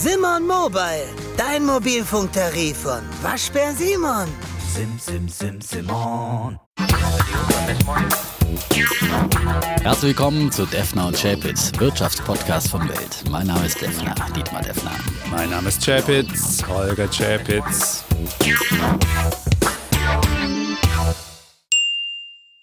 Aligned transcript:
Simon 0.00 0.46
Mobile, 0.46 1.08
dein 1.36 1.66
Mobilfunktarif 1.66 2.76
von 2.76 3.00
Waschbär 3.20 3.72
Simon. 3.74 4.28
Sim, 4.72 4.96
sim, 4.96 5.28
sim, 5.28 5.60
Simon. 5.60 6.56
Herzlich 9.82 10.10
willkommen 10.10 10.52
zu 10.52 10.66
Defner 10.66 11.08
und 11.08 11.20
Chapitz, 11.20 11.72
Wirtschaftspodcast 11.80 12.68
von 12.68 12.88
Welt. 12.88 13.24
Mein 13.28 13.48
Name 13.48 13.66
ist 13.66 13.80
Defner, 13.80 14.14
Dietmar 14.36 14.62
Defner. 14.62 14.92
Mein 15.32 15.50
Name 15.50 15.66
ist 15.66 15.84
Chapitz, 15.84 16.62
Holger 16.68 17.08
Chapitz. 17.08 18.04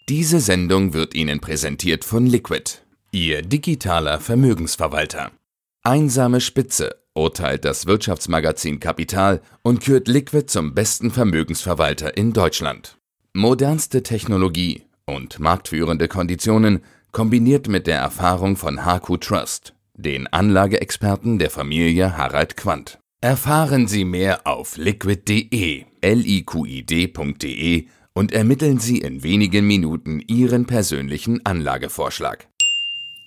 Diese 0.07 0.39
Sendung 0.39 0.93
wird 0.93 1.13
Ihnen 1.13 1.41
präsentiert 1.41 2.05
von 2.05 2.27
Liquid, 2.27 2.77
Ihr 3.11 3.41
digitaler 3.41 4.21
Vermögensverwalter. 4.21 5.31
Einsame 5.83 6.39
Spitze 6.39 7.04
urteilt 7.15 7.65
das 7.65 7.85
Wirtschaftsmagazin 7.85 8.79
Kapital 8.79 9.41
und 9.63 9.81
kürt 9.81 10.07
Liquid 10.07 10.45
zum 10.47 10.75
besten 10.75 11.11
Vermögensverwalter 11.11 12.15
in 12.15 12.33
Deutschland. 12.33 12.97
Modernste 13.33 14.03
Technologie 14.03 14.83
und 15.05 15.39
marktführende 15.39 16.07
Konditionen 16.07 16.81
kombiniert 17.11 17.67
mit 17.67 17.87
der 17.87 17.97
Erfahrung 17.97 18.57
von 18.57 18.85
HQ 18.85 19.21
Trust, 19.21 19.73
den 19.93 20.27
Anlageexperten 20.27 21.39
der 21.39 21.49
Familie 21.49 22.17
Harald 22.17 22.57
Quandt. 22.57 22.99
Erfahren 23.21 23.87
Sie 23.87 24.05
mehr 24.05 24.45
auf 24.45 24.77
liquid.de, 24.77 25.85
liquid.de 26.03 27.87
und 28.13 28.31
ermitteln 28.31 28.79
Sie 28.79 28.99
in 28.99 29.23
wenigen 29.23 29.65
Minuten 29.65 30.21
Ihren 30.27 30.65
persönlichen 30.65 31.45
Anlagevorschlag. 31.45 32.47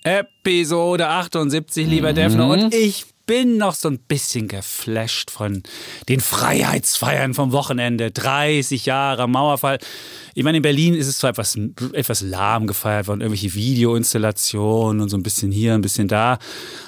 Episode 0.04 1.08
78, 1.08 1.86
lieber 1.86 2.12
Defner. 2.12 2.48
Und 2.48 2.74
ich 2.74 3.06
bin 3.28 3.58
noch 3.58 3.74
so 3.74 3.88
ein 3.90 3.98
bisschen 3.98 4.48
geflasht 4.48 5.30
von 5.30 5.62
den 6.08 6.18
Freiheitsfeiern 6.20 7.34
vom 7.34 7.52
Wochenende. 7.52 8.10
30 8.10 8.86
Jahre 8.86 9.28
Mauerfall. 9.28 9.78
Ich 10.34 10.44
meine, 10.44 10.56
in 10.56 10.62
Berlin 10.62 10.94
ist 10.94 11.08
es 11.08 11.18
zwar 11.18 11.30
etwas, 11.30 11.56
etwas 11.92 12.22
lahm 12.22 12.66
gefeiert 12.66 13.06
worden, 13.06 13.20
irgendwelche 13.20 13.52
Videoinstallationen 13.54 15.02
und 15.02 15.08
so 15.10 15.16
ein 15.18 15.22
bisschen 15.22 15.52
hier, 15.52 15.74
ein 15.74 15.82
bisschen 15.82 16.08
da. 16.08 16.38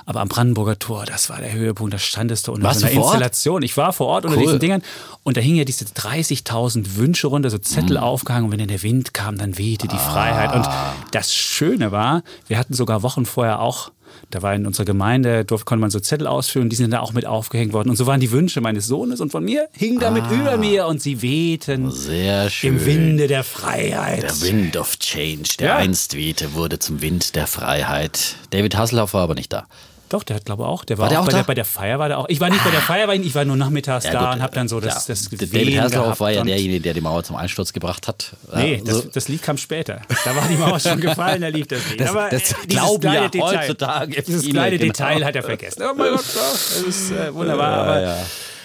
Aber 0.06 0.20
am 0.20 0.28
Brandenburger 0.28 0.78
Tor, 0.78 1.04
das 1.04 1.28
war 1.28 1.40
der 1.40 1.52
Höhepunkt. 1.52 1.92
Da 1.92 1.98
standest 1.98 2.48
du 2.48 2.52
unter 2.52 2.64
Warst 2.68 2.80
so 2.80 2.86
einer 2.86 2.96
Ort? 2.96 3.04
Installation. 3.14 3.62
Ich 3.62 3.76
war 3.76 3.92
vor 3.92 4.06
Ort 4.06 4.24
unter 4.24 4.36
Cool. 4.38 4.44
diesen 4.46 4.58
Dingern. 4.60 4.82
Und 5.24 5.36
da 5.36 5.40
hingen 5.42 5.58
ja 5.58 5.64
diese 5.64 5.84
30.000 5.84 6.96
Wünsche 6.96 7.26
runter, 7.26 7.50
so 7.50 7.58
Zettel 7.58 7.98
Mhm. 7.98 8.02
aufgehangen. 8.02 8.46
Und 8.46 8.52
wenn 8.52 8.58
dann 8.60 8.68
der 8.68 8.82
Wind 8.82 9.12
kam, 9.12 9.36
dann 9.36 9.58
wehte 9.58 9.88
die 9.88 9.96
Ah. 9.96 9.98
Freiheit. 9.98 10.54
Und 10.54 10.66
das 11.12 11.34
Schöne 11.34 11.92
war, 11.92 12.22
wir 12.46 12.56
hatten 12.58 12.72
sogar 12.74 13.02
Wochen 13.02 13.26
vorher 13.26 13.60
auch 13.60 13.90
da 14.30 14.42
war 14.42 14.54
in 14.54 14.66
unserer 14.66 14.84
Gemeinde, 14.84 15.44
durfte, 15.44 15.64
konnte 15.64 15.80
man 15.80 15.90
so 15.90 16.00
Zettel 16.00 16.26
ausfüllen, 16.26 16.68
die 16.68 16.76
sind 16.76 16.90
da 16.92 17.00
auch 17.00 17.12
mit 17.12 17.26
aufgehängt 17.26 17.72
worden. 17.72 17.90
Und 17.90 17.96
so 17.96 18.06
waren 18.06 18.20
die 18.20 18.30
Wünsche 18.30 18.60
meines 18.60 18.86
Sohnes 18.86 19.20
und 19.20 19.30
von 19.32 19.44
mir, 19.44 19.68
hingen 19.72 19.98
damit 20.00 20.24
über 20.30 20.56
mir 20.56 20.86
und 20.86 21.00
sie 21.02 21.22
wehten 21.22 21.86
Ah. 21.88 21.90
Sehr 21.90 22.50
schön. 22.50 22.74
im 22.76 22.86
Winde 22.86 23.26
der 23.26 23.44
Freiheit. 23.44 24.22
Der 24.22 24.40
Wind 24.42 24.76
of 24.76 24.98
Change, 24.98 25.50
der 25.58 25.66
Ja. 25.68 25.76
einst 25.76 26.14
wehte, 26.14 26.54
wurde 26.54 26.78
zum 26.78 27.00
Wind 27.02 27.34
der 27.36 27.46
Freiheit. 27.46 28.36
David 28.50 28.76
Hasselhoff 28.76 29.14
war 29.14 29.22
aber 29.22 29.34
nicht 29.34 29.52
da. 29.52 29.66
Doch, 30.10 30.22
der 30.24 30.36
hat 30.36 30.44
glaube 30.44 30.66
auch, 30.66 30.84
der 30.84 30.98
war, 30.98 31.04
War 31.04 31.08
der 31.08 31.18
auch, 31.20 31.22
auch 31.22 31.26
bei, 31.26 31.32
da? 31.32 31.38
der, 31.38 31.44
bei 31.44 31.54
der 31.54 31.64
Feier 31.64 31.98
war 31.98 32.08
der 32.08 32.18
auch. 32.18 32.28
Ich 32.28 32.40
war 32.40 32.50
nicht 32.50 32.62
bei 32.64 32.70
der 32.70 32.80
Feier, 32.80 33.08
weil 33.08 33.24
ich 33.24 33.34
war 33.34 33.44
nur 33.44 33.56
nachmittags 33.56 34.04
Ja, 34.04 34.12
da 34.12 34.18
gut, 34.26 34.34
und 34.34 34.42
habe 34.42 34.54
dann 34.54 34.68
so 34.68 34.80
das, 34.80 35.06
klar. 35.06 35.16
das 35.16 35.50
David 35.50 35.80
Hasselhoff 35.80 36.20
war 36.20 36.30
ja 36.32 36.42
derjenige, 36.42 36.80
der 36.80 36.94
die 36.94 37.00
Mauer 37.00 37.22
zum 37.22 37.36
Einsturz 37.36 37.72
gebracht 37.72 38.08
hat. 38.08 38.32
Nee, 38.54 38.82
Ja, 38.84 38.92
das, 38.92 39.08
das 39.10 39.28
Lied 39.28 39.40
kam 39.42 39.56
später. 39.56 40.02
Da 40.24 40.34
war 40.36 40.46
die 40.48 40.56
Mauer 40.56 40.80
schon 40.80 41.00
gefallen, 41.00 41.40
da 41.42 41.48
lief 41.48 41.68
das 41.68 41.88
Lied. 41.88 42.00
Das- 42.00 42.10
Aber 42.10 42.28
das 42.28 42.52
äh, 42.52 42.54
glauben 42.68 43.00
kleine 43.00 43.16
ja 43.22 43.28
Detail, 43.28 43.58
heutzutage 43.60 44.22
Dieses 44.22 44.48
kleine 44.48 44.78
genau. 44.78 44.92
Detail 44.92 45.24
hat 45.24 45.36
er 45.36 45.42
vergessen. 45.44 45.82
Oh 45.88 45.94
mein 45.96 46.10
Gott, 46.10 46.24
das 46.34 46.82
ist 46.86 47.12
äh, 47.12 47.32
wunderbar. 47.32 47.68
Aber 47.72 48.00
ja. 48.02 48.16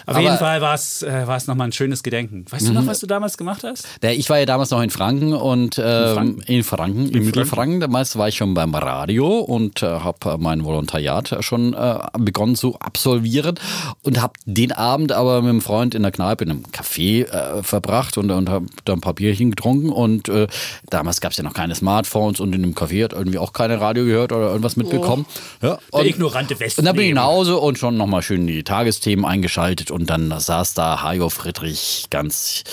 Auf 0.05 0.15
Aber- 0.15 0.21
jeden 0.21 0.37
Fall 0.37 0.61
war 0.61 0.73
es 0.75 1.01
äh, 1.03 1.27
war's 1.27 1.47
nochmal 1.47 1.67
ein 1.67 1.71
schönes 1.71 2.03
Gedenken. 2.03 2.45
Weißt 2.49 2.65
du 2.67 2.69
Mhm. 2.71 2.75
noch, 2.77 2.87
was 2.87 2.99
du 2.99 3.07
damals 3.07 3.37
gemacht 3.37 3.63
hast? 3.63 3.87
Der, 4.01 4.15
ich 4.17 4.29
war 4.29 4.39
ja 4.39 4.45
damals 4.45 4.69
noch 4.71 4.81
in 4.81 4.89
Franken 4.89 5.33
und 5.33 5.77
ähm, 5.83 6.13
Franken? 6.15 6.41
in 6.47 6.63
Franken, 6.63 7.09
in 7.09 7.25
Mittelfranken. 7.25 7.79
Damals 7.79 8.15
war 8.17 8.27
ich 8.27 8.35
schon 8.35 8.53
beim 8.53 8.73
Radio 8.75 9.39
und 9.39 9.81
äh, 9.83 9.85
habe 9.87 10.37
mein 10.39 10.63
Volontariat 10.65 11.35
schon 11.41 11.73
äh, 11.73 11.99
begonnen 12.19 12.55
zu 12.55 12.75
absolvieren 12.79 13.59
und 14.03 14.21
habe 14.21 14.33
den 14.45 14.71
Abend 14.71 15.11
aber 15.11 15.41
mit 15.41 15.49
einem 15.49 15.61
Freund 15.61 15.95
in 15.95 16.03
der 16.03 16.11
Kneipe 16.11 16.43
in 16.43 16.51
einem 16.51 16.63
Café 16.71 17.25
äh, 17.25 17.63
verbracht 17.63 18.17
und, 18.17 18.31
und 18.31 18.49
habe 18.49 18.65
da 18.85 18.93
ein 18.93 19.01
paar 19.01 19.13
Bierchen 19.13 19.51
getrunken 19.51 19.89
und 19.89 20.29
äh, 20.29 20.47
damals 20.89 21.21
gab 21.21 21.31
es 21.31 21.37
ja 21.37 21.43
noch 21.43 21.53
keine 21.53 21.75
Smartphones 21.75 22.39
und 22.39 22.53
in 22.55 22.61
dem 22.61 22.73
Café 22.73 23.03
hat 23.05 23.13
irgendwie 23.13 23.37
auch 23.37 23.53
keine 23.53 23.79
Radio 23.81 24.05
gehört 24.05 24.31
oder 24.31 24.47
irgendwas 24.49 24.75
mitbekommen. 24.75 25.25
Ja, 25.61 25.77
Der 25.93 25.99
und- 25.99 26.05
ignorante 26.05 26.59
Westen. 26.59 26.81
und 26.81 26.85
dann 26.85 26.95
bin 26.95 27.05
ich 27.07 27.13
nach 27.13 27.25
Hause 27.25 27.57
und 27.57 27.77
schon 27.77 27.97
nochmal 27.97 28.21
schön 28.21 28.45
die 28.47 28.63
Tagesthemen 28.63 29.25
eingeschaltet 29.25 29.91
und 29.95 30.09
dann 30.09 30.37
saß 30.37 30.73
da 30.73 31.01
Hajo 31.01 31.29
Friedrich 31.29 32.07
ganz 32.09 32.63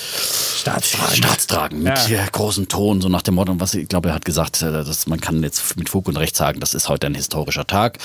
Staatstragend. 0.60 1.16
staatstragend 1.16 1.83
mit 1.84 2.09
Ja. 2.09 2.27
großem 2.31 2.69
Ton, 2.69 3.00
so 3.00 3.09
nach 3.09 3.22
dem 3.22 3.34
Motto, 3.37 3.55
was 3.59 3.75
ich 3.75 3.88
glaube, 3.88 4.09
er 4.10 4.15
hat 4.16 4.25
gesagt, 4.25 4.60
äh, 4.60 4.71
dass 4.72 5.06
man 5.06 5.21
kann 5.21 5.43
jetzt 5.43 5.77
mit 5.77 5.88
Fug 5.88 6.09
und 6.09 6.16
Recht 6.16 6.37
sagen, 6.37 6.59
das 6.60 6.75
ist 6.75 6.88
heute 6.88 7.06
ein 7.06 7.15
historischer 7.15 7.66
Tag. 7.66 7.99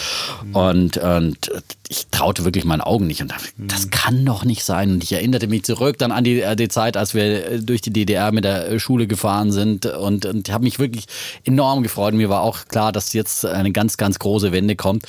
Und, 0.54 0.98
und 0.98 1.50
äh, 1.50 1.62
ich 1.90 2.08
traute 2.12 2.46
wirklich 2.46 2.64
meinen 2.66 2.82
Augen 2.82 3.08
nicht 3.08 3.22
und 3.22 3.32
dachte, 3.32 3.48
das 3.58 3.90
kann 3.90 4.24
doch 4.26 4.44
nicht 4.46 4.64
sein. 4.64 4.92
Und 4.92 5.04
ich 5.04 5.14
erinnerte 5.14 5.48
mich 5.48 5.64
zurück 5.64 5.98
dann 5.98 6.12
an 6.12 6.24
die, 6.24 6.42
äh, 6.42 6.56
die 6.56 6.68
Zeit, 6.68 6.96
als 6.96 7.14
wir 7.16 7.24
äh, 7.52 7.60
durch 7.60 7.82
die 7.82 7.92
DDR 7.92 8.32
mit 8.32 8.44
der 8.44 8.78
Schule 8.80 9.08
gefahren 9.08 9.52
sind 9.52 9.86
und, 9.88 10.26
und 10.26 10.52
habe 10.52 10.64
mich 10.64 10.78
wirklich 10.80 11.06
enorm 11.44 11.82
gefreut. 11.82 12.14
Mir 12.14 12.30
war 12.30 12.42
auch 12.42 12.66
klar, 12.68 12.92
dass 12.92 13.14
jetzt 13.14 13.46
eine 13.46 13.72
ganz, 13.72 13.98
ganz 13.98 14.20
große 14.20 14.52
Wende 14.52 14.76
kommt. 14.76 15.06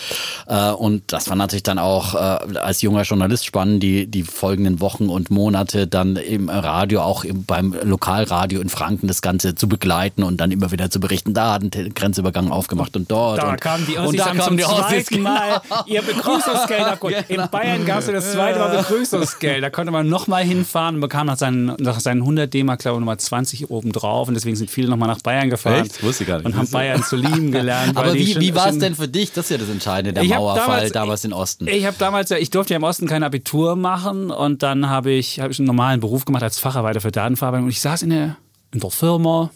Und 0.47 1.03
das 1.09 1.29
war 1.29 1.37
natürlich 1.37 1.63
dann 1.63 1.79
auch 1.79 2.15
als 2.15 2.81
junger 2.83 3.03
Journalist 3.03 3.45
spannend, 3.45 3.83
die, 3.83 3.98
die 4.07 4.23
folgenden 4.23 4.81
Wochen 4.81 5.09
und 5.09 5.31
Monate 5.31 5.87
dann 5.87 6.17
im 6.17 6.49
Radio, 6.49 7.01
auch 7.03 7.25
im, 7.25 7.45
beim 7.45 7.75
Lokalradio 7.83 8.61
in 8.61 8.69
Franken 8.69 9.09
das 9.09 9.23
Ganze 9.23 9.55
zu 9.55 9.69
begleiten 9.69 10.23
und 10.23 10.39
dann 10.41 10.51
immer 10.51 10.71
wieder 10.73 10.91
zu 10.91 11.01
berichten, 11.01 11.35
da 11.35 11.55
hat 11.55 11.63
ein 11.63 11.95
Grenzübergang 11.95 12.51
aufgemacht 12.51 12.97
und 12.97 13.11
dort. 13.11 13.39
Da 13.39 13.51
und, 13.51 13.61
kamen 13.61 13.87
die 13.87 13.97
und 13.97 14.07
Ossis 14.07 14.19
da 14.21 14.27
haben 14.27 14.39
kamen 14.39 14.49
zum 14.49 14.57
die 14.59 14.65
Ossis, 14.65 15.07
zweiten 15.07 15.23
Mal 15.23 15.61
genau. 15.69 15.83
ihr 15.87 16.03
Begrüßungsgeld 16.03 16.85
abgeholt. 16.85 17.29
Genau. 17.29 17.45
In 17.45 17.51
Bayern 17.51 17.85
gab 17.87 17.99
es 18.01 18.07
ja 18.07 18.13
das 18.13 18.33
zweite 18.33 18.59
Mal 18.59 18.77
Begrüßungsgeld. 18.77 19.63
Da 19.63 19.71
konnte 19.71 19.93
man 19.93 20.09
nochmal 20.09 20.45
hinfahren 20.45 20.97
und 20.97 21.01
bekam 21.01 21.27
nach 21.27 21.37
seinen, 21.39 21.75
nach 21.79 22.01
seinen 22.01 22.21
100 22.23 22.53
D-Mark, 22.53 22.81
glaube 22.81 22.97
ich, 22.97 23.01
nochmal 23.01 23.19
20 23.19 23.71
obendrauf. 23.71 24.29
Und 24.29 24.35
deswegen 24.35 24.57
sind 24.57 24.71
viele 24.71 24.89
nochmal 24.89 25.09
nach 25.09 25.21
Bayern 25.21 25.51
gefahren. 25.51 25.85
Echt? 25.85 26.03
Wusste 26.03 26.25
ich 26.25 26.29
gar 26.29 26.37
nicht. 26.39 26.47
Und 26.47 26.57
haben 26.57 26.71
Bayern 26.71 27.03
zu 27.03 27.17
lieben 27.17 27.53
gelernt. 27.53 27.97
Aber 27.97 28.15
wie, 28.15 28.33
schon- 28.33 28.43
wie 28.43 28.55
war 28.55 28.69
es 28.69 28.79
denn 28.79 28.95
für 28.95 29.09
dich? 29.09 29.33
Das 29.33 29.47
ist 29.47 29.51
ja 29.51 29.59
das 29.59 29.69
Entscheidende, 29.69 30.13
der 30.15 30.23
Ich 30.23 30.31
Mauerfall 30.31 30.67
damals, 30.67 30.93
damals- 30.93 31.25
in 31.25 31.33
Osten. 31.33 31.69
Ich 31.69 31.85
habe 31.87 31.97
damals, 31.99 32.31
ja, 32.31 32.37
ich 32.37 32.51
durfte 32.51 32.75
ja 32.75 32.77
im 32.79 32.85
Osten 32.85 33.07
kein 33.07 33.23
Abitur 33.23 33.75
machen 33.77 33.88
und 34.31 34.63
dann 34.63 34.89
habe 34.89 35.11
ich, 35.13 35.41
hab 35.41 35.51
ich 35.51 35.59
einen 35.59 35.67
normalen 35.67 36.01
Beruf 36.01 36.25
gemacht 36.25 36.43
als 36.43 36.59
Facharbeiter 36.59 37.01
für 37.01 37.11
Datenverarbeitung. 37.11 37.65
Und 37.65 37.71
ich 37.71 37.81
saß 37.81 38.03
in 38.03 38.11
der, 38.11 38.37
in 38.73 38.81
der 38.81 38.91
Firma. 38.91 39.51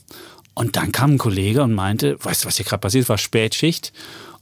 Und 0.55 0.77
dann 0.77 0.93
kam 0.93 1.13
ein 1.13 1.19
Kollege 1.19 1.63
und 1.63 1.73
meinte, 1.73 2.17
weißt 2.23 2.45
du, 2.45 2.49
was 2.49 2.57
hier 2.57 2.67
gerade 2.67 2.81
passiert? 2.81 3.05
Es 3.05 3.09
war 3.09 3.19
Spätschicht. 3.19 3.93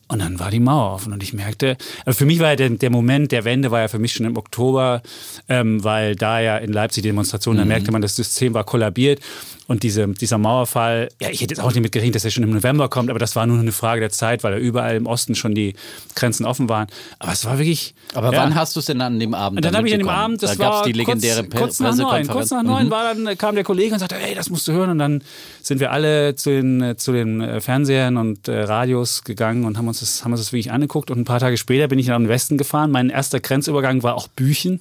Und 0.08 0.18
dann 0.18 0.40
war 0.40 0.50
die 0.50 0.58
Mauer 0.58 0.94
offen. 0.94 1.12
Und 1.12 1.22
ich 1.22 1.32
merkte, 1.32 1.76
also 2.04 2.18
für 2.18 2.26
mich 2.26 2.40
war 2.40 2.48
ja 2.48 2.56
der, 2.56 2.70
der 2.70 2.90
Moment 2.90 3.30
der 3.30 3.44
Wende 3.44 3.70
war 3.70 3.80
ja 3.80 3.88
für 3.88 4.00
mich 4.00 4.12
schon 4.12 4.26
im 4.26 4.36
Oktober, 4.36 5.02
ähm, 5.48 5.84
weil 5.84 6.16
da 6.16 6.40
ja 6.40 6.56
in 6.58 6.72
Leipzig 6.72 7.04
die 7.04 7.10
Demonstration, 7.10 7.56
da 7.56 7.64
merkte 7.64 7.92
man, 7.92 8.02
das 8.02 8.16
System 8.16 8.52
war 8.54 8.64
kollabiert 8.64 9.20
und 9.70 9.84
diese, 9.84 10.08
dieser 10.08 10.36
Mauerfall, 10.36 11.10
ja, 11.20 11.30
ich 11.30 11.42
hätte 11.42 11.54
jetzt 11.54 11.60
auch 11.60 11.70
nicht 11.70 11.80
mit 11.80 11.92
gerechnet, 11.92 12.16
dass 12.16 12.24
er 12.24 12.32
schon 12.32 12.42
im 12.42 12.50
November 12.50 12.88
kommt, 12.88 13.08
aber 13.08 13.20
das 13.20 13.36
war 13.36 13.46
nur 13.46 13.60
eine 13.60 13.70
Frage 13.70 14.00
der 14.00 14.10
Zeit, 14.10 14.42
weil 14.42 14.54
ja 14.54 14.58
überall 14.58 14.96
im 14.96 15.06
Osten 15.06 15.36
schon 15.36 15.54
die 15.54 15.74
Grenzen 16.16 16.44
offen 16.44 16.68
waren. 16.68 16.88
Aber 17.20 17.30
es 17.30 17.44
war 17.44 17.56
wirklich. 17.56 17.94
Aber 18.12 18.32
ja. 18.32 18.42
wann 18.42 18.56
hast 18.56 18.74
du 18.74 18.80
es 18.80 18.86
denn 18.86 19.00
an 19.00 19.20
dem 19.20 19.32
Abend 19.32 19.58
Und 19.58 19.64
dann 19.64 19.76
habe 19.76 19.86
ich 19.86 19.94
an 19.94 20.00
dem? 20.00 20.08
Abend, 20.08 20.42
das 20.42 20.56
da 20.56 20.64
war 20.64 20.82
die 20.82 20.90
legendäre 20.90 21.44
kurz, 21.44 21.78
kurz 21.78 21.78
nach 21.78 21.94
neun, 21.94 22.26
kurz 22.26 22.50
nach 22.50 22.64
neun 22.64 22.86
Mhm. 22.86 22.90
war 22.90 23.14
dann, 23.14 23.38
kam 23.38 23.54
der 23.54 23.62
Kollege 23.62 23.92
und 23.92 24.00
sagte, 24.00 24.16
ey, 24.16 24.34
das 24.34 24.50
musst 24.50 24.66
du 24.66 24.72
hören. 24.72 24.90
Und 24.90 24.98
dann 24.98 25.22
sind 25.62 25.78
wir 25.78 25.92
alle 25.92 26.34
zu 26.34 26.50
den, 26.50 26.82
äh, 26.82 26.96
zu 26.96 27.12
den 27.12 27.40
äh, 27.40 27.60
Fernsehern 27.60 28.16
und 28.16 28.48
äh, 28.48 28.62
Radios 28.62 29.22
gegangen 29.22 29.64
und 29.66 29.78
haben 29.78 29.86
uns, 29.86 30.00
das, 30.00 30.24
haben 30.24 30.32
uns 30.32 30.40
das 30.40 30.52
wirklich 30.52 30.72
angeguckt. 30.72 31.12
Und 31.12 31.18
ein 31.20 31.24
paar 31.24 31.38
Tage 31.38 31.56
später 31.56 31.86
bin 31.86 32.00
ich 32.00 32.08
nach 32.08 32.16
den 32.16 32.28
Westen 32.28 32.58
gefahren. 32.58 32.90
Mein 32.90 33.08
erster 33.08 33.38
Grenzübergang 33.38 34.02
war 34.02 34.16
auch 34.16 34.26
Büchen. 34.26 34.80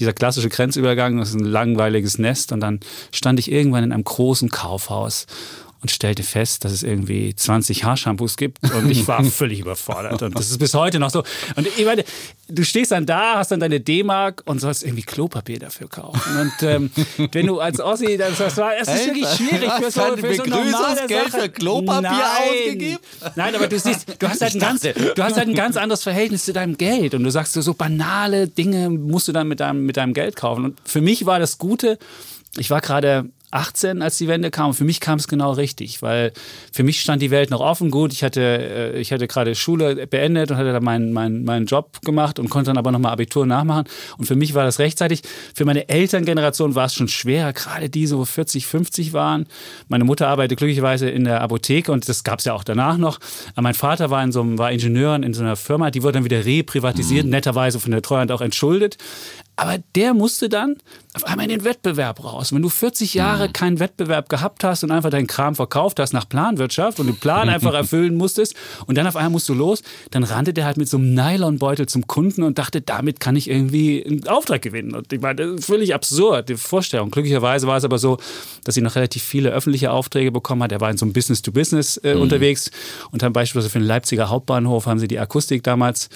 Dieser 0.00 0.14
klassische 0.14 0.48
Grenzübergang, 0.48 1.18
das 1.18 1.30
ist 1.30 1.34
ein 1.36 1.44
langweiliges 1.44 2.18
Nest. 2.18 2.52
Und 2.52 2.60
dann 2.60 2.80
stand 3.12 3.38
ich 3.38 3.52
irgendwann 3.52 3.84
in 3.84 3.92
einem 3.92 4.04
großen 4.04 4.48
Kaufhaus 4.48 5.26
und 5.82 5.90
stellte 5.90 6.22
fest, 6.22 6.64
dass 6.64 6.72
es 6.72 6.82
irgendwie 6.82 7.34
20 7.34 7.84
Haarshampoos 7.84 8.36
gibt 8.36 8.58
und 8.74 8.90
ich 8.90 9.08
war 9.08 9.24
völlig 9.24 9.60
überfordert 9.60 10.22
und 10.22 10.38
das 10.38 10.50
ist 10.50 10.58
bis 10.58 10.74
heute 10.74 10.98
noch 10.98 11.10
so. 11.10 11.22
Und 11.56 11.66
ich 11.66 11.84
meine, 11.84 12.04
du 12.48 12.64
stehst 12.64 12.92
dann 12.92 13.06
da, 13.06 13.36
hast 13.36 13.50
dann 13.50 13.60
deine 13.60 13.80
D-Mark 13.80 14.42
und 14.44 14.60
sollst 14.60 14.84
irgendwie 14.84 15.02
Klopapier 15.02 15.58
dafür 15.58 15.88
kaufen. 15.88 16.20
Und 16.38 16.62
ähm, 16.62 16.90
wenn 17.32 17.46
du 17.46 17.60
als 17.60 17.80
Ossi, 17.80 18.16
das, 18.16 18.38
das 18.38 18.56
war, 18.56 18.72
es 18.76 18.88
ist 18.88 19.06
wirklich 19.06 19.28
schwierig 19.28 19.70
für 19.72 19.86
Hast 19.86 19.94
so, 19.94 20.16
für 20.16 20.34
so 20.34 20.44
normale 20.44 21.08
Sache. 21.08 21.30
für 21.30 21.48
Klopapier 21.48 22.10
Nein. 22.10 22.20
ausgegeben? 22.48 22.98
Nein, 23.36 23.54
aber 23.54 23.66
du 23.68 23.78
siehst, 23.78 24.06
du 24.18 24.28
hast 24.28 24.40
halt 24.42 24.54
ein 24.54 24.60
ganz, 24.60 24.82
du 25.14 25.22
hast 25.22 25.36
halt 25.36 25.48
ein 25.48 25.54
ganz 25.54 25.76
anderes 25.76 26.02
Verhältnis 26.02 26.44
zu 26.44 26.52
deinem 26.52 26.76
Geld 26.76 27.14
und 27.14 27.24
du 27.24 27.30
sagst 27.30 27.54
so, 27.54 27.62
so 27.62 27.74
banale 27.74 28.48
Dinge 28.48 28.90
musst 28.90 29.28
du 29.28 29.32
dann 29.32 29.48
mit 29.48 29.60
deinem, 29.60 29.86
mit 29.86 29.96
deinem 29.96 30.14
Geld 30.14 30.36
kaufen. 30.36 30.64
Und 30.64 30.78
für 30.84 31.00
mich 31.00 31.26
war 31.26 31.38
das 31.38 31.58
Gute, 31.58 31.98
ich 32.58 32.70
war 32.70 32.80
gerade 32.80 33.30
18, 33.50 34.02
als 34.02 34.18
die 34.18 34.28
Wende 34.28 34.50
kam. 34.50 34.68
Und 34.68 34.74
für 34.74 34.84
mich 34.84 35.00
kam 35.00 35.18
es 35.18 35.28
genau 35.28 35.52
richtig, 35.52 36.02
weil 36.02 36.32
für 36.72 36.82
mich 36.82 37.00
stand 37.00 37.22
die 37.22 37.30
Welt 37.30 37.50
noch 37.50 37.60
offen. 37.60 37.90
Gut, 37.90 38.12
ich 38.12 38.22
hatte, 38.22 38.40
äh, 38.40 39.00
ich 39.00 39.12
hatte 39.12 39.26
gerade 39.26 39.54
Schule 39.54 40.06
beendet 40.06 40.50
und 40.50 40.56
hatte 40.56 40.72
da 40.72 40.80
meinen, 40.80 41.12
meinen, 41.12 41.44
meinen 41.44 41.66
Job 41.66 42.00
gemacht 42.02 42.38
und 42.38 42.48
konnte 42.50 42.70
dann 42.70 42.78
aber 42.78 42.92
nochmal 42.92 43.12
Abitur 43.12 43.46
nachmachen. 43.46 43.84
Und 44.18 44.26
für 44.26 44.36
mich 44.36 44.54
war 44.54 44.64
das 44.64 44.78
rechtzeitig. 44.78 45.22
Für 45.54 45.64
meine 45.64 45.88
Elterngeneration 45.88 46.74
war 46.74 46.86
es 46.86 46.94
schon 46.94 47.08
schwerer, 47.08 47.52
gerade 47.52 47.90
die 47.90 48.06
so 48.06 48.24
40, 48.24 48.66
50 48.66 49.12
waren. 49.12 49.46
Meine 49.88 50.04
Mutter 50.04 50.28
arbeitet 50.28 50.58
glücklicherweise 50.58 51.08
in 51.10 51.24
der 51.24 51.40
Apotheke 51.40 51.92
und 51.92 52.08
das 52.08 52.24
gab 52.24 52.38
es 52.38 52.44
ja 52.44 52.54
auch 52.54 52.64
danach 52.64 52.96
noch. 52.96 53.18
Aber 53.52 53.62
mein 53.62 53.74
Vater 53.74 54.10
war, 54.10 54.22
in 54.22 54.32
so 54.32 54.40
einem, 54.40 54.58
war 54.58 54.72
Ingenieur 54.72 55.16
in 55.16 55.34
so 55.34 55.42
einer 55.42 55.56
Firma, 55.56 55.90
die 55.90 56.02
wurde 56.02 56.14
dann 56.14 56.24
wieder 56.24 56.44
reprivatisiert, 56.44 57.24
mhm. 57.24 57.30
netterweise 57.30 57.80
von 57.80 57.90
der 57.90 58.02
Treuhand 58.02 58.32
auch 58.32 58.40
entschuldet. 58.40 58.96
Aber 59.60 59.76
der 59.94 60.14
musste 60.14 60.48
dann 60.48 60.76
auf 61.12 61.24
einmal 61.24 61.44
in 61.44 61.50
den 61.50 61.64
Wettbewerb 61.64 62.24
raus. 62.24 62.50
Wenn 62.50 62.62
du 62.62 62.70
40 62.70 63.12
Jahre 63.12 63.48
mhm. 63.48 63.52
keinen 63.52 63.78
Wettbewerb 63.78 64.30
gehabt 64.30 64.64
hast 64.64 64.84
und 64.84 64.90
einfach 64.90 65.10
deinen 65.10 65.26
Kram 65.26 65.54
verkauft 65.54 66.00
hast 66.00 66.14
nach 66.14 66.26
Planwirtschaft 66.26 66.98
und 66.98 67.08
den 67.08 67.16
Plan 67.16 67.48
einfach 67.50 67.74
erfüllen 67.74 68.14
musstest 68.14 68.54
und 68.86 68.96
dann 68.96 69.06
auf 69.06 69.16
einmal 69.16 69.32
musst 69.32 69.50
du 69.50 69.54
los, 69.54 69.82
dann 70.12 70.24
rannte 70.24 70.54
der 70.54 70.64
halt 70.64 70.78
mit 70.78 70.88
so 70.88 70.96
einem 70.96 71.12
Nylonbeutel 71.12 71.84
zum 71.86 72.06
Kunden 72.06 72.42
und 72.42 72.58
dachte, 72.58 72.80
damit 72.80 73.20
kann 73.20 73.36
ich 73.36 73.50
irgendwie 73.50 74.02
einen 74.02 74.26
Auftrag 74.28 74.62
gewinnen. 74.62 74.94
Und 74.94 75.12
ich 75.12 75.20
meine, 75.20 75.34
das 75.34 75.60
ist 75.60 75.66
völlig 75.66 75.94
absurd, 75.94 76.48
die 76.48 76.56
Vorstellung. 76.56 77.10
Glücklicherweise 77.10 77.66
war 77.66 77.76
es 77.76 77.84
aber 77.84 77.98
so, 77.98 78.16
dass 78.64 78.76
sie 78.76 78.80
noch 78.80 78.94
relativ 78.94 79.22
viele 79.22 79.50
öffentliche 79.50 79.90
Aufträge 79.90 80.32
bekommen 80.32 80.62
hat. 80.62 80.72
Er 80.72 80.80
war 80.80 80.90
in 80.90 80.96
so 80.96 81.04
einem 81.04 81.12
Business-to-Business 81.12 81.98
äh, 81.98 82.14
mhm. 82.14 82.22
unterwegs 82.22 82.70
und 83.10 83.20
dann 83.20 83.34
beispielsweise 83.34 83.68
für 83.68 83.78
den 83.78 83.86
Leipziger 83.86 84.30
Hauptbahnhof 84.30 84.86
haben 84.86 84.98
sie 84.98 85.08
die 85.08 85.18
Akustik 85.18 85.62
damals 85.64 86.08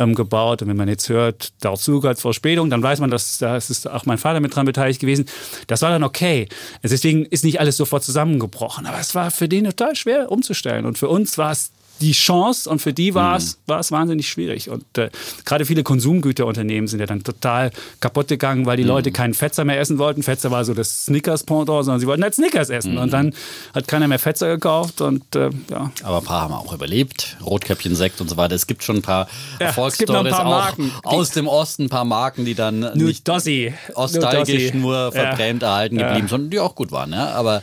ähm, 0.00 0.14
gebaut. 0.14 0.62
Und 0.62 0.68
wenn 0.68 0.76
man 0.76 0.88
jetzt 0.88 1.08
hört, 1.08 1.52
dazu 1.60 2.02
als 2.02 2.20
Verspätung, 2.22 2.70
dann 2.70 2.82
weiß 2.82 3.00
man, 3.00 3.10
dass 3.10 3.38
da 3.38 3.56
ist 3.56 3.88
auch 3.88 4.06
mein 4.06 4.18
Vater 4.18 4.40
mit 4.40 4.54
dran 4.54 4.66
beteiligt 4.66 5.00
gewesen. 5.00 5.26
Das 5.66 5.82
war 5.82 5.90
dann 5.90 6.02
okay. 6.02 6.48
Deswegen 6.82 7.24
ist 7.26 7.44
nicht 7.44 7.60
alles 7.60 7.76
sofort 7.76 8.02
zusammengebrochen. 8.02 8.86
Aber 8.86 8.98
es 8.98 9.14
war 9.14 9.30
für 9.30 9.48
den 9.48 9.64
total 9.64 9.94
schwer 9.94 10.32
umzustellen. 10.32 10.86
Und 10.86 10.98
für 10.98 11.08
uns 11.08 11.38
war 11.38 11.52
es 11.52 11.70
die 12.00 12.12
Chance 12.12 12.68
und 12.68 12.80
für 12.80 12.92
die 12.92 13.14
war 13.14 13.36
es, 13.36 13.58
mhm. 13.66 13.74
wahnsinnig 13.90 14.28
schwierig. 14.28 14.70
Und 14.70 14.84
äh, 14.98 15.10
gerade 15.44 15.66
viele 15.66 15.82
Konsumgüterunternehmen 15.82 16.88
sind 16.88 17.00
ja 17.00 17.06
dann 17.06 17.22
total 17.22 17.70
kaputt 18.00 18.28
gegangen, 18.28 18.66
weil 18.66 18.76
die 18.76 18.84
mhm. 18.84 18.90
Leute 18.90 19.12
keinen 19.12 19.34
Fetzer 19.34 19.64
mehr 19.64 19.78
essen 19.78 19.98
wollten. 19.98 20.22
Fetzer 20.22 20.50
war 20.50 20.64
so 20.64 20.74
das 20.74 21.06
Snickers-Pendant, 21.06 21.84
sondern 21.84 22.00
sie 22.00 22.06
wollten 22.06 22.22
halt 22.22 22.34
Snickers 22.34 22.70
essen. 22.70 22.92
Mhm. 22.92 22.98
Und 22.98 23.12
dann 23.12 23.34
hat 23.74 23.88
keiner 23.88 24.08
mehr 24.08 24.18
Fetzer 24.18 24.48
gekauft 24.48 25.00
und 25.00 25.34
äh, 25.36 25.50
ja. 25.70 25.90
Aber 26.02 26.18
ein 26.18 26.24
paar 26.24 26.42
haben 26.42 26.54
auch 26.54 26.72
überlebt. 26.72 27.36
Rotkäppchen-Sekt 27.44 28.20
und 28.20 28.28
so 28.28 28.36
weiter. 28.36 28.54
Es 28.54 28.66
gibt 28.66 28.82
schon 28.82 28.96
ein 28.96 29.02
paar 29.02 29.28
ja, 29.58 29.66
Erfolgsstories 29.66 30.32
auch 30.32 30.44
Marken, 30.44 30.92
aus 31.02 31.30
dem 31.30 31.46
Osten, 31.46 31.84
ein 31.84 31.88
paar 31.88 32.04
Marken, 32.04 32.44
die 32.44 32.54
dann 32.54 32.80
nur 32.80 32.94
nicht 32.94 33.26
Dossi. 33.28 33.74
nostalgisch 33.94 34.74
nur, 34.74 34.94
nur 34.94 35.12
verbrämt 35.12 35.62
ja. 35.62 35.68
erhalten 35.68 35.98
geblieben 35.98 36.28
sind, 36.28 36.50
die 36.50 36.58
auch 36.58 36.74
gut 36.74 36.92
waren. 36.92 37.12
Ja? 37.12 37.30
Aber 37.32 37.62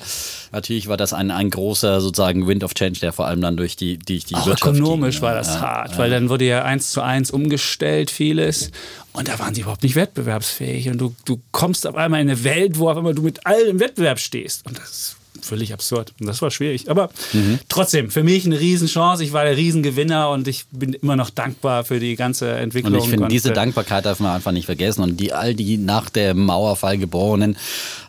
natürlich 0.58 0.88
war 0.88 0.98
das 0.98 1.14
ein, 1.14 1.32
ein 1.32 1.50
großer 1.50 2.02
sozusagen 2.02 2.48
Wind 2.48 2.64
of 2.64 2.74
Change, 2.74 3.00
der 3.00 3.14
vor 3.14 3.28
allem 3.28 3.42
dann 3.42 3.58
durch 3.58 3.76
die, 3.76 3.98
die, 3.98 4.20
die 4.20 4.36
Auch 4.36 4.48
Wirtschaft 4.48 4.76
ökonomisch 4.76 5.16
ging, 5.16 5.24
war 5.24 5.36
das 5.36 5.48
ja, 5.48 5.62
hart, 5.62 5.92
ja. 5.94 5.98
weil 5.98 6.10
dann 6.10 6.30
wurde 6.30 6.46
ja 6.46 6.64
eins 6.64 6.92
zu 6.92 7.02
eins 7.02 7.32
umgestellt 7.32 8.12
vieles 8.12 8.72
und 9.14 9.28
da 9.28 9.40
waren 9.40 9.54
sie 9.54 9.62
überhaupt 9.62 9.84
nicht 9.84 9.96
wettbewerbsfähig 9.96 10.90
und 10.90 10.98
du, 10.98 11.16
du 11.26 11.40
kommst 11.52 11.88
auf 11.88 11.96
einmal 11.96 12.22
in 12.22 12.30
eine 12.30 12.44
Welt, 12.44 12.78
wo 12.78 12.90
auf 12.90 12.98
einmal 12.98 13.16
du 13.16 13.22
mit 13.22 13.46
allem 13.46 13.70
im 13.70 13.80
Wettbewerb 13.80 14.20
stehst 14.20 14.66
und 14.66 14.78
das 14.78 14.90
ist 14.90 15.18
völlig 15.48 15.74
absurd. 15.74 16.14
Und 16.20 16.28
das 16.28 16.42
war 16.42 16.52
schwierig. 16.52 16.90
Aber 16.90 17.10
mhm. 17.34 17.60
trotzdem, 17.70 18.12
für 18.12 18.24
mich 18.24 18.46
eine 18.46 18.60
Riesenchance. 18.60 19.24
Ich 19.24 19.34
war 19.34 19.46
der 19.46 19.58
Riesengewinner 19.58 20.30
und 20.30 20.48
ich 20.48 20.66
bin 20.72 20.94
immer 20.94 21.16
noch 21.16 21.30
dankbar 21.30 21.86
für 21.86 22.00
die 22.00 22.16
ganze 22.16 22.52
Entwicklung. 22.52 22.96
Und 22.96 23.04
ich 23.04 23.10
finde, 23.10 23.28
diese 23.30 23.52
äh, 23.52 23.54
Dankbarkeit 23.54 24.06
darf 24.06 24.20
man 24.20 24.36
einfach 24.36 24.52
nicht 24.52 24.66
vergessen. 24.66 25.02
Und 25.02 25.20
die 25.20 25.34
all 25.34 25.56
die 25.56 25.78
nach 25.78 26.10
dem 26.10 26.46
Mauerfall 26.46 26.98
Geborenen 26.98 27.58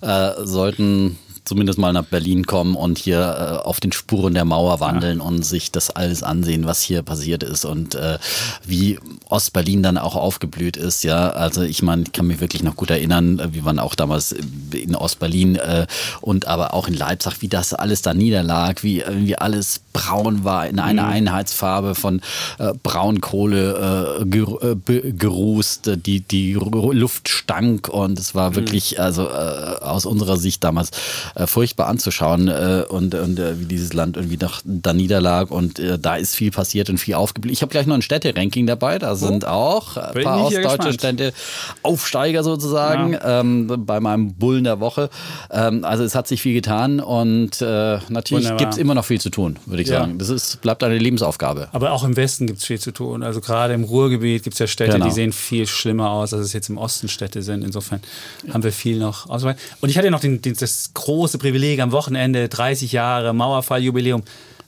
äh, 0.02 0.30
sollten 0.42 1.18
zumindest 1.48 1.78
mal 1.78 1.92
nach 1.92 2.04
Berlin 2.04 2.46
kommen 2.46 2.76
und 2.76 2.98
hier 2.98 3.18
äh, 3.18 3.66
auf 3.66 3.80
den 3.80 3.92
Spuren 3.92 4.34
der 4.34 4.44
Mauer 4.44 4.80
wandeln 4.80 5.18
ja. 5.18 5.24
und 5.24 5.44
sich 5.44 5.72
das 5.72 5.90
alles 5.90 6.22
ansehen, 6.22 6.66
was 6.66 6.82
hier 6.82 7.02
passiert 7.02 7.42
ist 7.42 7.64
und 7.64 7.94
äh, 7.94 8.18
wie 8.64 8.98
Ostberlin 9.28 9.82
dann 9.82 9.98
auch 9.98 10.14
aufgeblüht 10.14 10.76
ist. 10.76 11.04
Ja, 11.04 11.30
also 11.30 11.62
ich 11.62 11.82
meine, 11.82 12.02
ich 12.02 12.12
kann 12.12 12.26
mich 12.26 12.40
wirklich 12.40 12.62
noch 12.62 12.76
gut 12.76 12.90
erinnern, 12.90 13.40
wie 13.52 13.62
man 13.62 13.78
auch 13.78 13.94
damals 13.94 14.34
in 14.72 14.94
Ostberlin 14.94 15.56
äh, 15.56 15.86
und 16.20 16.46
aber 16.46 16.74
auch 16.74 16.86
in 16.86 16.94
Leipzig, 16.94 17.40
wie 17.40 17.48
das 17.48 17.72
alles 17.72 18.02
da 18.02 18.12
niederlag, 18.12 18.82
wie 18.82 19.00
irgendwie 19.00 19.36
alles 19.36 19.80
braun 19.92 20.44
war 20.44 20.66
in 20.66 20.78
einer 20.78 21.04
mhm. 21.04 21.12
Einheitsfarbe 21.12 21.94
von 21.94 22.20
äh, 22.58 22.72
Braunkohle 22.82 24.20
äh, 24.20 24.24
ger 24.26 24.62
äh, 24.62 25.12
gerußt, 25.12 25.92
die 26.06 26.20
die 26.20 26.52
Luft 26.52 27.28
stank 27.28 27.88
und 27.88 28.18
es 28.18 28.34
war 28.34 28.50
mhm. 28.50 28.56
wirklich 28.56 29.00
also 29.00 29.28
äh, 29.28 29.78
aus 29.80 30.06
unserer 30.06 30.36
Sicht 30.36 30.62
damals 30.62 30.90
äh, 31.38 31.46
furchtbar 31.46 31.86
anzuschauen 31.86 32.48
äh, 32.48 32.84
und, 32.88 33.14
und 33.14 33.38
äh, 33.38 33.60
wie 33.60 33.66
dieses 33.66 33.92
Land 33.92 34.16
irgendwie 34.16 34.36
doch 34.36 34.60
da 34.64 34.92
niederlag 34.92 35.50
und 35.50 35.78
äh, 35.78 35.98
da 35.98 36.16
ist 36.16 36.34
viel 36.34 36.50
passiert 36.50 36.90
und 36.90 36.98
viel 36.98 37.14
aufgeblieben. 37.14 37.52
Ich 37.52 37.62
habe 37.62 37.70
gleich 37.70 37.86
noch 37.86 37.94
ein 37.94 38.02
Städte-Ranking 38.02 38.66
dabei, 38.66 38.98
da 38.98 39.14
sind 39.14 39.44
oh. 39.44 39.48
auch 39.48 39.96
ein 39.96 40.24
paar 40.24 40.44
ostdeutsche 40.44 40.92
Städte, 40.92 41.32
Aufsteiger 41.82 42.42
sozusagen 42.42 43.12
ja. 43.12 43.40
ähm, 43.40 43.84
bei 43.86 44.00
meinem 44.00 44.34
Bullen 44.34 44.64
der 44.64 44.80
Woche. 44.80 45.10
Ähm, 45.50 45.84
also 45.84 46.02
es 46.02 46.14
hat 46.14 46.26
sich 46.26 46.42
viel 46.42 46.54
getan 46.54 46.98
und 47.00 47.62
äh, 47.62 47.98
natürlich 48.08 48.56
gibt 48.56 48.72
es 48.72 48.78
immer 48.78 48.94
noch 48.94 49.04
viel 49.04 49.20
zu 49.20 49.30
tun, 49.30 49.58
würde 49.66 49.82
ich 49.82 49.88
ja. 49.88 50.00
sagen. 50.00 50.18
Das 50.18 50.30
ist, 50.30 50.60
bleibt 50.60 50.82
eine 50.82 50.98
Lebensaufgabe. 50.98 51.68
Aber 51.72 51.92
auch 51.92 52.02
im 52.02 52.16
Westen 52.16 52.46
gibt 52.46 52.58
es 52.58 52.64
viel 52.64 52.80
zu 52.80 52.90
tun. 52.90 53.22
Also 53.22 53.40
gerade 53.40 53.74
im 53.74 53.84
Ruhrgebiet 53.84 54.42
gibt 54.42 54.54
es 54.54 54.58
ja 54.58 54.66
Städte, 54.66 54.94
genau. 54.94 55.06
die 55.06 55.12
sehen 55.12 55.32
viel 55.32 55.66
schlimmer 55.66 56.10
aus, 56.10 56.34
als 56.34 56.46
es 56.46 56.52
jetzt 56.52 56.68
im 56.68 56.78
Osten 56.78 57.08
Städte 57.08 57.42
sind. 57.42 57.62
Insofern 57.62 58.00
haben 58.52 58.64
wir 58.64 58.72
viel 58.72 58.98
noch 58.98 59.28
auszuweisen. 59.28 59.60
Und 59.80 59.88
ich 59.88 59.96
hatte 59.96 60.08
ja 60.08 60.10
noch 60.10 60.20
den, 60.20 60.42
den, 60.42 60.54
das 60.54 60.90
große 60.94 61.27
große 61.28 61.36
Privileg 61.36 61.80
am 61.80 61.92
Wochenende, 61.92 62.48
30 62.48 62.92
Jahre 62.92 63.34
Mauerfalljubiläum, 63.34 64.22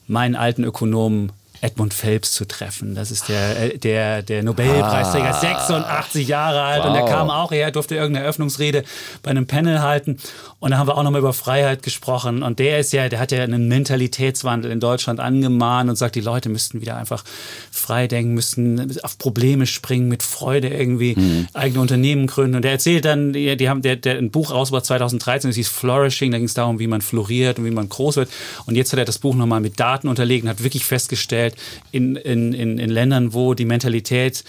meinen 0.05 0.35
alten 0.35 0.63
Ökonomen 0.63 1.31
Edmund 1.61 1.93
Phelps 1.93 2.31
zu 2.31 2.45
treffen. 2.45 2.95
Das 2.95 3.11
ist 3.11 3.29
der, 3.29 3.73
äh, 3.73 3.77
der, 3.77 4.23
der 4.23 4.41
Nobelpreisträger, 4.41 5.29
ah, 5.29 5.39
86 5.39 6.27
Jahre 6.27 6.61
alt. 6.63 6.79
Wow. 6.81 6.87
und 6.87 6.93
der 6.95 7.05
kam 7.05 7.29
auch 7.29 7.51
her, 7.51 7.71
durfte 7.71 7.95
irgendeine 7.95 8.25
Eröffnungsrede 8.25 8.83
bei 9.21 9.31
einem 9.31 9.45
Panel 9.45 9.81
halten. 9.81 10.17
Und 10.59 10.71
da 10.71 10.77
haben 10.77 10.87
wir 10.87 10.97
auch 10.97 11.03
nochmal 11.03 11.19
über 11.19 11.33
Freiheit 11.33 11.83
gesprochen. 11.83 12.41
Und 12.41 12.59
der 12.59 12.79
ist 12.79 12.93
ja, 12.93 13.07
der 13.09 13.19
hat 13.19 13.31
ja 13.31 13.43
einen 13.43 13.67
Mentalitätswandel 13.67 14.71
in 14.71 14.79
Deutschland 14.79 15.19
angemahnt 15.19 15.89
und 15.89 15.95
sagt, 15.95 16.15
die 16.15 16.21
Leute 16.21 16.49
müssten 16.49 16.81
wieder 16.81 16.97
einfach 16.97 17.23
frei 17.71 18.07
denken, 18.07 18.33
müssten 18.33 18.99
auf 19.03 19.19
Probleme 19.19 19.67
springen, 19.67 20.07
mit 20.07 20.23
Freude 20.23 20.69
irgendwie 20.69 21.15
mhm. 21.15 21.47
eigene 21.53 21.79
Unternehmen 21.79 22.25
gründen. 22.25 22.55
Und 22.55 22.63
der 22.63 22.71
erzählt 22.71 23.05
dann, 23.05 23.33
die, 23.33 23.55
die 23.55 23.69
haben 23.69 23.83
der, 23.83 23.97
der 23.97 24.17
ein 24.17 24.31
Buch 24.31 24.51
rausgebracht 24.51 24.85
2013, 24.85 25.49
das 25.49 25.55
hieß 25.55 25.69
Flourishing, 25.69 26.31
da 26.31 26.37
ging 26.37 26.45
es 26.45 26.55
darum, 26.55 26.79
wie 26.79 26.87
man 26.87 27.01
floriert 27.01 27.59
und 27.59 27.65
wie 27.65 27.71
man 27.71 27.87
groß 27.87 28.15
wird. 28.15 28.29
Und 28.65 28.75
jetzt 28.75 28.91
hat 28.91 28.99
er 28.99 29.05
das 29.05 29.19
Buch 29.19 29.35
nochmal 29.35 29.61
mit 29.61 29.79
Daten 29.79 30.07
unterlegt 30.07 30.43
und 30.43 30.49
hat 30.49 30.63
wirklich 30.63 30.85
festgestellt, 30.85 31.50
in, 31.91 32.15
in, 32.15 32.53
in, 32.53 32.77
in 32.77 32.89
Ländern, 32.89 33.33
wo 33.33 33.53
die 33.53 33.65
Mentalität 33.65 34.43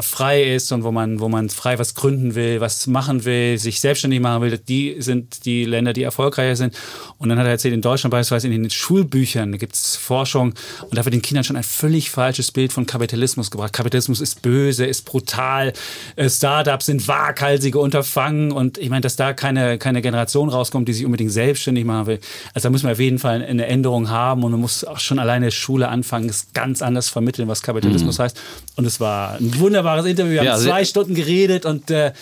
frei 0.00 0.54
ist 0.54 0.72
und 0.72 0.82
wo 0.82 0.90
man, 0.90 1.20
wo 1.20 1.28
man 1.28 1.48
frei 1.50 1.78
was 1.78 1.94
gründen 1.94 2.34
will, 2.34 2.60
was 2.60 2.86
machen 2.86 3.24
will, 3.24 3.58
sich 3.58 3.80
selbstständig 3.80 4.20
machen 4.20 4.42
will, 4.42 4.58
die 4.58 4.96
sind 4.98 5.44
die 5.44 5.64
Länder, 5.64 5.92
die 5.92 6.02
erfolgreicher 6.02 6.56
sind. 6.56 6.74
Und 7.18 7.28
dann 7.28 7.38
hat 7.38 7.46
er 7.46 7.52
erzählt, 7.52 7.74
in 7.74 7.80
Deutschland 7.80 8.10
beispielsweise 8.10 8.48
in 8.48 8.62
den 8.62 8.70
Schulbüchern 8.70 9.56
gibt 9.58 9.74
es 9.74 9.96
Forschung 9.96 10.54
und 10.82 10.96
da 10.96 11.04
wird 11.04 11.14
den 11.14 11.22
Kindern 11.22 11.44
schon 11.44 11.56
ein 11.56 11.62
völlig 11.62 12.10
falsches 12.10 12.50
Bild 12.50 12.72
von 12.72 12.86
Kapitalismus 12.86 13.50
gebracht. 13.50 13.72
Kapitalismus 13.72 14.20
ist 14.20 14.42
böse, 14.42 14.84
ist 14.84 15.04
brutal, 15.04 15.72
äh, 16.16 16.28
Startups 16.28 16.86
sind 16.86 17.06
waghalsige 17.06 17.78
Unterfangen 17.78 18.52
und 18.52 18.78
ich 18.78 18.90
meine, 18.90 19.02
dass 19.02 19.16
da 19.16 19.32
keine, 19.32 19.78
keine 19.78 20.02
Generation 20.02 20.48
rauskommt, 20.48 20.88
die 20.88 20.92
sich 20.92 21.06
unbedingt 21.06 21.32
selbstständig 21.32 21.84
machen 21.84 22.06
will. 22.06 22.20
Also 22.52 22.68
da 22.68 22.70
müssen 22.70 22.86
wir 22.86 22.92
auf 22.92 23.00
jeden 23.00 23.18
Fall 23.18 23.42
eine 23.42 23.66
Änderung 23.66 24.10
haben 24.10 24.42
und 24.42 24.50
man 24.50 24.60
muss 24.60 24.84
auch 24.84 24.98
schon 24.98 25.18
alleine 25.18 25.50
Schule 25.50 25.88
anfangen, 25.88 26.28
es 26.28 26.52
ganz 26.52 26.82
anders 26.82 27.08
vermitteln, 27.08 27.46
was 27.48 27.62
Kapitalismus 27.62 28.18
mhm. 28.18 28.22
heißt. 28.24 28.40
Und 28.76 28.86
es 28.86 28.98
war 28.98 29.36
ein 29.36 29.58
wunderbares 29.58 29.83
wunderbares 29.84 30.06
Interview. 30.06 30.42
Wir 30.42 30.52
haben 30.52 30.62
zwei 30.62 30.84
Stunden 30.84 31.14
geredet 31.14 31.66
und 31.66 31.90
äh, 31.90 32.12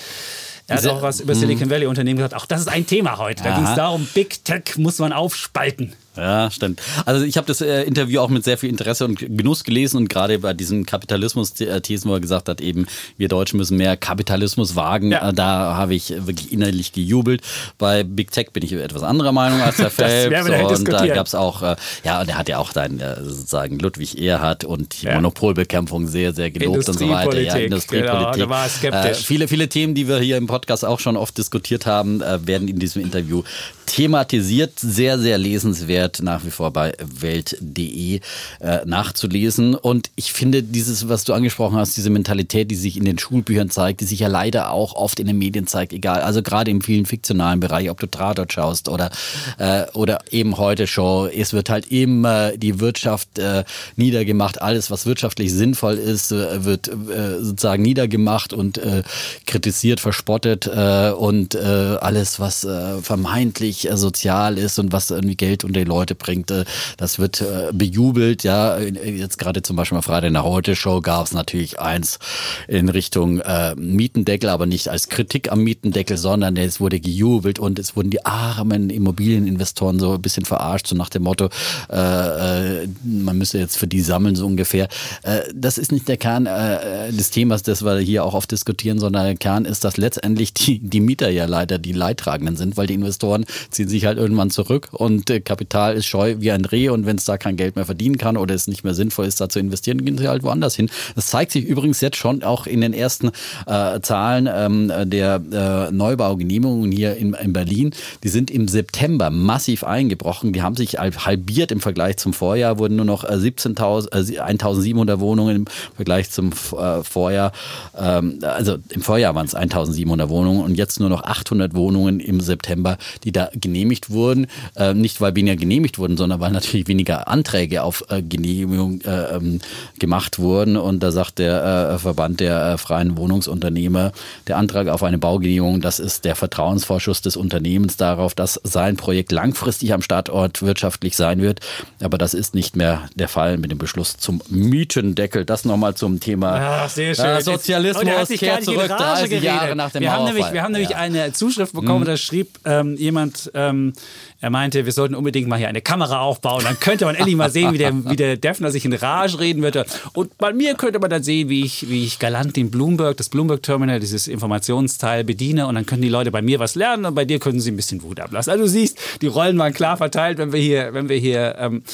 er 0.68 0.76
hat 0.76 0.86
auch 0.86 1.02
was 1.02 1.20
über 1.20 1.34
Silicon 1.34 1.70
Valley 1.70 1.86
Unternehmen 1.86 2.16
gesagt. 2.18 2.34
Auch 2.34 2.46
das 2.46 2.60
ist 2.60 2.68
ein 2.68 2.86
Thema 2.86 3.18
heute. 3.18 3.42
Da 3.42 3.54
ging 3.54 3.64
es 3.64 3.74
darum, 3.74 4.06
Big 4.14 4.44
Tech 4.44 4.76
muss 4.76 4.98
man 4.98 5.12
aufspalten. 5.12 5.92
Ja, 6.16 6.50
stimmt. 6.50 6.82
Also 7.06 7.24
ich 7.24 7.38
habe 7.38 7.46
das 7.46 7.62
äh, 7.62 7.84
Interview 7.84 8.20
auch 8.20 8.28
mit 8.28 8.44
sehr 8.44 8.58
viel 8.58 8.68
Interesse 8.68 9.06
und 9.06 9.18
Genuss 9.18 9.64
gelesen 9.64 9.96
und 9.96 10.08
gerade 10.08 10.38
bei 10.38 10.52
diesen 10.52 10.84
Kapitalismus-Thesen, 10.84 12.10
wo 12.10 12.14
er 12.14 12.20
gesagt 12.20 12.50
hat, 12.50 12.60
eben 12.60 12.86
wir 13.16 13.28
Deutschen 13.28 13.56
müssen 13.56 13.78
mehr 13.78 13.96
Kapitalismus 13.96 14.76
wagen, 14.76 15.12
ja. 15.12 15.30
äh, 15.30 15.32
da 15.32 15.74
habe 15.74 15.94
ich 15.94 16.10
wirklich 16.10 16.52
innerlich 16.52 16.92
gejubelt. 16.92 17.40
Bei 17.78 18.02
Big 18.02 18.30
Tech 18.30 18.50
bin 18.52 18.62
ich 18.62 18.72
etwas 18.72 19.02
anderer 19.02 19.32
Meinung 19.32 19.62
als 19.62 19.78
der 19.78 19.90
Phelps 19.90 20.78
und 20.78 20.92
da 20.92 21.06
gab 21.06 21.26
es 21.26 21.34
auch, 21.34 21.62
äh, 21.62 21.76
ja, 22.04 22.20
und 22.20 22.28
er 22.28 22.36
hat 22.36 22.48
ja 22.50 22.58
auch 22.58 22.74
dann 22.74 23.00
äh, 23.00 23.22
sozusagen 23.24 23.78
Ludwig 23.78 24.20
Erhard 24.20 24.64
und 24.64 25.00
die 25.00 25.06
ja. 25.06 25.14
Monopolbekämpfung 25.14 26.06
sehr, 26.08 26.34
sehr 26.34 26.50
gelobt 26.50 26.88
und 26.88 26.98
so 26.98 27.08
weiter. 27.08 27.40
Ja, 27.40 27.56
Industriepolitik. 27.56 28.34
Genau, 28.34 28.50
war 28.50 28.68
skeptisch. 28.68 29.20
Äh, 29.20 29.24
viele, 29.24 29.48
viele 29.48 29.68
Themen, 29.68 29.94
die 29.94 30.08
wir 30.08 30.18
hier 30.18 30.36
im 30.36 30.46
Podcast 30.46 30.84
auch 30.84 31.00
schon 31.00 31.16
oft 31.16 31.38
diskutiert 31.38 31.86
haben, 31.86 32.20
werden 32.20 32.68
in 32.68 32.78
diesem 32.78 33.02
Interview 33.02 33.42
thematisiert. 33.86 34.78
Sehr, 34.78 35.18
sehr 35.18 35.38
lesenswert 35.38 36.01
wert, 36.02 36.20
nach 36.22 36.44
wie 36.44 36.50
vor 36.50 36.72
bei 36.72 36.92
welt.de 37.00 38.20
äh, 38.60 38.78
nachzulesen. 38.84 39.74
Und 39.74 40.10
ich 40.16 40.32
finde 40.32 40.62
dieses, 40.62 41.08
was 41.08 41.24
du 41.24 41.32
angesprochen 41.32 41.76
hast, 41.76 41.96
diese 41.96 42.10
Mentalität, 42.10 42.70
die 42.70 42.74
sich 42.74 42.96
in 42.96 43.04
den 43.04 43.18
Schulbüchern 43.18 43.70
zeigt, 43.70 44.00
die 44.00 44.04
sich 44.04 44.20
ja 44.20 44.28
leider 44.28 44.70
auch 44.70 44.94
oft 44.94 45.20
in 45.20 45.26
den 45.26 45.38
Medien 45.38 45.66
zeigt, 45.66 45.92
egal, 45.92 46.22
also 46.22 46.42
gerade 46.42 46.70
im 46.70 46.80
vielen 46.80 47.06
fiktionalen 47.06 47.60
Bereich, 47.60 47.88
ob 47.90 48.00
du 48.00 48.06
Tatort 48.06 48.52
schaust 48.52 48.88
oder, 48.88 49.10
äh, 49.58 49.84
oder 49.92 50.20
eben 50.30 50.56
heute 50.56 50.86
Show, 50.86 51.26
es 51.26 51.52
wird 51.52 51.70
halt 51.70 51.86
immer 51.86 52.56
die 52.56 52.80
Wirtschaft 52.80 53.38
äh, 53.38 53.64
niedergemacht, 53.96 54.60
alles, 54.60 54.90
was 54.90 55.06
wirtschaftlich 55.06 55.52
sinnvoll 55.52 55.94
ist, 55.94 56.32
äh, 56.32 56.64
wird 56.64 56.88
äh, 56.88 57.38
sozusagen 57.40 57.82
niedergemacht 57.82 58.52
und 58.52 58.78
äh, 58.78 59.02
kritisiert, 59.46 60.00
verspottet 60.00 60.66
und 60.66 61.56
alles, 61.56 62.40
was 62.40 62.66
vermeintlich 63.02 63.88
sozial 63.94 64.58
ist 64.58 64.78
und 64.78 64.92
was 64.92 65.10
irgendwie 65.10 65.36
Geld 65.36 65.64
unter 65.64 65.80
die 65.80 65.86
Leute 65.92 66.14
bringt, 66.14 66.50
äh, 66.50 66.64
das 66.96 67.18
wird 67.18 67.40
äh, 67.42 67.70
bejubelt. 67.72 68.44
Ja, 68.44 68.78
jetzt 68.78 69.38
gerade 69.38 69.62
zum 69.62 69.76
Beispiel 69.76 69.96
mal 69.96 70.02
Freitag 70.02 70.28
in 70.28 70.34
der 70.34 70.44
Heute-Show 70.44 71.00
gab 71.02 71.26
es 71.26 71.32
natürlich 71.32 71.78
eins 71.80 72.18
in 72.66 72.88
Richtung 72.88 73.40
äh, 73.40 73.74
Mietendeckel, 73.76 74.48
aber 74.48 74.66
nicht 74.66 74.88
als 74.88 75.08
Kritik 75.08 75.52
am 75.52 75.60
Mietendeckel, 75.62 76.16
sondern 76.16 76.56
es 76.56 76.80
wurde 76.80 76.98
gejubelt 76.98 77.58
und 77.58 77.78
es 77.78 77.94
wurden 77.94 78.10
die 78.10 78.24
armen 78.24 78.88
Immobilieninvestoren 78.88 79.98
so 79.98 80.14
ein 80.14 80.22
bisschen 80.22 80.46
verarscht, 80.46 80.86
so 80.86 80.96
nach 80.96 81.10
dem 81.10 81.24
Motto, 81.24 81.50
äh, 81.90 82.82
äh, 82.84 82.88
man 83.04 83.36
müsse 83.36 83.58
jetzt 83.58 83.76
für 83.76 83.86
die 83.86 84.00
sammeln, 84.00 84.36
so 84.36 84.46
ungefähr. 84.46 84.88
Äh, 85.22 85.40
das 85.54 85.76
ist 85.78 85.92
nicht 85.92 86.08
der 86.08 86.16
Kern 86.16 86.46
äh, 86.46 87.12
des 87.12 87.30
Themas, 87.30 87.62
das 87.62 87.84
wir 87.84 87.98
hier 87.98 88.24
auch 88.24 88.34
oft 88.34 88.50
diskutieren, 88.50 88.98
sondern 88.98 89.24
der 89.24 89.36
Kern 89.36 89.64
ist, 89.66 89.84
dass 89.84 89.96
letztendlich 89.96 90.54
die, 90.54 90.78
die 90.78 91.00
Mieter 91.00 91.30
ja 91.30 91.46
leider 91.46 91.78
die 91.78 91.92
Leidtragenden 91.92 92.56
sind, 92.56 92.76
weil 92.76 92.86
die 92.86 92.94
Investoren 92.94 93.44
ziehen 93.70 93.88
sich 93.88 94.06
halt 94.06 94.18
irgendwann 94.18 94.50
zurück 94.50 94.88
und 94.92 95.28
äh, 95.30 95.40
Kapital 95.82 95.96
ist 95.96 96.06
scheu 96.06 96.36
wie 96.38 96.52
ein 96.52 96.64
Reh 96.64 96.88
und 96.90 97.06
wenn 97.06 97.16
es 97.16 97.24
da 97.24 97.36
kein 97.36 97.56
Geld 97.56 97.74
mehr 97.74 97.84
verdienen 97.84 98.16
kann 98.16 98.36
oder 98.36 98.54
es 98.54 98.68
nicht 98.68 98.84
mehr 98.84 98.94
sinnvoll 98.94 99.26
ist, 99.26 99.40
da 99.40 99.48
zu 99.48 99.58
investieren, 99.58 100.04
gehen 100.04 100.16
sie 100.16 100.28
halt 100.28 100.42
woanders 100.44 100.76
hin. 100.76 100.88
Das 101.16 101.26
zeigt 101.26 101.50
sich 101.52 101.64
übrigens 101.64 102.00
jetzt 102.00 102.16
schon 102.16 102.42
auch 102.44 102.66
in 102.66 102.80
den 102.80 102.92
ersten 102.92 103.30
äh, 103.66 104.00
Zahlen 104.00 104.48
ähm, 104.52 104.92
der 105.10 105.42
äh, 105.52 105.92
Neubaugenehmigungen 105.92 106.92
hier 106.92 107.16
in, 107.16 107.34
in 107.34 107.52
Berlin. 107.52 107.92
Die 108.22 108.28
sind 108.28 108.50
im 108.50 108.68
September 108.68 109.30
massiv 109.30 109.82
eingebrochen. 109.82 110.52
Die 110.52 110.62
haben 110.62 110.76
sich 110.76 110.98
halbiert 110.98 111.72
im 111.72 111.80
Vergleich 111.80 112.18
zum 112.18 112.32
Vorjahr, 112.32 112.78
wurden 112.78 112.96
nur 112.96 113.04
noch 113.04 113.24
17.000, 113.24 114.12
äh, 114.12 114.38
1700 114.38 115.18
Wohnungen 115.18 115.56
im 115.56 115.64
Vergleich 115.96 116.30
zum 116.30 116.50
äh, 116.78 117.02
Vorjahr. 117.02 117.52
Ähm, 117.98 118.38
also 118.42 118.76
im 118.90 119.02
Vorjahr 119.02 119.34
waren 119.34 119.46
es 119.46 119.54
1700 119.54 120.28
Wohnungen 120.28 120.62
und 120.62 120.76
jetzt 120.76 121.00
nur 121.00 121.08
noch 121.08 121.24
800 121.24 121.74
Wohnungen 121.74 122.20
im 122.20 122.40
September, 122.40 122.98
die 123.24 123.32
da 123.32 123.50
genehmigt 123.54 124.10
wurden. 124.10 124.46
Äh, 124.76 124.94
nicht 124.94 125.20
weil 125.20 125.34
weniger 125.34 125.56
genehmigt 125.56 125.71
wurden, 125.98 126.16
sondern 126.16 126.40
weil 126.40 126.52
natürlich 126.52 126.86
weniger 126.88 127.28
Anträge 127.28 127.82
auf 127.82 128.04
äh, 128.10 128.22
Genehmigung 128.22 129.00
äh, 129.02 129.36
ähm, 129.36 129.60
gemacht 129.98 130.38
wurden. 130.38 130.76
Und 130.76 131.02
da 131.02 131.10
sagt 131.10 131.38
der 131.38 131.92
äh, 131.94 131.98
Verband 131.98 132.40
der 132.40 132.76
freien 132.78 133.16
Wohnungsunternehmer, 133.16 134.12
der 134.48 134.58
Antrag 134.58 134.88
auf 134.88 135.02
eine 135.02 135.18
Baugenehmigung, 135.18 135.80
das 135.80 135.98
ist 135.98 136.24
der 136.24 136.36
Vertrauensvorschuss 136.36 137.22
des 137.22 137.36
Unternehmens 137.36 137.96
darauf, 137.96 138.34
dass 138.34 138.60
sein 138.64 138.96
Projekt 138.96 139.32
langfristig 139.32 139.92
am 139.94 140.02
Standort 140.02 140.62
wirtschaftlich 140.62 141.16
sein 141.16 141.40
wird. 141.40 141.60
Aber 142.02 142.18
das 142.18 142.34
ist 142.34 142.54
nicht 142.54 142.76
mehr 142.76 143.08
der 143.14 143.28
Fall 143.28 143.56
mit 143.56 143.70
dem 143.70 143.78
Beschluss 143.78 144.16
zum 144.18 144.42
Mietendeckel. 144.48 145.44
Das 145.44 145.64
nochmal 145.64 145.94
zum 145.94 146.20
Thema 146.20 146.86
Ach. 146.86 146.98
Äh, 146.98 147.40
Sozialismus 147.40 148.28
kehrt 148.28 148.64
zurück 148.64 148.88
30 148.88 149.30
geredet. 149.30 149.44
Jahre 149.44 149.76
nach 149.76 149.90
dem 149.90 150.02
wir 150.02 150.12
haben 150.12 150.24
nämlich. 150.24 150.52
Wir 150.52 150.62
haben 150.62 150.72
nämlich 150.72 150.90
Ja. 150.90 150.96
eine 150.98 151.32
Zuschrift 151.32 151.72
bekommen, 151.72 152.00
Mhm. 152.00 152.06
da 152.06 152.16
schrieb 152.16 152.58
ähm, 152.64 152.96
jemand, 152.96 153.50
ähm, 153.54 153.92
er 154.42 154.50
meinte, 154.50 154.84
wir 154.84 154.92
sollten 154.92 155.14
unbedingt 155.14 155.46
mal 155.46 155.56
hier 155.56 155.68
eine 155.68 155.80
Kamera 155.80 156.20
aufbauen, 156.20 156.64
dann 156.64 156.78
könnte 156.80 157.04
man 157.04 157.14
endlich 157.14 157.36
mal 157.36 157.48
sehen, 157.48 157.72
wie 157.72 157.78
der, 157.78 157.92
wie 158.10 158.16
der 158.16 158.36
Defner 158.36 158.72
sich 158.72 158.84
in 158.84 158.92
Rage 158.92 159.38
reden 159.38 159.62
würde. 159.62 159.86
Und 160.14 160.36
bei 160.36 160.52
mir 160.52 160.74
könnte 160.74 160.98
man 160.98 161.10
dann 161.10 161.22
sehen, 161.22 161.48
wie 161.48 161.64
ich, 161.64 161.88
wie 161.88 162.04
ich 162.04 162.18
galant 162.18 162.56
den 162.56 162.68
Bloomberg, 162.68 163.16
das 163.16 163.28
Bloomberg 163.28 163.62
Terminal, 163.62 164.00
dieses 164.00 164.26
Informationsteil 164.26 165.22
bediene 165.22 165.68
und 165.68 165.76
dann 165.76 165.86
können 165.86 166.02
die 166.02 166.08
Leute 166.08 166.32
bei 166.32 166.42
mir 166.42 166.58
was 166.58 166.74
lernen 166.74 167.04
und 167.04 167.14
bei 167.14 167.24
dir 167.24 167.38
können 167.38 167.60
sie 167.60 167.70
ein 167.70 167.76
bisschen 167.76 168.02
Wut 168.02 168.18
ablassen. 168.18 168.50
Also 168.50 168.64
du 168.64 168.68
siehst, 168.68 168.98
die 169.22 169.28
Rollen 169.28 169.56
waren 169.58 169.72
klar 169.72 169.96
verteilt, 169.96 170.38
wenn 170.38 170.52
wir 170.52 170.60
hier, 170.60 170.92
wenn 170.92 171.08
wir 171.08 171.18
hier 171.18 171.54
ähm, 171.60 171.84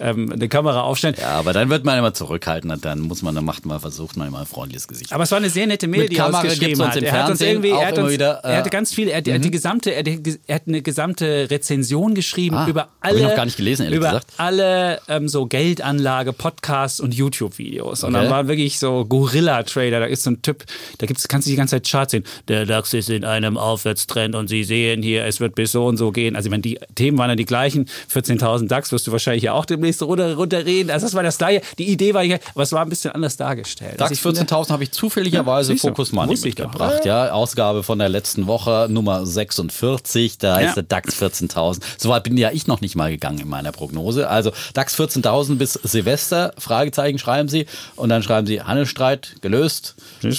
ähm, 0.00 0.32
eine 0.32 0.48
Kamera 0.48 0.80
aufstellen. 0.84 1.14
Ja, 1.20 1.32
aber 1.32 1.52
dann 1.52 1.68
wird 1.68 1.84
man 1.84 1.98
immer 1.98 2.14
zurückhaltend 2.14 2.72
und 2.72 2.84
dann 2.86 3.00
muss 3.00 3.20
man, 3.20 3.34
dann 3.34 3.44
macht 3.44 3.66
man, 3.66 3.80
versucht 3.80 4.16
man 4.16 4.28
immer 4.28 4.40
ein 4.40 4.46
freundliches 4.46 4.88
Gesicht. 4.88 5.12
Aber 5.12 5.24
es 5.24 5.30
war 5.30 5.38
eine 5.38 5.50
sehr 5.50 5.66
nette 5.66 5.86
Mail, 5.86 6.04
Mit 6.04 6.12
die 6.12 6.16
er 6.16 6.24
Kamera 6.24 6.42
geschrieben 6.42 6.68
gibt's 6.68 6.80
uns 6.80 6.96
hat. 6.96 7.02
er 7.02 7.12
hat 7.12 7.30
uns 7.30 7.40
irgendwie, 7.42 7.72
auch 7.74 7.82
er 7.82 7.88
hat 7.88 7.98
uns, 7.98 8.12
wieder, 8.12 8.40
äh, 8.44 8.48
er 8.52 8.56
hatte 8.56 8.70
ganz 8.70 8.94
viele, 8.94 9.10
er, 9.10 9.26
er 9.26 9.34
hat 9.34 9.44
die 9.44 9.50
gesamte, 9.50 9.90
er, 9.90 10.06
er 10.06 10.54
hat 10.54 10.62
eine 10.66 10.80
gesamte 10.80 11.50
Rezension 11.50 11.97
geschrieben 12.06 12.56
Ah, 12.56 12.66
über 12.68 12.88
alle, 13.00 13.16
ich 13.18 13.22
noch 13.24 13.34
gar 13.36 13.44
nicht 13.44 13.56
gelesen, 13.56 13.86
über 13.92 14.06
gesagt. 14.06 14.26
alle 14.36 15.00
ähm, 15.08 15.28
so 15.28 15.46
Geldanlage, 15.46 16.32
Podcasts 16.32 17.00
und 17.00 17.14
YouTube-Videos. 17.14 18.04
Und 18.04 18.14
Okay. 18.14 18.22
dann 18.24 18.30
war 18.32 18.48
wirklich 18.48 18.78
so 18.78 19.04
Gorilla-Trader. 19.04 20.00
Da 20.00 20.06
ist 20.06 20.22
so 20.22 20.30
ein 20.30 20.42
Typ, 20.42 20.64
da 20.98 21.06
gibt's, 21.06 21.28
kannst 21.28 21.46
du 21.46 21.50
die 21.50 21.56
ganze 21.56 21.76
Zeit 21.76 21.88
Charts 21.88 22.12
sehen. 22.12 22.24
Der 22.48 22.66
DAX 22.66 22.92
ist 22.94 23.10
in 23.10 23.24
einem 23.24 23.56
Aufwärtstrend 23.56 24.34
und 24.34 24.48
Sie 24.48 24.64
sehen 24.64 25.02
hier, 25.02 25.24
es 25.26 25.40
wird 25.40 25.54
bis 25.54 25.72
so 25.72 25.86
und 25.86 25.96
so 25.96 26.12
gehen. 26.12 26.36
Also, 26.36 26.50
wenn 26.50 26.62
die 26.62 26.78
Themen 26.94 27.18
waren 27.18 27.28
dann 27.28 27.36
die 27.36 27.44
gleichen. 27.44 27.86
14.000 28.12 28.68
DAX 28.68 28.92
wirst 28.92 29.06
du 29.06 29.12
wahrscheinlich 29.12 29.42
ja 29.44 29.52
auch 29.52 29.64
demnächst 29.64 30.02
runter, 30.02 30.34
runterreden. 30.36 30.90
Also, 30.90 31.06
das 31.06 31.14
war 31.14 31.22
das 31.22 31.38
gleiche. 31.38 31.62
Die 31.78 31.88
Idee 31.88 32.14
war 32.14 32.22
hier, 32.24 32.38
aber 32.54 32.62
es 32.62 32.72
war 32.72 32.82
ein 32.82 32.88
bisschen 32.88 33.12
anders 33.12 33.36
dargestellt. 33.36 33.92
DAX 34.00 34.02
Also 34.02 34.14
ich 34.14 34.20
finde- 34.20 34.40
14.000 34.40 34.70
habe 34.70 34.84
ich 34.84 34.92
zufälligerweise 34.92 35.72
Ja. 35.72 35.78
Focus 35.78 36.12
Money 36.12 36.34
ich 36.34 36.44
mitgebracht. 36.44 37.04
Ja, 37.04 37.32
Ausgabe 37.32 37.82
von 37.82 37.98
der 37.98 38.08
letzten 38.08 38.46
Woche, 38.46 38.86
Nummer 38.90 39.24
46. 39.26 40.38
Da 40.38 40.60
Ja. 40.60 40.68
ist 40.68 40.74
der 40.76 40.82
DAX 40.84 41.14
14.000. 41.14 41.82
So 41.96 42.08
weit 42.10 42.24
bin 42.24 42.36
ja 42.36 42.50
ich 42.50 42.66
noch 42.66 42.80
nicht 42.80 42.96
mal 42.96 43.10
gegangen 43.10 43.38
in 43.40 43.48
meiner 43.48 43.72
Prognose. 43.72 44.28
Also 44.28 44.52
DAX 44.74 44.98
14.000 44.98 45.56
bis 45.56 45.74
Silvester, 45.74 46.52
Fragezeichen 46.58 47.18
schreiben 47.18 47.48
Sie. 47.48 47.66
Und 47.96 48.08
dann 48.08 48.22
schreiben 48.22 48.46
Sie 48.46 48.62
Handelsstreit 48.62 49.36
gelöst? 49.40 49.94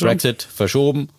Brexit 0.07 0.43
verschoben, 0.43 1.09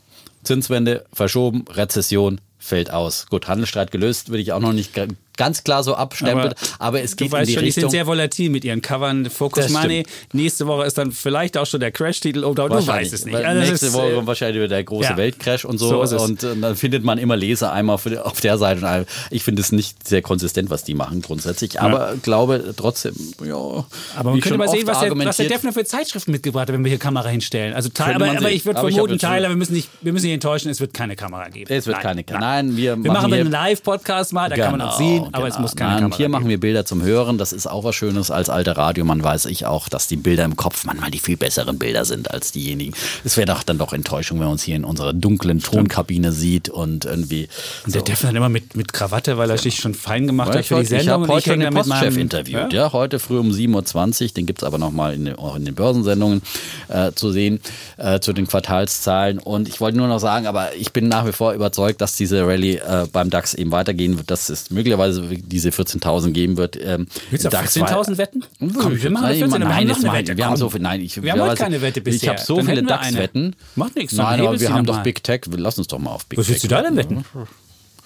Zinswende 0.43 1.05
verschoben, 1.13 1.65
Rezession 1.69 2.41
fällt 2.59 2.91
aus. 2.91 3.27
Gut, 3.29 3.49
Handelsstreit 3.49 3.91
gelöst, 3.91 4.29
würde 4.29 4.43
ich 4.43 4.53
auch 4.53 4.61
noch 4.61 4.73
nicht 4.73 4.95
ganz 5.41 5.65
klar 5.65 5.83
so 5.83 5.95
abstempeln. 5.95 6.53
Aber, 6.79 7.01
es 7.01 7.17
du 7.17 7.25
geht 7.25 7.33
weißt 7.33 7.43
in 7.43 7.47
die 7.49 7.55
schon, 7.55 7.65
die 7.65 7.71
sind 7.71 7.85
Richtung. 7.85 7.91
sehr 7.91 8.07
volatil 8.07 8.51
mit 8.51 8.63
ihren 8.63 8.83
Covern. 8.83 9.31
Focus 9.31 9.65
Das 9.65 9.73
Money. 9.73 10.05
Nächste 10.35 10.67
Woche 10.67 10.85
ist 10.85 10.99
dann 10.99 11.13
vielleicht 11.13 11.57
auch 11.57 11.65
schon 11.65 11.81
der 11.81 11.93
Crash-Titel 11.93 12.45
oder 12.45 12.69
du 12.69 12.87
weißt 12.87 13.15
es 13.15 13.25
nicht. 13.25 13.35
Also 13.37 13.61
nächste 13.61 13.87
ist, 13.87 13.93
Woche 13.95 14.11
äh, 14.11 14.15
kommt 14.17 14.27
wahrscheinlich 14.27 14.57
wieder 14.57 14.69
der 14.69 14.85
große 14.85 15.09
ja. 15.11 15.17
Weltcrash 15.17 15.65
und 15.65 15.79
so. 15.79 16.05
So 16.05 16.17
es. 16.17 16.23
und 16.23 16.43
äh, 16.43 16.55
dann 16.61 16.77
findet 16.77 17.05
man 17.05 17.17
immer 17.17 17.37
Leser 17.37 17.73
einmal 17.73 17.95
auf, 17.95 18.41
der 18.43 18.59
Seite. 18.59 18.85
Und 18.85 19.07
ich 19.31 19.43
finde 19.43 19.63
es 19.63 19.73
nicht 19.73 20.07
sehr 20.07 20.21
konsistent, 20.21 20.69
was 20.69 20.85
die 20.85 20.93
machen 20.93 21.23
grundsätzlich. 21.23 21.81
Aber 21.81 22.17
glaube 22.23 22.75
trotzdem, 22.77 23.15
ja. 23.43 23.55
Aber 23.55 24.31
man 24.31 24.41
könnte 24.41 24.59
mal 24.59 24.69
sehen, 24.69 24.87
was 24.87 25.01
der, 25.01 25.17
was 25.17 25.39
der 25.39 25.49
Defner 25.49 25.73
für 25.73 25.85
Zeitschriften 25.85 26.33
mitgebracht 26.33 26.69
hat, 26.69 26.75
wenn 26.75 26.85
wir 26.85 26.91
hier 26.91 26.99
Kamera 26.99 27.29
hinstellen. 27.29 27.73
Also 27.73 27.89
Teil, 27.89 28.15
aber, 28.15 28.31
aber 28.31 28.51
ich 28.51 28.67
würde 28.67 28.79
Aber 28.79 28.91
vermuten, 28.91 29.19
Tyler, 29.19 29.49
wir 29.49 29.57
müssen, 29.57 29.73
nicht, 29.73 29.89
wir 30.03 30.13
müssen 30.13 30.27
nicht 30.27 30.35
enttäuschen, 30.35 30.69
es 30.71 30.81
wird 30.81 30.93
keine 30.93 31.17
Kamera 31.17 31.49
geben. 31.49 31.73
Es 31.73 31.87
wird 31.87 31.97
Nein, 31.97 32.03
keine 32.03 32.25
Kamera. 32.25 32.57
Nein, 32.57 32.77
wir, 32.77 33.03
Wir 33.03 33.13
machen 33.13 33.33
hier- 33.33 33.41
einen 33.41 33.51
Live-Podcast 33.51 34.33
mal, 34.33 34.51
da 34.51 34.57
kann 34.57 34.73
man 34.77 34.89
uns 34.89 34.99
sehen, 34.99 35.29
aber 35.33 35.47
es 35.49 35.55
genau. 35.55 35.63
muss 35.63 35.77
keine 35.77 35.91
Nein, 35.93 36.01
Kamera 36.03 36.17
Hier 36.17 36.29
machen 36.29 36.49
wir 36.49 36.61
Bilder 36.61 36.85
zum 36.85 37.03
Hören. 37.03 37.39
Das 37.39 37.53
ist 37.53 37.67
auch 37.67 37.85
was 37.85 37.95
Schönes 37.95 38.31
als 38.31 38.49
alter 38.51 38.77
Radiomann 38.77 39.23
weiß 39.23 39.47
ich 39.47 39.67
auch, 39.67 39.89
dass 39.89 40.09
die 40.09 40.17
Bilder 40.17 40.45
im 40.45 40.57
Kopf 40.57 40.85
manchmal 40.85 41.11
die 41.11 41.19
viel 41.19 41.37
besseren 41.37 41.79
Bilder 41.79 42.05
sind 42.05 42.31
als 42.31 42.53
diejenigen. 42.53 42.93
Es 43.25 43.37
wäre 43.37 43.47
doch 43.47 43.63
dann 43.63 43.79
doch 43.79 43.93
Enttäuschung, 43.93 44.39
wenn 44.39 44.45
man 44.47 44.53
uns 44.53 44.63
hier 44.63 44.77
in 44.77 44.85
unserer 44.85 45.13
dunklen 45.13 45.61
Tonkabine 45.61 46.33
sieht 46.33 46.69
und 46.69 47.05
irgendwie. 47.05 47.49
Und 47.87 47.95
der 47.95 48.03
Defner 48.03 48.31
immer 48.31 48.49
mit, 48.49 48.77
mit 48.77 48.93
Krawatte, 48.93 49.39
weil 49.39 49.51
er 49.51 49.59
sich 49.59 49.77
schon 49.77 49.95
fein 49.95 50.27
gemacht 50.27 50.51
hat 50.51 50.61
ich 50.61 50.69
für 50.69 50.75
die 50.75 50.81
heute, 50.81 50.95
ich 50.97 51.03
Sendung. 51.03 51.13
habe 51.13 51.23
und 51.25 51.31
heute 51.31 51.51
hänge 51.53 51.65
den 51.65 51.75
Postchef 51.75 52.17
interviewt. 52.17 52.73
Ja? 52.73 52.93
heute 52.93 53.19
früh 53.19 53.39
um 53.39 53.51
7.20 53.51 54.23
Uhr. 54.25 54.29
Den 54.31 54.47
gibt 54.47 54.63
es 54.63 54.67
aber 54.67 54.79
nochmal 54.79 55.15
in, 55.15 55.25
den- 55.27 55.37
auch 55.37 55.57
in 55.57 55.65
den 55.65 55.75
Börsensendungen 55.75 56.43
äh, 56.89 57.13
zu 57.13 57.31
sehen, 57.31 57.61
äh, 57.97 58.21
zu 58.21 58.33
den 58.33 58.47
Quartalszahlen. 58.47 59.39
Und 59.39 59.69
ich 59.69 59.81
wollte 59.81 59.97
nur 59.99 60.09
noch 60.09 60.19
sagen, 60.19 60.47
aber 60.47 60.75
ich 60.77 60.93
bin 60.93 61.09
nach 61.09 61.27
wie 61.27 61.33
vor 61.33 61.53
überzeugt, 61.53 62.01
dass 62.01 62.17
diese 62.17 62.47
Rallye 62.47 62.77
äh, 62.77 63.07
beim 63.13 63.31
DAX 63.31 63.55
eben 63.55 63.73
weitergehen 63.73 64.17
wird, 64.19 64.31
dass 64.31 64.49
es 64.49 64.71
möglicherweise 64.71 65.10
diese 65.12 65.71
14.000 65.71 66.31
geben 66.33 66.57
wird. 66.57 66.76
Ähm, 66.83 67.07
Willst 67.31 67.45
du 67.45 67.49
auf 67.49 67.52
DAX 67.55 67.76
14.000 67.76 68.19
wetten? 68.19 68.45
Komm, 68.59 69.02
wir 69.02 69.11
machen 69.11 69.23
Nein, 69.25 69.35
14, 69.38 69.52
wir 69.52 69.59
nein, 69.61 69.88
mal- 69.88 70.12
Wette. 70.14 70.37
Wir 70.37 70.47
haben 70.47 70.57
so 70.57 70.71
viel, 70.71 70.81
nein, 70.81 71.00
ich, 71.00 71.23
Wir 71.23 71.33
haben 71.33 71.40
heute 71.40 71.52
weiß- 71.52 71.57
keine 71.57 71.81
Wette 71.83 72.00
Ich 72.00 72.05
bisher. 72.05 72.31
habe 72.31 72.40
so 72.40 72.57
Dann 72.57 72.67
viele 72.67 72.81
wir. 72.83 72.88
DAX-Wetten. 72.88 73.57
Macht 73.76 73.97
nichts, 73.97 74.12
Nein, 74.14 74.40
aber 74.40 74.59
wir 74.61 74.73
haben 74.73 74.87
doch 74.87 74.97
mal. 74.97 75.02
Big 75.02 75.23
Tech. 75.23 75.43
Lass 75.57 75.79
uns 75.79 75.87
doch 75.88 75.99
mal 75.99 76.11
auf 76.11 76.26
Big 76.26 76.38
Was 76.38 76.47
Tech. 76.47 76.55
willst 76.55 76.64
du 76.64 76.69
da 76.69 76.83
denn 76.83 76.97
wetten? 76.97 77.25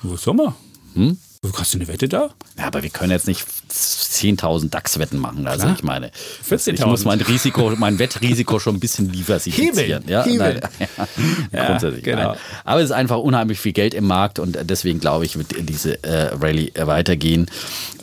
Wo 0.03 0.15
ist 0.15 0.23
Sommer? 0.25 0.55
Hm? 0.95 1.19
Hast 1.57 1.75
du 1.75 1.79
eine 1.79 1.89
Wette 1.89 2.09
da? 2.09 2.31
Ja, 2.59 2.67
aber 2.67 2.83
wir 2.83 2.91
können 2.91 3.11
jetzt 3.11 3.27
nicht 3.27 3.45
10.000 3.71 4.71
DAX-Wetten 4.71 5.19
machen. 5.19 5.47
Also 5.47 5.65
Klar. 5.65 5.75
ich 5.77 5.83
meine, 5.85 6.11
14.000. 6.49 6.73
ich 6.75 6.87
muss 6.87 7.05
mein 7.05 7.21
Risiko, 7.21 7.73
mein 7.77 7.99
Wettrisiko 7.99 8.59
schon 8.59 8.77
ein 8.77 8.81
bisschen 8.81 9.13
diversifizieren. 9.13 10.05
Hebeln. 10.05 10.05
Ja, 10.09 10.27
Ja, 11.53 11.67
grundsätzlich. 11.67 12.05
genau. 12.05 12.31
Nein. 12.31 12.39
Aber 12.65 12.81
es 12.81 12.87
ist 12.87 12.93
einfach 12.93 13.19
unheimlich 13.19 13.61
viel 13.61 13.73
Geld 13.73 13.95
im 13.95 14.07
Markt 14.07 14.39
und 14.39 14.59
deswegen 14.63 15.01
glaube 15.01 15.25
ich, 15.27 15.37
wird 15.37 15.55
diese 15.59 16.03
äh, 16.03 16.35
Rallye 16.35 16.73
weitergehen. 16.77 17.47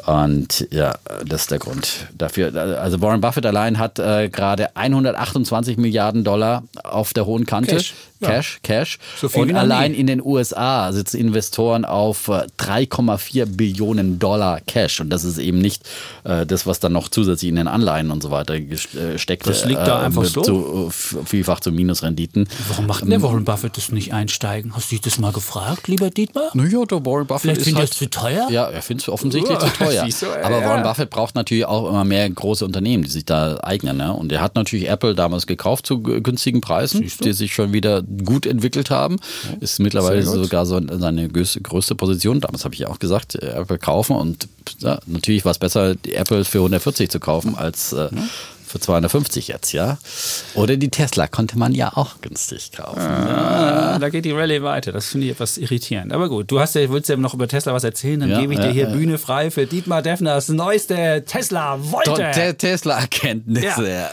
Und 0.05 0.67
ja, 0.71 0.95
das 1.25 1.41
ist 1.41 1.51
der 1.51 1.59
Grund 1.59 2.07
dafür. 2.17 2.53
Also 2.81 3.01
Warren 3.01 3.21
Buffett 3.21 3.45
allein 3.45 3.77
hat 3.77 3.99
äh, 3.99 4.29
gerade 4.29 4.75
128 4.75 5.77
Milliarden 5.77 6.23
Dollar 6.23 6.63
auf 6.83 7.13
der 7.13 7.25
hohen 7.25 7.45
Kante. 7.45 7.75
Cash, 7.75 7.93
ja. 8.19 8.29
Cash, 8.29 8.59
Cash. 8.63 8.99
So 9.19 9.29
viel 9.29 9.41
Und 9.43 9.55
allein 9.55 9.91
nie. 9.93 9.97
in 9.99 10.07
den 10.07 10.21
USA 10.23 10.91
sitzen 10.91 11.17
Investoren 11.19 11.85
auf 11.85 12.27
äh, 12.27 12.45
3,4 12.59 13.45
Billionen 13.45 14.19
Dollar 14.19 14.59
Cash. 14.61 15.01
Und 15.01 15.09
das 15.09 15.23
ist 15.23 15.37
eben 15.37 15.59
nicht 15.59 15.83
äh, 16.23 16.45
das, 16.45 16.65
was 16.65 16.79
dann 16.79 16.93
noch 16.93 17.07
zusätzlich 17.09 17.49
in 17.49 17.55
den 17.55 17.67
Anleihen 17.67 18.11
und 18.11 18.21
so 18.23 18.31
weiter 18.31 18.53
ges- 18.55 18.97
äh, 18.97 19.17
steckt. 19.17 19.47
Das 19.47 19.65
liegt 19.65 19.79
da 19.81 20.01
äh, 20.01 20.05
einfach 20.05 20.23
mit 20.23 20.31
so? 20.31 20.41
Zu, 20.41 20.89
vielfach 21.25 21.59
zu 21.59 21.71
Minusrenditen. 21.71 22.47
Warum 22.69 22.87
macht 22.87 23.03
denn 23.03 23.09
der 23.11 23.21
Warren 23.21 23.43
Buffett 23.45 23.77
das 23.77 23.91
nicht 23.91 24.13
einsteigen? 24.13 24.75
Hast 24.75 24.91
du 24.91 24.95
dich 24.95 25.01
das 25.01 25.17
mal 25.19 25.31
gefragt, 25.31 25.87
lieber 25.87 26.09
Dietmar? 26.09 26.49
Naja, 26.53 26.83
der 26.85 27.05
Warren 27.05 27.25
Buffett 27.27 27.41
Vielleicht 27.41 27.59
ist 27.61 27.63
findet 27.65 27.77
er 27.79 27.81
halt 27.81 27.91
es 27.91 27.97
zu 27.97 28.09
teuer? 28.09 28.47
Ja, 28.51 28.65
er 28.69 28.81
findet 28.81 29.03
es 29.07 29.09
offensichtlich 29.13 29.53
Ja, 29.59 29.59
zu 29.59 29.73
teuer. 29.77 29.90
Siehst 29.91 30.21
du, 30.21 30.25
äh, 30.27 30.41
Aber 30.43 30.59
ja. 30.59 30.67
Warren 30.67 30.83
Buffett 30.83 31.09
braucht 31.09 31.35
natürlich 31.35 31.65
auch 31.65 31.89
immer 31.89 32.03
mehr 32.03 32.29
große 32.29 32.65
Unternehmen, 32.65 33.03
die 33.03 33.09
sich 33.09 33.25
da 33.25 33.59
eignen. 33.61 33.97
Ne? 33.97 34.13
Und 34.13 34.31
er 34.31 34.41
hat 34.41 34.55
natürlich 34.55 34.89
Apple 34.89 35.15
damals 35.15 35.47
gekauft 35.47 35.85
zu 35.85 36.01
günstigen 36.01 36.61
Preisen, 36.61 37.09
die 37.23 37.33
sich 37.33 37.53
schon 37.53 37.73
wieder 37.73 38.01
gut 38.03 38.45
entwickelt 38.45 38.89
haben. 38.89 39.17
Ist 39.59 39.79
mittlerweile 39.79 40.23
sogar 40.23 40.65
so 40.65 40.79
seine 40.89 41.29
größte, 41.29 41.95
Position. 41.95 42.41
Damals 42.41 42.63
habe 42.63 42.73
ich 42.73 42.81
ja 42.81 42.87
auch 42.87 42.99
gesagt, 42.99 43.35
äh, 43.35 43.47
Apple 43.47 43.77
kaufen. 43.77 44.15
Und 44.15 44.47
ja, 44.79 44.99
natürlich 45.05 45.45
war 45.45 45.51
es 45.51 45.59
besser, 45.59 45.95
die 45.95 46.15
Apple 46.15 46.45
für 46.45 46.59
140 46.59 47.09
zu 47.09 47.19
kaufen, 47.19 47.55
als 47.55 47.93
äh, 47.93 48.09
für 48.71 48.79
250 48.79 49.47
jetzt, 49.47 49.71
ja. 49.73 49.97
Oder 50.55 50.77
die 50.77 50.89
Tesla 50.89 51.27
konnte 51.27 51.57
man 51.57 51.73
ja 51.73 51.91
auch 51.95 52.21
günstig 52.21 52.71
kaufen. 52.71 52.99
Ah, 52.99 53.99
da 53.99 54.09
geht 54.09 54.25
die 54.25 54.31
Rallye 54.31 54.63
weiter. 54.63 54.91
Das 54.91 55.07
finde 55.09 55.27
ich 55.27 55.33
etwas 55.33 55.57
irritierend. 55.57 56.13
Aber 56.13 56.29
gut, 56.29 56.49
du 56.51 56.59
hast 56.59 56.75
ja, 56.75 56.89
willst 56.89 57.09
ja 57.09 57.17
noch 57.17 57.33
über 57.33 57.47
Tesla 57.47 57.73
was 57.73 57.83
erzählen, 57.83 58.19
dann 58.21 58.29
Ja, 58.29 58.39
gebe 58.39 58.53
ich 58.53 58.59
ja, 58.59 58.67
dir 58.67 58.71
hier 58.71 58.87
ja. 58.89 58.93
Bühne 58.93 59.17
frei 59.17 59.51
für 59.51 59.65
Dietmar 59.65 60.01
Deffners 60.01 60.49
neueste 60.49 61.23
Tesla 61.25 61.75
Te 61.75 61.91
Volte. 61.91 62.57
Tesla-Erkenntnisse. 62.57 63.89
Ja. 63.89 64.11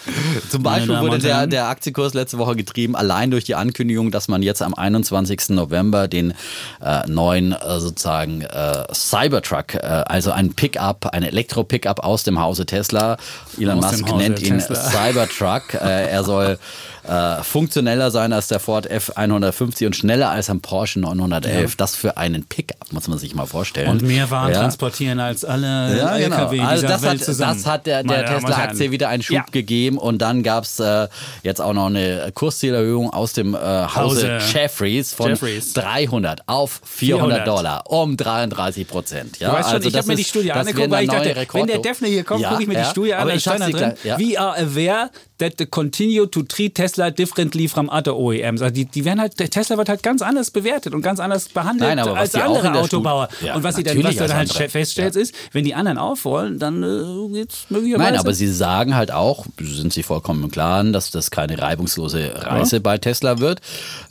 Zum 0.50 0.62
Beispiel 0.62 0.98
wurde 1.00 1.18
der, 1.18 1.46
der 1.46 1.68
Aktienkurs 1.68 2.14
letzte 2.14 2.38
Woche 2.38 2.56
getrieben, 2.56 2.96
allein 2.96 3.30
durch 3.30 3.44
die 3.44 3.54
Ankündigung, 3.54 4.10
dass 4.10 4.28
man 4.28 4.42
jetzt 4.42 4.62
am 4.62 4.74
21. 4.74 5.50
November 5.50 6.08
den 6.08 6.34
äh, 6.82 7.06
neuen 7.06 7.52
äh, 7.52 7.80
sozusagen 7.80 8.42
äh, 8.42 8.84
Cybertruck, 8.92 9.74
äh, 9.74 9.78
also 9.78 10.32
ein 10.32 10.54
Pickup, 10.54 11.06
ein 11.12 11.22
Elektro-Pickup 11.22 12.00
aus 12.00 12.24
dem 12.24 12.40
Hause 12.40 12.66
Tesla. 12.66 13.16
Elon 13.58 13.84
Aus 13.84 13.92
Musk 13.92 14.16
nennt 14.16 14.42
ihn 14.42 14.47
Tesla. 14.54 14.90
Cybertruck. 14.90 15.74
Äh, 15.74 16.10
er 16.10 16.24
soll 16.24 16.58
äh, 17.08 17.42
funktioneller 17.42 18.10
sein 18.10 18.32
als 18.32 18.48
der 18.48 18.60
Ford 18.60 18.90
F150 18.90 19.86
und 19.86 19.96
schneller 19.96 20.30
als 20.30 20.50
ein 20.50 20.60
Porsche 20.60 21.00
911. 21.00 21.76
Das 21.76 21.96
für 21.96 22.16
einen 22.16 22.44
Pickup, 22.44 22.92
muss 22.92 23.08
man 23.08 23.18
sich 23.18 23.34
mal 23.34 23.46
vorstellen. 23.46 23.88
Und 23.88 24.02
mehr 24.02 24.30
Waren 24.30 24.52
Ja. 24.52 24.60
transportieren 24.60 25.18
als 25.20 25.44
alle 25.44 25.96
Ja, 25.96 26.16
genau. 26.18 26.36
LKW 26.36 26.60
Also 26.60 26.82
dieser 26.82 26.92
das 26.94 27.02
Welt 27.02 27.18
hat, 27.20 27.24
zusammen. 27.24 27.54
das 27.56 27.66
hat 27.66 27.86
der, 27.86 28.02
der 28.02 28.26
Tesla-Aktie 28.26 28.90
wieder 28.90 29.08
einen 29.08 29.22
Schub 29.22 29.36
Ja. 29.36 29.44
gegeben 29.50 29.98
und 29.98 30.18
dann 30.18 30.42
gab 30.42 30.64
es 30.64 30.78
äh, 30.80 31.08
jetzt 31.42 31.60
auch 31.60 31.72
noch 31.72 31.86
eine 31.86 32.30
Kurszielerhöhung 32.34 33.10
aus 33.12 33.32
dem 33.32 33.54
äh, 33.54 33.58
Hause, 33.58 33.94
Hause. 33.96 34.38
Jeffries 34.52 35.14
von 35.14 35.30
Jeffries. 35.30 35.72
300 35.72 36.42
auf 36.46 36.80
400, 36.84 37.44
400 37.44 37.46
Dollar 37.48 37.82
um 37.90 38.16
33 38.16 38.86
Prozent. 38.86 39.38
Ja, 39.38 39.48
Du 39.50 39.54
weißt 39.56 39.68
schon, 39.68 39.76
also 39.76 39.88
ich 39.88 39.96
habe 39.96 40.06
mir 40.08 40.16
die 40.16 40.24
Studie 40.24 40.52
angeguckt, 40.52 40.90
weil 40.90 41.04
ich 41.04 41.10
dachte, 41.10 41.24
neue 41.28 41.36
Rekorde. 41.36 41.60
wenn 41.72 41.82
der 41.82 41.90
Defner 41.92 42.08
hier 42.08 42.24
kommt, 42.24 42.40
Ja, 42.42 42.50
gucke 42.50 42.62
ich 42.62 42.68
mir 42.68 42.74
ja. 42.74 42.84
die 42.84 42.90
Studie 42.90 43.14
an, 43.14 43.28
ich 43.30 43.40
stand 43.40 43.60
da 43.60 43.68
drin, 43.70 43.92
ja. 44.04 44.18
we 44.18 44.38
are 44.38 44.56
aware 44.58 45.10
that 45.38 45.56
they 45.56 45.66
continue 45.66 46.28
to 46.28 46.42
treat 46.42 46.74
Tesla 46.74 46.97
differently 46.98 47.68
from 47.68 47.88
other 47.88 48.16
OEMs. 48.16 48.62
Also 48.62 48.74
die, 48.74 48.84
die 48.84 49.04
werden 49.04 49.20
halt, 49.20 49.36
Tesla 49.36 49.76
wird 49.76 49.88
halt 49.88 50.02
ganz 50.02 50.22
anders 50.22 50.50
bewertet 50.50 50.94
und 50.94 51.02
ganz 51.02 51.20
anders 51.20 51.48
behandelt 51.48 51.96
Nein, 51.96 51.98
als 51.98 52.34
andere 52.34 52.72
Autobauer. 52.74 53.28
Ja, 53.40 53.54
und 53.54 53.62
was, 53.62 53.76
sie 53.76 53.82
dann, 53.82 54.02
was 54.02 54.16
du 54.16 54.26
dann 54.26 54.36
halt 54.36 54.50
andere. 54.50 54.68
feststellst 54.68 55.16
ist, 55.16 55.34
wenn 55.52 55.64
die 55.64 55.74
anderen 55.74 55.98
auch 55.98 56.16
wollen, 56.24 56.58
dann 56.58 56.82
äh, 56.82 57.32
geht's 57.32 57.66
möglicherweise. 57.68 58.10
Nein, 58.10 58.20
aber 58.20 58.34
sie 58.34 58.48
sagen 58.52 58.94
halt 58.94 59.10
auch, 59.12 59.46
sind 59.60 59.92
sie 59.92 60.02
vollkommen 60.02 60.44
im 60.44 60.50
Klaren, 60.50 60.92
dass 60.92 61.10
das 61.10 61.30
keine 61.30 61.60
reibungslose 61.60 62.44
Reise 62.44 62.80
bei 62.80 62.98
Tesla 62.98 63.38
wird. 63.38 63.60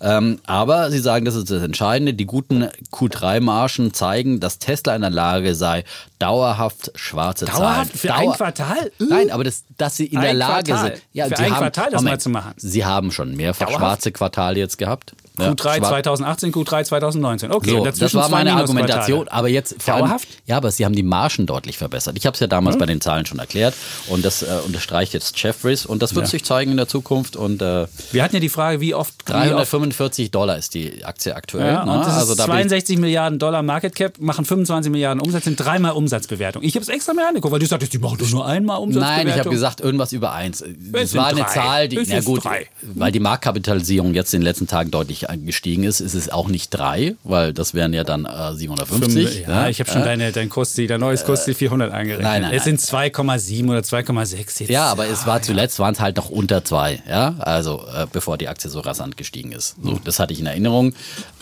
Ähm, 0.02 0.40
aber 0.46 0.92
sie 0.92 1.00
sagen, 1.00 1.26
das 1.26 1.36
ist 1.36 1.52
das 1.52 1.62
Entscheidende. 1.64 2.14
Die 2.14 2.26
guten 2.26 2.68
Q3-Margen 2.92 3.94
zeigen, 3.94 4.40
dass 4.40 4.60
Tesla 4.60 4.96
in 4.96 5.02
der 5.02 5.12
Lage 5.12 5.56
sei, 5.56 5.84
dauerhaft 6.20 6.92
schwarze 6.96 7.46
Dauerhaft? 7.46 7.98
Zahlen. 7.98 8.00
Für 8.00 8.14
ein 8.14 8.32
Quartal? 8.32 8.92
Äh. 9.00 9.04
Nein, 9.10 9.32
aber 9.32 9.44
das, 9.44 9.64
dass 9.78 9.98
sie 9.98 10.06
in 10.06 10.18
Ein 10.18 10.24
der 10.24 10.34
Lage 10.34 10.72
Quartal? 10.72 10.92
sind. 10.92 11.04
Ja, 11.14 11.26
Für 11.28 11.36
sie 11.36 11.44
ein 11.44 11.52
haben, 11.52 11.60
Quartal 11.60 11.92
das 11.92 12.02
Moment, 12.02 12.14
mal 12.14 12.20
zu 12.20 12.30
machen? 12.30 12.54
Sie 12.58 12.77
haben 12.86 13.12
schon 13.12 13.36
mehrfach 13.36 13.66
Dauerhaft? 13.68 13.80
schwarze 13.80 14.12
Quartale 14.12 14.60
jetzt 14.60 14.78
gehabt. 14.78 15.16
Ja, 15.40 15.52
Q3 15.52 15.78
schwar- 15.78 15.88
2018, 15.90 16.52
Q3 16.52 16.84
2019. 16.86 17.52
Okay, 17.52 17.70
so, 17.72 17.84
das 17.86 18.14
war 18.14 18.30
meine. 18.30 18.54
Argumentation. 18.54 19.28
Aber 19.28 19.48
jetzt 19.50 19.76
vor 19.82 19.94
allem, 19.96 20.06
Dauerhaft? 20.06 20.28
ja, 20.46 20.58
aber 20.58 20.72
sie 20.72 20.86
haben 20.86 20.96
die 20.96 21.04
Margen 21.04 21.46
deutlich 21.46 21.78
verbessert. 21.78 22.18
Ich 22.18 22.26
habe 22.26 22.34
es 22.34 22.40
ja 22.40 22.48
damals 22.48 22.78
bei 22.78 22.86
den 22.86 23.02
Zahlen 23.02 23.26
schon 23.26 23.40
erklärt 23.40 23.74
und 24.08 24.24
das 24.26 24.42
äh, 24.42 24.48
unterstreicht 24.66 25.14
jetzt 25.14 25.38
Jeffries 25.42 25.86
und 25.86 26.02
das 26.02 26.16
wird 26.16 26.26
Ja. 26.26 26.32
sich 26.32 26.44
zeigen 26.44 26.72
in 26.72 26.78
der 26.78 26.88
Zukunft 26.88 27.36
und 27.36 27.62
äh, 27.62 27.88
Wir 28.12 28.24
hatten 28.24 28.36
ja 28.36 28.40
die 28.40 28.50
Frage, 28.50 28.82
wie 28.82 28.94
oft. 28.94 29.14
Wie 29.28 29.34
oft 29.34 29.46
345 29.48 30.32
Dollar 30.32 30.58
ist 30.58 30.74
die 30.74 31.04
Aktie 31.06 31.36
aktuell. 31.36 31.68
ja, 31.74 31.86
ne? 31.86 32.02
das 32.06 32.16
also 32.18 32.32
ist 32.34 32.40
da 32.40 32.46
bin 32.48 32.56
ich- 32.56 32.62
62 32.68 32.98
Milliarden 32.98 33.40
Dollar 33.40 33.62
Market 33.64 33.96
Cap, 33.96 34.20
machen 34.20 34.46
25 34.46 34.92
Milliarden 34.92 35.22
Umsatz, 35.22 35.44
sind 35.46 35.56
dreimal 35.60 35.92
Umsatzbewertung. 35.94 36.64
Ich 36.64 36.76
habe 36.76 36.84
es 36.84 36.90
extra 36.90 37.14
mir 37.14 37.28
angeguckt, 37.28 37.52
weil 37.52 37.60
du 37.60 37.66
sagtest, 37.66 37.94
die 37.94 38.00
machen 38.00 38.18
doch 38.20 38.30
nur 38.30 38.46
einmal 38.46 38.80
Umsatzbewertung. 38.80 39.26
Nein, 39.26 39.34
ich 39.34 39.40
habe 39.40 39.50
gesagt, 39.50 39.82
irgendwas 39.82 40.12
über 40.14 40.34
eins. 40.34 40.64
Das 40.92 41.12
sind 41.12 41.20
war 41.20 41.28
eine 41.28 41.42
drei. 41.42 41.48
Zahl, 41.54 41.88
die, 41.90 41.98
Es 41.98 42.10
na 42.10 42.22
gut, 42.22 42.44
drei. 42.44 42.68
weil 42.82 43.12
die 43.12 43.20
Marktkapitalisierung 43.20 44.14
jetzt 44.14 44.34
in 44.34 44.40
den 44.42 44.46
letzten 44.46 44.68
Tagen 44.68 44.92
deutlich 44.92 45.27
gestiegen 45.36 45.84
ist, 45.84 46.00
ist 46.00 46.14
es 46.14 46.30
auch 46.30 46.48
nicht 46.48 46.70
drei, 46.70 47.16
weil 47.24 47.54
das 47.54 47.74
wären 47.74 47.94
ja 47.94 48.04
dann 48.04 48.26
äh, 48.26 48.54
750. 48.54 49.42
Ja, 49.48 49.64
ne? 49.64 49.70
ich 49.70 49.80
habe 49.80 49.90
schon 49.90 50.04
deine, 50.04 50.32
dein 50.32 50.50
Kursziel, 50.50 50.88
dein 50.88 51.00
neues 51.00 51.26
Kursziel 51.26 51.54
400 51.54 51.92
eingerechnet. 51.92 52.24
nein, 52.24 52.42
nein, 52.44 52.54
es 52.54 52.64
sind 52.64 52.80
2,7 52.80 53.70
oder 53.70 53.80
2,6 53.80 54.36
jetzt. 54.62 54.70
Ja, 54.70 54.86
aber 54.86 55.08
es 55.08 55.26
war 55.26 55.42
zuletzt 55.42 55.80
waren 55.80 55.94
es 55.94 56.00
halt 56.00 56.18
noch 56.18 56.30
unter 56.30 56.64
zwei, 56.64 57.02
ja, 57.08 57.36
also 57.40 57.84
äh, 57.96 58.08
bevor 58.12 58.38
die 58.38 58.48
Aktie 58.48 58.70
so 58.70 58.80
rasant 58.80 59.18
gestiegen 59.18 59.52
ist. 59.52 59.76
So, 59.84 60.00
das 60.04 60.20
hatte 60.20 60.34
ich 60.34 60.40
in 60.40 60.46
Erinnerung. 60.46 60.94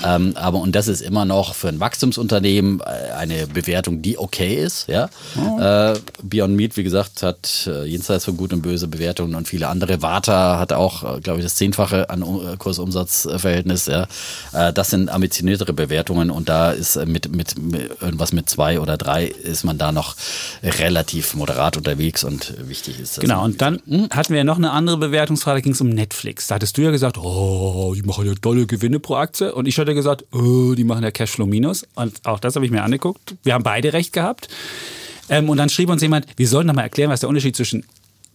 Ähm, 0.03 0.33
aber 0.35 0.59
und 0.59 0.75
das 0.75 0.87
ist 0.87 1.01
immer 1.01 1.25
noch 1.25 1.55
für 1.55 1.69
ein 1.69 1.79
Wachstumsunternehmen 1.79 2.81
äh, 2.81 3.11
eine 3.13 3.47
Bewertung, 3.47 4.01
die 4.01 4.17
okay 4.17 4.55
ist, 4.55 4.87
ja. 4.87 5.09
Äh, 5.35 5.99
Beyond 6.23 6.55
Meat, 6.55 6.77
wie 6.77 6.83
gesagt, 6.83 7.23
hat 7.23 7.67
äh, 7.67 7.85
jenseits 7.85 8.25
von 8.25 8.37
Gut 8.37 8.53
und 8.53 8.61
Böse 8.61 8.87
Bewertungen 8.87 9.35
und 9.35 9.47
viele 9.47 9.67
andere. 9.67 10.01
Warta 10.01 10.59
hat 10.59 10.73
auch, 10.73 11.17
äh, 11.17 11.21
glaube 11.21 11.39
ich, 11.39 11.45
das 11.45 11.55
zehnfache 11.55 12.09
an 12.09 12.21
äh, 12.21 12.57
Kursumsatzverhältnis. 13.75 13.85
Ja. 14.53 14.69
Äh, 14.69 14.73
das 14.73 14.89
sind 14.89 15.09
ambitioniertere 15.09 15.73
Bewertungen 15.73 16.29
und 16.29 16.49
da 16.49 16.71
ist 16.71 16.95
äh, 16.95 17.05
mit, 17.05 17.35
mit, 17.35 17.57
mit 17.59 18.01
irgendwas 18.01 18.33
mit 18.33 18.49
zwei 18.49 18.79
oder 18.79 18.97
drei 18.97 19.25
ist 19.25 19.63
man 19.63 19.77
da 19.77 19.91
noch 19.91 20.15
relativ 20.63 21.35
moderat 21.35 21.77
unterwegs 21.77 22.23
und 22.23 22.53
wichtig 22.67 22.99
ist 22.99 23.17
das. 23.17 23.21
Genau, 23.21 23.43
und 23.43 23.61
dann 23.61 23.81
Hm? 23.87 24.09
hatten 24.11 24.33
wir 24.33 24.43
noch 24.43 24.57
eine 24.57 24.71
andere 24.71 24.97
Bewertungsfrage, 24.97 25.57
da 25.57 25.61
ging 25.61 25.73
es 25.73 25.81
um 25.81 25.89
Netflix. 25.89 26.47
Da 26.47 26.55
hattest 26.55 26.77
du 26.77 26.81
ja 26.81 26.91
gesagt, 26.91 27.17
oh, 27.17 27.93
die 27.95 28.03
machen 28.03 28.25
ja 28.25 28.33
tolle 28.41 28.65
Gewinne 28.65 28.99
pro 28.99 29.15
Aktie. 29.15 29.53
Und 29.53 29.67
ich 29.67 29.77
hatte 29.77 29.93
gesagt, 29.93 30.25
oh, 30.33 30.73
die 30.75 30.83
machen 30.83 31.03
ja 31.03 31.11
Cashflow 31.11 31.45
minus. 31.45 31.85
Und 31.95 32.25
auch 32.25 32.39
das 32.39 32.55
habe 32.55 32.65
ich 32.65 32.71
mir 32.71 32.83
angeguckt. 32.83 33.35
Wir 33.43 33.53
haben 33.53 33.63
beide 33.63 33.93
recht 33.93 34.13
gehabt. 34.13 34.47
Ähm, 35.29 35.49
und 35.49 35.57
dann 35.57 35.69
schrieb 35.69 35.89
uns 35.89 36.01
jemand, 36.01 36.25
wir 36.37 36.47
sollten 36.47 36.67
noch 36.67 36.75
mal 36.75 36.83
erklären, 36.83 37.09
was 37.09 37.19
der 37.19 37.29
Unterschied 37.29 37.55
zwischen 37.55 37.85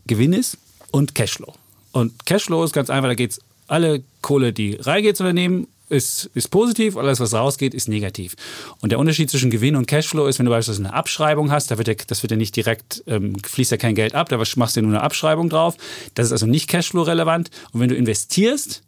Gewinn 0.06 0.32
ist 0.32 0.58
und 0.90 1.14
Cashflow. 1.14 1.54
Und 1.92 2.26
Cashflow 2.26 2.64
ist 2.64 2.72
ganz 2.72 2.90
einfach, 2.90 3.08
da 3.08 3.14
geht 3.14 3.32
es 3.32 3.40
alle 3.68 4.02
Kohle, 4.22 4.52
die 4.52 4.76
reingeht 4.80 5.10
ins 5.10 5.20
Unternehmen, 5.20 5.66
ist, 5.90 6.30
ist 6.34 6.50
positiv, 6.50 6.96
alles, 6.96 7.20
was 7.20 7.34
rausgeht, 7.34 7.74
ist 7.74 7.88
negativ. 7.88 8.36
Und 8.80 8.92
der 8.92 8.98
Unterschied 8.98 9.28
zwischen 9.28 9.50
Gewinn 9.50 9.76
und 9.76 9.86
Cashflow 9.86 10.26
ist, 10.26 10.38
wenn 10.38 10.46
du 10.46 10.52
beispielsweise 10.52 10.88
eine 10.88 10.94
Abschreibung 10.94 11.50
hast, 11.50 11.70
da 11.70 11.78
wird 11.78 11.88
ja, 11.88 11.94
das 12.06 12.22
wird 12.22 12.30
ja 12.30 12.36
nicht 12.36 12.54
direkt, 12.54 13.02
ähm, 13.06 13.36
fließt 13.42 13.72
ja 13.72 13.76
kein 13.76 13.94
Geld 13.94 14.14
ab, 14.14 14.28
da 14.28 14.38
machst 14.56 14.76
du 14.76 14.80
ja 14.80 14.86
nur 14.86 14.94
eine 14.94 15.02
Abschreibung 15.02 15.48
drauf. 15.48 15.76
Das 16.14 16.26
ist 16.26 16.32
also 16.32 16.46
nicht 16.46 16.68
Cashflow-relevant. 16.68 17.50
Und 17.72 17.80
wenn 17.80 17.88
du 17.88 17.96
investierst, 17.96 18.82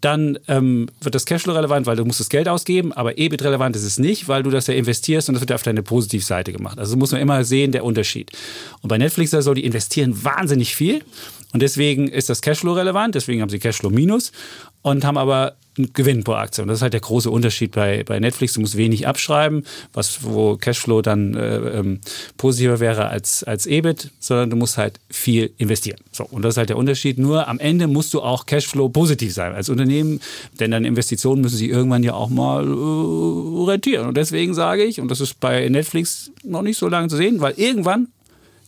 dann 0.00 0.36
ähm, 0.48 0.88
wird 1.00 1.14
das 1.14 1.26
Cashflow 1.26 1.52
relevant, 1.54 1.86
weil 1.86 1.94
du 1.94 2.04
musst 2.04 2.18
das 2.18 2.28
Geld 2.28 2.48
ausgeben, 2.48 2.92
aber 2.92 3.18
EBIT 3.18 3.42
relevant 3.42 3.76
ist 3.76 3.84
es 3.84 3.98
nicht, 4.00 4.26
weil 4.26 4.42
du 4.42 4.50
das 4.50 4.66
ja 4.66 4.74
investierst 4.74 5.28
und 5.28 5.34
das 5.34 5.42
wird 5.42 5.50
ja 5.50 5.54
auf 5.54 5.62
deine 5.62 5.84
Positivseite 5.84 6.52
gemacht. 6.52 6.78
Also 6.80 6.96
muss 6.96 7.12
man 7.12 7.20
immer 7.20 7.44
sehen, 7.44 7.70
der 7.70 7.84
Unterschied. 7.84 8.32
Und 8.80 8.88
bei 8.88 8.98
Netflix 8.98 9.28
ist 9.28 9.34
das 9.34 9.44
so, 9.44 9.54
die 9.54 9.64
investieren 9.64 10.24
wahnsinnig 10.24 10.74
viel 10.74 11.04
und 11.52 11.60
deswegen 11.62 12.08
ist 12.08 12.28
das 12.28 12.40
Cashflow 12.40 12.72
relevant, 12.72 13.14
deswegen 13.14 13.42
haben 13.42 13.50
sie 13.50 13.58
Cashflow 13.58 13.90
minus 13.90 14.32
und 14.82 15.04
haben 15.04 15.18
aber 15.18 15.56
einen 15.78 15.92
Gewinn 15.94 16.22
pro 16.22 16.32
Aktie. 16.32 16.62
Und 16.62 16.68
das 16.68 16.78
ist 16.78 16.82
halt 16.82 16.92
der 16.92 17.00
große 17.00 17.30
Unterschied 17.30 17.72
bei, 17.72 18.04
bei 18.04 18.20
Netflix. 18.20 18.52
Du 18.54 18.60
musst 18.60 18.76
wenig 18.76 19.06
abschreiben, 19.06 19.64
was, 19.92 20.22
wo 20.22 20.56
Cashflow 20.56 21.00
dann 21.00 21.34
äh, 21.34 21.56
ähm, 21.56 22.00
positiver 22.36 22.78
wäre 22.78 23.08
als, 23.08 23.42
als 23.44 23.66
EBIT, 23.66 24.10
sondern 24.20 24.50
du 24.50 24.56
musst 24.56 24.76
halt 24.76 25.00
viel 25.08 25.52
investieren. 25.56 26.00
So, 26.10 26.24
und 26.24 26.42
das 26.42 26.54
ist 26.54 26.58
halt 26.58 26.68
der 26.68 26.76
Unterschied. 26.76 27.18
Nur 27.18 27.48
am 27.48 27.58
Ende 27.58 27.86
musst 27.86 28.12
du 28.12 28.20
auch 28.20 28.44
Cashflow 28.44 28.90
positiv 28.90 29.32
sein 29.32 29.54
als 29.54 29.70
Unternehmen, 29.70 30.20
denn 30.60 30.72
deine 30.72 30.88
Investitionen 30.88 31.40
müssen 31.40 31.56
sich 31.56 31.70
irgendwann 31.70 32.02
ja 32.02 32.12
auch 32.14 32.28
mal 32.28 32.66
äh, 32.66 33.70
rentieren. 33.70 34.08
Und 34.08 34.16
deswegen 34.16 34.52
sage 34.52 34.84
ich, 34.84 35.00
und 35.00 35.10
das 35.10 35.20
ist 35.20 35.40
bei 35.40 35.68
Netflix 35.68 36.30
noch 36.44 36.62
nicht 36.62 36.76
so 36.76 36.88
lange 36.88 37.08
zu 37.08 37.16
sehen, 37.16 37.40
weil 37.40 37.54
irgendwann 37.56 38.08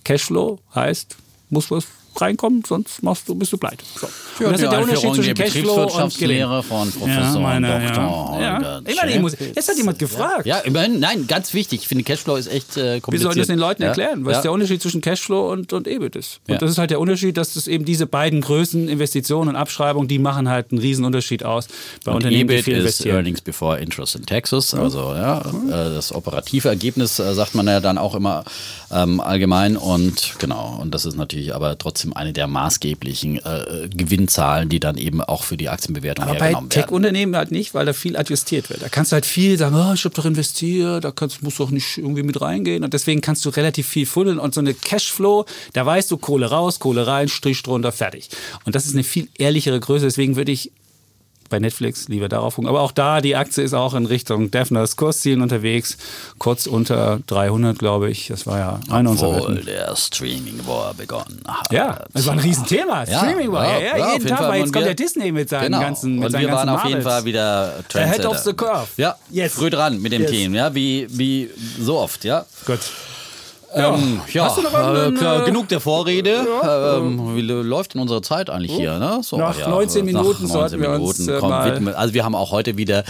Cashflow 0.04 0.58
heißt, 0.74 1.16
muss 1.50 1.70
was 1.70 1.86
reinkommen, 2.20 2.62
sonst 2.66 3.02
machst 3.02 3.28
du, 3.28 3.34
bist 3.34 3.52
du 3.52 3.58
pleite. 3.58 3.84
So. 3.94 4.06
Ja, 4.40 4.50
das 4.50 4.58
die 4.58 4.64
ist 4.64 4.72
der 4.72 4.80
Unterschied 4.80 5.14
zwischen 5.14 5.34
Cashflow 5.34 5.74
und. 5.74 5.84
Betriebswirtschaftslehre 5.84 6.62
von 6.62 6.92
Professor 6.92 7.22
Ja, 7.22 7.38
meine, 7.38 7.66
Dr. 7.68 8.40
ja. 8.40 8.80
Ja. 8.86 9.20
Muss, 9.20 9.36
jetzt 9.38 9.68
hat 9.68 9.76
jemand 9.76 9.98
gefragt. 9.98 10.46
Ja, 10.46 10.58
immerhin, 10.58 10.98
nein, 11.00 11.26
ganz 11.26 11.54
wichtig. 11.54 11.82
Ich 11.82 11.88
finde, 11.88 12.04
Cashflow 12.04 12.36
ist 12.36 12.46
echt 12.46 12.76
äh, 12.76 13.00
kompliziert. 13.00 13.12
Wir 13.12 13.20
sollen 13.20 13.38
das 13.38 13.46
den 13.46 13.58
Leuten 13.58 13.82
ja? 13.82 13.88
erklären, 13.88 14.24
was 14.24 14.42
der 14.42 14.52
Unterschied 14.52 14.82
zwischen 14.82 15.00
Cashflow 15.00 15.52
und, 15.52 15.72
und 15.72 15.86
EBIT 15.86 16.16
ist. 16.16 16.40
Und 16.48 16.60
das 16.60 16.70
ist 16.70 16.78
halt 16.78 16.90
der 16.90 17.00
Unterschied, 17.00 17.36
dass 17.36 17.56
es 17.56 17.66
eben 17.66 17.84
diese 17.84 18.06
beiden 18.06 18.40
Größen, 18.40 18.88
Investitionen 18.88 19.50
und 19.50 19.56
Abschreibung, 19.56 20.08
die 20.08 20.18
machen 20.18 20.48
halt 20.48 20.72
einen 20.72 20.80
riesen 20.80 21.04
Unterschied 21.04 21.44
aus 21.44 21.68
bei 22.04 22.12
Und 22.12 22.16
Unternehmen, 22.18 22.48
die 22.48 22.54
EBIT 22.54 22.64
viel 22.64 22.76
ist. 22.78 23.04
Earnings 23.06 23.40
Before 23.40 23.78
Interest 23.78 24.16
and 24.16 24.26
Taxes. 24.26 24.74
Also 24.74 25.14
ja, 25.14 25.40
äh, 25.40 25.70
das 25.70 26.12
operative 26.12 26.68
Ergebnis 26.68 27.18
äh, 27.18 27.34
sagt 27.34 27.54
man 27.54 27.66
ja 27.66 27.80
dann 27.80 27.98
auch 27.98 28.14
immer 28.14 28.44
ähm, 28.90 29.20
allgemein. 29.20 29.76
Und 29.76 30.34
genau, 30.38 30.78
und 30.80 30.94
das 30.94 31.04
ist 31.04 31.16
natürlich 31.16 31.54
aber 31.54 31.78
trotzdem 31.78 32.03
eine 32.12 32.32
der 32.32 32.46
maßgeblichen 32.46 33.38
äh, 33.38 33.88
Gewinnzahlen, 33.88 34.68
die 34.68 34.80
dann 34.80 34.96
eben 34.96 35.20
auch 35.22 35.42
für 35.44 35.56
die 35.56 35.68
Aktienbewertung 35.68 36.24
Aber 36.24 36.34
bei 36.34 36.46
hergenommen 36.46 36.70
werden. 36.70 36.82
Tech-Unternehmen 36.82 37.36
halt 37.36 37.50
nicht, 37.50 37.74
weil 37.74 37.86
da 37.86 37.92
viel 37.92 38.16
adjustiert 38.16 38.70
wird. 38.70 38.82
Da 38.82 38.88
kannst 38.88 39.12
du 39.12 39.14
halt 39.14 39.26
viel 39.26 39.56
sagen, 39.56 39.74
oh, 39.74 39.94
ich 39.94 40.04
habe 40.04 40.14
doch 40.14 40.26
investiert, 40.26 41.04
da 41.04 41.10
kannst, 41.10 41.42
musst 41.42 41.58
du 41.58 41.64
doch 41.64 41.70
nicht 41.70 41.98
irgendwie 41.98 42.22
mit 42.22 42.40
reingehen. 42.40 42.84
Und 42.84 42.94
deswegen 42.94 43.20
kannst 43.20 43.44
du 43.44 43.50
relativ 43.50 43.88
viel 43.88 44.06
fuddeln. 44.06 44.38
Und 44.38 44.54
so 44.54 44.60
eine 44.60 44.74
Cashflow, 44.74 45.46
da 45.72 45.86
weißt 45.86 46.10
du, 46.10 46.16
Kohle 46.16 46.46
raus, 46.46 46.78
Kohle 46.78 47.06
rein, 47.06 47.28
Strich 47.28 47.62
drunter, 47.62 47.92
fertig. 47.92 48.28
Und 48.64 48.74
das 48.74 48.86
ist 48.86 48.94
eine 48.94 49.04
viel 49.04 49.28
ehrlichere 49.38 49.80
Größe. 49.80 50.04
Deswegen 50.04 50.36
würde 50.36 50.52
ich 50.52 50.72
bei 51.48 51.58
Netflix 51.58 52.08
lieber 52.08 52.28
darauf 52.28 52.54
gucken. 52.56 52.68
Aber 52.68 52.80
auch 52.80 52.92
da, 52.92 53.20
die 53.20 53.36
Aktie 53.36 53.62
ist 53.62 53.74
auch 53.74 53.94
in 53.94 54.06
Richtung 54.06 54.50
Defners 54.50 54.96
Kurszielen 54.96 55.42
unterwegs. 55.42 55.96
Kurz 56.38 56.66
unter 56.66 57.20
300, 57.26 57.78
glaube 57.78 58.10
ich. 58.10 58.28
Das 58.28 58.46
war 58.46 58.58
ja 58.58 58.80
eine 58.90 59.10
unserer 59.10 59.36
Obwohl 59.42 59.56
der 59.62 59.94
Streaming 59.96 60.60
War 60.66 60.94
begonnen 60.94 61.42
hat. 61.46 61.70
Ja, 61.72 62.00
das 62.12 62.26
war 62.26 62.32
ein 62.34 62.38
Riesenthema. 62.40 63.04
Ja, 63.04 63.18
Streaming 63.18 63.52
war 63.52 63.66
ja, 63.66 63.78
ja, 63.80 63.96
ja, 63.98 64.12
jeden 64.14 64.26
Tag. 64.26 64.40
Weil 64.48 64.60
jetzt 64.60 64.72
kommt 64.72 64.86
der 64.86 64.94
Disney 64.94 65.32
mit 65.32 65.48
seinen 65.48 65.64
Genau. 65.64 65.80
ganzen 65.80 66.18
mit 66.18 66.32
und 66.34 66.40
wir 66.40 66.50
waren 66.50 66.68
auf 66.68 66.84
jeden. 66.84 67.02
Fall 67.02 67.24
wieder 67.24 67.74
Trendsetter. 67.88 68.30
of 68.30 68.38
the 68.38 68.52
Curve. 68.52 68.86
Ja, 68.96 69.16
Yes. 69.30 69.54
früh 69.54 69.68
dran 69.70 70.00
mit 70.00 70.12
dem 70.12 70.22
Yes. 70.22 70.30
Team, 70.30 70.54
ja, 70.54 70.74
wie, 70.74 71.06
wie 71.10 71.50
so 71.80 71.98
oft, 71.98 72.24
ja. 72.24 72.44
Gut. 72.66 72.80
Ähm, 73.74 74.20
ja, 74.32 74.44
Hast 74.44 74.58
du 74.58 74.62
noch 74.62 74.72
äh, 74.72 74.76
irgendeinen, 74.76 75.16
klar, 75.16 75.42
äh, 75.42 75.44
genug 75.46 75.68
der 75.68 75.80
Vorrede. 75.80 76.46
ähm, 76.62 77.36
wie 77.36 77.40
läuft 77.42 77.94
denn 77.94 78.00
unsere 78.00 78.22
Zeit 78.22 78.50
eigentlich 78.50 78.72
hier? 78.72 78.98
Ne? 78.98 79.20
So, 79.22 79.36
Nach 79.36 79.54
19 79.66 80.04
Minuten 80.04 80.46
sollten 80.46 80.80
wir 80.80 80.90
uns, 80.90 81.26
äh, 81.26 81.36
komm, 81.40 81.50
mal- 81.50 81.72
widmen. 81.74 81.94
Also 81.94 82.14
wir 82.14 82.24
haben 82.24 82.34
auch 82.34 82.50
heute 82.52 82.76
wieder 82.76 83.04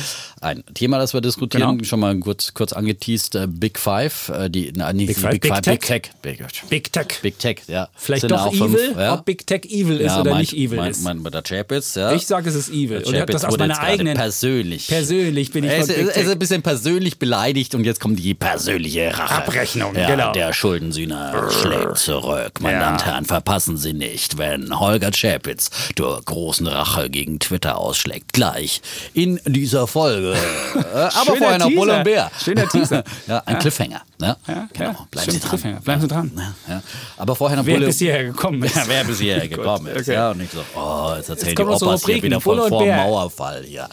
ein 0.44 0.62
Thema, 0.74 0.98
das 0.98 1.14
wir 1.14 1.20
diskutieren. 1.20 1.78
Genau. 1.78 1.84
Schon 1.84 2.00
mal 2.00 2.18
kurz, 2.18 2.54
kurz 2.54 2.72
angeteased. 2.72 3.34
Äh, 3.34 3.46
Big 3.48 3.78
Five. 3.78 4.28
Äh, 4.28 4.50
die, 4.50 4.72
na, 4.76 4.92
nicht 4.92 5.08
Big 5.08 5.18
Five? 5.18 5.30
Big, 5.32 5.42
Big 5.42 5.52
Five. 5.52 5.60
Tech? 5.62 5.80
Big 5.80 5.86
Tech. 5.86 6.02
Big, 6.22 6.68
Big 6.70 6.92
Tech. 6.92 7.06
Big 7.22 7.38
Tech, 7.38 7.56
ja. 7.66 7.88
Vielleicht 7.94 8.22
Sind 8.22 8.32
doch 8.32 8.46
auch 8.46 8.52
evil, 8.52 8.68
fünf, 8.78 8.98
ja? 8.98 9.14
ob 9.14 9.24
Big 9.24 9.46
Tech 9.46 9.62
evil 9.64 10.00
ist 10.00 10.06
ja, 10.12 10.20
oder 10.20 10.30
meint, 10.32 10.52
nicht 10.52 10.56
evil 10.62 10.78
meint, 10.78 10.90
ist. 10.96 11.02
Meint 11.02 11.22
man 11.22 11.32
der 11.32 11.42
Chapitz, 11.42 11.94
ja. 11.94 12.12
Ich 12.12 12.26
sage, 12.26 12.48
es 12.48 12.54
ist 12.54 12.68
evil. 12.70 12.98
Der 12.98 13.06
Und 13.06 13.14
ich 13.14 13.20
habe 13.20 13.32
Chapitz 13.32 13.42
das 13.42 13.44
aus 13.44 13.58
meiner 13.58 13.78
eigenen. 13.80 14.16
persönlich. 14.16 14.86
Persönlich 14.88 15.50
bin 15.52 15.64
ich 15.64 15.70
Er 15.70 15.80
von 15.80 15.90
ist, 15.90 15.96
Big 15.96 16.04
er 16.04 16.08
ist 16.08 16.14
Tech. 16.14 16.28
ein 16.30 16.38
bisschen 16.38 16.62
persönlich 16.62 17.18
beleidigt 17.18 17.74
und 17.74 17.84
jetzt 17.84 18.00
kommt 18.00 18.18
die 18.18 18.34
persönliche 18.34 19.16
Rache. 19.16 19.34
Abrechnung, 19.34 19.94
ja, 19.96 20.06
genau. 20.08 20.32
Der 20.32 20.52
Schuldensühner 20.52 21.50
schlägt 21.50 21.98
zurück. 21.98 22.60
Meine. 22.60 22.80
Damen 22.80 22.94
und 22.94 23.06
Herren, 23.06 23.24
verpassen 23.24 23.76
Sie 23.76 23.92
nicht, 23.92 24.36
wenn 24.38 24.78
Holger 24.78 25.10
Chapitz 25.10 25.70
zur 25.96 26.20
großen 26.22 26.66
Rache 26.66 27.08
gegen 27.08 27.38
Twitter 27.38 27.78
ausschlägt. 27.78 28.32
Gleich 28.32 28.82
in 29.14 29.40
dieser 29.46 29.86
Folge. 29.86 30.33
Äh, 30.34 30.78
Aber 30.96 31.10
Schöner 31.10 31.36
vorher 31.38 31.58
noch. 31.58 31.70
Bulle 31.74 31.96
und 31.98 32.04
Bär. 32.04 32.30
Schöner 32.42 32.68
Teaser. 32.68 33.04
ja, 33.26 33.42
ein 33.46 33.58
Cliffhanger. 33.58 34.02
Ne? 34.20 34.36
Ja, 34.46 34.68
genau. 34.72 34.90
ja. 34.90 35.06
Bleiben 35.10 35.30
Sie 35.32 35.40
dran. 35.40 35.78
Bleiben 35.84 36.00
Sie 36.00 36.08
dran. 36.08 36.30
Ja, 36.36 36.74
ja. 36.74 36.82
Aber 37.16 37.36
vorher 37.36 37.56
noch 37.58 37.66
Wer 37.66 37.74
Bulle. 37.74 37.86
bis 37.86 37.98
hierher 37.98 38.24
gekommen 38.24 38.62
ist. 38.64 38.74
Ja, 38.76 38.82
wer 38.86 39.04
bis 39.04 39.18
hierher 39.20 39.48
gekommen 39.48 39.86
ist. 39.88 40.00
okay. 40.02 40.14
Ja, 40.14 40.30
und 40.30 40.38
nicht 40.38 40.52
so, 40.52 40.60
oh, 40.76 41.12
jetzt 41.16 41.28
erzählen 41.28 41.54
die 41.56 41.62
noch 41.62 41.78
so 41.78 41.86
Opas 41.86 42.04
hier 42.06 42.22
wieder 42.22 42.40
von 42.40 42.58
vor. 42.68 42.86
Mauerfall 42.86 43.62
hier. 43.64 43.88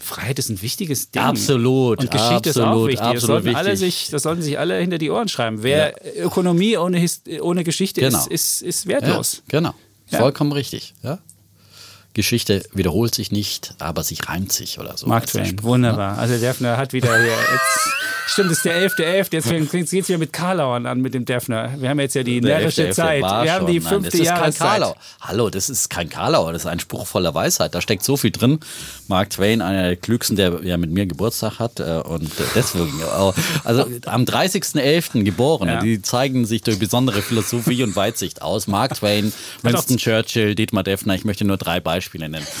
Freiheit 0.00 0.38
ist 0.38 0.50
ein 0.50 0.60
wichtiges 0.60 1.10
Ding. 1.10 1.22
Absolut, 1.22 2.00
Und 2.00 2.10
Geschichte 2.10 2.50
ist 2.50 2.58
auch 2.58 2.66
absolut, 2.66 2.88
wichtig. 2.88 2.98
das, 3.00 3.08
absolut 3.08 3.44
sollten 3.44 3.56
alle 3.56 3.72
wichtig. 3.72 3.78
sich, 3.94 4.10
das 4.10 4.22
sollten 4.24 4.42
sich 4.42 4.58
alle 4.58 4.76
hinter 4.78 4.98
die 4.98 5.10
Ohren 5.10 5.28
schreiben. 5.28 5.62
Wer 5.62 5.94
Ökonomie 6.18 6.76
ohne, 6.76 6.98
His 6.98 7.22
ohne 7.40 7.64
Geschichte 7.64 8.00
Genau. 8.02 8.18
ist, 8.18 8.26
ist, 8.26 8.62
ist 8.62 8.84
Ja, 8.84 8.90
wertlos. 9.00 9.42
genau. 9.48 9.72
Ja. 10.10 10.18
Vollkommen 10.18 10.52
richtig. 10.52 10.92
Ja? 11.02 11.18
Geschichte 12.14 12.62
wiederholt 12.72 13.14
sich 13.14 13.32
nicht, 13.32 13.74
aber 13.78 14.02
sie 14.02 14.18
reimt 14.26 14.52
sich 14.52 14.78
oder 14.78 14.96
so. 14.96 15.06
Mark 15.06 15.26
der 15.26 15.42
Twain, 15.42 15.46
Spruch, 15.46 15.64
wunderbar. 15.64 16.18
Also 16.18 16.38
Defner 16.38 16.76
hat 16.76 16.92
wieder 16.92 17.16
hier. 17.16 17.26
Jetzt, 17.52 17.88
stimmt, 18.26 18.50
es 18.50 18.58
ist 18.58 18.64
der 18.64 18.88
11.11. 18.90 19.28
Jetzt 19.32 19.70
geht 19.90 20.00
es 20.02 20.08
wieder 20.08 20.18
mit 20.18 20.32
Karlauern 20.32 20.86
an 20.86 21.00
mit 21.00 21.14
dem 21.14 21.24
Defner. 21.24 21.70
Wir 21.78 21.88
haben 21.90 22.00
jetzt 22.00 22.14
ja 22.14 22.22
die? 22.22 22.40
Der 22.40 22.58
närrische 22.60 22.90
Zeit. 22.90 23.22
Wir 23.22 23.52
haben 23.54 23.66
die. 23.66 23.80
Nein, 23.80 23.88
fünfte 23.88 24.10
das 24.10 24.20
ist 24.20 24.28
kein 24.28 24.36
Jahreszeit. 24.38 24.94
Hallo, 25.20 25.50
das 25.50 25.68
ist 25.70 25.90
kein 25.90 26.08
Karlauer, 26.08 26.52
das 26.52 26.62
ist 26.62 26.66
ein 26.66 26.80
Spruch 26.80 27.06
voller 27.06 27.34
Weisheit. 27.34 27.74
Da 27.74 27.80
steckt 27.80 28.02
so 28.04 28.16
viel 28.16 28.30
drin. 28.30 28.60
Mark 29.08 29.30
Twain, 29.30 29.60
einer 29.62 29.82
der 29.84 29.96
klügsten, 29.96 30.36
der 30.36 30.60
ja 30.62 30.76
mit 30.76 30.90
mir 30.90 31.06
Geburtstag 31.06 31.58
hat 31.58 31.80
äh, 31.80 32.00
und 32.04 32.24
äh, 32.24 32.42
deswegen. 32.54 33.02
auch- 33.04 33.34
Also 33.64 33.86
am 34.06 34.24
30.11. 34.24 35.24
geboren. 35.24 35.68
Ja. 35.68 35.80
Die 35.80 36.00
zeigen 36.02 36.44
sich 36.46 36.62
durch 36.62 36.78
besondere 36.78 37.22
Philosophie 37.22 37.82
und 37.82 37.94
Weitsicht 37.96 38.42
aus. 38.42 38.66
Mark 38.66 38.94
Twain, 38.94 39.32
Winston 39.62 39.96
Churchill, 39.98 40.54
Dietmar 40.54 40.82
Defner. 40.82 41.14
Ich 41.14 41.24
möchte 41.24 41.44
nur 41.44 41.56
drei 41.56 41.80
Beispiele 41.80 42.28
nennen. 42.28 42.46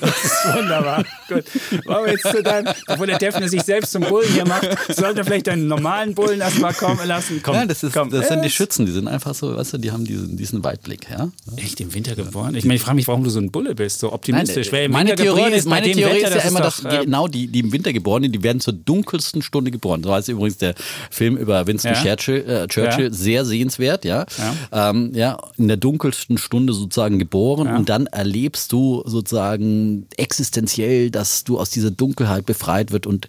Das 0.00 0.24
ist 0.24 0.54
wunderbar. 0.54 1.04
Gut. 1.28 1.44
Wollen 1.86 2.04
wir 2.06 2.12
jetzt 2.12 2.26
zu 2.28 2.42
deinem, 2.42 2.72
bevor 2.86 3.06
der 3.06 3.18
Defner 3.18 3.48
sich 3.48 3.62
selbst 3.62 3.92
zum 3.92 4.02
Bullen 4.02 4.28
hier 4.32 4.46
macht, 4.46 4.68
sollte 4.96 5.20
er 5.20 5.24
vielleicht 5.24 5.48
einen 5.48 5.66
normalen 5.66 6.14
Bullen 6.14 6.40
erstmal 6.40 6.74
kommen 6.74 7.06
lassen. 7.06 7.40
Komm, 7.42 7.56
Nein, 7.56 7.68
das, 7.68 7.82
ist, 7.82 7.92
komm. 7.94 8.10
das 8.10 8.28
sind 8.28 8.42
die 8.42 8.46
Äh, 8.48 8.50
Schützen, 8.50 8.86
die 8.86 8.92
sind 8.92 9.08
einfach 9.08 9.34
so, 9.34 9.56
weißt 9.56 9.74
du, 9.74 9.78
die 9.78 9.90
haben 9.90 10.04
diesen, 10.04 10.36
diesen 10.36 10.62
Weitblick. 10.64 11.08
Ja? 11.10 11.30
Echt 11.56 11.80
im 11.80 11.92
Winter 11.94 12.14
geboren? 12.14 12.54
Ich 12.54 12.64
meine, 12.64 12.76
ich 12.76 12.82
frage 12.82 12.96
mich, 12.96 13.08
warum 13.08 13.24
du 13.24 13.30
so 13.30 13.38
ein 13.40 13.50
Bulle 13.50 13.74
bist, 13.74 14.00
so 14.00 14.12
optimistisch. 14.12 14.68
Im 14.72 14.90
meine 14.92 15.14
Theorie 15.14 15.52
ist, 15.52 15.66
meine 15.66 15.86
dem 15.86 15.96
Theorie 15.96 16.22
Wetter, 16.22 16.36
ist 16.36 16.42
ja 16.44 16.48
immer, 16.50 16.60
doch, 16.60 16.80
dass 16.82 16.92
äh, 17.00 17.04
genau 17.04 17.28
die, 17.28 17.46
die 17.48 17.60
im 17.60 17.72
Winter 17.72 17.92
geborenen, 17.92 18.32
die 18.32 18.42
werden 18.42 18.60
zur 18.60 18.72
dunkelsten 18.74 19.42
Stunde 19.42 19.70
geboren. 19.70 20.02
So 20.02 20.12
heißt 20.12 20.28
übrigens 20.28 20.58
der 20.58 20.74
Film 21.10 21.36
über 21.36 21.66
Winston 21.66 21.92
Ja. 21.94 22.02
Churchill, 22.16 22.48
äh, 22.48 22.66
Churchill 22.68 23.04
Ja. 23.06 23.12
sehr 23.12 23.44
sehenswert, 23.44 24.04
ja. 24.04 24.26
Ja. 24.72 24.90
Ähm, 24.90 25.12
ja, 25.14 25.38
in 25.56 25.68
der 25.68 25.76
dunkelsten 25.76 26.38
Stunde 26.38 26.72
sozusagen 26.72 27.18
geboren 27.18 27.68
und 27.68 27.88
dann 27.88 28.06
erlebst 28.06 28.72
du 28.72 29.02
sozusagen 29.06 30.06
existenziell, 30.16 31.10
dass 31.10 31.44
du 31.44 31.58
aus 31.58 31.70
dieser 31.70 31.90
Dunkelheit 31.90 32.46
befreit 32.46 32.90
wird 32.92 33.06
und 33.06 33.28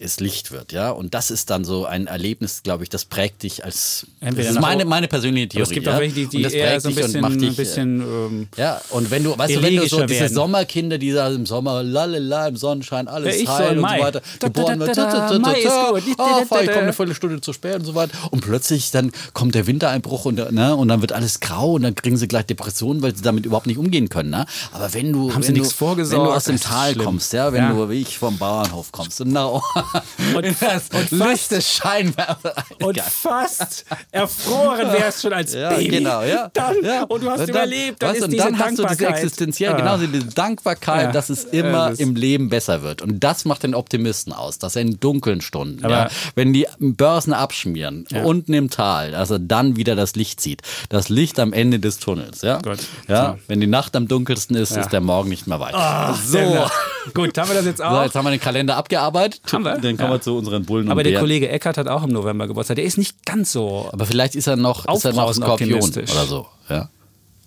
es, 0.00 0.20
Licht 0.20 0.50
wird, 0.52 0.72
ja. 0.72 0.90
Und 0.90 1.14
das 1.14 1.30
ist 1.30 1.50
dann 1.50 1.64
so 1.64 1.86
ein 1.86 2.06
Erlebnis, 2.06 2.62
glaube 2.62 2.82
ich, 2.84 2.88
das 2.90 3.04
prägt 3.04 3.42
dich 3.42 3.64
als. 3.64 4.06
Entweder 4.20 4.42
das 4.44 4.50
ist 4.50 4.54
nach- 4.56 4.62
meine, 4.62 4.84
meine 4.84 5.08
persönliche 5.08 5.48
Theorie. 5.48 5.62
aber 5.62 5.70
es 5.70 5.74
gibt 5.74 5.86
ja? 5.86 5.94
auch 5.94 6.00
welche, 6.00 6.14
die, 6.14 6.24
Und 6.24 6.32
die 6.32 6.42
das 6.42 6.52
eher 6.52 6.66
prägt 6.70 6.82
so 6.82 6.88
ein 6.88 6.94
und 6.94 7.02
bisschen, 7.02 7.20
macht 7.22 7.40
dich, 7.40 7.48
ein 7.50 7.56
bisschen 7.56 8.00
ähm, 8.00 8.48
ja, 8.56 8.80
und 8.90 9.10
wenn 9.10 9.24
du, 9.24 9.36
weißt 9.38 9.54
du, 9.56 9.62
wenn 9.62 9.76
du 9.76 9.88
so 9.88 10.04
diese 10.04 10.20
werden. 10.20 10.34
Sommerkinder, 10.34 10.98
die 10.98 11.12
da 11.12 11.28
im 11.28 11.46
Sommer, 11.46 11.82
lalala, 11.82 12.48
im 12.48 12.56
Sonnenschein, 12.56 13.08
alles 13.08 13.36
Ja, 13.36 13.42
ich 13.42 13.48
heil 13.48 13.76
und 13.76 13.80
Mai. 13.80 13.98
so 13.98 14.04
weiter, 14.04 14.22
Da, 14.38 14.46
geboren 14.48 14.80
wird, 14.80 14.98
oh, 14.98 15.96
ich 15.96 16.14
komme 16.48 16.78
eine 16.80 16.92
Viertelstunde 16.92 17.40
zu 17.40 17.52
spät 17.52 17.76
und 17.76 17.84
so 17.84 17.94
weiter. 17.94 18.16
Und 18.30 18.40
plötzlich 18.42 18.90
dann 18.90 19.12
kommt 19.32 19.54
der 19.54 19.66
Wintereinbruch 19.66 20.24
und, 20.24 20.52
ne, 20.52 20.76
und 20.76 20.88
dann 20.88 21.00
wird 21.00 21.12
alles 21.12 21.40
grau 21.40 21.72
und 21.74 21.82
dann 21.82 21.94
kriegen 21.94 22.16
sie 22.16 22.28
gleich 22.28 22.46
Depressionen, 22.46 23.02
weil 23.02 23.14
sie 23.14 23.22
damit 23.22 23.46
überhaupt 23.46 23.66
nicht 23.66 23.78
umgehen 23.78 24.08
können. 24.08 24.30
Ne? 24.30 24.46
Aber 24.72 24.92
wenn 24.94 25.12
du, 25.12 25.30
Haben 25.32 25.36
wenn 25.46 25.54
sie 25.54 25.60
du, 25.60 25.80
wenn 25.96 26.06
du 26.08 26.32
aus 26.32 26.44
dem 26.44 26.60
Tal 26.60 26.92
schlimm. 26.92 27.04
kommst, 27.04 27.32
ja, 27.32 27.52
wenn 27.52 27.62
Ja. 27.64 27.72
du 27.72 27.88
wie 27.88 28.00
ich 28.00 28.18
vom 28.18 28.36
Bauernhof 28.38 28.92
kommst, 28.92 29.18
genau. 29.18 29.62
Und- 30.34 30.44
das 30.60 30.88
und 30.90 31.18
fast- 31.18 31.50
des 31.52 31.68
Scheinwerfer. 31.72 32.54
und 32.82 33.00
fast 33.00 33.84
erfroren 34.10 34.92
wärst 34.92 35.22
schon 35.22 35.32
als 35.32 35.54
Ja, 35.60 35.70
Baby. 35.70 35.88
genau, 35.98 36.22
ja. 36.22 36.50
Dann, 36.52 36.76
ja. 36.84 37.02
Und 37.04 37.22
du 37.22 37.30
hast 37.30 37.40
dann, 37.40 37.48
überlebt. 37.48 38.02
Dann 38.02 38.10
weißt 38.14 38.22
und 38.24 38.36
dann 38.38 38.58
hast 38.58 38.78
du 38.78 38.82
diese 38.82 38.96
Dankbarkeit. 38.96 39.16
existenziell, 39.24 39.72
Ah. 39.72 39.76
genau 39.76 39.96
diese 39.98 40.24
Dankbarkeit, 40.26 41.02
Ja. 41.06 41.12
dass 41.12 41.30
es 41.30 41.44
immer 41.44 41.90
das- 41.90 41.98
im 41.98 42.14
Leben 42.16 42.48
besser 42.48 42.82
wird. 42.82 43.02
Und 43.02 43.20
das 43.20 43.44
macht 43.44 43.62
den 43.62 43.74
Optimisten 43.74 44.32
aus, 44.32 44.58
dass 44.58 44.76
er 44.76 44.82
in 44.82 45.00
dunklen 45.00 45.40
Stunden, 45.40 45.88
ja, 45.88 46.08
wenn 46.34 46.52
die 46.52 46.66
Börsen 46.78 47.32
abschmieren, 47.32 48.06
unten 48.24 48.52
im 48.54 48.70
Tal, 48.70 49.12
dass 49.12 49.30
er 49.30 49.38
dann 49.38 49.76
wieder 49.76 49.96
das 49.96 50.14
Licht 50.16 50.40
sieht. 50.40 50.62
Das 50.88 51.08
Licht 51.08 51.38
am 51.40 51.52
Ende 51.52 51.78
des 51.80 51.98
Tunnels, 51.98 52.42
ja. 52.42 52.58
Gut. 52.58 52.78
Ja, 53.08 53.38
wenn 53.48 53.60
die 53.60 53.66
Nacht 53.66 53.96
am 53.96 54.08
dunkelsten 54.08 54.56
ist, 54.56 54.76
ist 54.76 54.90
der 54.92 55.00
Morgen 55.00 55.28
nicht 55.28 55.46
mehr 55.46 55.60
weit. 55.60 55.74
So. 56.26 56.38
Gut, 57.14 57.36
haben 57.38 57.48
wir 57.48 57.56
das 57.56 57.64
jetzt 57.64 57.78
So, 57.78 57.84
auch? 57.84 58.04
jetzt 58.04 58.14
haben 58.14 58.24
wir 58.26 58.30
den 58.30 58.40
Kalender 58.40 58.76
abgearbeitet. 58.76 59.40
Haben 59.64 59.76
wir? 59.76 59.80
Dann 59.80 59.96
kommen 59.96 60.10
Ja. 60.10 60.16
wir 60.16 60.20
zu 60.20 60.36
unseren 60.36 60.64
Bullen 60.64 60.90
Aber 60.90 61.02
der 61.02 61.10
Bären. 61.10 61.22
Kollege 61.22 61.48
Eckert 61.48 61.76
hat 61.76 61.88
auch 61.88 62.02
im 62.04 62.10
November 62.10 62.46
Geburtstag. 62.46 62.76
Der 62.76 62.84
ist 62.84 62.98
nicht 62.98 63.24
ganz 63.24 63.52
so. 63.52 63.88
Aber 63.92 64.06
vielleicht 64.06 64.34
ist 64.34 64.46
er 64.46 64.56
noch, 64.56 64.86
ist 64.94 65.04
er 65.04 65.12
noch 65.12 65.32
Skorpion 65.32 65.80
oder 65.82 66.26
so, 66.26 66.46
ja. 66.68 66.88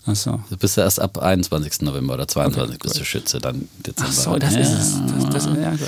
Achso. 0.05 0.41
Du 0.49 0.57
bist 0.57 0.75
ja 0.75 0.83
erst 0.83 0.99
ab 0.99 1.17
21. 1.17 1.81
November 1.81 2.15
oder 2.15 2.27
22. 2.27 2.77
bist 2.79 2.99
du 2.99 3.05
Schütze, 3.05 3.39
dann 3.39 3.69
Dezember. 3.85 4.09
Ach 4.09 4.13
so, 4.13 4.37
das 4.37 4.53
ja. 4.53 4.59
ist 4.59 4.71
es. 4.71 4.93
Das, 5.31 5.45
das, 5.45 5.57
ja, 5.57 5.69
gut. 5.71 5.79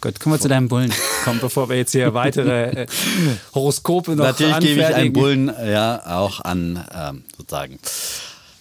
Gut, 0.00 0.20
kommen 0.20 0.34
wir 0.36 0.40
zu 0.40 0.48
deinem 0.48 0.68
Bullen. 0.68 0.92
Komm, 1.24 1.40
bevor 1.40 1.68
wir 1.68 1.76
jetzt 1.76 1.90
hier 1.90 2.14
weitere 2.14 2.82
äh, 2.82 2.86
Horoskope 3.54 4.14
noch 4.14 4.24
Natürlich 4.26 4.58
gebe 4.58 4.80
ich 4.80 4.86
einen 4.86 4.94
anfertigen. 4.94 5.12
Bullen 5.12 5.52
ja 5.66 6.02
auch 6.18 6.40
an, 6.42 6.84
ähm, 6.94 7.24
sozusagen. 7.36 7.78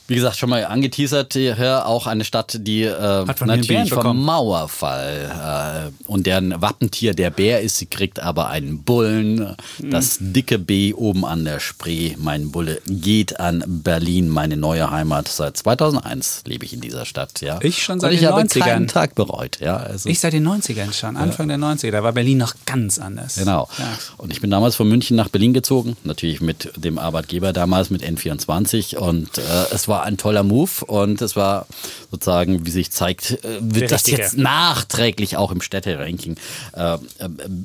Wie 0.07 0.15
gesagt, 0.15 0.37
schon 0.37 0.49
mal 0.51 0.63
angeteasert, 0.65 1.33
hier 1.33 1.87
auch 1.87 2.05
eine 2.07 2.23
Stadt, 2.25 2.57
die 2.61 2.83
äh, 2.83 3.25
natürlich 3.45 3.91
vom. 3.93 4.23
Mauerfall 4.23 5.91
äh, 6.07 6.09
und 6.11 6.25
deren 6.27 6.61
Wappentier 6.61 7.13
der 7.13 7.29
Bär 7.29 7.61
ist, 7.61 7.77
sie 7.77 7.85
kriegt 7.87 8.19
aber 8.19 8.49
einen 8.49 8.83
Bullen. 8.83 9.55
Das 9.79 10.19
Mhm. 10.19 10.33
dicke 10.33 10.59
B 10.59 10.93
oben 10.93 11.25
an 11.25 11.43
der 11.45 11.59
Spree. 11.59 12.15
Mein 12.17 12.51
Bulle 12.51 12.81
geht 12.87 13.39
an 13.39 13.63
Berlin, 13.67 14.29
meine 14.29 14.57
neue 14.57 14.89
Heimat. 14.91 15.27
Seit 15.27 15.57
2001 15.57 16.43
lebe 16.45 16.65
ich 16.65 16.73
in 16.73 16.81
dieser 16.81 17.05
Stadt. 17.05 17.41
Ja. 17.41 17.59
Ich 17.61 17.81
schon 17.83 17.99
seit 17.99 18.09
und 18.11 18.13
ich 18.15 18.21
den 18.21 18.29
habe 18.29 18.41
90ern. 18.41 18.59
keinen 18.63 18.87
Tag 18.87 19.15
bereut. 19.15 19.59
Ja. 19.59 19.77
Also, 19.77 20.07
Ich 20.09 20.19
seit 20.19 20.33
den 20.33 20.47
90ern 20.47 20.93
schon, 20.93 21.17
Anfang 21.17 21.47
der 21.47 21.57
90er. 21.57 21.91
Da 21.91 22.03
war 22.03 22.13
Berlin 22.13 22.37
noch 22.37 22.53
ganz 22.65 22.99
anders. 22.99 23.35
Genau. 23.35 23.67
Ja. 23.77 23.85
Und 24.17 24.31
ich 24.31 24.41
bin 24.41 24.49
damals 24.51 24.75
von 24.75 24.87
München 24.87 25.15
nach 25.17 25.29
Berlin 25.29 25.53
gezogen, 25.53 25.97
natürlich 26.03 26.41
mit 26.41 26.71
dem 26.75 26.97
Arbeitgeber 26.99 27.53
damals, 27.53 27.89
mit 27.89 28.03
N24. 28.03 28.97
Und 28.97 29.37
äh, 29.37 29.41
es 29.73 29.87
war 29.87 29.94
ein 30.03 30.17
toller 30.17 30.43
Move 30.43 30.85
und 30.85 31.21
es 31.21 31.35
war 31.35 31.67
sozusagen, 32.11 32.65
wie 32.65 32.71
sich 32.71 32.91
zeigt, 32.91 33.43
äh, 33.43 33.59
wird 33.61 33.91
das 33.91 34.07
jetzt 34.07 34.37
nachträglich 34.37 35.37
auch 35.37 35.51
im 35.51 35.61
Städteranking 35.61 36.37
äh, 36.73 36.93
äh, 36.93 36.97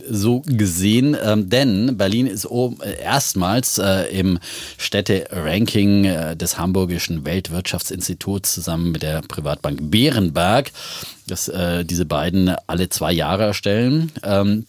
so 0.08 0.42
gesehen. 0.46 1.16
Ähm, 1.22 1.48
denn 1.48 1.96
Berlin 1.96 2.26
ist 2.26 2.46
äh, 2.46 3.02
erstmals 3.02 3.78
äh, 3.78 4.04
im 4.16 4.38
Städteranking 4.78 6.04
äh, 6.04 6.36
des 6.36 6.58
Hamburgischen 6.58 7.24
Weltwirtschaftsinstituts 7.24 8.52
zusammen 8.54 8.92
mit 8.92 9.02
der 9.02 9.22
Privatbank 9.22 9.90
Bärenberg, 9.90 10.72
das 11.26 11.48
äh, 11.48 11.84
diese 11.84 12.04
beiden 12.04 12.54
alle 12.66 12.88
zwei 12.88 13.12
Jahre 13.12 13.44
erstellen. 13.44 14.12
Ähm, 14.22 14.66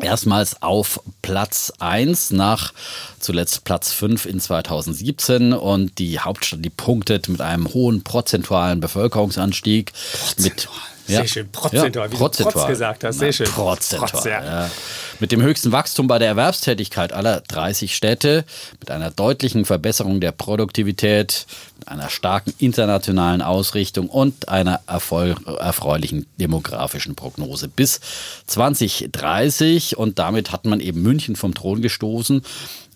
Erstmals 0.00 0.62
auf 0.62 1.00
Platz 1.20 1.72
1 1.78 2.30
nach 2.30 2.72
zuletzt 3.18 3.64
Platz 3.64 3.92
5 3.92 4.24
in 4.26 4.40
2017 4.40 5.52
und 5.52 5.98
die 5.98 6.20
Hauptstadt, 6.20 6.64
die 6.64 6.70
punktet 6.70 7.28
mit 7.28 7.40
einem 7.40 7.72
hohen 7.74 8.04
prozentualen 8.04 8.80
Bevölkerungsanstieg. 8.80 9.92
Mit, 10.38 10.68
Sehr 11.06 11.26
schön, 11.26 11.50
prozentual, 11.50 12.08
wie 12.08 12.14
du 12.14 12.18
Protz 12.18 12.66
gesagt 12.68 13.04
hast, 13.04 13.18
sehr 13.18 13.32
schön. 13.32 13.46
Prozentual, 13.46 14.10
Protz, 14.10 14.24
ja. 14.24 14.44
ja. 14.44 14.70
Mit 15.18 15.32
dem 15.32 15.42
höchsten 15.42 15.72
Wachstum 15.72 16.06
bei 16.06 16.18
der 16.18 16.28
Erwerbstätigkeit 16.28 17.12
aller 17.12 17.40
30 17.40 17.96
Städte, 17.96 18.44
mit 18.78 18.90
einer 18.90 19.10
deutlichen 19.10 19.64
Verbesserung 19.64 20.20
der 20.20 20.32
Produktivität, 20.32 21.46
einer 21.88 22.10
starken 22.10 22.52
internationalen 22.58 23.42
Ausrichtung 23.42 24.08
und 24.08 24.48
einer 24.48 24.80
erfreulichen 24.86 26.26
demografischen 26.38 27.14
Prognose 27.14 27.68
bis 27.68 28.00
2030. 28.46 29.96
Und 29.96 30.18
damit 30.18 30.52
hat 30.52 30.64
man 30.64 30.80
eben 30.80 31.02
München 31.02 31.36
vom 31.36 31.54
Thron 31.54 31.82
gestoßen. 31.82 32.42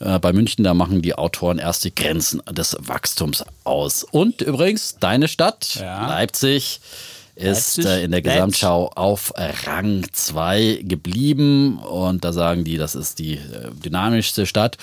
Äh, 0.00 0.18
Bei 0.18 0.32
München, 0.32 0.64
da 0.64 0.74
machen 0.74 1.02
die 1.02 1.14
Autoren 1.14 1.58
erst 1.58 1.84
die 1.84 1.94
Grenzen 1.94 2.42
des 2.50 2.76
Wachstums 2.80 3.44
aus. 3.64 4.04
Und 4.04 4.40
übrigens, 4.42 4.96
deine 5.00 5.28
Stadt, 5.28 5.76
Ja. 5.80 6.08
Leipzig, 6.08 6.80
ist 7.36 7.84
äh, 7.84 8.04
in 8.04 8.10
der. 8.10 8.22
Gesamtschau 8.22 8.90
auf 8.94 9.32
Rang 9.36 10.04
2 10.10 10.80
geblieben 10.82 11.78
und 11.78 12.24
da 12.24 12.32
sagen 12.32 12.64
die, 12.64 12.76
das 12.76 12.94
ist 12.94 13.18
die 13.18 13.34
äh, 13.34 13.70
dynamischste 13.84 14.46
Stadt 14.46 14.78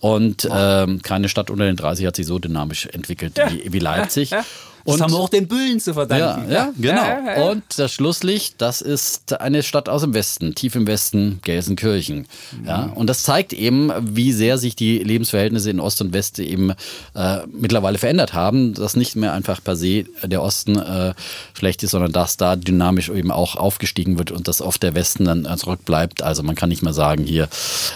und 0.00 0.48
ähm, 0.52 1.00
keine 1.02 1.28
Stadt 1.28 1.50
unter 1.50 1.64
den 1.64 1.76
30 1.76 2.06
hat 2.06 2.16
sich 2.16 2.26
so 2.26 2.38
dynamisch 2.38 2.86
entwickelt 2.86 3.40
wie, 3.48 3.72
wie 3.72 3.78
Leipzig. 3.78 4.32
Das 4.84 4.94
Und 4.94 5.02
haben 5.02 5.12
wir 5.12 5.18
auch 5.18 5.28
den 5.28 5.46
Bullen 5.46 5.80
zu 5.80 5.90
ja, 5.90 5.94
verdanken. 5.94 6.50
ja, 6.50 6.72
genau. 6.78 7.02
Ja, 7.02 7.20
ja, 7.26 7.38
ja. 7.38 7.50
Und 7.50 7.62
das 7.76 7.92
Schlusslicht, 7.92 8.56
das 8.58 8.80
ist 8.80 9.40
eine 9.40 9.62
Stadt 9.62 9.88
aus 9.88 10.02
dem 10.02 10.14
Westen, 10.14 10.54
tief 10.54 10.74
im 10.74 10.86
Westen, 10.86 11.40
Gelsenkirchen. 11.42 12.26
Ja, 12.66 12.90
und 12.94 13.06
das 13.06 13.22
zeigt 13.22 13.52
eben, 13.52 13.92
wie 14.00 14.32
sehr 14.32 14.58
sich 14.58 14.74
die 14.76 14.98
Lebensverhältnisse 14.98 15.70
in 15.70 15.80
Ost 15.80 16.00
und 16.00 16.12
West 16.12 16.38
eben 16.38 16.72
äh, 17.14 17.38
mittlerweile 17.52 17.98
verändert 17.98 18.32
haben, 18.32 18.74
dass 18.74 18.96
nicht 18.96 19.16
mehr 19.16 19.32
einfach 19.32 19.62
per 19.62 19.76
se 19.76 20.04
der 20.22 20.42
Osten 20.42 20.78
äh, 20.78 21.14
schlecht 21.54 21.82
ist, 21.82 21.92
sondern 21.92 22.12
dass 22.12 22.36
da 22.36 22.56
dynamisch 22.56 23.08
eben 23.08 23.30
auch 23.30 23.56
aufgestiegen 23.56 24.18
wird 24.18 24.30
und 24.30 24.48
dass 24.48 24.60
oft 24.60 24.82
der 24.82 24.94
Westen 24.94 25.24
dann 25.24 25.44
äh, 25.44 25.56
zurückbleibt. 25.56 26.22
Also 26.22 26.42
man 26.42 26.54
kann 26.54 26.68
nicht 26.68 26.82
mehr 26.82 26.92
sagen, 26.92 27.24
hier 27.24 27.48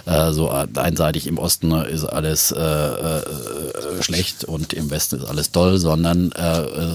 äh, 0.06 0.32
so 0.32 0.50
einseitig 0.50 1.26
im 1.26 1.38
Osten 1.38 1.72
ist 1.72 2.04
alles 2.04 2.52
äh, 2.52 2.60
äh, 2.60 3.22
schlecht 4.02 4.44
und 4.44 4.72
im 4.72 4.90
Westen 4.90 5.16
ist 5.16 5.24
alles 5.24 5.50
toll, 5.50 5.78
sondern 5.78 6.32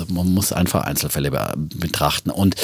man 0.10 0.34
muss 0.34 0.54
einfach 0.54 0.84
Einzelfälle 0.84 1.32
be 1.32 1.54
betrachten. 1.56 2.30
Und 2.30 2.56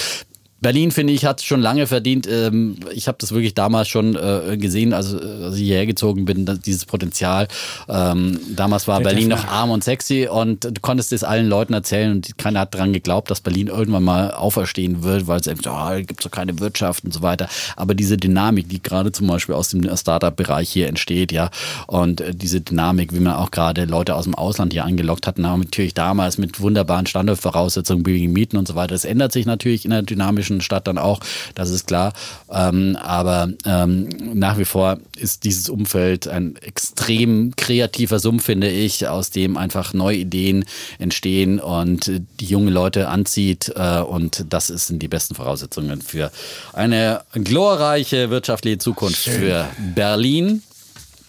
Berlin, 0.59 0.91
finde 0.91 1.13
ich, 1.13 1.25
hat 1.25 1.41
schon 1.41 1.61
lange 1.61 1.85
verdient. 1.85 2.27
Ähm, 2.27 2.77
ich 2.91 3.07
habe 3.07 3.17
das 3.21 3.31
wirklich 3.31 3.53
damals 3.53 3.87
schon 3.89 4.15
äh, 4.15 4.57
gesehen, 4.57 4.93
also 4.93 5.19
als 5.19 5.55
ich 5.55 5.63
hierher 5.63 5.85
gezogen 5.85 6.25
bin, 6.25 6.45
dieses 6.65 6.85
Potenzial. 6.85 7.47
Ähm, 7.87 8.39
damals 8.55 8.87
war 8.87 8.99
Berlin 9.01 9.27
noch 9.27 9.45
arm 9.45 9.69
und 9.69 9.83
sexy 9.83 10.27
und 10.27 10.63
du 10.65 10.81
konntest 10.81 11.13
es 11.13 11.23
allen 11.23 11.47
Leuten 11.47 11.73
erzählen 11.73 12.11
und 12.11 12.37
keiner 12.39 12.61
hat 12.61 12.73
daran 12.73 12.91
geglaubt, 12.91 13.29
dass 13.29 13.41
Berlin 13.41 13.67
irgendwann 13.67 14.03
mal 14.03 14.31
auferstehen 14.31 15.03
wird, 15.03 15.27
weil 15.27 15.39
es 15.39 15.47
eben 15.47 15.61
so, 15.61 15.69
oh, 15.69 15.95
gibt 15.97 16.23
so 16.23 16.29
keine 16.29 16.59
Wirtschaft 16.59 17.03
und 17.05 17.13
so 17.13 17.21
weiter. 17.21 17.47
Aber 17.75 17.93
diese 17.93 18.17
Dynamik, 18.17 18.67
die 18.67 18.81
gerade 18.81 19.11
zum 19.11 19.27
Beispiel 19.27 19.53
aus 19.53 19.69
dem 19.69 19.95
Startup-Bereich 19.95 20.69
hier 20.69 20.87
entsteht, 20.87 21.31
ja, 21.31 21.51
und 21.85 22.21
äh, 22.21 22.33
diese 22.33 22.61
Dynamik, 22.61 23.13
wie 23.13 23.19
man 23.19 23.33
auch 23.33 23.51
gerade 23.51 23.85
Leute 23.85 24.15
aus 24.15 24.23
dem 24.23 24.33
Ausland 24.33 24.73
hier 24.73 24.85
angelockt 24.85 25.27
hat, 25.27 25.37
natürlich 25.37 25.93
damals 25.93 26.39
mit 26.39 26.59
wunderbaren 26.59 27.05
Standortvoraussetzungen, 27.05 28.01
billigen 28.01 28.33
Mieten 28.33 28.57
und 28.57 28.67
so 28.67 28.73
weiter. 28.73 28.95
Das 28.95 29.05
ändert 29.05 29.31
sich 29.31 29.45
natürlich 29.45 29.85
in 29.85 29.91
einer 29.91 30.01
dynamischen 30.01 30.46
Stadt 30.61 30.87
dann 30.87 30.97
auch, 30.97 31.19
das 31.55 31.69
ist 31.69 31.87
klar. 31.87 32.13
Ähm, 32.51 32.97
aber 33.01 33.49
ähm, 33.65 34.09
nach 34.33 34.57
wie 34.57 34.65
vor 34.65 34.99
ist 35.15 35.43
dieses 35.43 35.69
Umfeld 35.69 36.27
ein 36.27 36.55
extrem 36.57 37.55
kreativer 37.55 38.19
Sumpf, 38.19 38.45
finde 38.45 38.69
ich, 38.69 39.07
aus 39.07 39.29
dem 39.29 39.57
einfach 39.57 39.93
neue 39.93 40.17
Ideen 40.17 40.65
entstehen 40.99 41.59
und 41.59 42.11
die 42.39 42.45
junge 42.45 42.71
Leute 42.71 43.07
anzieht. 43.09 43.71
Äh, 43.75 43.99
und 43.99 44.45
das 44.49 44.67
sind 44.67 45.01
die 45.01 45.07
besten 45.07 45.35
Voraussetzungen 45.35 46.01
für 46.01 46.31
eine 46.73 47.21
glorreiche 47.33 48.29
wirtschaftliche 48.29 48.77
Zukunft 48.77 49.17
für 49.17 49.67
Berlin. 49.95 50.63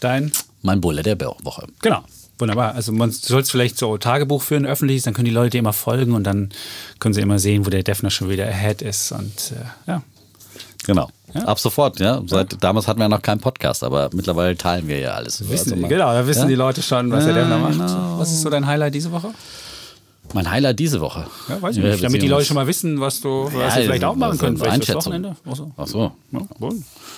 Dein? 0.00 0.32
Mein 0.62 0.80
Bulle 0.80 1.02
der 1.02 1.18
Woche. 1.20 1.66
Genau. 1.82 2.04
Wunderbar. 2.38 2.74
Also 2.74 2.92
man 2.92 3.10
soll 3.10 3.40
es 3.42 3.50
vielleicht 3.50 3.78
so 3.78 3.98
Tagebuch 3.98 4.42
führen, 4.42 4.64
öffentliches, 4.64 5.02
dann 5.04 5.14
können 5.14 5.24
die 5.24 5.30
Leute 5.32 5.58
immer 5.58 5.72
folgen 5.72 6.12
und 6.12 6.24
dann 6.24 6.50
können 7.00 7.12
sie 7.14 7.20
immer 7.20 7.38
sehen, 7.38 7.66
wo 7.66 7.70
der 7.70 7.82
Defner 7.82 8.10
schon 8.10 8.28
wieder 8.28 8.44
ahead 8.46 8.80
ist. 8.82 9.10
Und 9.12 9.52
äh, 9.86 9.90
ja. 9.90 10.02
Genau. 10.86 11.10
Ab 11.34 11.58
sofort, 11.58 12.00
ja. 12.00 12.22
Seit 12.26 12.62
damals 12.62 12.88
hatten 12.88 13.00
wir 13.00 13.08
noch 13.08 13.20
keinen 13.20 13.40
Podcast, 13.40 13.82
aber 13.84 14.08
mittlerweile 14.14 14.56
teilen 14.56 14.88
wir 14.88 14.98
ja 14.98 15.10
alles. 15.10 15.40
Wissen, 15.50 15.72
Also 15.72 15.76
mal- 15.82 15.88
genau, 15.88 16.12
da 16.12 16.26
wissen 16.26 16.42
ja? 16.42 16.46
die 16.48 16.54
Leute 16.54 16.80
schon, 16.80 17.10
was 17.10 17.24
der 17.26 17.34
Ja, 17.34 17.40
Defner 17.40 17.58
macht. 17.58 17.72
genau. 17.72 18.18
Was 18.18 18.30
ist 18.32 18.40
so 18.42 18.48
dein 18.50 18.66
Highlight 18.66 18.94
diese 18.94 19.10
Woche? 19.12 19.30
Mein 20.34 20.50
Highlight 20.50 20.78
diese 20.78 21.00
Woche. 21.00 21.26
Ja, 21.48 21.60
weiß 21.62 21.76
ich 21.78 21.82
nicht. 21.82 22.04
Damit 22.04 22.20
die 22.22 22.28
Leute 22.28 22.44
schon 22.44 22.54
mal 22.56 22.66
wissen, 22.66 23.00
was 23.00 23.20
du, 23.20 23.44
was 23.46 23.52
Ja, 23.54 23.70
sie 23.70 23.82
vielleicht 23.84 24.04
auch 24.04 24.14
machen 24.14 24.38
eine 24.40 24.56
Vielleicht 24.56 24.74
Einschätzung. 24.74 24.96
Wochenende. 25.12 25.36
Ach 25.50 25.56
so. 25.56 25.70
Ach 25.76 25.86
so. 25.86 26.12
Ja, 26.32 26.40
wohl. 26.58 26.74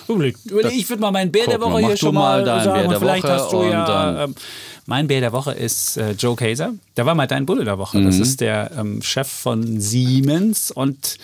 Überleg- 0.07 0.35
überleg, 0.45 0.71
Ich 0.77 0.89
würde 0.89 1.01
mal 1.01 1.11
meinen 1.11 1.31
Bär 1.31 1.45
der 1.45 1.57
Guck 1.59 1.71
Woche 1.71 1.79
hier 1.79 1.89
du 1.89 1.97
schon 1.97 2.15
mal 2.15 2.43
deinen 2.43 2.63
sagen. 2.63 2.73
Bär 2.73 2.83
und 2.85 2.89
der 2.91 2.99
vielleicht 2.99 3.23
Woche 3.23 3.33
hast 3.33 3.51
du 3.51 3.63
ja. 3.63 4.23
Ähm, 4.23 4.35
mein 4.87 5.07
Bär 5.07 5.19
der 5.21 5.31
Woche 5.31 5.51
ist 5.51 5.97
äh, 5.97 6.11
Joe 6.11 6.35
Kaser. 6.35 6.73
Der 6.97 7.05
war 7.05 7.13
mal 7.15 7.27
dein 7.27 7.45
Bulle 7.45 7.63
der 7.65 7.77
Woche. 7.77 8.01
Das 8.03 8.17
ist 8.17 8.41
der 8.41 8.71
ähm, 8.77 9.01
Chef 9.01 9.27
von 9.27 9.79
Siemens 9.79 10.71
und 10.71 11.17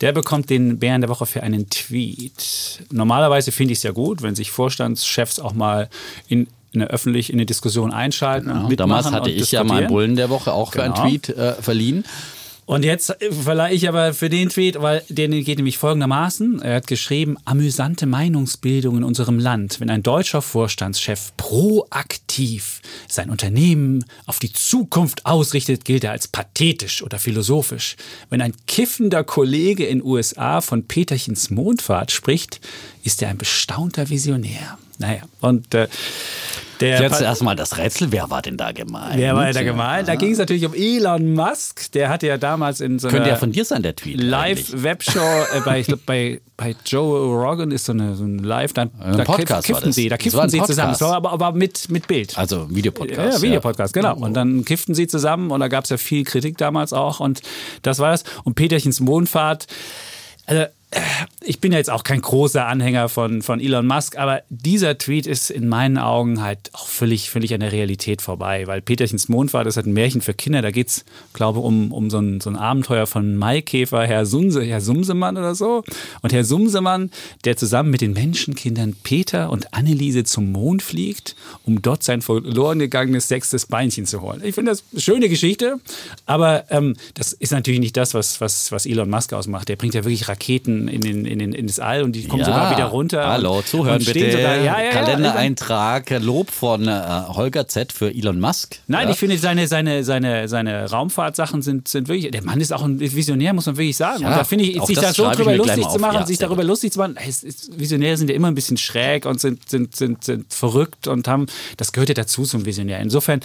der 0.00 0.12
bekommt 0.12 0.48
den 0.48 0.78
Bären 0.78 1.00
der 1.02 1.10
Woche 1.10 1.26
für 1.26 1.42
einen 1.42 1.68
Tweet. 1.68 2.80
Normalerweise 2.90 3.52
finde 3.52 3.72
ich 3.72 3.78
es 3.80 3.82
ja 3.82 3.90
gut, 3.92 4.22
wenn 4.22 4.34
sich 4.34 4.50
Vorstandschefs 4.50 5.38
auch 5.40 5.52
mal 5.54 5.88
in 6.28 6.46
eine 6.74 6.86
öffentlich 6.88 7.30
in 7.30 7.36
eine 7.36 7.46
Diskussion 7.46 7.92
einschalten 7.92 8.50
und 8.50 8.56
Ja, 8.56 8.68
mitmachen 8.68 8.76
damals 8.76 9.12
hatte 9.12 9.30
und 9.30 9.36
ich 9.36 9.52
ja 9.52 9.64
meinen. 9.64 9.88
Bullen 9.88 10.16
der 10.16 10.30
Woche 10.30 10.52
auch 10.52 10.72
für 10.72 10.82
einen 10.82 10.94
Genau. 10.94 11.06
Tweet 11.08 11.28
äh, 11.30 11.54
verliehen. 11.54 12.04
Und 12.64 12.84
jetzt 12.84 13.10
äh, 13.20 13.32
verleihe 13.32 13.74
ich 13.74 13.88
aber 13.88 14.14
für 14.14 14.28
den 14.28 14.48
Tweet, 14.48 14.80
weil 14.80 15.02
der 15.08 15.28
geht 15.28 15.58
nämlich 15.58 15.78
folgendermaßen. 15.78 16.62
Er 16.62 16.76
hat 16.76 16.86
geschrieben, 16.86 17.36
amüsante 17.44 18.06
Meinungsbildung 18.06 18.98
in 18.98 19.04
unserem 19.04 19.38
Land, 19.38 19.80
wenn 19.80 19.90
ein 19.90 20.02
deutscher 20.02 20.42
Vorstandschef 20.42 21.32
proaktiv 21.36 22.80
sein 23.08 23.30
Unternehmen 23.30 24.04
auf 24.26 24.38
die 24.38 24.52
Zukunft 24.52 25.26
ausrichtet, 25.26 25.84
gilt 25.84 26.04
er 26.04 26.12
als 26.12 26.28
pathetisch 26.28 27.02
oder 27.02 27.18
philosophisch. 27.18 27.96
Wenn 28.30 28.40
ein 28.40 28.54
kiffender 28.66 29.24
Kollege 29.24 29.84
in 29.84 30.02
USA 30.02 30.60
von 30.60 30.86
Peterchens 30.86 31.50
Mondfahrt 31.50 32.12
spricht, 32.12 32.60
ist 33.02 33.22
er 33.22 33.28
ein 33.30 33.38
bestaunter 33.38 34.08
Visionär. 34.08 34.78
Naja, 35.02 35.22
und 35.40 35.74
äh, 35.74 35.88
der 36.82 37.00
Jetzt 37.00 37.20
erstmal 37.20 37.54
das 37.54 37.78
Rätsel, 37.78 38.10
wer 38.10 38.28
war 38.28 38.42
denn 38.42 38.56
da 38.56 38.72
gemeint? 38.72 39.16
Wer 39.16 39.36
war 39.36 39.52
da 39.52 39.62
gemeint? 39.62 40.08
Da 40.08 40.16
ging 40.16 40.32
es 40.32 40.38
natürlich 40.38 40.66
um 40.66 40.74
Elon 40.74 41.32
Musk. 41.32 41.92
Der 41.92 42.08
hatte 42.08 42.26
ja 42.26 42.38
damals 42.38 42.80
in 42.80 42.98
so 42.98 43.06
einer 43.06 43.18
Könnte 43.18 43.30
ja 43.30 43.36
von 43.36 43.52
dir 43.52 43.64
sein, 43.64 43.84
der 43.84 43.94
Tweet. 43.94 44.20
Live-Webshow 44.20 45.20
äh, 45.20 45.60
bei, 45.64 45.78
ich 45.78 45.86
glaub, 45.86 46.04
bei, 46.06 46.40
bei 46.56 46.74
Joe 46.84 47.36
Rogan 47.36 47.70
ist 47.70 47.84
so, 47.84 47.92
eine, 47.92 48.16
so 48.16 48.24
ein 48.24 48.38
Live, 48.38 48.72
da, 48.72 48.82
Ein 48.82 49.16
da 49.16 49.22
Podcast 49.24 49.68
kiffen 49.68 49.86
das. 49.86 49.94
sie, 49.94 50.08
da 50.08 50.16
kiffen 50.16 50.40
ein 50.40 50.48
sie 50.48 50.60
zusammen, 50.62 50.96
so, 50.96 51.06
aber, 51.06 51.30
aber 51.30 51.52
mit, 51.52 51.88
mit 51.88 52.08
Bild. 52.08 52.36
Also 52.36 52.68
Videopodcast. 52.68 53.38
Ja, 53.38 53.42
Videopodcast, 53.42 53.94
genau. 53.94 54.16
Und 54.16 54.34
dann 54.34 54.64
kifften 54.64 54.94
sie 54.94 55.06
zusammen 55.06 55.52
und 55.52 55.60
da 55.60 55.68
gab 55.68 55.84
es 55.84 55.90
ja 55.90 55.98
viel 55.98 56.24
Kritik 56.24 56.58
damals 56.58 56.92
auch 56.92 57.20
und 57.20 57.42
das 57.82 58.00
war 58.00 58.10
das. 58.10 58.24
Und 58.42 58.54
Peterchens 58.54 58.98
Mondfahrt, 58.98 59.68
also 60.46 60.64
ich 61.44 61.60
bin 61.60 61.72
ja 61.72 61.78
jetzt 61.78 61.90
auch 61.90 62.04
kein 62.04 62.20
großer 62.20 62.66
Anhänger 62.66 63.08
von, 63.08 63.42
von 63.42 63.60
Elon 63.60 63.86
Musk, 63.86 64.18
aber 64.18 64.42
dieser 64.48 64.98
Tweet 64.98 65.26
ist 65.26 65.50
in 65.50 65.68
meinen 65.68 65.98
Augen 65.98 66.42
halt 66.42 66.70
auch 66.72 66.86
völlig, 66.86 67.30
völlig 67.30 67.54
an 67.54 67.60
der 67.60 67.72
Realität 67.72 68.22
vorbei, 68.22 68.66
weil 68.66 68.82
Peterchens 68.82 69.28
Mond 69.28 69.52
war, 69.52 69.64
das 69.64 69.76
hat 69.76 69.86
ein 69.86 69.92
Märchen 69.92 70.20
für 70.20 70.34
Kinder, 70.34 70.62
da 70.62 70.70
geht 70.70 70.88
es, 70.88 71.04
glaube 71.32 71.60
ich, 71.60 71.64
um, 71.64 71.92
um 71.92 72.10
so, 72.10 72.18
ein, 72.18 72.40
so 72.40 72.50
ein 72.50 72.56
Abenteuer 72.56 73.06
von 73.06 73.36
Maikäfer, 73.36 74.06
Herr, 74.06 74.26
Sumse, 74.26 74.62
Herr 74.62 74.80
Sumsemann 74.80 75.36
oder 75.36 75.54
so. 75.54 75.82
Und 76.20 76.32
Herr 76.32 76.44
Sumsemann, 76.44 77.10
der 77.44 77.56
zusammen 77.56 77.90
mit 77.90 78.00
den 78.00 78.12
Menschenkindern 78.12 78.94
Peter 79.02 79.50
und 79.50 79.74
Anneliese 79.74 80.24
zum 80.24 80.52
Mond 80.52 80.82
fliegt, 80.82 81.36
um 81.64 81.82
dort 81.82 82.02
sein 82.02 82.22
verloren 82.22 82.78
gegangenes 82.78 83.28
sechstes 83.28 83.66
Beinchen 83.66 84.06
zu 84.06 84.20
holen. 84.20 84.42
Ich 84.44 84.54
finde 84.54 84.72
das 84.72 84.84
eine 84.92 85.00
schöne 85.00 85.28
Geschichte, 85.28 85.80
aber 86.26 86.70
ähm, 86.70 86.96
das 87.14 87.32
ist 87.32 87.52
natürlich 87.52 87.80
nicht 87.80 87.96
das, 87.96 88.14
was, 88.14 88.40
was, 88.40 88.72
was 88.72 88.86
Elon 88.86 89.10
Musk 89.10 89.32
ausmacht. 89.32 89.68
Der 89.68 89.76
bringt 89.76 89.94
ja 89.94 90.04
wirklich 90.04 90.28
Raketen 90.28 90.81
in, 90.88 91.00
den, 91.00 91.24
in, 91.26 91.38
den, 91.38 91.52
in 91.52 91.66
das 91.66 91.78
All 91.78 92.02
und 92.02 92.12
die 92.12 92.26
kommen 92.26 92.40
Ja. 92.40 92.46
sogar 92.46 92.70
wieder 92.76 92.86
runter. 92.86 93.26
Hallo, 93.26 93.58
und, 93.58 93.66
zuhören 93.66 93.98
und 93.98 94.06
bitte. 94.06 94.32
Sogar, 94.32 94.56
ja, 94.56 94.82
ja, 94.82 94.90
Kalendereintrag, 94.90 96.10
Lob 96.20 96.50
von 96.50 96.86
äh, 96.88 97.00
Holger 97.28 97.68
Z. 97.68 97.92
für 97.92 98.12
Elon 98.14 98.40
Musk. 98.40 98.78
Nein, 98.86 99.08
ich 99.10 99.16
finde, 99.16 99.38
seine, 99.38 99.66
seine, 99.68 100.04
seine, 100.04 100.48
seine 100.48 100.90
Raumfahrtsachen 100.90 101.62
sind, 101.62 101.88
sind 101.88 102.08
wirklich. 102.08 102.30
Der 102.30 102.42
Mann 102.44 102.60
ist 102.60 102.72
auch 102.72 102.82
ein 102.82 103.00
Visionär, 103.00 103.52
muss 103.52 103.66
man 103.66 103.76
wirklich 103.76 103.96
sagen. 103.96 104.24
Und 104.24 104.30
da 104.30 104.44
finde 104.44 104.64
ich, 104.64 104.82
sich 104.82 104.98
da 104.98 105.12
so 105.12 105.30
drüber 105.30 105.56
lustig 105.56 105.88
zu 105.88 105.98
machen, 105.98 106.26
sich 106.26 106.38
darüber 106.38 106.64
lustig 106.64 106.92
zu 106.92 106.98
machen. 106.98 107.16
Visionäre 107.76 108.16
sind 108.16 108.30
ja 108.30 108.36
immer 108.36 108.48
ein 108.48 108.54
bisschen 108.54 108.76
schräg 108.76 109.26
und 109.26 109.40
sind, 109.40 109.68
sind, 109.68 109.96
sind, 109.96 110.24
sind 110.24 110.52
verrückt 110.52 111.06
und 111.08 111.28
haben. 111.28 111.46
Das 111.76 111.92
gehört 111.92 112.08
ja 112.08 112.14
dazu 112.14 112.44
zum 112.44 112.64
Visionär. 112.66 113.00
Insofern 113.00 113.40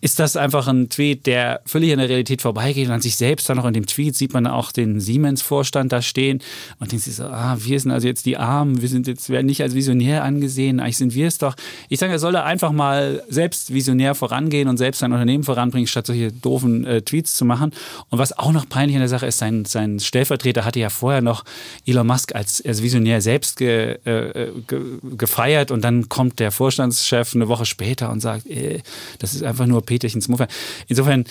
ist 0.00 0.18
das 0.18 0.36
einfach 0.36 0.68
ein 0.68 0.88
Tweet, 0.88 1.26
der 1.26 1.60
völlig 1.66 1.92
an 1.92 1.98
der 1.98 2.08
Realität 2.08 2.42
vorbeigeht 2.42 2.86
und 2.88 2.94
an 2.94 3.00
sich 3.00 3.16
selbst. 3.16 3.48
Dann 3.48 3.56
noch 3.56 3.66
in 3.66 3.74
dem 3.74 3.86
Tweet 3.86 4.16
sieht 4.16 4.32
man 4.32 4.46
auch 4.46 4.72
den 4.72 5.00
Siemens-Vorstand 5.00 5.92
da 5.92 6.02
stehen 6.02 6.40
und 6.80 6.92
denkt 6.92 7.04
sich 7.04 7.16
so, 7.16 7.24
ah, 7.24 7.56
wir 7.58 7.80
sind 7.80 7.90
also 7.90 8.06
jetzt 8.06 8.24
die 8.24 8.36
Armen, 8.36 8.80
wir 8.80 8.88
sind 8.88 9.08
jetzt, 9.08 9.30
werden 9.30 9.46
nicht 9.46 9.62
als 9.62 9.74
Visionär 9.74 10.22
angesehen, 10.22 10.78
eigentlich 10.78 10.96
sind 10.96 11.14
wir 11.14 11.26
es 11.26 11.38
doch. 11.38 11.56
Ich 11.88 11.98
sage, 11.98 12.12
er 12.12 12.18
soll 12.20 12.32
da 12.32 12.44
einfach 12.44 12.70
mal 12.70 13.22
selbst 13.28 13.74
visionär 13.74 14.14
vorangehen 14.14 14.68
und 14.68 14.76
selbst 14.76 15.00
sein 15.00 15.12
Unternehmen 15.12 15.42
voranbringen, 15.42 15.88
statt 15.88 16.06
solche 16.06 16.30
doofen 16.30 16.84
äh, 16.84 17.02
Tweets 17.02 17.36
zu 17.36 17.44
machen. 17.44 17.72
Und 18.10 18.18
was 18.18 18.38
auch 18.38 18.52
noch 18.52 18.68
peinlich 18.68 18.96
an 18.96 19.00
der 19.00 19.08
Sache 19.08 19.26
ist, 19.26 19.38
sein, 19.38 19.64
sein 19.64 19.98
Stellvertreter 19.98 20.64
hatte 20.64 20.78
ja 20.78 20.88
vorher 20.88 21.20
noch 21.20 21.44
Elon 21.84 22.06
Musk 22.06 22.34
als, 22.34 22.64
als 22.64 22.80
Visionär 22.82 23.20
selbst 23.20 23.56
ge, 23.56 23.98
äh, 24.04 24.52
ge, 24.66 24.80
gefeiert 25.16 25.72
und 25.72 25.82
dann 25.82 26.08
kommt 26.08 26.38
der 26.38 26.52
Vorstandschef 26.52 27.34
eine 27.34 27.48
Woche 27.48 27.66
später 27.66 28.10
und 28.10 28.20
sagt, 28.20 28.46
äh, 28.46 28.82
das 29.18 29.34
ist 29.34 29.42
einfach 29.42 29.66
nur 29.66 29.82
Peterchens 29.82 30.28
Muffe. 30.28 30.46
Insofern 30.86 31.24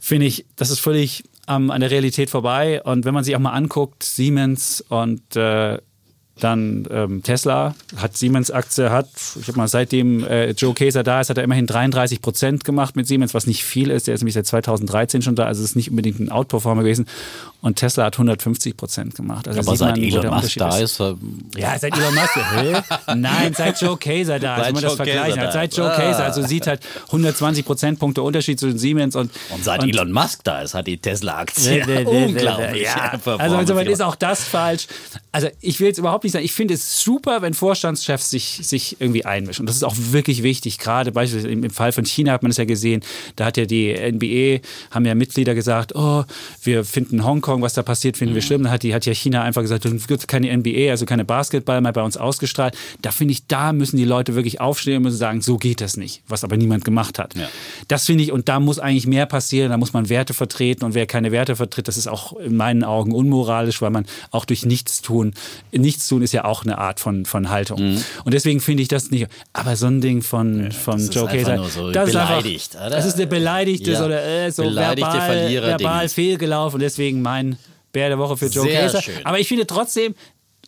finde 0.00 0.26
ich, 0.26 0.44
das 0.56 0.70
ist 0.70 0.80
völlig 0.80 1.24
ähm, 1.48 1.70
an 1.70 1.80
der 1.80 1.90
Realität 1.90 2.30
vorbei. 2.30 2.82
Und 2.82 3.04
wenn 3.04 3.14
man 3.14 3.24
sich 3.24 3.34
auch 3.34 3.40
mal 3.40 3.52
anguckt, 3.52 4.02
Siemens 4.02 4.84
und 4.88 5.36
äh, 5.36 5.78
dann 6.40 6.86
ähm, 6.90 7.22
Tesla 7.22 7.74
hat 7.96 8.16
Siemens-Aktie, 8.16 8.90
hat, 8.90 9.08
ich 9.40 9.48
habe 9.48 9.58
mal 9.58 9.68
seitdem 9.68 10.24
äh, 10.24 10.50
Joe 10.50 10.74
Kaeser 10.74 11.02
da 11.02 11.20
ist, 11.20 11.30
hat 11.30 11.38
er 11.38 11.44
immerhin 11.44 11.66
33 11.66 12.22
Prozent 12.22 12.64
gemacht 12.64 12.96
mit 12.96 13.06
Siemens, 13.06 13.34
was 13.34 13.46
nicht 13.46 13.64
viel 13.64 13.90
ist. 13.90 14.06
Der 14.06 14.14
ist 14.14 14.20
nämlich 14.20 14.34
seit 14.34 14.46
2013 14.46 15.22
schon 15.22 15.34
da, 15.34 15.44
also 15.44 15.62
es 15.62 15.70
ist 15.70 15.76
nicht 15.76 15.90
unbedingt 15.90 16.20
ein 16.20 16.30
Outperformer 16.30 16.82
gewesen. 16.82 17.06
Und 17.60 17.74
Tesla 17.76 18.04
hat 18.04 18.14
150 18.14 18.76
Prozent 18.76 19.16
gemacht. 19.16 19.48
Also 19.48 19.60
Aber 19.60 19.76
seit 19.76 19.96
man, 19.96 20.02
Elon 20.04 20.26
Musk 20.28 20.58
da 20.58 20.76
ist. 20.78 20.92
ist, 20.92 21.00
äh, 21.00 21.14
Ja, 21.56 21.76
seit 21.76 21.96
Elon 21.98 22.14
Musk. 22.14 22.36
Hä? 22.36 22.76
Nein, 23.16 23.52
seit 23.52 23.80
Joe 23.80 23.96
Kaeser 23.96 24.38
da. 24.38 24.56
Seit 24.56 24.66
Also 24.66 24.74
man 24.74 24.82
das 24.84 24.94
vergleichen. 24.94 25.40
Hat. 25.40 25.52
Seit 25.52 25.70
ist. 25.72 25.76
Joe 25.76 25.90
Ah. 25.90 25.96
Kaeser. 25.96 26.24
Also 26.24 26.42
sieht 26.42 26.68
halt 26.68 26.80
120 27.06 27.64
Prozentpunkte 27.64 28.22
Unterschied 28.22 28.60
zwischen 28.60 28.78
Siemens 28.78 29.16
und. 29.16 29.32
und 29.50 29.64
seit 29.64 29.82
Elon 29.82 30.12
Musk 30.12 30.44
da 30.44 30.62
ist, 30.62 30.74
hat 30.74 30.86
die 30.86 30.98
Tesla-Aktie 30.98 32.06
unglaublich 32.06 32.82
Ja. 32.84 33.18
Also 33.38 33.58
insofern 33.58 33.86
ist 33.88 34.02
auch 34.02 34.14
das 34.14 34.44
falsch. 34.44 34.86
Also 35.32 35.48
ich 35.60 35.80
will 35.80 35.88
jetzt 35.88 35.98
überhaupt 35.98 36.22
nicht 36.24 36.32
sagen, 36.34 36.44
ich 36.44 36.52
finde 36.52 36.74
es 36.74 37.02
super, 37.02 37.42
wenn 37.42 37.54
Vorstandschefs 37.54 38.30
sich, 38.30 38.60
sich 38.62 39.00
irgendwie 39.00 39.24
einmischen. 39.24 39.62
Und 39.62 39.66
das 39.66 39.74
ist 39.76 39.82
auch 39.82 39.94
wirklich 39.96 40.44
wichtig. 40.44 40.78
Gerade 40.78 41.10
beispielsweise 41.10 41.52
im, 41.52 41.64
im 41.64 41.70
Fall 41.70 41.90
von 41.90 42.04
China 42.04 42.32
hat 42.32 42.42
man 42.42 42.52
es 42.52 42.56
ja 42.56 42.64
gesehen. 42.66 43.02
Da 43.34 43.46
hat 43.46 43.56
ja 43.56 43.64
die 43.66 43.92
NBA, 43.94 44.64
haben 44.94 45.04
ja 45.06 45.14
Mitglieder 45.16 45.54
gesagt, 45.54 45.94
oh, 45.96 46.24
wir 46.62 46.84
finden 46.84 47.24
Hongkong, 47.24 47.47
was 47.60 47.74
da 47.74 47.82
passiert, 47.82 48.16
finden 48.16 48.34
wir 48.34 48.42
schlimm. 48.42 48.62
Dann 48.62 48.72
hat, 48.72 48.82
die, 48.82 48.94
hat 48.94 49.06
ja 49.06 49.14
China 49.14 49.42
einfach 49.42 49.62
gesagt, 49.62 49.84
es 49.84 50.06
gibt 50.06 50.28
keine 50.28 50.54
NBA, 50.56 50.90
also 50.90 51.06
keine 51.06 51.24
Basketball 51.24 51.80
mehr 51.80 51.92
bei 51.92 52.02
uns 52.02 52.16
ausgestrahlt. 52.16 52.76
Da 53.02 53.10
finde 53.10 53.32
ich, 53.32 53.46
da 53.46 53.72
müssen 53.72 53.96
die 53.96 54.04
Leute 54.04 54.34
wirklich 54.34 54.60
aufstehen 54.60 54.98
und 54.98 55.02
müssen 55.04 55.16
sagen, 55.16 55.40
so 55.40 55.56
geht 55.56 55.80
das 55.80 55.96
nicht. 55.96 56.22
Was 56.28 56.44
aber 56.44 56.56
niemand 56.56 56.84
gemacht 56.84 57.18
hat. 57.18 57.34
Ja. 57.34 57.48
Das 57.88 58.06
finde 58.06 58.24
ich, 58.24 58.32
und 58.32 58.48
da 58.48 58.60
muss 58.60 58.78
eigentlich 58.78 59.06
mehr 59.06 59.26
passieren, 59.26 59.70
da 59.70 59.76
muss 59.76 59.92
man 59.92 60.08
Werte 60.08 60.34
vertreten 60.34 60.84
und 60.84 60.94
wer 60.94 61.06
keine 61.06 61.32
Werte 61.32 61.56
vertritt, 61.56 61.88
das 61.88 61.96
ist 61.96 62.06
auch 62.08 62.34
in 62.36 62.56
meinen 62.56 62.84
Augen 62.84 63.12
unmoralisch, 63.12 63.80
weil 63.80 63.90
man 63.90 64.06
auch 64.30 64.44
durch 64.44 64.64
Nichtstun, 64.66 65.34
Nichtstun 65.72 66.22
ist 66.22 66.32
ja 66.32 66.44
auch 66.44 66.64
eine 66.64 66.78
Art 66.78 67.00
von, 67.00 67.24
von 67.24 67.48
Haltung. 67.50 67.98
Und 68.24 68.34
deswegen 68.34 68.60
finde 68.60 68.82
ich 68.82 68.88
das 68.88 69.10
nicht, 69.10 69.28
aber 69.52 69.76
so 69.76 69.86
ein 69.86 70.00
Ding 70.00 70.22
von, 70.22 70.70
von 70.72 70.98
Mhm. 70.98 70.98
das 70.98 71.02
ist 71.02 71.14
Joe 71.14 71.56
nur 71.56 71.68
so 71.68 71.90
das 71.90 72.10
beleidigt, 72.10 72.74
ist 72.74 72.76
einfach, 72.76 72.86
oder? 72.88 72.96
das 72.96 73.06
ist 73.06 73.14
eine 73.14 73.26
beleidigte, 73.26 73.90
Ja. 73.92 73.98
so, 73.98 74.04
eine, 74.04 74.20
äh, 74.20 74.50
so 74.50 74.62
Beleidigte 74.64 75.12
verbal, 75.12 75.62
verbal 75.78 76.08
fehlgelaufen 76.08 76.74
und 76.76 76.80
deswegen 76.80 77.22
mein 77.38 77.58
Bär 77.92 78.08
der 78.08 78.18
Woche 78.18 78.36
für 78.36 78.46
Joe 78.46 78.64
Sehr 78.66 78.80
Kaeser. 78.80 79.02
schön. 79.02 79.24
Aber 79.24 79.38
ich 79.38 79.48
finde 79.48 79.66
trotzdem, 79.66 80.14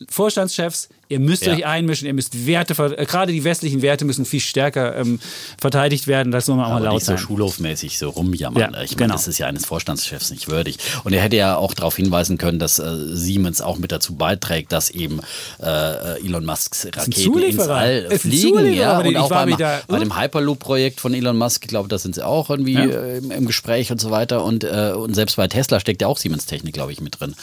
Vorstandschefs, 0.09 0.88
ihr 1.11 1.20
müsst 1.20 1.44
Ja. 1.44 1.53
euch 1.53 1.66
einmischen, 1.66 2.07
ihr 2.07 2.14
müsst 2.14 2.46
Werte, 2.46 2.73
äh, 2.96 3.05
gerade 3.05 3.33
die 3.33 3.44
westlichen 3.44 3.83
Werte 3.83 4.07
müssen 4.07 4.25
viel 4.25 4.40
stärker 4.40 4.96
ähm, 4.96 5.20
verteidigt 5.61 6.07
werden, 6.07 6.33
das 6.33 6.46
soll 6.46 6.57
man 6.57 6.64
auch 6.64 6.70
mal 6.70 6.83
laut 6.85 6.94
nicht 6.94 7.05
so 7.05 7.12
sein. 7.12 7.18
schulhofmäßig 7.18 7.99
so 7.99 8.09
rumjammern. 8.09 8.61
Ja, 8.61 8.68
ich 8.83 8.92
meine, 8.92 8.96
genau. 9.09 9.14
das 9.14 9.29
ist 9.29 9.37
ja 9.38 9.46
eines 9.46 9.66
Vorstandschefs 9.66 10.31
nicht 10.31 10.49
würdig. 10.49 10.79
Und 11.05 11.12
er 11.12 11.20
hätte 11.20 11.37
ja 11.37 11.57
auch 11.57 11.75
darauf 11.75 11.96
hinweisen 11.96 12.38
können, 12.38 12.59
dass 12.59 12.79
äh, 12.79 12.85
Siemens 13.14 13.61
auch 13.61 13.77
mit 13.79 13.92
dazu 13.92 14.14
beiträgt, 14.14 14.73
dass 14.73 14.88
eben 14.90 15.20
äh, 15.62 16.25
Elon 16.25 16.44
Musks 16.46 16.87
Raketen 16.87 17.38
ins. 17.42 17.59
All 17.61 18.09
fliegen. 18.18 18.73
Ja, 18.73 18.99
und 19.01 19.16
auch 19.16 19.29
beim, 19.29 19.49
wieder- 19.49 19.83
bei 19.88 19.99
dem 19.99 20.16
Hyperloop-Projekt 20.18 21.01
von 21.01 21.12
Elon 21.12 21.37
Musk, 21.37 21.64
ich 21.64 21.68
glaube, 21.68 21.88
da 21.88 21.99
sind 21.99 22.14
sie 22.14 22.25
auch 22.25 22.49
irgendwie 22.51 22.75
Ja. 22.75 22.85
äh, 22.85 23.18
im, 23.18 23.31
im 23.31 23.46
Gespräch 23.46 23.90
und 23.90 24.01
so 24.01 24.11
weiter. 24.11 24.44
Und, 24.44 24.64
äh, 24.64 24.92
und 24.96 25.14
selbst 25.14 25.37
bei 25.37 25.49
Tesla 25.49 25.81
steckt 25.81 26.03
ja 26.03 26.09
auch 26.09 26.18
Siemens-Technik, 26.18 26.73
glaube 26.75 26.92
ich, 26.92 27.01
mit 27.01 27.20
drin. 27.20 27.35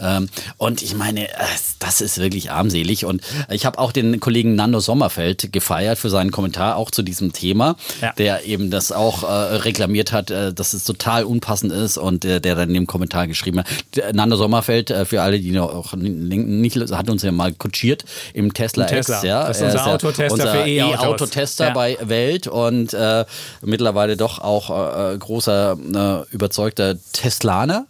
Ähm, 0.00 0.28
und 0.58 0.82
ich 0.82 0.94
meine, 0.94 1.28
das 1.78 2.00
ist 2.00 2.18
wirklich 2.18 2.50
armselig. 2.50 3.04
Und 3.06 3.13
ich 3.50 3.66
habe 3.66 3.78
auch 3.78 3.92
den 3.92 4.20
Kollegen 4.20 4.54
Nando 4.54 4.80
Sommerfeld 4.80 5.52
gefeiert 5.52 5.98
für 5.98 6.10
seinen 6.10 6.30
Kommentar 6.30 6.76
auch 6.76 6.90
zu 6.90 7.02
diesem 7.02 7.32
Thema, 7.32 7.76
Ja. 8.00 8.12
der 8.18 8.44
eben 8.44 8.70
das 8.70 8.92
auch 8.92 9.22
äh, 9.22 9.26
reklamiert 9.56 10.12
hat, 10.12 10.30
äh, 10.30 10.52
dass 10.52 10.72
es 10.74 10.84
total 10.84 11.24
unpassend 11.24 11.72
ist 11.72 11.98
und 11.98 12.24
äh, 12.24 12.40
der 12.40 12.54
dann 12.54 12.68
in 12.68 12.74
dem 12.74 12.86
Kommentar 12.86 13.26
geschrieben 13.26 13.60
hat. 13.60 13.66
Nando 14.14 14.36
Sommerfeld, 14.36 14.90
äh, 14.90 15.04
für 15.04 15.22
alle, 15.22 15.38
die 15.40 15.50
noch 15.52 15.94
nicht, 15.94 16.76
hat 16.76 17.10
uns 17.10 17.22
ja 17.22 17.32
mal 17.32 17.52
kutschiert 17.52 18.04
im 18.32 18.52
Tesla, 18.54 18.84
Im 18.84 18.90
Tesla. 18.90 19.16
X. 19.16 19.24
Ja? 19.24 19.46
Das 19.48 19.56
ist 19.56 19.62
Er 19.62 19.68
unser 19.68 19.86
Autotester 19.94 20.32
unser 20.32 20.52
für. 20.52 20.66
E-Autotester 20.68 21.64
Ja. 21.68 21.72
bei 21.74 21.98
Welt 22.02 22.46
und 22.46 22.94
äh, 22.94 23.24
mittlerweile 23.62 24.16
doch 24.16 24.38
auch 24.40 24.70
äh, 25.12 25.16
großer, 25.18 25.76
überzeugter 26.30 26.96
Teslaner. 27.12 27.86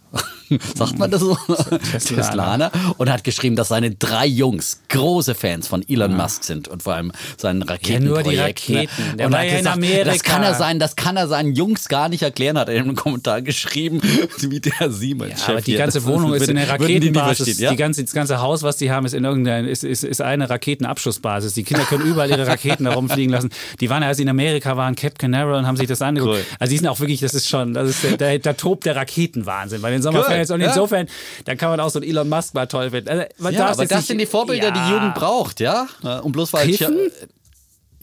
Sagt 0.75 0.99
man 0.99 1.09
das 1.09 1.21
so? 1.21 1.37
Teslaner. 1.91 2.71
Und 2.97 3.09
hat 3.11 3.23
geschrieben, 3.23 3.55
dass 3.55 3.69
seine 3.69 3.91
drei 3.91 4.25
Jungs 4.27 4.81
große 4.89 5.35
Fans 5.35 5.67
von 5.67 5.83
Elon 5.87 6.15
Musk 6.15 6.43
sind 6.43 6.67
und 6.67 6.83
vor 6.83 6.93
allem 6.93 7.11
seinen 7.37 7.59
nur 7.59 7.67
die 7.67 7.73
Raketenprojekt. 7.73 8.69
ne? 8.69 8.77
Raketen. 8.79 9.17
Der 9.17 9.25
und 9.27 9.33
war 9.33 9.39
hat 9.39 9.47
ja 9.47 9.51
in 9.53 9.57
gesagt, 9.59 9.77
Amerika. 9.77 10.03
das 10.11 10.23
kann 10.23 10.43
er 10.43 10.53
sein, 10.53 10.79
das 10.79 10.95
kann 10.95 11.17
er 11.17 11.27
seinen 11.27 11.53
Jungs 11.53 11.87
gar 11.87 12.09
nicht 12.09 12.21
erklären, 12.21 12.57
hat 12.57 12.69
er 12.69 12.75
in 12.75 12.83
einem 12.83 12.95
Kommentar 12.95 13.41
geschrieben, 13.41 14.01
wie 14.37 14.59
der 14.59 14.91
Siemens. 14.91 15.41
Ja, 15.41 15.53
aber 15.53 15.61
die 15.61 15.75
ganze 15.75 16.03
Wohnung 16.05 16.33
ist 16.33 16.47
in 16.47 16.55
der 16.55 16.65
die 16.65 16.71
Raketenbasis. 16.71 17.45
verstehen, 17.45 17.63
ja? 17.63 17.71
die 17.71 17.77
ganze, 17.77 18.03
das 18.03 18.13
ganze 18.13 18.41
Haus, 18.41 18.63
was 18.63 18.77
die 18.77 18.91
haben, 18.91 19.05
ist 19.05 19.13
in 19.13 19.25
ist, 19.45 19.83
ist, 19.83 20.03
ist 20.03 20.21
eine 20.21 20.49
Raketenabschussbasis. 20.49 21.53
Die 21.53 21.63
Kinder 21.63 21.83
können 21.83 22.05
überall 22.05 22.29
ihre 22.29 22.45
Raketen 22.47 22.85
da 22.85 22.93
rumfliegen 22.93 23.31
lassen. 23.31 23.49
Die 23.79 23.89
waren, 23.89 24.03
als 24.03 24.17
sie 24.17 24.23
in 24.23 24.29
Amerika 24.29 24.77
waren, 24.77 24.95
Cape 24.95 25.15
Canaveral 25.17 25.59
und 25.59 25.67
haben 25.67 25.77
sich 25.77 25.87
das 25.87 26.01
angeguckt. 26.01 26.35
Cool. 26.35 26.45
Also 26.59 26.71
die 26.71 26.77
sind 26.77 26.87
auch 26.87 26.99
wirklich, 26.99 27.19
das 27.19 27.33
ist 27.33 27.49
schon, 27.49 27.73
das 27.73 27.89
ist 27.89 28.03
der, 28.03 28.17
der, 28.17 28.39
der 28.39 28.57
tobt 28.57 28.85
der 28.85 28.95
Raketenwahnsinn 28.95 29.81
bei 29.81 29.89
den 29.89 30.01
Sommerfans. 30.13 30.49
Cool, 30.49 30.55
Und 30.55 30.61
ja. 30.61 30.67
insofern, 30.69 31.07
da 31.45 31.55
kann 31.55 31.69
man 31.69 31.79
auch 31.79 31.89
so 31.89 31.99
einen 31.99 32.09
Elon 32.09 32.29
Musk 32.29 32.53
mal 32.53 32.65
toll 32.65 32.89
finden. 32.91 33.09
Also, 33.09 33.23
man 33.37 33.53
Ja, 33.53 33.67
aber 33.67 33.81
jetzt 33.83 33.91
das 33.91 34.07
sind 34.07 34.17
die 34.19 34.25
Vorbilder, 34.25 34.71
die 34.71 34.79
Ja. 34.79 34.85
die 34.87 34.93
Jugend 34.93 35.15
braucht, 35.15 35.59
ja? 35.59 35.87
Und 36.23 36.31
bloß 36.31 36.53
weil 36.53 36.67
Kiffen? 36.67 36.97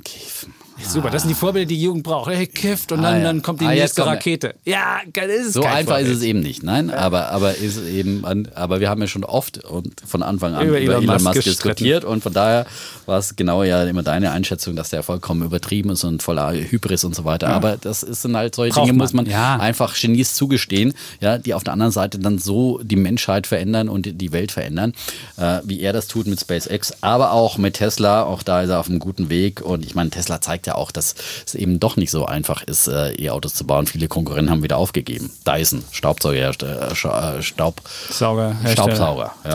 Kiffen. 0.05 0.55
Super, 0.89 1.11
das 1.11 1.23
sind 1.23 1.29
die 1.31 1.35
Vorbilder, 1.35 1.67
die 1.67 1.77
die 1.77 1.83
Jugend 1.83 2.03
braucht. 2.03 2.31
Hey, 2.31 2.47
kifft 2.47 2.93
und 2.93 3.03
dann, 3.03 3.15
Ah, 3.15 3.19
ja. 3.19 3.25
dann 3.25 3.43
kommt 3.43 3.61
die 3.61 3.67
Ah, 3.67 3.71
nächste 3.71 4.05
Rakete. 4.05 4.55
Ja, 4.65 5.01
das 5.13 5.27
ist 5.27 5.53
So 5.55 5.61
kein 5.63 5.73
einfach 5.79 5.93
Vorbild. 5.95 6.11
ist 6.13 6.19
es 6.19 6.23
eben 6.25 6.41
nicht, 6.41 6.63
nein, 6.63 6.91
aber, 6.91 7.29
aber 7.31 7.57
ist 7.57 7.81
eben, 7.87 8.25
an, 8.25 8.49
aber 8.55 8.81
wir 8.81 8.89
haben 8.91 9.01
ja 9.01 9.07
schon 9.07 9.25
oft 9.25 9.65
und 9.65 9.95
von 10.07 10.23
Anfang 10.23 10.55
an 10.55 10.67
Über 10.67 10.79
über, 10.81 10.93
Elon 10.95 11.05
Elon, 11.05 11.23
Musk 11.23 11.37
Musk, 11.37 11.43
diskutiert 11.45 12.05
und 12.05 12.23
von 12.23 12.33
daher 12.33 12.67
war 13.07 13.19
es 13.19 13.37
genau 13.37 13.63
ja 13.63 13.85
immer 13.85 14.03
deine 14.03 14.33
Einschätzung, 14.33 14.77
dass 14.77 14.91
der 14.91 15.03
vollkommen 15.03 15.43
übertrieben 15.43 15.91
ist 15.91 16.05
und 16.05 16.23
voller 16.23 16.53
Hybris 16.53 17.05
und 17.05 17.15
so 17.15 17.25
weiter. 17.25 17.49
Aber 17.49 17.77
das 17.77 18.03
ist 18.03 18.25
dann 18.25 18.37
halt 18.37 18.55
solche 18.55 18.75
Braucht 18.75 18.87
Dinge, 18.87 18.99
man. 18.99 19.05
muss 19.05 19.13
man 19.13 19.27
Ja. 19.27 19.57
einfach 19.57 19.95
Genies 19.99 20.35
zugestehen, 20.35 20.95
ja, 21.21 21.39
die 21.39 21.55
auf 21.55 21.65
der 21.65 21.73
anderen 21.73 21.93
Seite 21.93 22.19
dann 22.19 22.39
so 22.39 22.81
die 22.83 22.97
Menschheit 22.97 23.47
verändern 23.47 23.89
und 23.89 24.21
die 24.21 24.33
Welt 24.33 24.53
verändern, 24.53 24.93
äh, 25.37 25.61
wie 25.65 25.81
er 25.81 25.93
das 25.93 26.07
tut 26.09 26.27
mit 26.27 26.41
SpaceX, 26.41 26.93
aber 27.03 27.33
auch 27.33 27.59
mit 27.59 27.75
Tesla. 27.75 28.25
Auch 28.25 28.43
da 28.43 28.63
ist 28.63 28.71
er 28.71 28.81
auf 28.81 28.89
einem 28.89 28.99
guten 28.99 29.29
Weg 29.31 29.61
und 29.63 29.85
ich 29.85 29.95
meine, 29.95 30.11
Tesla 30.11 30.41
zeigt 30.41 30.67
ja 30.67 30.72
ja 30.73 30.79
auch, 30.79 30.91
dass 30.91 31.15
es 31.47 31.55
eben 31.55 31.81
doch 31.81 31.97
nicht 31.97 32.11
so 32.11 32.25
einfach 32.25 32.63
ist, 32.63 32.89
äh, 32.89 33.13
E-Autos 33.15 33.55
zu 33.55 33.67
bauen. 33.67 33.87
Viele 33.87 34.09
Konkurrenten 34.09 34.51
haben 34.51 34.63
wieder 34.63 34.77
aufgegeben. 34.77 35.31
Dyson, 35.47 35.85
Staubsaugerhersteller, 35.91 36.89
äh, 36.89 37.39
äh, 37.39 37.43
Staub. 37.43 37.83
Staubsauger. 38.11 38.57
Ja, 38.65 38.71
Staubsauger, 38.71 39.33
ja. 39.45 39.51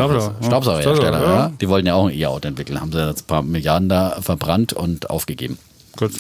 Staubsaugerhersteller, 0.46 1.22
ja. 1.22 1.52
Die 1.60 1.70
wollten 1.70 1.88
ja 1.88 1.96
auch 1.96 2.08
ein 2.08 2.14
E-Auto 2.14 2.48
entwickeln, 2.48 2.80
haben 2.80 2.92
sie 2.92 3.06
jetzt 3.06 3.24
ein 3.24 3.28
paar 3.28 3.42
Milliarden 3.42 3.90
da 3.90 4.22
verbrannt 4.22 4.74
und 4.74 5.10
aufgegeben. 5.10 5.58
Gut. 5.96 6.12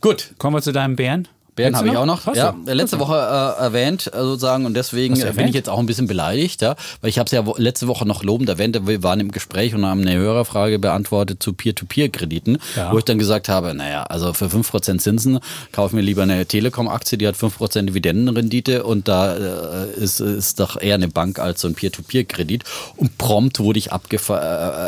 Gut, 0.00 0.30
Kommen 0.38 0.56
wir 0.56 0.62
zu 0.62 0.72
deinem 0.72 0.94
Bären. 0.94 1.26
Bären 1.58 1.76
habe 1.76 1.88
ich 1.88 1.96
auch 1.96 2.06
noch. 2.06 2.34
Ja, 2.34 2.54
letzte 2.66 3.00
Woche 3.00 3.16
äh, 3.16 3.62
erwähnt 3.62 4.06
äh, 4.14 4.18
sozusagen 4.18 4.64
und 4.64 4.74
deswegen 4.74 5.20
äh, 5.20 5.32
bin 5.34 5.48
ich 5.48 5.54
jetzt 5.54 5.68
auch 5.68 5.78
ein 5.80 5.86
bisschen 5.86 6.06
beleidigt, 6.06 6.62
ja, 6.62 6.76
weil 7.00 7.10
ich 7.10 7.18
habe 7.18 7.26
es 7.26 7.32
ja 7.32 7.44
letzte 7.56 7.88
Woche 7.88 8.06
noch 8.06 8.22
lobend 8.22 8.48
erwähnt. 8.48 8.78
Wir 8.86 9.02
waren 9.02 9.18
im 9.18 9.32
Gespräch 9.32 9.74
und 9.74 9.84
haben 9.84 10.02
eine 10.02 10.14
Hörerfrage 10.14 10.78
beantwortet 10.78 11.42
zu 11.42 11.52
Peer-to-Peer-Krediten, 11.52 12.58
Ja. 12.76 12.92
wo 12.92 12.98
ich 12.98 13.04
dann 13.04 13.18
gesagt 13.18 13.48
habe, 13.48 13.74
naja, 13.74 14.04
also 14.04 14.32
für 14.32 14.46
5% 14.46 14.98
Zinsen 15.00 15.40
kaufe 15.72 15.96
mir 15.96 16.02
lieber 16.02 16.22
eine 16.22 16.46
Telekom-Aktie, 16.46 17.18
die 17.18 17.26
hat 17.26 17.34
5% 17.34 17.86
Dividendenrendite 17.86 18.84
und 18.84 19.08
da 19.08 19.34
äh, 19.34 19.90
ist, 19.96 20.20
ist 20.20 20.60
doch 20.60 20.80
eher 20.80 20.94
eine 20.94 21.08
Bank 21.08 21.40
als 21.40 21.60
so 21.62 21.66
ein 21.68 21.74
Peer-to-Peer-Kredit. 21.74 22.62
Und 22.96 23.18
prompt 23.18 23.58
wurde 23.58 23.80
ich 23.80 23.92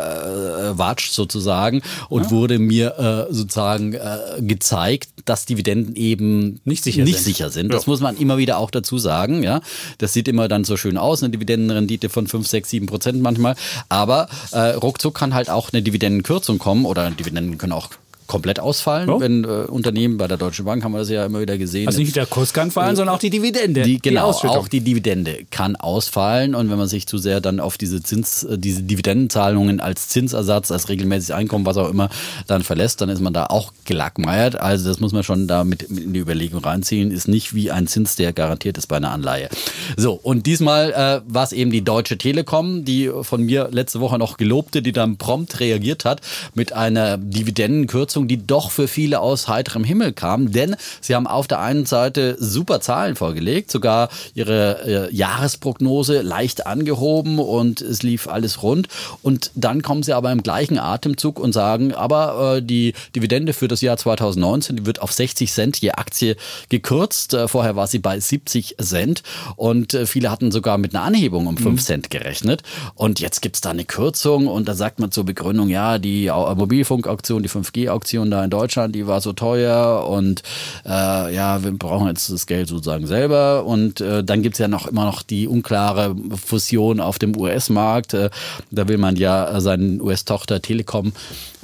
abgewatscht 0.01 1.11
sozusagen 1.13 1.81
und 2.09 2.31
wurde 2.31 2.59
mir 2.59 3.27
äh, 3.29 3.33
sozusagen 3.33 3.93
äh, 3.93 4.17
gezeigt, 4.39 5.09
dass 5.25 5.45
Dividenden 5.45 5.95
eben 5.95 6.60
Nicht 6.63 6.83
sicher 6.83 7.03
nicht 7.03 7.15
sind. 7.15 7.23
sicher 7.23 7.49
sind. 7.49 7.73
Das 7.73 7.87
muss 7.87 8.01
man 8.01 8.17
immer 8.17 8.37
wieder 8.37 8.57
auch 8.57 8.69
dazu 8.69 8.97
sagen. 8.99 9.41
Ja, 9.41 9.61
das 9.97 10.13
sieht 10.13 10.27
immer 10.27 10.47
dann 10.47 10.63
so 10.63 10.77
schön 10.77 10.97
aus, 10.97 11.23
eine 11.23 11.31
Dividendenrendite 11.31 12.09
von 12.09 12.27
5, 12.27 12.47
6, 12.47 12.69
7 12.69 12.85
Prozent 12.85 13.21
manchmal. 13.21 13.55
Aber 13.89 14.27
äh, 14.51 14.59
ruckzuck 14.71 15.15
kann 15.15 15.33
halt 15.33 15.49
auch 15.49 15.73
eine 15.73 15.81
Dividendenkürzung 15.81 16.59
kommen 16.59 16.85
oder 16.85 17.09
Dividenden 17.09 17.57
können 17.57 17.73
auch 17.73 17.89
komplett 18.31 18.61
ausfallen, 18.61 19.09
Oh. 19.09 19.19
wenn 19.19 19.43
äh, 19.43 19.47
Unternehmen 19.67 20.15
bei 20.17 20.25
der 20.25 20.37
Deutschen 20.37 20.63
Bank 20.63 20.85
haben 20.85 20.93
wir 20.93 20.99
das 20.99 21.09
ja 21.09 21.25
immer 21.25 21.41
wieder 21.41 21.57
gesehen. 21.57 21.87
Also 21.87 21.99
nicht 21.99 22.15
der 22.15 22.25
Kurs 22.25 22.53
kann 22.53 22.71
fallen, 22.71 22.95
sondern 22.95 23.13
auch 23.13 23.19
die 23.19 23.29
Dividende. 23.29 23.81
Die, 23.81 23.99
genau, 23.99 24.27
Ausschüttung. 24.29 24.55
auch 24.55 24.69
die 24.69 24.79
Dividende 24.79 25.39
kann 25.51 25.75
ausfallen 25.75 26.55
und 26.55 26.69
wenn 26.71 26.77
man 26.77 26.87
sich 26.87 27.07
zu 27.07 27.17
sehr 27.17 27.41
dann 27.41 27.59
auf 27.59 27.77
diese 27.77 28.01
Zins, 28.01 28.43
äh, 28.45 28.57
diese 28.57 28.83
Dividendenzahlungen 28.83 29.81
als 29.81 30.07
Zinsersatz, 30.07 30.71
als 30.71 30.87
regelmäßiges 30.87 31.31
Einkommen, 31.31 31.65
was 31.65 31.75
auch 31.75 31.89
immer, 31.89 32.09
dann 32.47 32.63
verlässt, 32.63 33.01
dann 33.01 33.09
ist 33.09 33.19
man 33.19 33.33
da 33.33 33.47
auch 33.47 33.73
gelackmeiert. 33.83 34.55
Also 34.55 34.87
das 34.87 35.01
muss 35.01 35.11
man 35.11 35.23
schon 35.23 35.47
da 35.49 35.65
mit, 35.65 35.89
mit 35.91 36.05
in 36.05 36.13
die 36.13 36.19
Überlegung 36.21 36.63
reinziehen. 36.63 37.11
Ist 37.11 37.27
nicht 37.27 37.53
wie 37.53 37.69
ein 37.69 37.85
Zins, 37.87 38.15
der 38.15 38.31
garantiert 38.31 38.77
ist 38.77 38.87
bei 38.87 38.95
einer 38.95 39.11
Anleihe. 39.11 39.49
So, 39.97 40.13
und 40.13 40.45
diesmal 40.45 40.93
äh, 40.93 41.21
war 41.33 41.43
es 41.43 41.51
eben 41.51 41.69
die 41.71 41.83
Deutsche 41.83 42.17
Telekom, 42.17 42.85
die 42.85 43.11
von 43.23 43.43
mir 43.43 43.67
letzte 43.71 43.99
Woche 43.99 44.17
noch 44.17 44.37
gelobte, 44.37 44.81
die 44.81 44.93
dann 44.93 45.17
prompt 45.17 45.59
reagiert 45.59 46.05
hat 46.05 46.21
mit 46.55 46.71
einer 46.71 47.17
Dividendenkürzung, 47.17 48.20
die 48.27 48.45
doch 48.45 48.71
für 48.71 48.87
viele 48.87 49.19
aus 49.19 49.47
heiterem 49.47 49.83
Himmel 49.83 50.13
kam. 50.13 50.51
Denn 50.51 50.75
sie 51.01 51.15
haben 51.15 51.27
auf 51.27 51.47
der 51.47 51.59
einen 51.59 51.85
Seite 51.85 52.35
super 52.39 52.81
Zahlen 52.81 53.15
vorgelegt, 53.15 53.71
sogar 53.71 54.09
ihre 54.33 55.07
äh, 55.09 55.15
Jahresprognose 55.15 56.21
leicht 56.21 56.65
angehoben 56.67 57.39
und 57.39 57.81
es 57.81 58.03
lief 58.03 58.27
alles 58.27 58.63
rund. 58.63 58.87
Und 59.21 59.51
dann 59.55 59.81
kommen 59.81 60.03
sie 60.03 60.13
aber 60.13 60.31
im 60.31 60.43
gleichen 60.43 60.77
Atemzug 60.79 61.39
und 61.39 61.53
sagen, 61.53 61.93
aber 61.93 62.57
äh, 62.57 62.61
die 62.61 62.93
Dividende 63.15 63.53
für 63.53 63.67
das 63.67 63.81
Jahr 63.81 63.97
2019 63.97 64.75
die 64.77 64.85
wird 64.85 65.01
auf 65.01 65.11
60 65.11 65.51
Cent 65.51 65.77
je 65.81 65.91
Aktie 65.91 66.35
gekürzt. 66.69 67.33
Äh, 67.33 67.47
vorher 67.47 67.75
war 67.75 67.87
sie 67.87 67.99
bei 67.99 68.19
70 68.19 68.75
Cent 68.81 69.23
und 69.55 69.93
äh, 69.93 70.05
viele 70.05 70.31
hatten 70.31 70.51
sogar 70.51 70.77
mit 70.77 70.95
einer 70.95 71.03
Anhebung 71.03 71.47
um 71.47 71.57
5 71.57 71.81
Cent 71.81 72.09
gerechnet. 72.09 72.63
Und 72.95 73.19
jetzt 73.19 73.41
gibt's 73.41 73.61
da 73.61 73.71
eine 73.71 73.85
Kürzung 73.85 74.47
und 74.47 74.67
da 74.67 74.73
sagt 74.75 74.99
man 74.99 75.11
zur 75.11 75.25
Begründung, 75.25 75.69
ja, 75.69 75.97
die 75.97 76.31
Au- 76.31 76.53
Mobilfunkauktion, 76.55 77.43
die 77.43 77.49
5G-Auktion 77.49 77.91
da 78.11 78.43
in 78.43 78.49
Deutschland, 78.49 78.95
die 78.95 79.07
war 79.07 79.21
so 79.21 79.33
teuer 79.33 80.07
und 80.07 80.43
äh, 80.85 81.33
ja, 81.33 81.63
wir 81.63 81.71
brauchen 81.71 82.07
jetzt 82.07 82.31
das 82.31 82.45
Geld 82.45 82.67
sozusagen 82.67 83.07
selber. 83.07 83.65
Und 83.65 84.01
äh, 84.01 84.23
dann 84.23 84.41
gibt's 84.41 84.59
ja 84.59 84.67
noch 84.67 84.87
immer 84.87 85.05
noch 85.05 85.23
die 85.23 85.47
unklare 85.47 86.15
Fusion 86.45 86.99
auf 86.99 87.19
dem 87.19 87.37
US-Markt. 87.37 88.13
Äh, 88.13 88.29
da 88.69 88.87
will 88.87 88.97
man 88.97 89.15
ja 89.15 89.59
seinen 89.59 90.01
US-Tochter 90.01 90.61
Telekom 90.61 91.13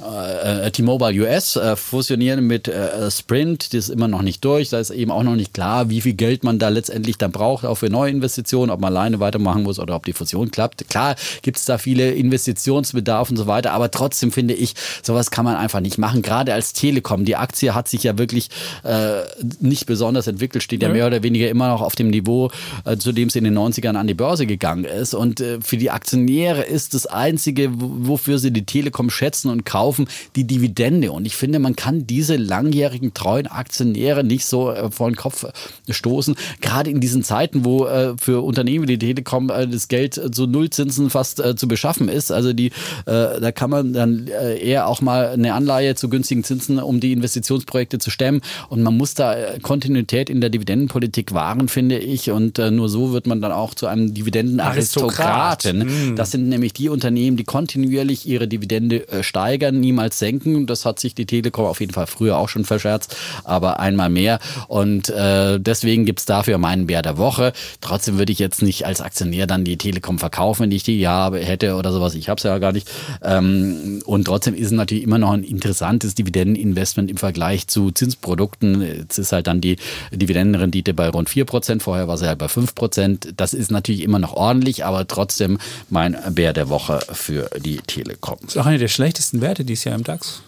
äh, 0.00 0.70
T-Mobile 0.70 1.20
US 1.22 1.56
äh, 1.56 1.76
fusionieren 1.76 2.46
mit 2.46 2.68
äh, 2.68 3.10
Sprint. 3.10 3.74
Das 3.74 3.84
ist 3.84 3.88
immer 3.88 4.08
noch 4.08 4.22
nicht 4.22 4.44
durch. 4.44 4.70
Da 4.70 4.78
ist 4.78 4.90
eben 4.90 5.10
auch 5.10 5.22
noch 5.22 5.34
nicht 5.34 5.54
klar, 5.54 5.90
wie 5.90 6.00
viel 6.00 6.14
Geld 6.14 6.44
man 6.44 6.58
da 6.58 6.68
letztendlich 6.68 7.18
dann 7.18 7.32
braucht, 7.32 7.64
auch 7.64 7.76
für 7.76 7.90
neue 7.90 8.10
Investitionen, 8.10 8.70
ob 8.70 8.80
man 8.80 8.96
alleine 8.96 9.20
weitermachen 9.20 9.62
muss 9.62 9.78
oder 9.78 9.94
ob 9.96 10.04
die 10.06 10.12
Fusion 10.12 10.50
klappt. 10.50 10.88
Klar 10.88 11.16
gibt 11.42 11.58
es 11.58 11.64
da 11.64 11.78
viele 11.78 12.12
Investitionsbedarf 12.12 13.30
und 13.30 13.36
so 13.36 13.46
weiter, 13.46 13.72
aber 13.72 13.90
trotzdem 13.90 14.32
finde 14.32 14.54
ich, 14.54 14.74
sowas 15.02 15.30
kann 15.30 15.44
man 15.44 15.56
einfach 15.56 15.80
nicht 15.80 15.98
machen. 15.98 16.22
Gerade 16.28 16.52
als 16.52 16.74
Telekom. 16.74 17.24
Die 17.24 17.36
Aktie 17.36 17.74
hat 17.74 17.88
sich 17.88 18.02
ja 18.02 18.18
wirklich 18.18 18.50
äh, 18.84 19.22
nicht 19.60 19.86
besonders 19.86 20.26
entwickelt, 20.26 20.62
steht 20.62 20.82
ja 20.82 20.90
mehr 20.90 21.06
oder 21.06 21.22
weniger 21.22 21.48
immer 21.48 21.68
noch 21.68 21.80
auf 21.80 21.94
dem 21.94 22.10
Niveau, 22.10 22.50
äh, 22.84 22.96
zu 22.98 23.12
dem 23.12 23.28
es 23.28 23.36
in 23.36 23.44
den 23.44 23.56
90ern 23.56 23.94
an 23.96 24.06
die 24.06 24.12
Börse 24.14 24.46
gegangen 24.46 24.84
ist. 24.84 25.14
Und 25.14 25.40
äh, 25.40 25.58
für 25.62 25.78
die 25.78 25.90
Aktionäre 25.90 26.62
ist 26.64 26.92
das 26.92 27.06
Einzige, 27.06 27.70
wo- 27.80 28.08
wofür 28.08 28.38
sie 28.38 28.50
die 28.50 28.66
Telekom 28.66 29.08
schätzen 29.08 29.48
und 29.50 29.64
kaufen, 29.64 30.06
die 30.36 30.44
Dividende. 30.44 31.12
Und 31.12 31.24
ich 31.26 31.34
finde, 31.34 31.58
man 31.60 31.76
kann 31.76 32.06
diese 32.06 32.36
langjährigen 32.36 33.14
treuen 33.14 33.46
Aktionäre 33.46 34.22
nicht 34.22 34.44
so 34.44 34.70
äh, 34.70 34.90
vor 34.90 35.10
den 35.10 35.16
Kopf 35.16 35.46
stoßen. 35.88 36.34
Gerade 36.60 36.90
in 36.90 37.00
diesen 37.00 37.22
Zeiten, 37.22 37.64
wo 37.64 37.86
äh, 37.86 38.14
für 38.20 38.42
Unternehmen 38.44 38.86
wie 38.86 38.98
die 38.98 39.06
Telekom 39.06 39.48
äh, 39.50 39.66
das 39.66 39.88
Geld 39.88 40.18
äh, 40.18 40.30
zu 40.30 40.46
Nullzinsen 40.46 41.08
fast 41.10 41.40
äh, 41.40 41.56
zu 41.56 41.68
beschaffen 41.68 42.08
ist. 42.10 42.30
Also 42.30 42.52
die, 42.52 42.66
äh, 43.06 43.40
da 43.40 43.50
kann 43.52 43.70
man 43.70 43.92
dann 43.94 44.26
äh, 44.28 44.58
eher 44.58 44.86
auch 44.88 45.00
mal 45.00 45.28
eine 45.28 45.54
Anleihe 45.54 45.94
zu 45.94 46.08
günstigen 46.18 46.42
Zinsen, 46.42 46.80
um 46.80 46.98
die 46.98 47.12
Investitionsprojekte 47.12 48.00
zu 48.00 48.10
stemmen. 48.10 48.40
Und 48.68 48.82
man 48.82 48.96
muss 48.96 49.14
da 49.14 49.34
äh, 49.34 49.60
Kontinuität 49.60 50.28
in 50.28 50.40
der 50.40 50.50
Dividendenpolitik 50.50 51.32
wahren, 51.32 51.68
finde 51.68 51.98
ich. 51.98 52.32
Und 52.32 52.58
äh, 52.58 52.72
nur 52.72 52.88
so 52.88 53.12
wird 53.12 53.28
man 53.28 53.40
dann 53.40 53.52
auch 53.52 53.74
zu 53.74 53.86
einem 53.86 54.14
Dividendenaristokraten. 54.14 56.16
Das 56.16 56.32
sind 56.32 56.48
nämlich 56.48 56.72
die 56.72 56.88
Unternehmen, 56.88 57.36
die 57.36 57.44
kontinuierlich 57.44 58.26
ihre 58.26 58.48
Dividende 58.48 59.08
äh, 59.08 59.22
steigern, 59.22 59.78
niemals 59.78 60.18
senken. 60.18 60.66
Das 60.66 60.84
hat 60.84 60.98
sich 60.98 61.14
die 61.14 61.26
Telekom 61.26 61.66
auf 61.66 61.78
jeden 61.78 61.92
Fall 61.92 62.08
früher 62.08 62.36
auch 62.36 62.48
schon 62.48 62.64
verscherzt, 62.64 63.14
aber 63.44 63.78
einmal 63.78 64.10
mehr. 64.10 64.40
Und 64.66 65.10
äh, 65.10 65.60
deswegen 65.60 66.04
gibt's 66.04 66.24
dafür 66.24 66.58
meinen 66.58 66.88
Bär 66.88 67.02
der 67.02 67.16
Woche. 67.16 67.52
Trotzdem 67.80 68.18
würde 68.18 68.32
ich 68.32 68.40
jetzt 68.40 68.60
nicht 68.60 68.86
als 68.86 69.00
Aktionär 69.00 69.46
dann 69.46 69.62
die 69.62 69.76
Telekom 69.76 70.18
verkaufen, 70.18 70.64
wenn 70.64 70.72
ich 70.72 70.82
die 70.82 71.06
habe, 71.06 71.38
hätte 71.38 71.76
oder 71.76 71.92
sowas. 71.92 72.16
Ich 72.16 72.28
habe 72.28 72.38
es 72.38 72.42
ja 72.42 72.58
gar 72.58 72.72
nicht. 72.72 72.90
Ähm, 73.22 74.02
und 74.04 74.24
trotzdem 74.24 74.54
ist 74.54 74.66
es 74.66 74.72
natürlich 74.72 75.04
immer 75.04 75.18
noch 75.18 75.30
ein 75.30 75.44
interessantes 75.44 76.07
Dividendeninvestment 76.14 77.10
im 77.10 77.16
Vergleich 77.16 77.68
zu 77.68 77.90
Zinsprodukten. 77.90 78.82
Jetzt 78.82 79.18
ist 79.18 79.32
halt 79.32 79.46
dann 79.46 79.60
die 79.60 79.76
Dividendenrendite 80.12 80.94
bei 80.94 81.08
rund 81.08 81.28
4%, 81.28 81.80
vorher 81.80 82.08
war 82.08 82.16
sie 82.18 82.26
halt 82.26 82.38
bei 82.38 82.46
5%. 82.46 83.32
Das 83.36 83.54
ist 83.54 83.70
natürlich 83.70 84.02
immer 84.02 84.18
noch 84.18 84.34
ordentlich, 84.34 84.84
aber 84.84 85.06
trotzdem 85.06 85.58
mein 85.90 86.16
Bär 86.30 86.52
der 86.52 86.68
Woche 86.68 87.00
für 87.12 87.50
die 87.58 87.78
Telekom. 87.78 88.38
Das 88.42 88.54
ist 88.54 88.60
auch 88.60 88.66
eine 88.66 88.78
der 88.78 88.88
schlechtesten 88.88 89.40
Werte 89.40 89.64
dieses 89.64 89.84
Jahr 89.84 89.94
im 89.94 90.04
DAX. 90.04 90.42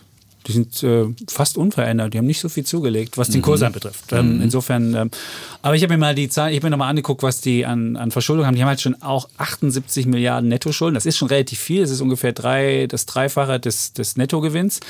Die 0.50 0.56
sind 0.56 0.82
äh, 0.82 1.06
fast 1.28 1.56
unverändert. 1.56 2.12
Die 2.12 2.18
haben 2.18 2.26
nicht 2.26 2.40
so 2.40 2.48
viel 2.48 2.64
zugelegt, 2.64 3.16
was 3.16 3.28
den 3.28 3.40
Kurs 3.40 3.62
anbetrifft. 3.62 4.12
Ähm, 4.12 4.40
Insofern, 4.42 4.94
ähm, 4.94 5.10
aber 5.62 5.76
ich 5.76 5.82
habe 5.84 5.92
mir 5.92 5.98
mal 5.98 6.14
die 6.14 6.28
Zahl, 6.28 6.50
ich 6.50 6.56
habe 6.56 6.66
mir 6.66 6.70
nochmal 6.70 6.90
angeguckt, 6.90 7.22
was 7.22 7.40
die 7.40 7.64
an, 7.64 7.96
an 7.96 8.10
Verschuldung 8.10 8.46
haben. 8.46 8.56
Die 8.56 8.62
haben 8.62 8.68
halt 8.68 8.80
schon 8.80 9.00
auch 9.00 9.28
78 9.38 10.06
Milliarden 10.06 10.48
Nettoschulden. 10.48 10.94
Das 10.94 11.06
ist 11.06 11.16
schon 11.18 11.28
relativ 11.28 11.60
viel. 11.60 11.82
Das 11.82 11.90
ist 11.90 12.00
ungefähr 12.00 12.32
drei, 12.32 12.86
das 12.88 13.06
Dreifache 13.06 13.60
des, 13.60 13.92
des 13.92 14.16
Nettogewinns. 14.16 14.80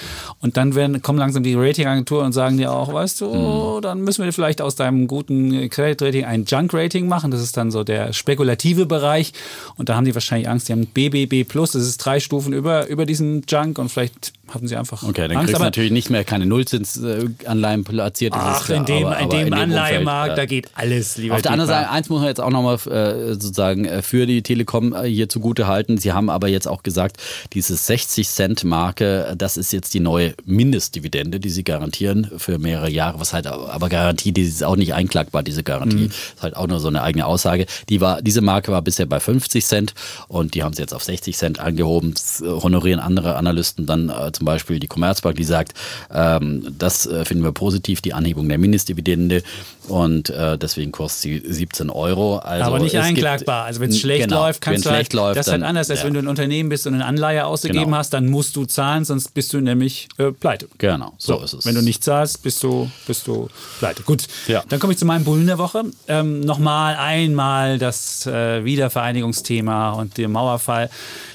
Und 0.41 0.57
dann 0.57 0.75
werden, 0.75 1.03
kommen 1.03 1.19
langsam 1.19 1.43
die 1.43 1.55
Ratingagenturen 1.55 2.27
und 2.27 2.33
sagen 2.33 2.57
dir 2.57 2.73
auch, 2.73 2.93
weißt 2.93 3.21
du, 3.21 3.81
dann 3.83 4.01
müssen 4.01 4.25
wir 4.25 4.33
vielleicht 4.33 4.63
aus 4.63 4.77
deinem 4.77 5.09
guten 5.09 5.69
Credit 5.69 6.01
Rating 6.01 6.25
ein 6.25 6.45
Junk 6.47 6.73
Rating 6.73 7.07
machen. 7.07 7.31
Das 7.31 7.43
ist 7.43 7.59
dann 7.59 7.71
so 7.71 7.85
der 7.85 8.15
spekulative 8.15 8.87
Bereich. 8.87 9.35
Und 9.77 9.91
da 9.91 9.97
haben 9.97 10.07
die 10.07 10.15
wahrscheinlich 10.15 10.49
Angst. 10.49 10.69
Die 10.69 10.73
haben 10.73 10.87
BBB 10.87 11.47
Plus. 11.47 11.73
Das 11.73 11.83
ist 11.83 11.99
drei 11.99 12.19
Stufen 12.19 12.55
über, 12.55 12.87
über 12.87 13.05
diesen 13.05 13.43
Junk 13.47 13.79
und 13.79 13.91
vielleicht 13.91 14.33
hatten 14.51 14.69
sie 14.69 14.77
einfach 14.77 15.03
Okay, 15.03 15.23
dann 15.29 15.33
Angst. 15.39 15.47
kriegst 15.49 15.61
du 15.61 15.65
natürlich 15.65 15.91
nicht 15.93 16.11
mehr 16.11 16.25
keine 16.25 16.47
Nullzinsanleihen 16.47 17.85
platziert. 17.85 18.35
ach, 18.37 18.65
klar, 18.65 18.79
in 18.79 18.85
dem, 18.85 19.07
aber- 19.07 19.19
in 19.19 19.25
aber 19.25 19.37
dem 19.45 19.53
Anleihemarkt, 19.53 20.39
da 20.39 20.47
geht 20.47 20.69
alles, 20.75 21.17
lieber 21.17 21.35
Auf 21.37 21.43
der 21.43 21.53
anderen. 21.53 21.69
Seite, 21.69 21.91
eins 21.91 22.09
muss 22.09 22.21
man 22.21 22.29
jetzt 22.29 22.41
auch 22.41 22.51
nochmal 22.51 22.77
äh, 22.87 23.33
sozusagen 23.35 23.85
äh, 23.85 24.03
für 24.03 24.27
die 24.27 24.43
Telekom 24.43 24.93
äh, 24.95 25.05
hier 25.09 25.29
zugute 25.29 25.67
halten. 25.67 25.99
Sie 25.99 26.13
haben 26.13 26.31
aber 26.31 26.49
jetzt 26.49 26.67
auch 26.69 26.83
gesagt, 26.83 27.17
diese 27.53 27.75
60-Cent-Marke, 27.75 29.27
äh, 29.33 29.37
das 29.37 29.57
ist 29.57 29.73
jetzt 29.73 29.95
die 29.95 30.01
neue 30.01 30.35
Mindestdividende, 30.45 31.41
die 31.41 31.51
sie 31.51 31.65
garantieren 31.65 32.31
für 32.39 32.59
mehrere 32.59 32.91
Jahre. 32.91 33.21
Was 33.21 33.33
halt 33.33 33.47
aber 33.47 33.89
Garantie, 33.89 34.33
die 34.33 34.43
ist 34.43 34.63
auch 34.65 34.77
nicht 34.77 34.95
einklagbar, 34.95 35.43
diese 35.43 35.63
Garantie. 35.63 36.07
Ist 36.07 36.43
halt 36.43 36.57
auch 36.57 36.67
nur 36.67 36.81
so 36.81 36.89
eine 36.89 37.03
eigene 37.03 37.27
Aussage. 37.27 37.67
Die 37.89 38.01
war, 38.01 38.23
diese 38.23 38.41
Marke 38.41 38.73
war 38.73 38.83
bisher 38.83 39.07
bei 39.07 39.21
50 39.21 39.65
Cent 39.65 39.95
und 40.29 40.55
die 40.55 40.63
haben 40.63 40.75
sie 40.75 40.83
jetzt 40.83 40.95
auf 40.95 41.05
60 41.05 41.37
Cent 41.37 41.61
angehoben. 41.61 42.15
Das 42.15 42.43
honorieren 42.45 43.01
andere 43.01 43.37
Analysten 43.37 43.87
dann 43.87 44.09
äh, 44.09 44.31
zum 44.41 44.47
Beispiel 44.47 44.81
die 44.81 44.87
Commerzbank, 44.87 45.37
die 45.37 45.45
sagt, 45.45 45.75
ähm, 46.11 46.75
das 46.79 47.05
äh, 47.05 47.27
finden 47.27 47.45
wir 47.45 47.53
positiv, 47.53 48.01
die 48.01 48.15
Anhebung 48.15 48.49
der 48.49 48.57
Mindestdividende 48.57 49.43
und 49.87 50.31
äh, 50.31 50.57
deswegen 50.57 50.93
kostet 50.93 51.21
sie 51.21 51.43
17 51.45 51.91
Euro. 51.91 52.39
Also 52.39 52.65
aber 52.65 52.79
nicht 52.79 52.97
einklagbar. 52.97 53.65
Gibt, 53.65 53.67
also 53.69 53.81
wenn 53.81 53.91
es 53.91 54.01
schlecht 54.01 54.25
genau, 54.29 54.45
läuft, 54.47 54.63
kannst 54.63 54.87
du 54.87 54.91
halt, 54.91 55.13
läuft, 55.13 55.37
das 55.37 55.47
ist 55.49 55.53
halt 55.53 55.63
anders, 55.63 55.91
als 55.91 55.99
ja. 56.01 56.07
wenn 56.07 56.15
du 56.15 56.21
ein 56.21 56.27
Unternehmen 56.29 56.71
bist 56.71 56.87
und 56.87 56.95
eine 56.95 57.05
Anleihe 57.05 57.45
ausgegeben 57.45 57.85
Genau. 57.85 57.99
hast, 57.99 58.15
dann 58.15 58.29
musst 58.29 58.57
du 58.57 58.65
zahlen, 58.65 59.05
sonst 59.05 59.35
bist 59.35 59.53
du 59.53 59.61
nämlich 59.61 60.09
äh, 60.17 60.31
pleite. 60.33 60.69
Genau, 60.79 61.13
so, 61.19 61.39
ist 61.43 61.53
es. 61.53 61.67
Wenn 61.67 61.75
du 61.75 61.83
nicht 61.83 62.03
zahlst, 62.03 62.43
bist 62.43 62.63
du, 62.63 62.91
bist 63.07 63.27
du 63.27 63.49
pleite. 63.79 64.03
Gut, 64.05 64.25
Ja. 64.49 64.65
dann 64.71 64.81
komme 64.81 64.95
ich 64.95 64.99
zu 64.99 65.05
meinem 65.05 65.25
Bullen 65.25 65.47
der 65.47 65.59
Woche. 65.59 65.83
Ähm, 66.09 66.41
Nochmal 66.41 66.97
einmal 66.97 67.79
das 67.79 68.27
äh, 68.27 68.65
Wiedervereinigungsthema 68.65 69.91
und 69.93 70.17
den 70.17 70.33
Mauerfall. 70.33 70.89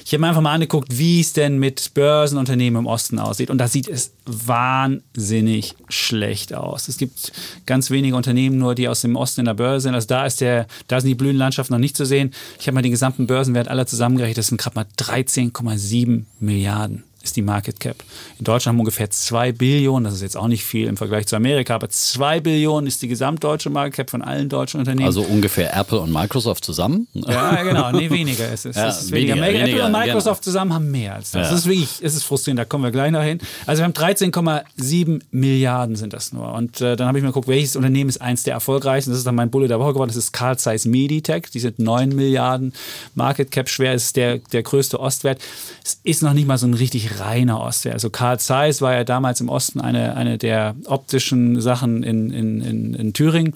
Ich 0.04 0.12
habe 0.12 0.20
mir 0.20 0.28
einfach 0.28 0.40
mal 0.40 0.54
angeguckt, 0.54 0.98
wie 0.98 1.20
es 1.20 1.32
denn 1.32 1.58
mit 1.58 1.92
Börsenunternehmen 1.94 2.80
im 2.80 2.86
Osten 2.86 2.95
aussieht. 3.18 3.50
Und 3.50 3.58
da 3.58 3.68
sieht 3.68 3.88
es 3.88 4.12
wahnsinnig 4.24 5.74
schlecht 5.88 6.54
aus. 6.54 6.88
Es 6.88 6.98
gibt 6.98 7.32
ganz 7.66 7.90
wenige 7.90 8.16
Unternehmen 8.16 8.58
nur, 8.58 8.74
die 8.74 8.88
aus 8.88 9.00
dem 9.00 9.16
Osten 9.16 9.40
in 9.40 9.46
der 9.46 9.54
Börse 9.54 9.84
sind. 9.84 9.94
Also 9.94 10.08
da 10.08 10.26
ist 10.26 10.40
der, 10.40 10.66
da 10.88 11.00
sind 11.00 11.08
die 11.08 11.14
Blühenlandschaften 11.14 11.74
noch 11.74 11.80
nicht 11.80 11.96
zu 11.96 12.04
sehen. 12.04 12.32
Ich 12.58 12.66
habe 12.66 12.74
mal 12.74 12.82
den 12.82 12.92
gesamten 12.92 13.26
Börsenwert 13.26 13.68
aller 13.68 13.86
zusammengerechnet. 13.86 14.38
Das 14.38 14.48
sind 14.48 14.60
gerade 14.60 14.76
mal 14.76 14.86
13,7 14.98 16.24
Milliarden 16.40 17.04
ist 17.26 17.36
die 17.36 17.42
Market 17.42 17.80
Cap. 17.80 17.96
In 18.38 18.44
Deutschland 18.44 18.72
haben 18.72 18.76
wir 18.76 18.80
ungefähr 18.80 19.10
2 19.10 19.52
Billionen, 19.52 20.04
das 20.04 20.14
ist 20.14 20.22
jetzt 20.22 20.36
auch 20.36 20.48
nicht 20.48 20.64
viel 20.64 20.86
im 20.86 20.96
Vergleich 20.96 21.26
zu 21.26 21.36
Amerika, 21.36 21.74
aber 21.74 21.88
2 21.88 22.40
Billionen 22.40 22.86
ist 22.86 23.02
die 23.02 23.08
gesamtdeutsche 23.08 23.70
Market 23.70 23.94
Cap 23.96 24.10
von 24.10 24.22
allen 24.22 24.48
deutschen 24.48 24.80
Unternehmen. 24.80 25.06
also 25.06 25.22
ungefähr 25.22 25.76
Apple 25.76 26.00
und 26.00 26.12
Microsoft 26.12 26.64
zusammen. 26.64 27.08
Ja, 27.12 27.62
genau. 27.62 27.92
Nee, 27.92 28.10
weniger 28.10 28.50
ist 28.52 28.66
es. 28.66 28.76
Ja, 28.76 28.88
ist 28.88 29.10
weniger. 29.10 29.34
weniger, 29.34 29.48
Apple 29.48 29.66
weniger, 29.66 29.86
und 29.86 29.92
Microsoft 29.92 30.42
genau. 30.42 30.52
zusammen 30.52 30.74
haben 30.74 30.90
mehr 30.90 31.14
als 31.14 31.30
das. 31.30 31.46
Ja. 31.46 31.50
Das 31.50 31.60
ist 31.60 31.66
wirklich, 31.66 31.90
es 32.02 32.14
ist 32.14 32.24
frustrierend, 32.24 32.60
da 32.60 32.64
kommen 32.64 32.84
wir 32.84 32.90
gleich 32.90 33.10
noch 33.10 33.22
hin. 33.22 33.38
Also 33.66 33.80
wir 33.80 33.84
haben 33.84 33.92
13,7 33.92 35.20
Milliarden 35.30 35.96
sind 35.96 36.12
das 36.12 36.32
nur. 36.32 36.52
Und 36.52 36.80
äh, 36.80 36.96
dann 36.96 37.08
habe 37.08 37.18
ich 37.18 37.22
mir 37.22 37.30
geguckt, 37.30 37.48
welches 37.48 37.76
Unternehmen 37.76 38.08
ist 38.08 38.20
eins 38.20 38.42
der 38.42 38.54
erfolgreichsten. 38.54 39.10
Das 39.10 39.18
ist 39.18 39.26
dann 39.26 39.34
mein 39.34 39.50
Bulle 39.50 39.68
der 39.68 39.80
Woche 39.80 39.92
geworden. 39.92 40.08
Das 40.08 40.16
ist 40.16 40.32
Carl 40.32 40.58
Zeiss 40.58 40.84
Meditech. 40.84 41.50
Die 41.52 41.60
sind 41.60 41.78
9 41.78 42.10
Milliarden 42.10 42.72
Market 43.14 43.50
Cap 43.50 43.68
schwer. 43.68 43.94
Ist 43.94 44.16
der, 44.16 44.38
der 44.38 44.62
größte 44.62 45.00
Ostwert. 45.00 45.40
Es 45.84 46.00
ist 46.02 46.22
noch 46.22 46.32
nicht 46.32 46.46
mal 46.46 46.58
so 46.58 46.66
ein 46.66 46.74
richtig 46.74 47.15
reiner 47.20 47.60
Ostwert. 47.60 47.94
Also 47.94 48.10
Carl 48.10 48.38
Zeiss 48.38 48.80
war 48.80 48.94
ja 48.94 49.04
damals 49.04 49.40
im 49.40 49.48
Osten 49.48 49.80
eine, 49.80 50.16
eine 50.16 50.38
der 50.38 50.74
optischen 50.86 51.60
Sachen 51.60 52.02
in, 52.02 52.30
in, 52.30 52.60
in, 52.60 52.94
in 52.94 53.12
Thüringen. 53.12 53.54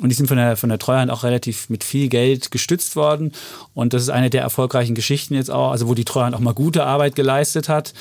Und 0.00 0.08
die 0.08 0.14
sind 0.14 0.26
von 0.26 0.36
der, 0.36 0.56
von 0.56 0.70
der 0.70 0.78
Treuhand 0.78 1.10
auch 1.10 1.24
relativ 1.24 1.68
mit 1.68 1.84
viel 1.84 2.08
Geld 2.08 2.50
gestützt 2.50 2.96
worden. 2.96 3.32
Und 3.74 3.92
das 3.92 4.02
ist 4.02 4.08
eine 4.08 4.30
der 4.30 4.42
erfolgreichen 4.42 4.94
Geschichten 4.94 5.34
jetzt 5.34 5.50
auch, 5.50 5.70
also 5.70 5.88
wo 5.88 5.94
die 5.94 6.04
Treuhand 6.04 6.34
auch 6.34 6.40
mal 6.40 6.54
gute 6.54 6.84
Arbeit 6.84 7.14
geleistet 7.14 7.68
hat. 7.68 7.92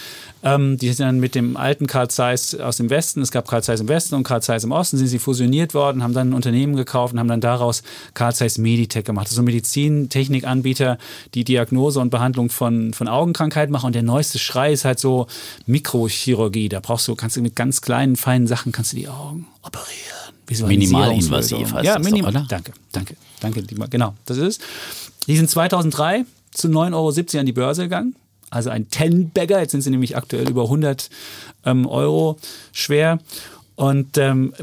Ähm, 0.41 0.77
die 0.77 0.87
sind 0.93 1.05
dann 1.05 1.19
mit 1.19 1.35
dem 1.35 1.57
alten 1.57 1.87
Carl 1.87 2.09
Zeiss 2.09 2.55
aus 2.55 2.77
dem 2.77 2.89
Westen, 2.89 3.21
es 3.21 3.31
gab 3.31 3.47
Carl 3.47 3.61
Zeiss 3.61 3.81
im 3.81 3.89
Westen 3.89 4.15
und 4.15 4.23
Carl 4.23 4.41
Zeiss 4.41 4.63
im 4.63 4.71
Osten, 4.71 4.97
sind 4.97 5.07
sie 5.07 5.19
fusioniert 5.19 5.73
worden, 5.73 6.01
haben 6.01 6.13
dann 6.13 6.29
ein 6.29 6.33
Unternehmen 6.33 6.77
gekauft 6.77 7.13
und 7.13 7.19
haben 7.19 7.27
dann 7.27 7.41
daraus 7.41 7.83
Carl 8.13 8.33
Zeiss 8.33 8.57
Meditech 8.57 9.03
gemacht. 9.03 9.27
Das 9.29 9.39
Medizintechnikanbieter, 9.41 10.97
die 11.33 11.43
Diagnose 11.43 11.99
und 11.99 12.09
Behandlung 12.09 12.49
von, 12.49 12.93
von 12.93 13.09
Augenkrankheiten 13.09 13.73
machen. 13.73 13.87
Und 13.87 13.95
der 13.95 14.03
neueste 14.03 14.39
Schrei 14.39 14.71
ist 14.71 14.85
halt 14.85 14.99
so 14.99 15.27
Mikrochirurgie. 15.65 16.69
Da 16.69 16.79
brauchst 16.79 17.07
du, 17.07 17.15
kannst 17.15 17.35
du 17.35 17.41
mit 17.41 17.55
ganz 17.55 17.81
kleinen, 17.81 18.15
feinen 18.15 18.47
Sachen 18.47 18.71
kannst 18.71 18.93
du 18.93 18.97
die 18.97 19.09
Augen 19.09 19.47
operieren. 19.61 20.18
Minimalinvasiv 20.49 21.73
heißt 21.73 21.85
ja, 21.85 21.95
das 21.95 22.03
doch, 22.03 22.11
minim 22.11 22.25
oder? 22.25 22.45
Danke, 22.47 22.73
danke, 22.91 23.15
danke. 23.39 23.63
Genau, 23.89 24.15
das 24.25 24.37
ist 24.37 24.43
es. 24.43 24.59
Die 25.27 25.37
sind 25.37 25.49
2003 25.49 26.25
zu 26.51 26.67
9,70 26.67 26.93
Euro 26.93 27.39
an 27.39 27.45
die 27.45 27.51
Börse 27.53 27.83
gegangen. 27.83 28.15
Also 28.49 28.69
ein 28.69 28.89
Ten-Bagger. 28.89 29.59
Jetzt 29.59 29.71
sind 29.71 29.81
sie 29.81 29.91
nämlich 29.91 30.17
aktuell 30.17 30.49
über 30.49 30.63
100 30.63 31.09
ähm, 31.65 31.85
Euro 31.85 32.37
schwer. 32.71 33.19
Und 33.75 34.17
ähm, 34.17 34.53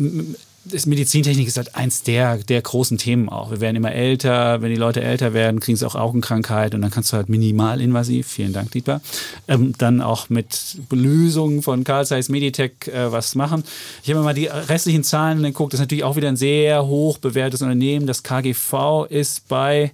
das 0.70 0.86
Medizintechnik 0.86 1.46
ist 1.46 1.56
halt 1.56 1.74
eins 1.74 2.02
der, 2.02 2.38
der 2.38 2.62
großen 2.62 2.98
Themen 2.98 3.28
auch. 3.28 3.50
Wir 3.50 3.60
werden 3.60 3.76
immer 3.76 3.92
älter. 3.92 4.62
Wenn 4.62 4.70
die 4.70 4.76
Leute 4.76 5.02
älter 5.02 5.34
werden, 5.34 5.60
kriegen 5.60 5.76
sie 5.76 5.86
auch 5.86 5.94
Augenkrankheit. 5.94 6.74
Und 6.74 6.82
dann 6.82 6.90
kannst 6.90 7.12
du 7.12 7.16
halt 7.16 7.28
minimalinvasiv, 7.28 8.26
vielen 8.26 8.52
Dank, 8.52 8.70
Dietmar, 8.72 9.00
ähm, 9.48 9.74
dann 9.78 10.00
auch 10.00 10.28
mit 10.28 10.78
Lösungen 10.90 11.62
von 11.62 11.84
Carl 11.84 12.06
Zeiss 12.06 12.28
Meditech 12.28 12.88
äh, 12.88 13.12
was 13.12 13.34
machen. 13.34 13.64
Ich 14.02 14.10
habe 14.10 14.20
mir 14.20 14.24
mal 14.24 14.34
die 14.34 14.46
restlichen 14.46 15.04
Zahlen 15.04 15.42
geguckt. 15.42 15.72
Das 15.72 15.80
ist 15.80 15.84
natürlich 15.84 16.04
auch 16.04 16.16
wieder 16.16 16.28
ein 16.28 16.36
sehr 16.36 16.86
hoch 16.86 17.18
bewertetes 17.18 17.62
Unternehmen. 17.62 18.06
Das 18.06 18.22
KGV 18.22 19.06
ist 19.08 19.48
bei 19.48 19.92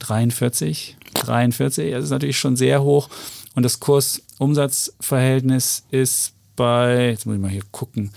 43. 0.00 0.96
43, 1.14 1.92
das 1.92 2.04
ist 2.04 2.10
natürlich 2.10 2.38
schon 2.38 2.56
sehr 2.56 2.82
hoch. 2.82 3.08
Und 3.54 3.64
das 3.64 3.80
Kurs-Umsatz-Verhältnis 3.80 5.84
ist 5.90 6.34
bei, 6.58 7.10
jetzt 7.10 7.24
muss 7.24 7.36
ich 7.36 7.40
mal 7.40 7.50
hier 7.50 7.62
gucken, 7.70 8.10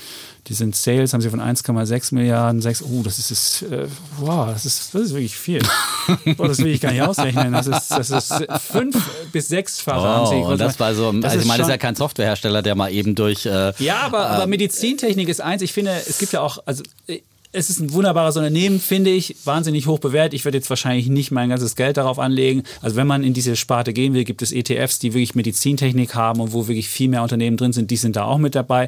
die 0.48 0.56
sind 0.56 0.76
Sales, 0.76 1.14
haben 1.14 1.22
sie 1.22 1.30
von 1.30 1.40
1,6 1.40 2.16
Milliarden, 2.16 2.60
6, 2.60 2.84
oh, 2.84 3.04
das 3.04 3.20
ist, 3.20 3.32
das, 3.32 3.62
äh, 3.72 3.88
wow, 4.18 4.48
das 4.52 4.66
ist, 4.66 4.94
das 4.94 5.02
ist 5.04 5.14
wirklich 5.14 5.38
viel. 5.38 5.62
Boah, 6.36 6.48
das 6.48 6.58
will 6.58 6.72
ich 6.72 6.82
gar 6.82 6.92
nicht 6.92 7.04
ausrechnen. 7.04 7.54
Das 7.54 7.68
ist, 7.68 7.90
das 7.92 8.10
ist 8.10 8.34
fünf 8.60 8.98
bis 9.32 9.48
sechsfache. 9.48 10.02
haben 10.02 10.28
sie. 10.28 10.36
Oh, 10.36 10.48
und 10.48 10.60
das 10.60 10.76
bei 10.76 10.96
so 10.96 11.12
Das 11.12 11.26
also 11.26 11.36
ich 11.36 11.42
ist 11.44 11.48
meine, 11.48 11.60
das 11.60 11.68
ist 11.68 11.72
ja 11.72 11.78
kein 11.78 11.96
Softwarehersteller, 11.96 12.64
der 12.64 12.74
mal 12.74 12.92
eben 12.92 13.14
durch. 13.14 13.46
Äh, 13.46 13.74
ja, 13.78 14.00
aber, 14.00 14.28
aber 14.28 14.48
Medizintechnik 14.48 15.30
ist 15.30 15.40
eins. 15.40 15.62
Ich 15.62 15.74
finde, 15.74 15.92
es 15.92 16.18
gibt 16.18 16.34
ja 16.34 16.42
auch, 16.42 16.58
also 16.66 16.84
äh, 17.08 17.22
es 17.54 17.70
ist 17.70 17.80
ein 17.80 17.92
wunderbares 17.92 18.38
Unternehmen, 18.38 18.80
finde 18.80 19.10
ich, 19.10 19.36
wahnsinnig 19.44 19.88
hoch 19.88 20.00
bewertet. 20.00 20.34
Ich 20.34 20.46
würde 20.46 20.58
jetzt 20.58 20.70
wahrscheinlich 20.70 21.08
nicht 21.08 21.32
mein 21.32 21.50
ganzes 21.50 21.76
Geld 21.76 21.98
darauf 21.98 22.18
anlegen. 22.18 22.64
Also 22.82 22.96
wenn 22.96 23.08
man 23.08 23.24
in 23.24 23.34
diese 23.34 23.56
Sparte 23.56 23.92
gehen 23.92 24.14
will, 24.14 24.24
gibt 24.24 24.42
es 24.42 24.52
ETFs, 24.52 25.00
die 25.00 25.14
wirklich 25.14 25.36
Medizintechnik 25.36 26.16
haben 26.16 26.40
und 26.40 26.54
wo 26.54 26.68
wirklich 26.68 26.88
viel 26.88 27.10
mehr 27.10 27.24
Unternehmen 27.24 27.58
drin 27.58 27.74
sind. 27.74 27.92
Die 27.92 27.98
sind 27.98 28.16
da 28.16 28.24
auch 28.24 28.38
mit 28.38 28.56
dabei. 28.56 28.88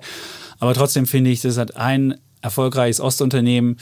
Aber 0.59 0.73
trotzdem 0.73 1.05
finde 1.07 1.29
ich, 1.29 1.41
das 1.41 1.57
hat 1.57 1.75
ein 1.75 2.15
erfolgreiches 2.41 2.99
Ostunternehmen, 3.01 3.77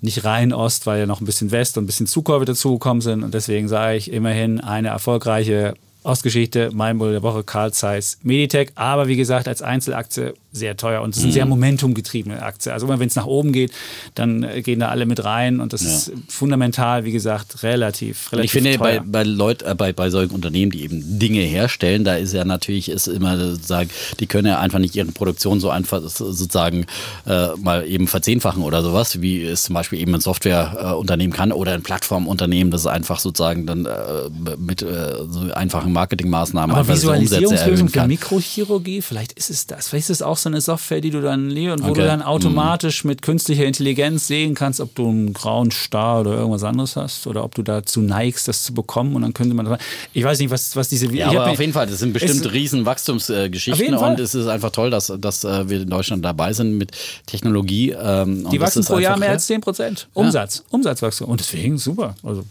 nicht 0.00 0.24
rein 0.24 0.52
Ost, 0.52 0.86
weil 0.86 1.00
ja 1.00 1.06
noch 1.06 1.20
ein 1.20 1.26
bisschen 1.26 1.50
West 1.50 1.78
und 1.78 1.84
ein 1.84 1.86
bisschen 1.86 2.06
Zukäufe 2.06 2.44
dazugekommen 2.44 3.00
sind. 3.00 3.22
Und 3.22 3.32
deswegen 3.32 3.68
sage 3.68 3.96
ich 3.96 4.12
immerhin 4.12 4.60
eine 4.60 4.88
erfolgreiche 4.88 5.74
Ostgeschichte, 6.02 6.70
mein 6.72 6.98
Bull 6.98 7.12
der 7.12 7.22
Woche, 7.22 7.42
Carl 7.42 7.72
Zeiss 7.72 8.18
Meditech. 8.22 8.70
Aber 8.74 9.08
wie 9.08 9.16
gesagt, 9.16 9.48
als 9.48 9.62
Einzelaktie 9.62 10.34
sehr 10.56 10.76
teuer 10.76 11.02
und 11.02 11.10
es 11.10 11.18
ist 11.18 11.24
eine 11.24 11.32
sehr 11.32 11.46
momentumgetriebene 11.46 12.42
Aktie. 12.42 12.72
Also 12.72 12.86
immer 12.86 12.98
wenn 12.98 13.08
es 13.08 13.16
nach 13.16 13.26
oben 13.26 13.52
geht, 13.52 13.72
dann 14.14 14.42
äh, 14.42 14.62
gehen 14.62 14.80
da 14.80 14.88
alle 14.88 15.06
mit 15.06 15.24
rein 15.24 15.60
und 15.60 15.72
das 15.72 15.82
ist 15.82 16.12
fundamental, 16.28 17.04
wie 17.04 17.12
gesagt, 17.12 17.62
relativ, 17.62 18.32
relativ 18.32 18.54
ich 18.54 18.62
finde, 18.62 18.78
bei, 18.78 18.96
teuer. 18.96 19.04
bei, 19.06 19.22
Leut, 19.22 19.62
äh, 19.62 19.74
bei, 19.74 19.92
bei 19.92 20.10
solchen 20.10 20.34
Unternehmen, 20.34 20.72
die 20.72 20.82
eben 20.82 21.18
Dinge 21.18 21.40
herstellen, 21.40 22.04
da 22.04 22.16
ist 22.16 22.32
ja 22.32 22.44
natürlich 22.44 22.88
ist 22.88 23.06
immer 23.06 23.38
sozusagen, 23.38 23.90
die 24.20 24.26
können 24.26 24.48
ja 24.48 24.58
einfach 24.58 24.78
nicht 24.78 24.96
ihre 24.96 25.12
Produktion 25.12 25.60
so 25.60 25.70
einfach 25.70 26.02
sozusagen 26.02 26.86
äh, 27.26 27.48
mal 27.58 27.86
eben 27.86 28.08
verzehnfachen 28.08 28.62
oder 28.62 28.82
sowas, 28.82 29.20
wie 29.20 29.42
es 29.42 29.64
zum 29.64 29.74
Beispiel 29.74 30.00
eben 30.00 30.14
ein 30.14 30.20
Softwareunternehmen 30.20 31.34
kann 31.34 31.52
oder 31.52 31.72
ein 31.72 31.82
Plattformunternehmen, 31.82 32.70
das 32.70 32.86
einfach 32.86 33.20
sozusagen 33.20 33.66
dann 33.66 33.86
äh, 33.86 34.56
mit 34.58 34.82
äh, 34.82 35.14
so 35.28 35.52
einfachen 35.52 35.92
Marketingmaßnahmen 35.92 36.74
aber 36.74 36.88
Visualisierungslösung 36.88 37.88
für. 37.88 38.06
Mikrochirurgie, 38.06 39.02
vielleicht 39.02 39.32
ist 39.32 39.50
es 39.50 39.66
das. 39.66 39.88
Vielleicht 39.88 40.10
ist 40.10 40.16
es 40.16 40.22
auch 40.22 40.36
so 40.36 40.45
eine 40.48 40.60
Software, 40.60 41.00
die 41.00 41.10
du 41.10 41.20
dann 41.20 41.50
und 41.50 41.82
wo 41.84 41.90
Okay. 41.90 42.00
du 42.02 42.06
dann 42.06 42.22
automatisch 42.22 43.04
mit 43.04 43.22
künstlicher 43.22 43.64
Intelligenz 43.64 44.26
sehen 44.26 44.54
kannst, 44.54 44.80
ob 44.80 44.94
du 44.94 45.08
einen 45.08 45.32
grauen 45.32 45.70
Star 45.70 46.20
oder 46.20 46.32
irgendwas 46.32 46.62
anderes 46.64 46.96
hast 46.96 47.26
oder 47.26 47.44
ob 47.44 47.54
du 47.54 47.62
dazu 47.62 48.00
neigst, 48.00 48.48
das 48.48 48.62
zu 48.64 48.74
bekommen 48.74 49.14
und 49.16 49.22
dann 49.22 49.32
könnte 49.34 49.54
man 49.54 49.66
das. 49.66 49.78
Ich 50.12 50.24
weiß 50.24 50.38
nicht, 50.38 50.50
was, 50.50 50.74
was 50.76 50.88
diese. 50.88 51.06
Ja, 51.12 51.28
aber 51.28 51.50
auf 51.50 51.60
jeden 51.60 51.72
Fall, 51.72 51.86
das 51.86 51.98
sind 52.00 52.12
bestimmt 52.12 52.44
Es- 52.46 52.52
riesen 52.52 52.84
Wachstumsgeschichten 52.86 53.98
Fall. 53.98 54.12
und 54.12 54.20
es 54.20 54.34
ist 54.34 54.46
einfach 54.46 54.70
toll, 54.70 54.90
dass, 54.90 55.12
dass 55.18 55.44
äh, 55.44 55.68
wir 55.68 55.82
in 55.82 55.90
Deutschland 55.90 56.24
dabei 56.24 56.52
sind 56.52 56.76
mit 56.78 56.92
Technologie. 57.26 57.90
Ähm, 57.90 58.44
und 58.44 58.52
Die 58.52 58.60
wachsen 58.60 58.80
ist 58.80 58.86
pro 58.88 58.98
Jahr 58.98 59.18
mehr 59.18 59.30
als 59.30 59.46
10 59.46 59.60
Prozent. 59.60 60.08
Umsatz. 60.14 60.62
Umsatzwachstum. 60.70 61.28
Und 61.28 61.40
deswegen 61.40 61.78
super. 61.78 62.14
Also 62.22 62.44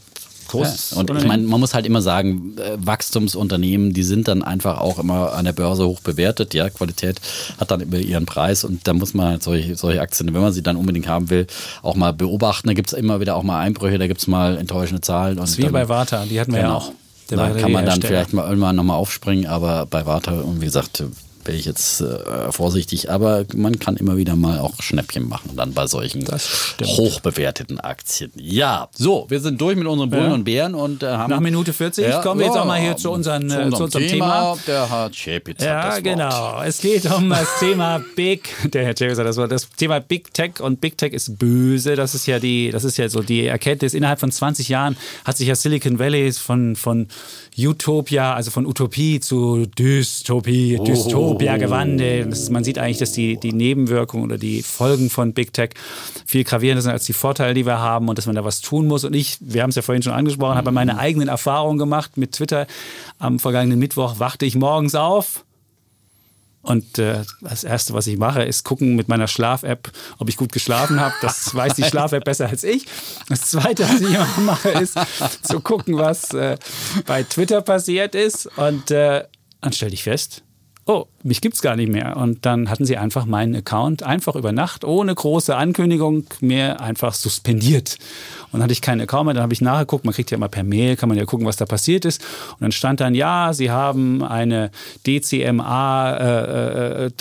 großes. 0.48 0.92
Ja, 0.92 0.98
und 0.98 1.10
ich 1.12 1.26
meine, 1.26 1.44
man 1.44 1.60
muss 1.60 1.74
halt 1.74 1.86
immer 1.86 2.02
sagen, 2.02 2.56
äh, 2.58 2.78
Wachstumsunternehmen, 2.78 3.94
die 3.94 4.04
sind 4.04 4.28
dann 4.28 4.44
einfach 4.44 4.80
auch 4.80 5.00
immer 5.00 5.34
an 5.34 5.46
der 5.46 5.54
Börse 5.54 5.86
hoch 5.86 6.00
bewertet. 6.00 6.54
Ja, 6.54 6.70
Qualität 6.70 7.20
hat 7.60 7.72
dann 7.72 7.82
immer 7.82 7.98
ihren 7.98 8.26
Preis 8.26 8.64
und 8.64 8.88
da 8.88 8.94
muss 8.94 9.14
man 9.14 9.28
halt 9.28 9.44
solche, 9.44 9.76
solche 9.76 10.02
Aktien, 10.02 10.34
wenn 10.34 10.42
man 10.42 10.54
sie 10.54 10.64
dann 10.64 10.76
unbedingt 10.76 11.08
haben 11.08 11.30
will, 11.30 11.48
auch 11.82 11.96
mal 11.96 12.14
beobachten. 12.14 12.68
Da 12.68 12.74
gibt 12.74 12.92
es 12.92 12.98
immer 12.98 13.20
wieder 13.20 13.36
auch 13.36 13.44
mal 13.44 13.60
Einbrüche, 13.60 13.98
da 13.98 14.08
gibt 14.08 14.22
es 14.22 14.28
mal 14.28 14.58
enttäuschende 14.58 15.02
Zahlen. 15.02 15.38
Das 15.38 15.52
ist 15.52 15.58
wie 15.58 15.64
dann, 15.64 15.74
bei 15.74 15.90
Warta. 15.90 16.26
Die 16.26 16.40
hatten 16.40 16.52
wir 16.52 16.60
ja 16.60 16.68
genau, 16.68 16.78
auch. 16.78 16.92
Der 17.30 17.38
da 17.38 17.50
kann 17.50 17.72
man 17.72 17.86
dann 17.86 18.02
vielleicht 18.02 18.34
mal 18.34 18.48
irgendwann 18.48 18.76
nochmal 18.76 18.98
aufspringen, 18.98 19.48
aber 19.48 19.88
bei 19.88 20.06
Warta, 20.06 20.42
und 20.42 20.62
wie 20.62 20.66
gesagt, 20.66 21.04
wäre 21.46 21.58
ich 21.58 21.66
jetzt 21.66 22.02
äh, 22.02 22.52
vorsichtig. 22.52 23.10
Aber 23.12 23.46
man 23.56 23.80
kann 23.80 23.96
immer 23.98 24.18
wieder 24.18 24.36
mal 24.36 24.60
auch 24.60 24.82
Schnäppchen 24.82 25.28
machen, 25.30 25.52
dann 25.56 25.74
bei 25.74 25.88
solchen 25.88 26.26
hochbewerteten 26.84 27.80
Aktien. 27.80 28.32
Ja, 28.36 28.90
so, 28.98 29.26
wir 29.30 29.40
sind 29.40 29.60
durch 29.62 29.76
mit 29.76 29.88
unseren 29.88 30.10
Bullen 30.10 30.26
Ja. 30.28 30.34
und 30.34 30.44
Bären 30.44 30.76
und 30.76 31.04
äh, 31.04 31.08
haben. 31.08 31.30
Nach 31.30 31.40
Minute 31.40 31.74
40 31.74 32.06
Ja, 32.08 32.22
kommen 32.22 32.40
wir 32.40 32.48
jetzt 32.48 32.56
ja, 32.56 32.62
auch 32.62 32.66
mal 32.66 32.80
hier 32.80 32.96
zu, 32.98 33.12
unseren, 33.12 33.50
zu 33.50 33.56
äh, 33.60 33.64
unserem 33.66 33.74
zu 33.92 33.98
unserem 33.98 34.08
Thema. 34.08 34.58
Der 34.68 34.90
Herr 34.90 35.14
Schäpitz 35.14 35.60
hat 35.62 35.68
Ja, 35.68 35.86
das 35.86 35.96
Wort. 35.96 36.04
genau. 36.04 36.62
Es 36.64 36.78
geht 36.80 37.06
um 37.12 37.30
das 37.30 37.48
Thema 37.60 38.02
Big, 38.16 38.50
der 38.72 38.86
Herr 38.86 38.94
James 38.98 39.18
hat 39.18 39.26
das 39.26 39.38
Wort, 39.38 39.52
das 39.52 39.70
Thema 39.70 40.00
Big 40.00 40.34
Tech 40.34 40.60
und 40.60 40.82
Big 40.82 40.98
Tech 40.98 41.14
ist 41.14 41.38
böse. 41.38 41.96
Das 41.96 42.16
ist 42.16 42.26
ja 42.26 42.40
die, 42.40 42.70
das 42.72 42.84
ist 42.84 42.98
ja 42.98 43.08
so 43.10 43.22
die 43.22 43.46
Erkenntnis. 43.46 43.94
Innerhalb 43.94 44.20
von 44.20 44.32
20 44.32 44.70
Jahren 44.70 44.98
hat 45.24 45.38
sich 45.38 45.48
ja 45.48 45.56
Silicon 45.56 46.00
Valley 46.00 46.32
von, 46.34 46.76
von 46.76 47.08
Utopia, 47.58 48.34
also 48.34 48.52
von 48.52 48.66
Utopie 48.66 49.20
zu 49.20 49.66
Dystopie, 49.78 50.80
Dystopia 50.86 51.35
gewandelt. 51.38 52.26
Und 52.26 52.32
das 52.32 52.42
ist, 52.42 52.50
man 52.50 52.64
sieht 52.64 52.78
eigentlich, 52.78 52.98
dass 52.98 53.12
die, 53.12 53.38
die 53.38 53.54
Nebenwirkungen 53.54 54.26
oder 54.26 54.38
die 54.38 54.62
Folgen 54.62 55.10
von 55.10 55.34
Big 55.34 55.54
Tech 55.54 55.72
viel 56.26 56.44
gravierender 56.44 56.82
sind 56.82 56.92
als 56.92 57.06
die 57.06 57.14
Vorteile, 57.14 57.54
die 57.54 57.66
wir 57.66 57.80
haben 57.80 58.10
und 58.10 58.18
dass 58.18 58.26
man 58.26 58.36
da 58.36 58.44
was 58.44 58.62
tun 58.62 58.88
muss. 58.88 59.04
Und 59.04 59.16
ich, 59.16 59.38
wir 59.42 59.62
haben 59.62 59.70
es 59.70 59.76
ja 59.76 59.82
vorhin 59.82 60.04
schon 60.04 60.14
angesprochen, 60.14 60.56
habe 60.56 60.72
meine 60.72 60.98
eigenen 60.98 61.28
Erfahrungen 61.28 61.78
gemacht 61.78 62.18
mit 62.18 62.34
Twitter. 62.34 62.68
Am 63.20 63.40
vergangenen 63.40 63.80
Mittwoch 63.80 64.20
wachte 64.20 64.46
ich 64.46 64.56
morgens 64.56 64.96
auf 64.96 65.46
und 66.66 66.98
äh, 66.98 67.22
das 67.42 67.64
Erste, 67.64 67.94
was 67.94 68.08
ich 68.08 68.18
mache, 68.18 68.42
ist 68.42 68.64
gucken 68.64 68.96
mit 68.96 69.08
meiner 69.08 69.28
Schlaf-App, 69.28 69.92
ob 70.18 70.30
ich 70.30 70.36
gut 70.36 70.52
geschlafen 70.52 71.00
habe. 71.00 71.14
Das 71.22 71.54
weiß 71.56 71.76
die 71.76 71.84
Schlaf-App 71.84 72.26
besser 72.26 72.50
als 72.50 72.64
ich. 72.64 72.88
Das 73.30 73.42
Zweite, 73.52 73.84
was 73.84 74.02
ich 74.02 74.10
immer 74.10 74.28
mache, 74.40 74.70
ist 74.70 74.98
zu 75.44 75.60
gucken, 75.60 75.98
was 75.98 76.34
äh, 76.34 76.58
bei 77.06 77.22
Twitter 77.22 77.62
passiert 77.62 78.16
ist. 78.16 78.48
Und 78.58 78.90
äh, 78.90 79.26
dann 79.62 79.74
stelle 79.74 79.94
ich 79.94 80.02
fest, 80.02 80.44
oh, 80.88 81.06
mich 81.26 81.42
gibt's 81.42 81.62
gar 81.62 81.76
nicht 81.76 81.92
mehr. 81.92 82.18
Und 82.18 82.46
dann 82.46 82.70
hatten 82.70 82.86
sie 82.86 82.98
einfach 82.98 83.26
meinen 83.26 83.56
Account 83.56 84.04
einfach 84.04 84.36
über 84.36 84.52
Nacht 84.52 84.86
ohne 84.86 85.14
große 85.14 85.56
Ankündigung 85.56 86.26
mir 86.40 86.80
einfach 86.80 87.14
suspendiert. 87.14 87.98
Und 88.46 88.60
dann 88.60 88.64
hatte 88.64 88.74
ich 88.74 88.82
keinen 88.82 89.02
Account 89.02 89.26
mehr, 89.26 89.34
dann 89.34 89.44
habe 89.44 89.54
ich 89.54 89.60
nachgeguckt, 89.60 90.06
man 90.06 90.14
kriegt 90.14 90.32
ja 90.32 90.38
immer 90.38 90.48
per 90.48 90.64
Mail, 90.64 90.96
kann 90.96 91.10
man 91.10 91.18
ja 91.18 91.26
gucken, 91.26 91.46
was 91.46 91.58
da 91.58 91.66
passiert 91.66 92.06
ist. 92.06 92.22
Und 92.52 92.62
dann 92.62 92.72
stand 92.72 93.02
dann, 93.02 93.16
ja, 93.16 93.52
sie 93.54 93.72
haben 93.72 94.24
eine 94.24 94.72
DCMA 95.06 96.18
äh, 96.18 97.06
äh, 97.06 97.12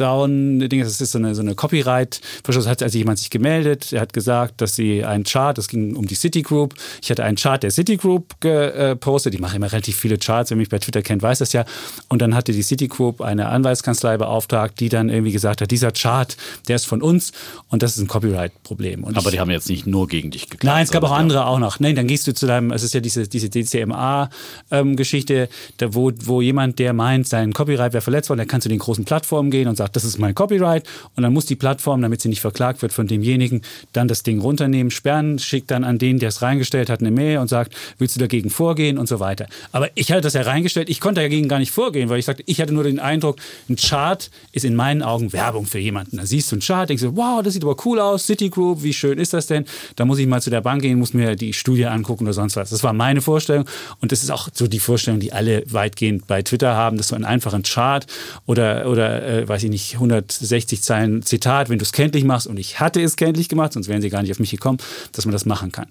das 0.85 1.01
ist 1.01 1.13
so 1.13 1.19
eine, 1.19 1.35
so 1.35 1.43
eine 1.43 1.55
Copyright, 1.55 2.21
Verschluss 2.45 2.67
hat 2.67 2.83
also 2.83 2.99
jemand 2.99 3.19
sich 3.19 3.31
gemeldet, 3.31 3.93
er 3.93 4.03
hat 4.03 4.13
gesagt, 4.13 4.61
dass 4.61 4.77
sie 4.77 5.05
einen 5.05 5.25
Chart, 5.25 5.57
das 5.57 5.69
ging 5.69 5.97
um 5.97 6.07
die 6.07 6.15
Citigroup, 6.15 6.75
ich 7.03 7.11
hatte 7.11 7.25
einen 7.25 7.37
Chart 7.37 7.63
der 7.63 7.71
Citigroup 7.71 8.41
gepostet, 8.41 9.35
ich 9.35 9.41
mache 9.41 9.57
immer 9.57 9.73
relativ 9.73 9.97
viele 9.97 10.19
Charts, 10.19 10.51
wer 10.51 10.57
mich 10.57 10.69
bei 10.69 10.79
Twitter 10.79 11.03
kennt, 11.03 11.23
weiß 11.23 11.39
das 11.39 11.53
ja. 11.53 11.65
Und 12.09 12.23
dann 12.23 12.35
hatte 12.35 12.53
die 12.53 12.63
Citigroup 12.63 13.21
eine 13.21 13.49
Anwaltskanzlei 13.49 13.94
beauftragt, 14.01 14.81
die 14.81 14.89
dann 14.89 15.09
irgendwie 15.09 15.33
gesagt 15.33 15.61
hat, 15.61 15.71
dieser 15.71 15.93
Chart, 15.93 16.37
der 16.69 16.77
ist 16.77 16.87
von 16.87 17.03
uns 17.03 17.33
und 17.69 17.83
das 17.83 17.97
ist 17.97 18.03
ein 18.03 18.09
Copyright-Problem. 18.09 19.05
Aber 19.05 19.31
die 19.31 19.41
haben 19.41 19.51
jetzt 19.51 19.69
nicht 19.69 19.87
nur 19.87 20.09
gegen 20.09 20.31
dich 20.31 20.49
geklagt. 20.49 20.65
Nein, 20.65 20.85
es 20.85 20.91
gab 20.91 21.03
auch 21.03 21.13
andere 21.13 21.47
auch 21.47 21.59
noch. 21.59 21.81
Nein, 21.81 21.97
dann 21.97 22.07
gehst 22.07 22.27
du 22.27 22.35
zu 22.35 22.47
deinem, 22.47 22.71
es 22.73 22.83
ist 22.83 22.95
ja 22.95 23.01
diese, 23.01 23.29
diese 23.29 23.49
DCMA-Geschichte, 23.51 25.49
da 25.79 25.95
wo, 25.95 26.13
wo 26.25 26.41
jemand, 26.41 26.79
der 26.79 26.93
meint, 26.93 27.29
sein 27.29 27.53
Copyright 27.53 27.93
wäre 27.93 28.03
verletzt 28.03 28.29
worden, 28.29 28.39
der 28.39 28.47
kann 28.47 28.61
zu 28.61 28.69
den 28.69 28.79
großen 28.79 29.05
Plattformen 29.05 29.51
gehen 29.51 29.69
und 29.69 29.77
sagt, 29.77 29.97
das 29.97 30.05
ist 30.05 30.19
mein 30.19 30.35
Copyright. 30.35 30.85
Und 31.17 31.23
dann 31.23 31.33
muss 31.33 31.47
die 31.47 31.57
Plattform, 31.57 32.03
damit 32.03 32.21
sie 32.21 32.29
nicht 32.29 32.41
verklagt 32.41 32.83
wird 32.83 32.93
von 32.93 33.07
demjenigen, 33.07 33.63
dann 33.93 34.09
das 34.09 34.23
Ding 34.23 34.41
runternehmen, 34.41 34.91
sperren, 34.91 35.39
schickt 35.39 35.71
dann 35.71 35.85
an 35.85 35.99
den, 35.99 36.19
der 36.19 36.29
es 36.31 36.43
reingestellt 36.43 36.91
hat, 36.91 37.01
eine 37.01 37.11
Mail 37.11 37.39
und 37.39 37.49
sagt, 37.49 37.75
willst 37.99 38.17
du 38.17 38.21
dagegen 38.21 38.51
vorgehen 38.51 38.99
und 38.99 39.09
so 39.09 39.21
weiter. 39.21 39.47
Aber 39.73 39.89
ich 39.95 40.11
hatte 40.11 40.23
das 40.23 40.35
ja 40.35 40.43
reingestellt, 40.43 40.89
ich 40.89 41.01
konnte 41.01 41.21
dagegen 41.21 41.49
gar 41.49 41.59
nicht 41.59 41.71
vorgehen, 41.71 42.09
weil 42.09 42.19
ich 42.19 42.25
sagte, 42.25 42.43
ich 42.47 42.61
hatte 42.61 42.73
nur 42.73 42.85
den 42.85 42.99
Eindruck, 42.99 43.39
ein 43.69 43.77
Chart 43.85 44.31
ist 44.53 44.65
in 44.65 44.75
meinen 44.75 45.03
Augen 45.03 45.33
Werbung 45.33 45.67
für 45.67 45.79
jemanden. 45.79 46.17
Da 46.17 46.27
siehst 46.27 46.51
du 46.51 46.57
einen 46.57 46.63
Chart, 46.63 46.89
denkst 46.89 47.03
du, 47.03 47.17
wow, 47.17 47.43
das 47.43 47.55
sieht 47.55 47.63
aber 47.63 47.77
cool 47.85 48.01
aus, 48.01 48.27
Citigroup, 48.27 48.83
wie 48.83 48.93
schön 48.93 49.19
ist 49.19 49.33
das 49.33 49.47
denn? 49.47 49.65
Da 49.97 50.05
muss 50.05 50.19
ich 50.19 50.27
mal 50.27 50.41
zu 50.41 50.51
der 50.51 50.61
Bank 50.61 50.83
gehen, 50.83 50.99
muss 50.99 51.15
mir 51.15 51.37
die 51.37 51.53
Studie 51.53 51.87
angucken 51.87 52.25
oder 52.25 52.33
sonst 52.33 52.57
was. 52.57 52.71
Das 52.71 52.83
war 52.83 52.93
meine 52.93 53.21
Vorstellung 53.21 53.67
und 54.01 54.13
das 54.13 54.23
ist 54.23 54.31
auch 54.31 54.49
so 54.53 54.67
die 54.67 54.79
Vorstellung, 54.79 55.21
die 55.21 55.33
alle 55.33 55.65
weitgehend 55.71 56.27
bei 56.27 56.43
Twitter 56.43 56.75
haben, 56.75 56.97
dass 56.97 57.09
du 57.09 57.15
einen 57.15 57.25
einfachen 57.25 57.63
Chart 57.63 58.07
oder, 58.47 58.89
oder 58.89 59.27
äh, 59.27 59.49
weiß 59.49 59.63
ich 59.65 59.71
nicht, 59.71 59.95
160 59.95 60.83
Zeilen 60.83 61.23
Zitat, 61.23 61.69
wenn 61.69 61.79
du 61.79 61.83
es 61.85 61.93
kenntlich 61.93 62.25
machst 62.25 62.47
und 62.47 62.59
ich 62.59 62.81
hatte 62.81 63.01
es 63.03 63.17
kenntlich 63.17 63.49
gemacht, 63.49 63.73
sonst 63.73 63.89
wären 63.89 64.03
sie 64.03 64.11
gar 64.11 64.23
nicht 64.23 64.33
auf 64.33 64.39
mich 64.39 64.51
gekommen, 64.51 64.79
dass 65.13 65.27
man 65.27 65.33
das 65.33 65.47
machen 65.47 65.73
kann. 65.73 65.87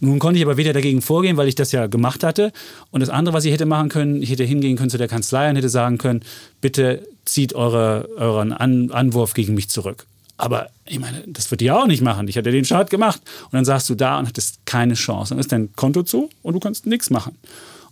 Nun 0.00 0.18
konnte 0.18 0.38
ich 0.38 0.44
aber 0.44 0.56
weder 0.56 0.72
dagegen 0.72 1.02
vorgehen, 1.02 1.36
weil 1.36 1.48
ich 1.48 1.54
das 1.54 1.72
ja 1.72 1.86
gemacht 1.86 2.24
hatte 2.24 2.52
und 2.90 3.00
das 3.00 3.08
andere, 3.08 3.34
was 3.34 3.44
ich 3.44 3.52
hätte 3.52 3.66
machen 3.66 3.88
können, 3.88 4.22
ich 4.22 4.30
hätte 4.30 4.44
hingehen 4.44 4.76
können 4.76 4.90
zu 4.90 4.98
der 4.98 5.08
Kanzlei 5.08 5.48
und 5.48 5.56
hätte 5.56 5.68
sagen 5.68 5.98
können, 5.98 6.22
bitte 6.60 7.06
zieht 7.24 7.54
eure, 7.54 8.08
euren 8.16 8.52
An 8.52 8.90
Anwurf 8.90 9.34
gegen 9.34 9.54
mich 9.54 9.68
zurück. 9.68 10.06
Aber 10.36 10.70
ich 10.86 10.98
meine, 10.98 11.22
das 11.26 11.50
wird 11.50 11.60
die 11.60 11.70
auch 11.70 11.86
nicht 11.86 12.02
machen. 12.02 12.26
Ich 12.26 12.36
hatte 12.36 12.50
den 12.50 12.64
Chart 12.64 12.90
gemacht. 12.90 13.20
Und 13.44 13.52
dann 13.52 13.64
saßt 13.64 13.88
du 13.88 13.94
da 13.94 14.18
und 14.18 14.26
hattest 14.26 14.66
keine 14.66 14.94
Chance. 14.94 15.30
Dann 15.30 15.38
ist 15.38 15.52
dein 15.52 15.72
Konto 15.74 16.02
zu 16.02 16.30
und 16.42 16.54
du 16.54 16.60
kannst 16.60 16.86
nichts 16.86 17.10
machen. 17.10 17.36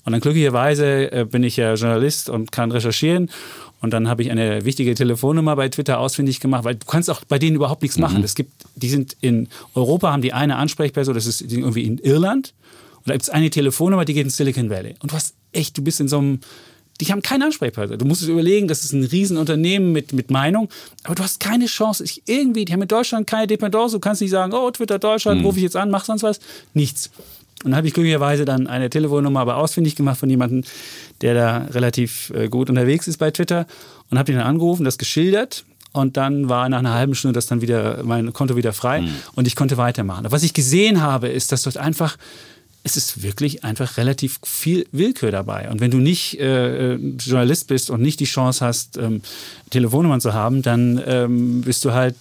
Und 0.05 0.13
dann 0.13 0.21
glücklicherweise 0.21 1.13
äh, 1.13 1.25
bin 1.25 1.45
ich 1.45 1.57
ja 1.57 1.75
Journalist 1.75 2.29
und 2.29 2.51
kann 2.51 2.73
recherchieren. 2.73 3.31
Und 3.81 3.93
dann 3.93 4.09
habe 4.09 4.23
ich 4.23 4.31
eine 4.31 4.65
wichtige 4.65 4.95
Telefonnummer 4.95 5.57
bei 5.57 5.69
Twitter 5.69 6.01
ausfindig 6.01 6.41
gemacht, 6.41 6.65
weil 6.65 6.75
du 6.75 6.87
kannst 6.87 7.09
auch 7.09 7.25
bei 7.25 7.39
denen 7.39 7.57
überhaupt 7.57 7.83
nichts 7.83 7.99
machen. 7.99 8.23
Es 8.25 8.35
gibt, 8.35 8.53
die 8.75 8.89
sind 8.91 9.17
in 9.21 9.49
Europa, 9.75 10.13
haben 10.13 10.23
die 10.23 10.33
eine 10.33 10.57
Ansprechperson, 10.57 11.15
das 11.15 11.27
ist 11.27 11.41
irgendwie 11.41 11.85
in 11.85 11.99
Irland. 11.99 12.53
Und 12.97 13.09
da 13.09 13.13
gibt 13.13 13.23
es 13.23 13.31
eine 13.31 13.49
Telefonnummer, 13.49 14.05
die 14.05 14.15
geht 14.15 14.25
in 14.25 14.31
Silicon 14.31 14.69
Valley. 14.69 14.97
Und 15.01 15.13
du 15.13 15.17
hast 15.17 15.35
echt, 15.53 15.79
du 15.79 15.83
bist 15.83 16.01
in 16.01 16.09
so 16.09 16.19
einem 16.19 16.41
die 17.01 17.07
haben 17.07 17.23
keine 17.23 17.47
Ansprechpartner. 17.47 17.97
Du 17.97 18.05
musst 18.05 18.23
es 18.23 18.29
überlegen, 18.29 18.69
das 18.69 18.85
ist 18.85 18.93
ein 18.93 19.05
Riesenunternehmen 19.05 19.93
mit, 19.93 20.13
mit 20.13 20.31
Meinung, 20.31 20.69
aber 21.05 21.15
du 21.15 21.23
hast 21.23 21.41
keine 21.41 21.67
Chance. 21.67 22.05
Ich, 22.05 22.23
irgendwie, 22.27 22.65
die 22.65 22.73
haben 22.73 22.83
in 22.83 22.89
Deutschland 22.89 23.27
keine 23.27 23.47
Dependance. 23.47 23.95
Du 23.95 24.01
kannst 24.01 24.21
nicht 24.21 24.31
sagen, 24.31 24.53
oh, 24.53 24.71
Twitter 24.71 24.99
Deutschland, 24.99 25.45
rufe 25.45 25.59
ich 25.59 25.65
jetzt 25.65 25.77
an, 25.77 25.91
mach 25.91 26.05
sonst 26.05 26.23
was. 26.23 26.41
Nichts. 26.75 27.11
Und 27.63 27.73
dann 27.73 27.77
habe 27.77 27.87
ich 27.87 27.95
glücklicherweise 27.95 28.45
dann 28.45 28.67
eine 28.67 28.89
Telefonnummer 28.89 29.41
aber 29.41 29.57
ausfindig 29.57 29.95
gemacht 29.95 30.19
von 30.19 30.31
jemandem, 30.31 30.65
der 31.21 31.35
da 31.35 31.59
relativ 31.73 32.31
äh, 32.35 32.49
gut 32.49 32.71
unterwegs 32.71 33.07
ist 33.07 33.19
bei 33.19 33.31
Twitter 33.31 33.67
und 34.11 34.19
habe 34.19 34.33
ihn 34.33 34.39
dann 34.39 34.47
angerufen, 34.47 34.85
das 34.85 34.97
geschildert. 34.97 35.65
Und 35.93 36.17
dann 36.17 36.49
war 36.49 36.69
nach 36.69 36.79
einer 36.79 36.95
halben 36.95 37.15
Stunde 37.15 37.35
das 37.35 37.47
dann 37.47 37.63
wieder, 37.63 38.03
mein 38.05 38.33
Konto 38.33 38.57
wieder 38.57 38.73
frei 38.73 39.03
und 39.35 39.49
ich 39.49 39.57
konnte 39.57 39.77
weitermachen. 39.77 40.25
Aber 40.25 40.33
was 40.33 40.45
ich 40.45 40.55
gesehen 40.55 41.03
habe, 41.03 41.29
ist, 41.29 41.51
dass 41.51 41.63
dort 41.63 41.77
einfach 41.79 42.17
es 42.83 42.97
ist 42.97 43.23
wirklich 43.23 43.63
einfach 43.63 43.99
relativ 43.99 44.39
viel 44.43 44.87
Willkür 44.91 45.31
dabei. 45.31 45.69
Und 45.71 45.81
wenn 45.81 45.91
du 45.91 45.99
nicht 45.99 46.41
äh, 46.41 46.95
Journalist 46.95 47.69
bist 47.69 47.91
und 47.91 48.01
nicht 48.01 48.21
die 48.21 48.25
Chance 48.25 48.65
hast, 48.65 48.97
ähm, 48.97 49.21
Telefonnummern 49.69 50.21
zu 50.21 50.33
haben, 50.33 50.63
dann 50.63 51.01
ähm, 51.07 51.61
bist 51.61 51.85
du 51.85 51.93
halt, 51.93 52.17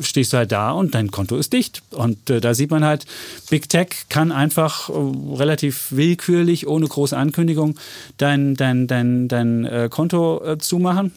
stehst 0.00 0.32
du 0.32 0.38
halt 0.38 0.50
da 0.50 0.72
und 0.72 0.94
dein 0.94 1.10
Konto 1.10 1.36
ist 1.36 1.52
dicht. 1.52 1.82
Und 1.90 2.30
äh, 2.30 2.40
da 2.40 2.54
sieht 2.54 2.70
man 2.70 2.84
halt, 2.84 3.06
Big 3.48 3.68
Tech 3.68 4.06
kann 4.08 4.32
einfach 4.32 4.88
äh, 4.88 4.92
relativ 5.36 5.92
willkürlich, 5.92 6.66
ohne 6.66 6.88
große 6.88 7.16
Ankündigung, 7.16 7.76
dein, 8.16 8.54
dein, 8.56 8.88
dein, 8.88 9.28
dein 9.28 9.64
äh, 9.64 9.88
Konto 9.90 10.44
äh, 10.44 10.58
zumachen. 10.58 11.12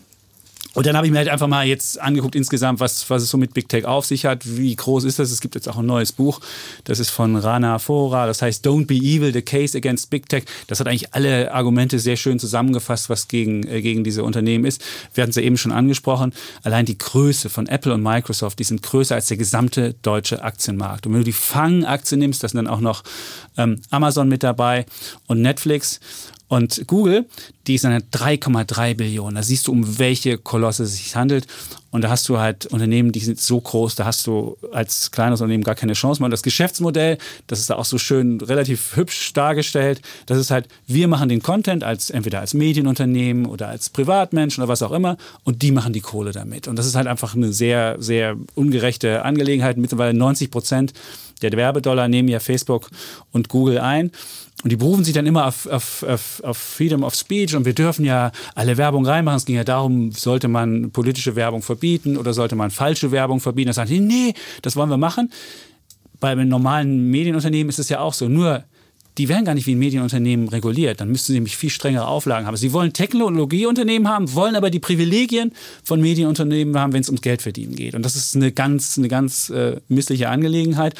Und 0.76 0.86
dann 0.86 0.98
habe 0.98 1.08
ich 1.08 1.12
mir 1.12 1.20
halt 1.20 1.30
einfach 1.30 1.48
mal 1.48 1.66
jetzt 1.66 2.02
angeguckt 2.02 2.36
insgesamt, 2.36 2.82
was, 2.82 3.10
was 3.10 3.24
es 3.24 3.30
so 3.30 3.38
mit 3.38 3.54
Big 3.54 3.70
Tech 3.70 3.86
auf 3.86 4.06
sich 4.06 4.26
hat. 4.26 4.42
Wie 4.46 4.76
groß 4.76 5.06
ist 5.06 5.20
das? 5.20 5.32
Es 5.32 5.40
gibt 5.40 5.56
jetzt 5.56 5.70
auch 5.70 5.78
ein 5.78 5.86
neues 5.86 6.12
Buch. 6.12 6.42
Das 6.84 7.00
ist 7.00 7.12
von 7.12 7.38
Rana 7.38 7.80
Fora. 7.80 8.28
Das 8.28 8.42
heißt 8.42 8.68
Don't 8.68 8.86
Be 8.86 8.96
Evil, 8.96 9.32
The 9.32 9.42
Case 9.42 9.78
Against 9.78 10.10
Big 10.10 10.28
Tech. 10.28 10.44
Das 10.68 10.82
hat 10.82 10.88
eigentlich 10.88 11.14
alle 11.14 11.54
Argumente 11.54 11.98
sehr 11.98 12.18
schön 12.18 12.40
zusammengefasst, 12.40 13.10
was 13.10 13.30
gegen, 13.30 13.66
äh, 13.66 13.82
gegen 13.82 14.04
diese 14.04 14.26
Unternehmen 14.26 14.66
ist. 14.66 14.84
Wir 15.14 15.22
hatten 15.22 15.30
es 15.30 15.38
ja 15.38 15.44
eben 15.44 15.58
schon 15.58 15.72
angesprochen. 15.72 16.34
Allein 16.64 16.86
die 16.86 16.98
Größe 16.98 17.50
von 17.50 17.68
Apple 17.68 17.94
und 17.94 18.04
Microsoft, 18.04 18.60
die 18.60 18.66
sind 18.66 18.84
größer 18.84 19.16
als 19.16 19.28
der 19.28 19.38
gesamte 19.38 19.96
deutsche 20.02 20.44
Aktienmarkt. 20.44 21.08
Und 21.08 21.14
wenn 21.14 21.22
du 21.22 21.26
die 21.26 21.32
Fang-Aktie 21.32 22.18
nimmst, 22.18 22.44
da 22.44 22.50
sind 22.50 22.58
dann 22.58 22.68
auch 22.68 22.82
noch 22.82 23.04
ähm, 23.56 23.82
Amazon 23.92 24.28
mit 24.28 24.44
dabei 24.44 24.86
und 25.28 25.42
Netflix. 25.42 26.02
Und 26.48 26.86
Google, 26.88 27.26
die 27.66 27.76
ist 27.76 27.86
dann 27.86 27.98
3,3 27.98 28.96
Billionen. 28.96 29.36
Da 29.36 29.44
siehst 29.44 29.68
du, 29.68 29.72
um 29.72 29.98
welche 29.98 30.38
Kolosse 30.38 30.84
es 30.84 30.94
sich 30.94 31.16
handelt. 31.16 31.48
Und 31.90 32.04
da 32.04 32.10
hast 32.10 32.28
du 32.30 32.38
halt 32.38 32.66
Unternehmen, 32.68 33.12
die 33.12 33.22
sind 33.22 33.40
so 33.40 33.60
groß, 33.60 33.96
da 33.96 34.06
hast 34.06 34.28
du 34.28 34.58
als 34.74 35.12
kleines 35.12 35.40
Unternehmen 35.40 35.64
gar 35.64 35.76
keine 35.76 35.94
Chance 35.94 36.22
mehr. 36.22 36.26
Und 36.26 36.32
das 36.32 36.44
Geschäftsmodell, 36.44 37.18
das 37.48 37.60
ist 37.60 37.70
da 37.70 37.78
auch 37.78 37.86
so 37.86 37.98
schön 37.98 38.42
relativ 38.42 38.98
hübsch 38.98 39.32
dargestellt. 39.34 40.02
Das 40.26 40.38
ist 40.38 40.52
halt, 40.52 40.68
wir 40.88 41.08
machen 41.08 41.30
den 41.30 41.42
Content 41.42 41.84
als 41.84 42.10
entweder 42.10 42.42
als 42.42 42.54
Medienunternehmen 42.54 43.46
oder 43.46 43.70
als 43.70 43.90
Privatmensch 43.90 44.60
oder 44.60 44.68
was 44.68 44.84
auch 44.84 44.92
immer. 44.92 45.18
Und 45.46 45.62
die 45.62 45.72
machen 45.72 45.94
die 45.94 46.02
Kohle 46.02 46.34
damit. 46.34 46.68
Und 46.68 46.76
das 46.76 46.86
ist 46.86 46.96
halt 46.96 47.08
einfach 47.08 47.34
eine 47.34 47.54
sehr, 47.54 47.96
sehr 48.00 48.36
ungerechte 48.56 49.24
Angelegenheit. 49.24 49.78
Mittlerweile 49.78 50.14
90 50.14 50.52
Prozent 50.52 50.94
der 51.42 51.52
Werbedollar 51.54 52.08
nehmen 52.08 52.30
ja 52.30 52.40
Facebook 52.40 52.90
und 53.32 53.50
Google 53.50 53.80
ein. 53.80 54.12
Und 54.66 54.72
die 54.72 54.78
berufen 54.78 55.04
sich 55.04 55.14
dann 55.14 55.28
immer 55.28 55.46
auf, 55.46 55.68
auf, 55.68 56.02
auf, 56.02 56.42
auf 56.44 56.58
Freedom 56.58 57.04
of 57.04 57.14
Speech 57.14 57.56
und 57.56 57.66
wir 57.66 57.74
dürfen 57.74 58.04
ja 58.04 58.32
alle 58.56 58.78
Werbung 58.78 59.06
reinmachen. 59.06 59.38
Es 59.38 59.46
ging 59.46 59.58
ja 59.58 59.64
darum, 59.64 60.12
sollte 60.12 60.48
man 60.48 60.90
politische 60.90 61.36
Werbung 61.36 61.62
verbieten 61.62 62.18
oder 62.18 62.34
sollte 62.34 62.56
man 62.56 62.72
falsche 62.72 63.12
Werbung 63.12 63.40
verbieten. 63.40 63.68
Da 63.68 63.74
sagen 63.74 63.92
die, 63.92 64.00
nee, 64.00 64.34
das 64.64 64.76
wollen 64.76 64.90
wir 64.90 64.98
machen. 64.98 65.32
Bei 66.20 66.30
einem 66.30 66.50
normalen 66.50 67.12
Medienunternehmen 67.12 67.70
ist 67.70 67.78
es 67.78 67.90
ja 67.90 68.00
auch 68.00 68.16
so. 68.16 68.28
Nur 68.28 68.64
die 69.20 69.30
werden 69.30 69.46
gar 69.46 69.54
nicht 69.54 69.68
wie 69.68 69.76
ein 69.76 69.80
Medienunternehmen 69.80 70.50
reguliert. 70.50 71.00
Dann 71.00 71.10
müssten 71.10 71.28
sie 71.28 71.34
nämlich 71.34 71.56
viel 71.56 71.70
strengere 71.70 72.08
Auflagen 72.08 72.48
haben. 72.48 72.58
Sie 72.58 72.74
wollen 72.74 72.92
Technologieunternehmen 72.92 74.10
haben, 74.10 74.34
wollen 74.34 74.56
aber 74.56 74.72
die 74.72 74.80
Privilegien 74.80 75.54
von 75.84 76.02
Medienunternehmen 76.02 76.76
haben, 76.78 76.92
wenn 76.92 77.02
es 77.02 77.10
ums 77.10 77.22
Geldverdienen 77.22 77.76
geht. 77.76 77.94
Und 77.94 78.04
das 78.04 78.16
ist 78.16 78.36
eine 78.36 78.52
ganz, 78.52 78.98
eine 78.98 79.08
ganz 79.10 79.52
äh, 79.52 79.80
missliche 79.90 80.30
Angelegenheit. 80.30 80.96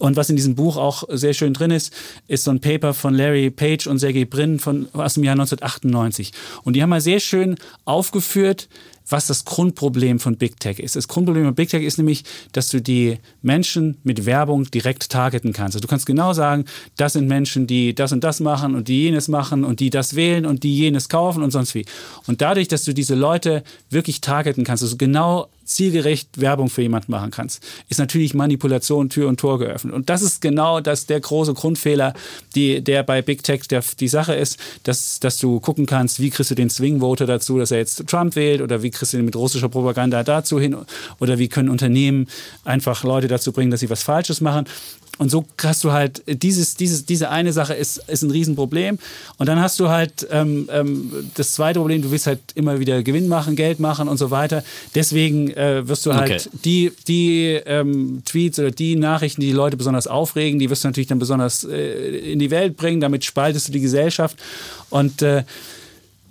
Und 0.00 0.16
was 0.16 0.30
in 0.30 0.36
diesem 0.36 0.54
Buch 0.54 0.78
auch 0.78 1.04
sehr 1.10 1.34
schön 1.34 1.52
drin 1.52 1.70
ist, 1.70 1.92
ist 2.26 2.44
so 2.44 2.50
ein 2.50 2.60
Paper 2.60 2.94
von 2.94 3.14
Larry 3.14 3.50
Page 3.50 3.86
und 3.86 3.98
Sergey 3.98 4.24
Brin 4.24 4.58
von, 4.58 4.88
aus 4.94 5.14
dem 5.14 5.24
Jahr 5.24 5.34
1998. 5.34 6.32
Und 6.64 6.74
die 6.74 6.82
haben 6.82 6.88
mal 6.88 7.02
sehr 7.02 7.20
schön 7.20 7.56
aufgeführt, 7.84 8.68
was 9.10 9.26
das 9.26 9.44
Grundproblem 9.44 10.18
von 10.18 10.36
Big 10.36 10.58
Tech 10.58 10.78
ist. 10.78 10.96
Das 10.96 11.06
Grundproblem 11.06 11.44
von 11.44 11.54
Big 11.54 11.68
Tech 11.68 11.82
ist 11.82 11.98
nämlich, 11.98 12.24
dass 12.52 12.68
du 12.68 12.80
die 12.80 13.18
Menschen 13.42 13.98
mit 14.04 14.24
Werbung 14.24 14.70
direkt 14.70 15.10
targeten 15.10 15.52
kannst. 15.52 15.76
Also 15.76 15.82
du 15.82 15.88
kannst 15.88 16.06
genau 16.06 16.32
sagen, 16.32 16.64
das 16.96 17.14
sind 17.14 17.28
Menschen, 17.28 17.66
die 17.66 17.94
das 17.94 18.12
und 18.12 18.24
das 18.24 18.40
machen 18.40 18.74
und 18.74 18.88
die 18.88 19.02
jenes 19.02 19.28
machen 19.28 19.64
und 19.64 19.80
die 19.80 19.90
das 19.90 20.16
wählen 20.16 20.46
und 20.46 20.62
die 20.62 20.76
jenes 20.76 21.08
kaufen 21.08 21.42
und 21.42 21.50
sonst 21.50 21.74
wie. 21.74 21.84
Und 22.26 22.40
dadurch, 22.40 22.68
dass 22.68 22.84
du 22.84 22.94
diese 22.94 23.14
Leute 23.14 23.64
wirklich 23.90 24.20
targeten 24.20 24.64
kannst, 24.64 24.82
also 24.82 24.96
genau 24.96 25.48
zielgerecht 25.70 26.40
Werbung 26.40 26.68
für 26.68 26.82
jemanden 26.82 27.12
machen 27.12 27.30
kannst, 27.30 27.62
ist 27.88 27.98
natürlich 27.98 28.34
Manipulation 28.34 29.08
Tür 29.08 29.28
und 29.28 29.38
Tor 29.38 29.58
geöffnet. 29.58 29.94
Und 29.94 30.10
das 30.10 30.22
ist 30.22 30.40
genau 30.40 30.80
das, 30.80 31.06
der 31.06 31.20
große 31.20 31.54
Grundfehler, 31.54 32.12
die, 32.54 32.82
der 32.82 33.02
bei 33.02 33.22
Big 33.22 33.42
Tech 33.42 33.68
der, 33.68 33.82
die 33.98 34.08
Sache 34.08 34.34
ist, 34.34 34.58
dass, 34.82 35.20
dass 35.20 35.38
du 35.38 35.60
gucken 35.60 35.86
kannst, 35.86 36.20
wie 36.20 36.30
kriegst 36.30 36.50
du 36.50 36.54
den 36.54 36.70
Swing-Voter 36.70 37.26
dazu, 37.26 37.58
dass 37.58 37.70
er 37.70 37.78
jetzt 37.78 38.06
Trump 38.08 38.36
wählt 38.36 38.60
oder 38.60 38.82
wie 38.82 38.90
kriegst 38.90 39.12
du 39.12 39.16
den 39.16 39.26
mit 39.26 39.36
russischer 39.36 39.68
Propaganda 39.68 40.24
dazu 40.24 40.58
hin 40.58 40.76
oder 41.20 41.38
wie 41.38 41.48
können 41.48 41.68
Unternehmen 41.68 42.26
einfach 42.64 43.04
Leute 43.04 43.28
dazu 43.28 43.52
bringen, 43.52 43.70
dass 43.70 43.80
sie 43.80 43.90
was 43.90 44.02
Falsches 44.02 44.40
machen. 44.40 44.66
Und 45.20 45.30
so 45.30 45.44
hast 45.62 45.84
du 45.84 45.92
halt, 45.92 46.22
dieses, 46.26 46.76
dieses, 46.76 47.04
diese 47.04 47.28
eine 47.28 47.52
Sache 47.52 47.74
ist, 47.74 47.98
ist 48.08 48.22
ein 48.22 48.30
Riesenproblem. 48.30 48.98
Und 49.36 49.48
dann 49.50 49.60
hast 49.60 49.78
du 49.78 49.90
halt 49.90 50.26
ähm, 50.30 50.66
ähm, 50.72 51.12
das 51.34 51.52
zweite 51.52 51.78
Problem, 51.78 52.00
du 52.00 52.10
willst 52.10 52.26
halt 52.26 52.40
immer 52.54 52.80
wieder 52.80 53.02
Gewinn 53.02 53.28
machen, 53.28 53.54
Geld 53.54 53.80
machen 53.80 54.08
und 54.08 54.16
so 54.16 54.30
weiter. 54.30 54.64
Deswegen 54.94 55.50
äh, 55.50 55.86
wirst 55.86 56.06
du 56.06 56.14
halt 56.14 56.30
Okay. 56.30 56.40
die, 56.64 56.92
die 57.06 57.60
ähm, 57.66 58.22
Tweets 58.24 58.58
oder 58.60 58.70
die 58.70 58.96
Nachrichten, 58.96 59.42
die 59.42 59.48
die 59.48 59.52
Leute 59.52 59.76
besonders 59.76 60.06
aufregen, 60.06 60.58
die 60.58 60.70
wirst 60.70 60.84
du 60.84 60.88
natürlich 60.88 61.08
dann 61.08 61.18
besonders 61.18 61.64
äh, 61.64 62.32
in 62.32 62.38
die 62.38 62.50
Welt 62.50 62.78
bringen. 62.78 63.02
Damit 63.02 63.22
spaltest 63.22 63.68
du 63.68 63.72
die 63.72 63.80
Gesellschaft. 63.80 64.38
Und 64.88 65.20
äh, 65.20 65.44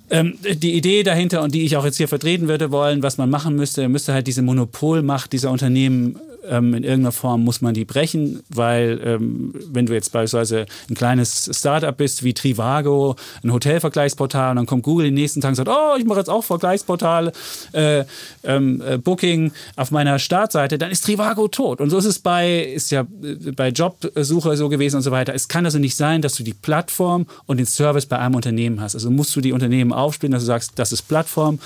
ähm, 0.10 0.40
die 0.52 0.74
Idee 0.74 1.04
dahinter 1.04 1.44
und 1.44 1.54
die 1.54 1.62
ich 1.62 1.78
auch 1.78 1.86
jetzt 1.86 1.98
hier 1.98 2.08
vertreten 2.08 2.48
würde 2.48 2.72
wollen, 2.72 3.04
was 3.04 3.20
man 3.20 3.30
machen 3.30 3.56
müsste, 3.56 3.88
müsste 3.88 4.14
halt 4.14 4.26
diese 4.26 4.42
Monopolmacht 4.42 5.32
dieser 5.32 5.52
Unternehmen 5.52 6.20
ähm, 6.48 6.74
in 6.74 6.84
irgendeiner 6.84 7.12
Form 7.12 7.44
muss 7.44 7.62
man 7.62 7.74
die 7.74 7.86
brechen, 7.86 8.42
weil 8.50 9.00
ähm, 9.04 9.54
wenn 9.72 9.86
du 9.86 9.94
jetzt 9.94 10.12
beispielsweise 10.12 10.66
ein 10.90 10.96
kleines 10.96 11.50
Startup 11.54 11.96
bist 11.96 12.24
wie 12.24 12.34
Trivago, 12.34 13.16
ein 13.44 13.52
Hotelvergleichsportal 13.52 14.52
und 14.52 14.56
dann 14.58 14.66
kommt 14.66 14.84
Google 14.84 15.06
den 15.06 15.14
nächsten 15.16 15.42
Tag 15.42 15.50
und 15.50 15.56
sagt, 15.56 15.70
oh, 15.70 15.96
ich 15.98 16.06
mache 16.06 16.20
jetzt 16.20 16.30
auch 16.30 16.44
Vergleichsportal, 16.44 17.32
äh, 17.74 18.04
ähm, 18.44 18.82
äh, 18.86 18.98
Booking 18.98 19.52
auf 19.76 19.92
meiner 19.92 20.20
Startseite, 20.20 20.78
dann 20.78 20.92
ist 20.92 21.06
Trivago 21.06 21.48
tot. 21.48 21.82
Und 21.82 21.90
so 21.90 21.98
ist 21.98 22.06
es 22.06 22.20
bei, 22.20 22.62
ist 22.62 22.92
ja 22.92 23.02
äh, 23.02 23.52
bei 23.52 23.70
Jobsuche 23.70 24.58
so 24.58 24.70
gewesen 24.70 24.98
und 24.98 25.04
so 25.04 25.12
weiter. 25.12 25.34
Es 25.34 25.48
kann 25.48 25.66
also 25.66 25.80
nicht 25.80 25.96
sein, 25.96 26.22
dass 26.22 26.36
du 26.36 26.44
die 26.44 26.54
Plattform 26.54 27.26
und 27.46 27.58
den 27.58 27.66
Service 27.66 28.06
bei 28.06 28.20
einem 28.20 28.36
Unternehmen 28.36 28.82
hast. 28.82 28.96
Also 28.96 29.12
musst 29.12 29.36
du 29.36 29.42
die 29.42 29.54
Unternehmen 29.54 29.94
aufspielen, 29.94 30.32
dass 30.32 30.44
du 30.44 30.48
sagst, 30.48 30.74
das 30.76 30.92
ist 30.92 31.04
Plattform 31.04 31.60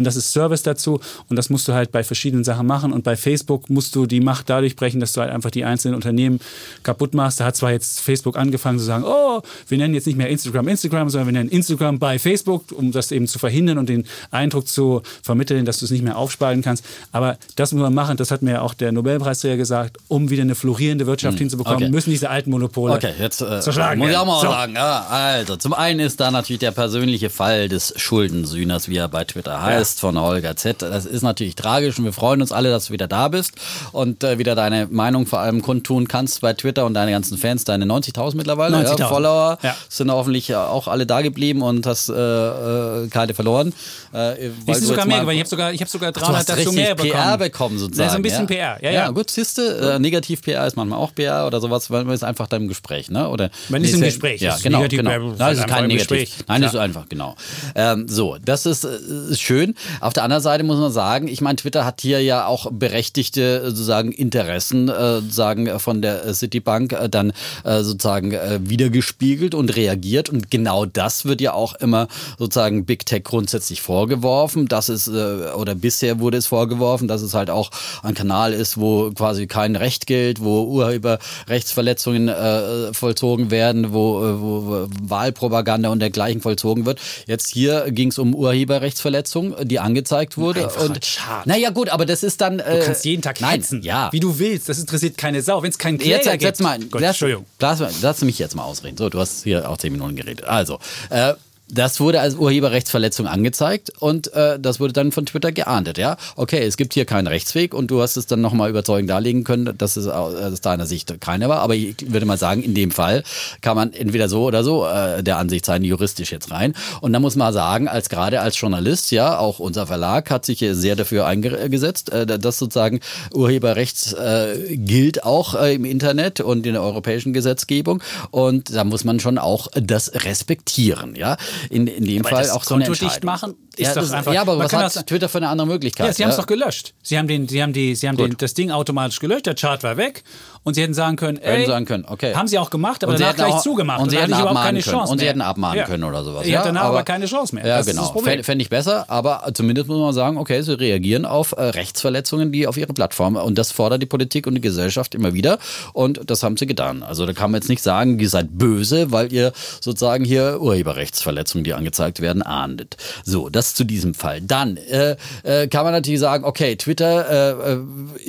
und 0.00 0.04
das 0.04 0.16
ist 0.16 0.32
Service 0.32 0.62
dazu 0.62 0.98
und 1.28 1.36
das 1.36 1.50
musst 1.50 1.68
du 1.68 1.74
halt 1.74 1.92
bei 1.92 2.02
verschiedenen 2.02 2.42
Sachen 2.42 2.66
machen 2.66 2.90
und 2.90 3.04
bei 3.04 3.16
Facebook 3.16 3.68
musst 3.68 3.94
du 3.94 4.06
die 4.06 4.20
Macht 4.20 4.48
dadurch 4.48 4.76
brechen, 4.76 4.98
dass 4.98 5.12
du 5.12 5.20
halt 5.20 5.30
einfach 5.30 5.50
die 5.50 5.64
einzelnen 5.64 5.94
Unternehmen 5.94 6.40
kaputt 6.82 7.12
machst. 7.12 7.40
Da 7.40 7.44
hat 7.44 7.56
zwar 7.56 7.70
jetzt 7.70 8.00
Facebook 8.00 8.38
angefangen 8.38 8.78
zu 8.78 8.84
sagen, 8.86 9.04
oh, 9.06 9.42
wir 9.68 9.76
nennen 9.76 9.92
jetzt 9.92 10.06
nicht 10.06 10.16
mehr 10.16 10.30
Instagram 10.30 10.68
Instagram, 10.68 11.10
sondern 11.10 11.28
wir 11.28 11.32
nennen 11.32 11.50
Instagram 11.50 11.98
bei 11.98 12.18
Facebook, 12.18 12.72
um 12.72 12.92
das 12.92 13.12
eben 13.12 13.28
zu 13.28 13.38
verhindern 13.38 13.76
und 13.76 13.90
den 13.90 14.06
Eindruck 14.30 14.68
zu 14.68 15.02
vermitteln, 15.22 15.66
dass 15.66 15.78
du 15.80 15.84
es 15.84 15.90
nicht 15.90 16.02
mehr 16.02 16.16
aufspalten 16.16 16.62
kannst. 16.62 16.82
Aber 17.12 17.36
das 17.56 17.72
muss 17.72 17.82
man 17.82 17.92
machen, 17.92 18.16
das 18.16 18.30
hat 18.30 18.40
mir 18.40 18.52
ja 18.52 18.60
auch 18.62 18.72
der 18.72 18.92
Nobelpreisträger 18.92 19.58
gesagt, 19.58 19.98
um 20.08 20.30
wieder 20.30 20.42
eine 20.42 20.54
florierende 20.54 21.06
Wirtschaft 21.06 21.36
hinzubekommen, 21.36 21.82
okay. 21.82 21.92
müssen 21.92 22.10
diese 22.10 22.30
alten 22.30 22.50
Monopole 22.50 22.94
Okay, 22.94 23.12
jetzt 23.18 23.42
äh, 23.42 23.60
zerschlagen 23.60 24.00
muss 24.00 24.10
ich 24.10 24.16
auch 24.16 24.26
mal 24.26 24.40
So. 24.40 24.48
sagen. 24.48 24.74
Ja, 24.74 25.06
also, 25.10 25.56
zum 25.56 25.74
einen 25.74 26.00
ist 26.00 26.20
da 26.20 26.30
natürlich 26.30 26.60
der 26.60 26.70
persönliche 26.70 27.28
Fall 27.28 27.68
des 27.68 27.92
Schuldensühners, 27.96 28.88
wie 28.88 28.96
er 28.96 29.08
bei 29.08 29.24
Twitter 29.24 29.60
heißt, 29.60 29.89
von 29.98 30.16
Holger 30.20 30.54
Z. 30.54 30.82
Das 30.82 31.06
ist 31.06 31.22
natürlich 31.22 31.56
tragisch 31.56 31.98
und 31.98 32.04
wir 32.04 32.12
freuen 32.12 32.40
uns 32.40 32.52
alle, 32.52 32.70
dass 32.70 32.86
du 32.86 32.92
wieder 32.92 33.08
da 33.08 33.26
bist 33.26 33.52
und 33.90 34.22
äh, 34.22 34.38
wieder 34.38 34.54
deine 34.54 34.86
Meinung 34.88 35.26
vor 35.26 35.40
allem 35.40 35.62
kundtun 35.62 36.06
kannst 36.06 36.40
bei 36.42 36.52
Twitter 36.52 36.86
und 36.86 36.94
deine 36.94 37.10
ganzen 37.10 37.36
Fans, 37.38 37.64
deine 37.64 37.86
90.000 37.86 38.36
mittlerweile, 38.36 38.76
90.000. 38.76 38.98
ja, 39.00 39.08
Follower, 39.08 39.58
Ja. 39.62 39.74
sind 39.88 40.12
hoffentlich 40.12 40.54
auch 40.54 40.86
alle 40.86 41.06
da 41.06 41.22
geblieben 41.22 41.62
und 41.62 41.86
hast 41.86 42.08
äh, 42.10 42.12
äh, 42.14 43.08
keine 43.08 43.34
verloren. 43.34 43.72
Äh, 44.14 44.50
Ich 44.66 44.76
sogar 44.78 45.06
mehr, 45.06 45.26
weil 45.26 45.34
ich 45.34 45.40
habe 45.40 45.48
sogar, 45.48 45.72
ich 45.72 45.80
hab 45.80 45.88
sogar 45.88 46.12
Du 46.12 46.20
300 46.20 46.38
hast 46.38 46.48
dazu 46.50 46.58
richtig 46.60 46.74
mehr 46.76 46.94
bekommen. 46.94 47.12
PR 47.12 47.38
bekommen 47.38 47.78
sozusagen. 47.78 48.06
Ja, 48.06 48.10
so 48.12 48.16
ein 48.16 48.22
bisschen 48.22 48.48
ja. 48.48 48.76
PR. 48.76 48.84
Ja, 48.84 48.90
ja. 48.90 49.10
gut, 49.10 49.30
siehste, 49.30 49.94
äh, 49.94 49.98
Negativ-PR 49.98 50.66
ist 50.66 50.76
manchmal 50.76 50.98
auch 50.98 51.14
PR 51.14 51.46
oder 51.46 51.60
sowas, 51.60 51.90
weil 51.90 52.04
man 52.04 52.14
ist 52.14 52.22
einfach 52.24 52.46
da 52.46 52.56
im 52.56 52.68
Gespräch, 52.68 53.10
ne? 53.10 53.28
Oder 53.28 53.50
Man 53.70 53.82
ist 53.82 53.90
Nee, 53.92 53.96
im 53.96 54.02
ja- 54.02 54.08
Gespräch. 54.08 54.40
Ja, 54.40 54.48
Das 54.50 54.58
ist 54.58 54.62
genau, 54.64 54.78
Negativ- 54.78 54.98
genau. 54.98 55.10
Nein, 55.10 55.30
ist 55.32 55.40
das 55.40 55.52
ist 55.52 55.60
einfach 55.62 55.74
kein 55.76 55.84
im 55.84 55.88
Negativ. 55.88 56.08
Gespräch. 56.08 56.44
Nein, 56.48 56.62
das 56.62 56.74
ist 56.74 56.78
einfach, 56.80 57.08
genau. 57.08 57.36
Ähm, 57.74 58.06
so, 58.08 58.36
das 58.44 58.66
ist, 58.66 58.84
äh, 58.84 58.88
ist 59.30 59.40
schön. 59.40 59.74
Auf 60.00 60.12
der 60.12 60.24
anderen 60.24 60.42
Seite 60.42 60.64
muss 60.64 60.78
man 60.78 60.92
sagen, 60.92 61.28
ich 61.28 61.40
meine, 61.40 61.56
Twitter 61.56 61.84
hat 61.84 62.00
hier 62.00 62.22
ja 62.22 62.46
auch 62.46 62.70
berechtigte 62.70 63.60
äh, 63.60 63.70
sozusagen 63.70 64.12
Interessen 64.12 64.88
äh, 64.88 65.20
sozusagen 65.20 65.66
äh, 65.66 65.78
von 65.78 66.02
der 66.02 66.32
Citibank 66.34 66.96
dann 67.10 67.32
sozusagen 67.64 68.32
wiedergespiegelt 68.60 69.54
und 69.54 69.74
reagiert. 69.76 70.28
Und 70.28 70.50
genau 70.50 70.86
das 70.86 71.24
wird 71.24 71.40
ja 71.40 71.52
auch 71.52 71.74
immer 71.74 72.08
sozusagen 72.38 72.84
Big 72.84 73.06
Tech 73.06 73.24
grundsätzlich 73.24 73.80
vorgeworfen. 73.80 74.66
Das 74.66 74.88
ist, 74.88 75.08
oder 75.08 75.74
bisher 75.74 76.20
wurde 76.20 76.38
es 76.38 76.46
vorgeworfen, 76.46 77.08
dass 77.08 77.22
es 77.22 77.34
halt 77.34 77.50
auch 77.50 77.70
ein 78.02 78.14
Kanal 78.14 78.52
ist, 78.52 78.78
wo 78.78 79.10
quasi 79.10 79.46
kein 79.46 79.76
Recht 79.76 80.06
gilt, 80.06 80.42
wo 80.42 80.64
Urheberrechtsverletzungen 80.64 82.28
äh, 82.28 82.92
vollzogen 82.94 83.50
werden, 83.50 83.92
wo, 83.92 84.20
wo 84.20 84.88
Wahlpropaganda 85.02 85.90
und 85.90 86.00
dergleichen 86.00 86.40
vollzogen 86.40 86.86
wird. 86.86 87.00
Jetzt 87.26 87.48
hier 87.48 87.90
ging 87.90 88.08
es 88.08 88.18
um 88.18 88.34
Urheberrechtsverletzung, 88.34 89.54
die 89.64 89.78
angezeigt 89.80 90.36
wurde. 90.38 90.64
Einfach 90.64 90.88
und 90.88 91.04
schade. 91.04 91.48
naja 91.48 91.70
gut, 91.70 91.88
aber 91.88 92.06
das 92.06 92.22
ist 92.22 92.40
dann. 92.40 92.58
Äh, 92.58 92.80
Du 92.80 92.86
kannst 92.86 93.04
jeden 93.04 93.22
Tag 93.22 93.40
nein, 93.40 93.60
hetzen, 93.60 93.82
ja. 93.82 94.12
wie 94.12 94.20
du 94.20 94.38
willst. 94.38 94.68
Das 94.68 94.78
interessiert 94.78 95.16
keine 95.18 95.42
Sau. 95.42 95.62
Wenn 95.62 95.70
es 95.70 95.78
keinen 95.78 95.98
Kläger 95.98 96.32
Jetzt 96.34 96.40
gibt. 96.40 96.60
mal, 96.60 96.78
Gott, 96.78 97.00
lass, 97.00 97.10
Entschuldigung. 97.10 97.46
lass, 97.58 97.82
lass 98.00 98.22
mich 98.22 98.38
jetzt 98.38 98.54
mal 98.56 98.64
ausreden. 98.64 98.96
So, 98.96 99.08
du 99.08 99.18
hast 99.20 99.44
hier 99.44 99.68
auch 99.68 99.76
zehn 99.78 99.92
Minuten 99.92 100.16
geredet. 100.16 100.44
Also, 100.44 100.78
äh, 101.10 101.34
das 101.72 102.00
wurde 102.00 102.20
als 102.20 102.34
Urheberrechtsverletzung 102.34 103.26
angezeigt 103.26 103.92
und 103.98 104.32
äh, 104.32 104.58
das 104.58 104.80
wurde 104.80 104.92
dann 104.92 105.12
von 105.12 105.26
Twitter 105.26 105.52
geahndet, 105.52 105.98
ja. 105.98 106.16
Okay, 106.36 106.60
es 106.60 106.76
gibt 106.76 106.94
hier 106.94 107.04
keinen 107.04 107.26
Rechtsweg 107.26 107.74
und 107.74 107.90
du 107.90 108.02
hast 108.02 108.16
es 108.16 108.26
dann 108.26 108.40
nochmal 108.40 108.70
überzeugend 108.70 109.10
darlegen 109.10 109.44
können, 109.44 109.76
dass 109.76 109.96
es 109.96 110.06
aus 110.06 110.60
deiner 110.60 110.86
Sicht 110.86 111.20
keiner 111.20 111.48
war. 111.48 111.60
Aber 111.60 111.74
ich 111.74 111.94
würde 112.12 112.26
mal 112.26 112.38
sagen, 112.38 112.62
in 112.62 112.74
dem 112.74 112.90
Fall 112.90 113.22
kann 113.60 113.76
man 113.76 113.92
entweder 113.92 114.28
so 114.28 114.44
oder 114.44 114.64
so 114.64 114.86
äh, 114.86 115.22
der 115.22 115.38
Ansicht 115.38 115.64
sein, 115.64 115.84
juristisch 115.84 116.32
jetzt 116.32 116.50
rein. 116.50 116.74
Und 117.00 117.12
da 117.12 117.20
muss 117.20 117.36
man 117.36 117.52
sagen, 117.52 117.88
als 117.88 118.08
gerade 118.08 118.40
als 118.40 118.58
Journalist, 118.60 119.10
ja, 119.10 119.38
auch 119.38 119.58
unser 119.58 119.86
Verlag 119.86 120.30
hat 120.30 120.44
sich 120.44 120.58
hier 120.58 120.74
sehr 120.74 120.96
dafür 120.96 121.26
eingesetzt, 121.26 122.10
äh, 122.10 122.26
dass 122.26 122.58
sozusagen 122.58 123.00
Urheberrechts 123.32 124.12
äh, 124.12 124.76
gilt 124.76 125.24
auch 125.24 125.54
äh, 125.54 125.74
im 125.74 125.84
Internet 125.84 126.40
und 126.40 126.66
in 126.66 126.74
der 126.74 126.82
europäischen 126.82 127.32
Gesetzgebung. 127.32 128.02
Und 128.30 128.74
da 128.74 128.84
muss 128.84 129.04
man 129.04 129.20
schon 129.20 129.38
auch 129.38 129.68
das 129.74 130.24
respektieren, 130.24 131.14
ja. 131.14 131.36
In, 131.68 131.86
in 131.86 132.04
dem 132.04 132.20
Aber 132.20 132.30
Fall 132.30 132.42
das 132.42 132.50
auch 132.52 132.64
so 132.64 132.74
eine 132.74 132.86
Konto 132.86 133.04
dicht 133.04 133.24
machen 133.24 133.54
ist 133.76 133.86
ja, 133.88 133.94
doch 133.94 134.02
das, 134.02 134.12
einfach- 134.12 134.32
Ja, 134.32 134.42
aber 134.42 134.58
was 134.58 134.72
hat 134.72 134.96
das- 134.96 135.04
Twitter 135.06 135.28
für 135.28 135.38
eine 135.38 135.48
andere 135.48 135.66
Möglichkeit? 135.66 136.06
Ja, 136.06 136.12
sie 136.12 136.22
haben 136.22 136.30
es 136.30 136.36
doch 136.36 136.46
gelöscht. 136.46 136.94
Sie 137.02 137.18
haben, 137.18 137.28
den, 137.28 137.48
sie 137.48 137.62
haben, 137.62 137.72
die, 137.72 137.94
sie 137.94 138.08
haben 138.08 138.16
den, 138.16 138.36
das 138.38 138.54
Ding 138.54 138.70
automatisch 138.70 139.20
gelöscht, 139.20 139.46
der 139.46 139.54
Chart 139.54 139.82
war 139.82 139.96
weg 139.96 140.22
und 140.64 140.74
sie 140.74 140.82
hätten 140.82 140.94
sagen 140.94 141.16
können, 141.16 141.38
ey, 141.38 141.66
sagen 141.66 141.84
können, 141.86 142.04
okay. 142.06 142.34
haben 142.34 142.48
sie 142.48 142.58
auch 142.58 142.70
gemacht, 142.70 143.02
aber 143.02 143.12
Und 143.12 143.18
sie 143.18 143.22
danach 143.24 143.34
hätten 143.38 143.44
gleich 143.46 143.54
auch- 143.58 143.62
zugemacht. 143.62 144.00
und 144.02 144.10
sie 144.10 144.18
hätten 144.18 144.30
überhaupt 144.30 144.54
keine 144.56 144.80
können. 144.80 144.96
Chance 144.96 145.12
Und 145.12 145.18
sie 145.18 145.24
mehr. 145.24 145.30
hätten 145.30 145.40
abmahnen 145.42 145.84
können 145.84 146.04
oder 146.04 146.24
sowas. 146.24 146.44
Ich 146.46 146.52
ja, 146.52 146.62
danach 146.62 146.82
aber, 146.84 147.02
keine 147.02 147.26
Chance 147.26 147.54
mehr. 147.54 147.66
Ja, 147.66 147.78
das 147.78 147.86
genau. 147.86 148.12
Fände 148.20 148.44
fänd 148.44 148.62
ich 148.62 148.68
besser, 148.68 149.04
aber 149.08 149.50
zumindest 149.54 149.88
muss 149.88 149.98
man 149.98 150.12
sagen, 150.12 150.36
okay, 150.38 150.62
sie 150.62 150.78
reagieren 150.78 151.24
auf 151.24 151.52
äh, 151.52 151.62
Rechtsverletzungen, 151.62 152.52
die 152.52 152.66
auf 152.66 152.76
ihre 152.76 152.92
Plattform 152.92 153.36
und 153.36 153.58
das 153.58 153.72
fordert 153.72 154.02
die 154.02 154.06
Politik 154.06 154.46
und 154.46 154.54
die 154.54 154.60
Gesellschaft 154.60 155.14
immer 155.14 155.34
wieder 155.34 155.58
und 155.92 156.20
das 156.30 156.42
haben 156.42 156.56
sie 156.56 156.66
getan. 156.66 157.02
Also 157.02 157.26
da 157.26 157.32
kann 157.32 157.50
man 157.50 157.60
jetzt 157.60 157.68
nicht 157.68 157.82
sagen, 157.82 158.18
ihr 158.18 158.28
seid 158.28 158.56
böse, 158.58 159.12
weil 159.12 159.32
ihr 159.32 159.52
sozusagen 159.80 160.24
hier 160.24 160.60
Urheberrechtsverletzungen 160.60 161.30
Verletzungen, 161.40 161.64
die 161.64 161.74
angezeigt 161.74 162.20
werden, 162.20 162.42
ahndet. 162.42 162.96
So, 163.24 163.48
das 163.48 163.74
zu 163.74 163.84
diesem 163.84 164.14
Fall. 164.14 164.40
Dann 164.40 164.76
äh, 164.76 165.16
äh, 165.42 165.68
kann 165.68 165.84
man 165.84 165.92
natürlich 165.92 166.20
sagen, 166.20 166.44
okay, 166.44 166.76
Twitter, 166.76 167.56
äh, 167.66 167.72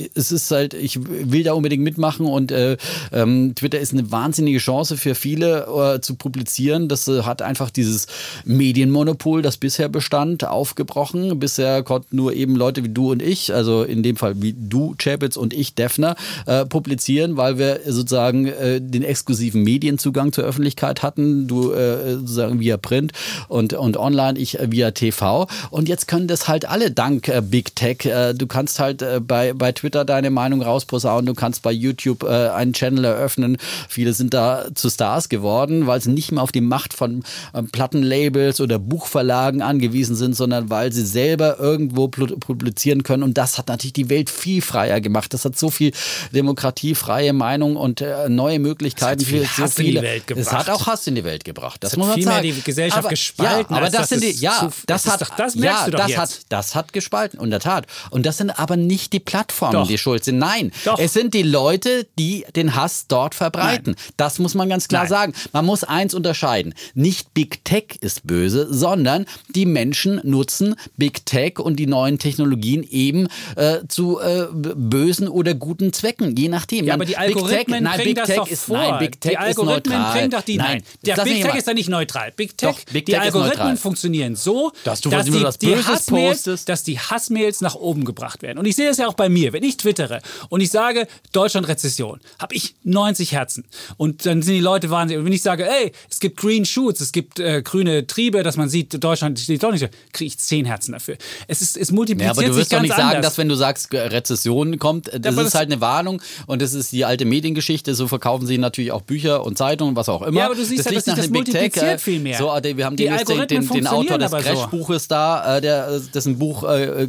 äh, 0.03 0.09
es 0.15 0.31
ist 0.31 0.49
halt, 0.51 0.73
ich 0.73 0.99
will 1.03 1.43
da 1.43 1.53
unbedingt 1.53 1.83
mitmachen 1.83 2.20
und 2.25 2.51
äh, 2.51 2.77
ähm, 3.11 3.53
Twitter 3.55 3.79
ist 3.79 3.93
eine 3.93 4.11
wahnsinnige 4.11 4.59
Chance 4.59 4.97
für 4.97 5.15
viele 5.15 5.95
äh, 5.95 6.01
zu 6.01 6.15
publizieren. 6.15 6.87
Das 6.87 7.07
äh, 7.07 7.23
hat 7.23 7.41
einfach 7.41 7.69
dieses 7.69 8.07
Medienmonopol, 8.45 9.41
das 9.41 9.57
bisher 9.57 9.89
bestand, 9.89 10.45
aufgebrochen. 10.45 11.39
Bisher 11.39 11.83
konnten 11.83 12.15
nur 12.15 12.33
eben 12.33 12.55
Leute 12.55 12.83
wie 12.83 12.89
du 12.89 13.11
und 13.11 13.21
ich, 13.21 13.53
also 13.53 13.83
in 13.83 14.03
dem 14.03 14.15
Fall 14.15 14.41
wie 14.41 14.53
du, 14.57 14.95
Chapitz 14.97 15.37
und 15.37 15.53
ich, 15.53 15.75
Defner, 15.75 16.15
äh, 16.45 16.65
publizieren, 16.65 17.37
weil 17.37 17.57
wir 17.57 17.81
sozusagen 17.85 18.47
äh, 18.47 18.81
den 18.81 19.03
exklusiven 19.03 19.63
Medienzugang 19.63 20.31
zur 20.31 20.43
Öffentlichkeit 20.43 21.03
hatten. 21.03 21.47
Du 21.47 21.71
äh, 21.71 22.15
sozusagen 22.15 22.59
via 22.59 22.77
Print 22.77 23.13
und, 23.47 23.73
und 23.73 23.97
online, 23.97 24.37
ich 24.37 24.57
via 24.61 24.91
TV. 24.91 25.47
Und 25.69 25.89
jetzt 25.89 26.07
können 26.07 26.27
das 26.27 26.47
halt 26.47 26.67
alle 26.67 26.91
dank 26.91 27.31
Big 27.49 27.75
Tech. 27.75 28.09
Du 28.35 28.47
kannst 28.47 28.79
halt 28.79 29.03
bei, 29.27 29.53
bei 29.53 29.71
Twitter 29.71 30.05
deine 30.05 30.29
Meinung 30.29 30.61
rausposaunen, 30.61 31.25
du 31.25 31.33
kannst 31.33 31.61
bei 31.61 31.71
YouTube 31.71 32.10
äh, 32.23 32.49
einen 32.49 32.73
Channel 32.73 33.05
eröffnen. 33.05 33.57
Viele 33.89 34.13
sind 34.13 34.33
da 34.33 34.65
zu 34.75 34.89
Stars 34.89 35.29
geworden, 35.29 35.87
weil 35.87 36.01
sie 36.01 36.11
nicht 36.11 36.31
mehr 36.31 36.43
auf 36.43 36.51
die 36.51 36.61
Macht 36.61 36.93
von 36.93 37.23
äh, 37.53 37.63
Plattenlabels 37.63 38.61
oder 38.61 38.79
Buchverlagen 38.79 39.61
angewiesen 39.61 40.15
sind, 40.15 40.35
sondern 40.35 40.69
weil 40.69 40.91
sie 40.93 41.05
selber 41.05 41.57
irgendwo 41.59 42.07
publizieren 42.07 43.03
können. 43.03 43.23
Und 43.23 43.37
das 43.37 43.57
hat 43.57 43.67
natürlich 43.67 43.93
die 43.93 44.09
Welt 44.09 44.29
viel 44.29 44.61
freier 44.61 45.01
gemacht. 45.01 45.33
Das 45.33 45.45
hat 45.45 45.57
so 45.57 45.69
viel 45.69 45.91
Demokratie, 46.33 46.95
freie 46.95 47.33
Meinung 47.33 47.75
und 47.75 48.01
äh, 48.01 48.29
neue 48.29 48.59
Möglichkeiten 48.59 49.23
viel 49.25 49.45
für 49.45 49.55
so 49.55 49.63
Hass 49.63 49.77
in 49.79 49.85
die 49.85 49.91
viele. 49.91 50.01
Welt 50.01 50.23
Es 50.27 50.27
gebracht. 50.47 50.53
hat 50.67 50.69
auch 50.69 50.87
Hass 50.87 51.07
in 51.07 51.15
die 51.15 51.23
Welt 51.23 51.43
gebracht. 51.43 51.83
Das 51.83 51.91
hat 51.93 51.97
muss 51.99 52.07
man 52.07 52.15
viel 52.15 52.25
mehr 52.25 52.35
sagen. 52.35 52.47
die 52.55 52.61
Gesellschaft 52.61 52.99
aber, 52.99 53.09
gespalten, 53.09 53.73
Ja, 53.73 53.77
aber 53.77 53.85
das 53.89 53.91
dass 53.95 54.09
sind 54.09 54.23
die, 54.23 54.29
es 54.29 54.41
ja, 54.41 54.69
das 54.87 55.03
das 55.03 55.13
hat, 55.13 55.21
doch- 55.21 55.35
das 55.35 55.55
ja, 55.55 55.89
das 55.89 56.07
jetzt. 56.09 56.17
hat, 56.19 56.39
das 56.49 56.75
hat 56.75 56.93
gespalten, 56.93 57.39
in 57.39 57.49
der 57.49 57.59
Tat. 57.59 57.85
Und 58.09 58.25
das 58.25 58.37
sind 58.37 58.49
aber 58.59 58.77
nicht 58.77 59.13
die 59.13 59.19
Plattformen, 59.19 59.73
Doch. 59.73 59.87
die 59.87 59.97
schuld 59.97 60.23
sind. 60.23 60.37
Nein, 60.37 60.71
Doch. 60.85 60.99
es 60.99 61.13
sind 61.13 61.33
die 61.33 61.43
Leute, 61.43 62.00
die 62.17 62.45
den 62.55 62.75
Hass 62.75 63.05
dort 63.07 63.35
verbreiten. 63.35 63.95
Das 64.17 64.39
muss 64.39 64.55
man 64.55 64.69
ganz 64.69 64.87
klar 64.87 65.03
Nein. 65.03 65.09
sagen. 65.09 65.33
Man 65.53 65.65
muss 65.65 65.83
eins 65.83 66.13
unterscheiden. 66.13 66.73
Nicht 66.93 67.33
Big 67.33 67.63
Tech 67.65 67.97
ist 68.01 68.25
böse, 68.27 68.67
sondern 68.73 69.25
die 69.49 69.65
Menschen 69.65 70.21
nutzen 70.23 70.75
Big 70.97 71.25
Tech 71.25 71.59
und 71.59 71.77
die 71.77 71.87
neuen 71.87 72.19
Technologien 72.19 72.83
eben 72.83 73.27
äh, 73.55 73.79
zu 73.87 74.19
äh, 74.19 74.47
bösen 74.51 75.27
oder 75.27 75.53
guten 75.53 75.93
Zwecken, 75.93 76.35
je 76.35 76.49
nachdem. 76.49 76.85
Ja, 76.85 76.93
aber 76.95 77.05
die 77.05 77.13
Big 77.13 77.17
Tech- 77.19 77.35
Algorithmen 77.35 77.83
nein, 77.83 77.93
bringen 77.95 78.05
Big 78.05 78.15
das 78.17 78.27
Tech 78.27 78.35
doch 78.37 78.47
ist, 78.47 78.63
vor. 78.63 78.77
Nein, 78.77 78.99
Big 78.99 79.21
Tech 79.21 79.31
die 79.31 79.37
Algorithmen 79.37 79.77
ist 79.77 79.87
neutral. 79.99 80.13
bringen 80.13 80.31
doch 80.31 80.41
die. 80.41 80.57
Nein, 80.57 80.83
der 81.05 81.15
das 81.15 81.25
Big 81.25 81.43
Tech 81.43 81.55
ist 81.55 81.67
da 81.67 81.73
nicht 81.73 81.89
neutral. 81.89 82.31
Big 82.35 82.57
Tech, 82.57 82.69
Doch, 82.69 82.93
Big 82.93 83.05
die 83.05 83.11
Tech 83.13 83.21
Algorithmen 83.21 83.77
funktionieren 83.77 84.35
so, 84.35 84.71
Dass 84.83 85.01
du, 85.01 85.09
dass, 85.09 85.25
die, 85.25 85.41
was 85.43 85.57
die 85.57 85.75
Hassmails, 85.75 86.65
dass 86.65 86.83
die 86.83 86.99
Hassmails 86.99 87.61
nach 87.61 87.75
oben 87.75 88.05
gebracht 88.05 88.41
werden. 88.41 88.57
Und 88.57 88.65
ich 88.65 88.75
sehe 88.75 88.89
es 88.89 88.97
ja 88.97 89.07
auch 89.07 89.13
bei 89.13 89.29
mir. 89.29 89.53
Wenn 89.53 89.63
ich 89.63 89.77
twittere 89.77 90.21
und 90.49 90.61
ich 90.61 90.69
sage, 90.69 91.07
Deutschland 91.31 91.67
Rezession, 91.91 92.19
habe 92.39 92.55
ich 92.55 92.75
90 92.83 93.33
Herzen. 93.33 93.65
Und 93.97 94.25
dann 94.25 94.41
sind 94.41 94.53
die 94.55 94.59
Leute 94.61 94.89
wahnsinnig. 94.89 95.19
Und 95.19 95.25
wenn 95.25 95.33
ich 95.33 95.41
sage, 95.41 95.67
ey, 95.67 95.91
es 96.09 96.19
gibt 96.19 96.37
Green 96.37 96.65
Shoots, 96.65 97.01
es 97.01 97.11
gibt 97.11 97.39
äh, 97.39 97.61
grüne 97.61 98.07
Triebe, 98.07 98.43
dass 98.43 98.57
man 98.57 98.69
sieht, 98.69 99.03
Deutschland 99.03 99.39
steht 99.39 99.61
doch 99.63 99.71
nicht, 99.71 99.87
kriege 100.13 100.27
ich 100.27 100.37
10 100.39 100.65
Herzen 100.65 100.93
dafür. 100.93 101.17
Es, 101.47 101.61
ist, 101.61 101.77
es 101.77 101.91
multipliziert 101.91 102.35
Ja, 102.37 102.41
aber 102.41 102.49
du 102.49 102.55
wirst 102.57 102.71
doch 102.73 102.81
nicht 102.81 102.91
sagen, 102.95 103.09
anders. 103.17 103.25
dass 103.25 103.37
wenn 103.37 103.49
du 103.49 103.55
sagst, 103.55 103.93
Rezession 103.93 104.79
kommt, 104.79 105.09
äh, 105.09 105.19
das 105.19 105.33
aber 105.33 105.41
ist 105.45 105.53
das- 105.53 105.59
halt 105.59 105.71
eine 105.71 105.81
Warnung 105.81 106.21
und 106.47 106.61
das 106.61 106.73
ist 106.73 106.91
die 106.91 107.05
alte 107.05 107.25
Mediengeschichte. 107.25 107.93
So 107.95 108.07
verkaufen 108.07 108.47
sie 108.47 108.57
natürlich 108.57 108.91
auch 108.91 109.01
Bücher 109.01 109.43
und 109.45 109.57
Zeitungen, 109.57 109.95
was 109.95 110.09
auch 110.09 110.21
immer. 110.21 110.39
Ja, 110.39 110.45
aber 110.45 110.55
du 110.55 110.63
siehst 110.65 110.85
ja, 110.85 110.91
liegt 110.91 111.07
dass 111.07 111.15
sich 111.15 111.23
das 111.25 111.31
Big 111.31 111.45
Tech, 111.45 111.53
multipliziert 111.53 111.95
äh, 111.95 111.97
viel 111.97 112.19
mehr. 112.19 112.37
So, 112.37 112.53
äh, 112.55 112.77
wir 112.77 112.85
haben 112.85 112.95
Die 112.95 113.05
den, 113.07 113.47
den, 113.47 113.67
den, 113.67 113.87
Autor 113.87 114.17
des 114.17 114.31
aber 114.33 114.41
so. 114.43 114.49
Crash-Buches 114.49 115.07
da, 115.07 115.57
äh, 115.57 115.61
der, 115.61 115.87
äh, 115.89 115.99
dessen 116.13 116.37
Buch, 116.39 116.63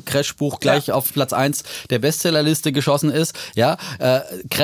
Crash-Buch 0.05 0.61
gleich 0.61 0.89
Ja. 0.89 0.95
auf 0.95 1.13
Platz 1.13 1.33
1 1.33 1.63
der 1.91 1.99
Bestsellerliste 1.99 2.73
geschossen 2.73 3.11
ist. 3.11 3.35
Ja, 3.55 3.77
äh, 3.99 4.21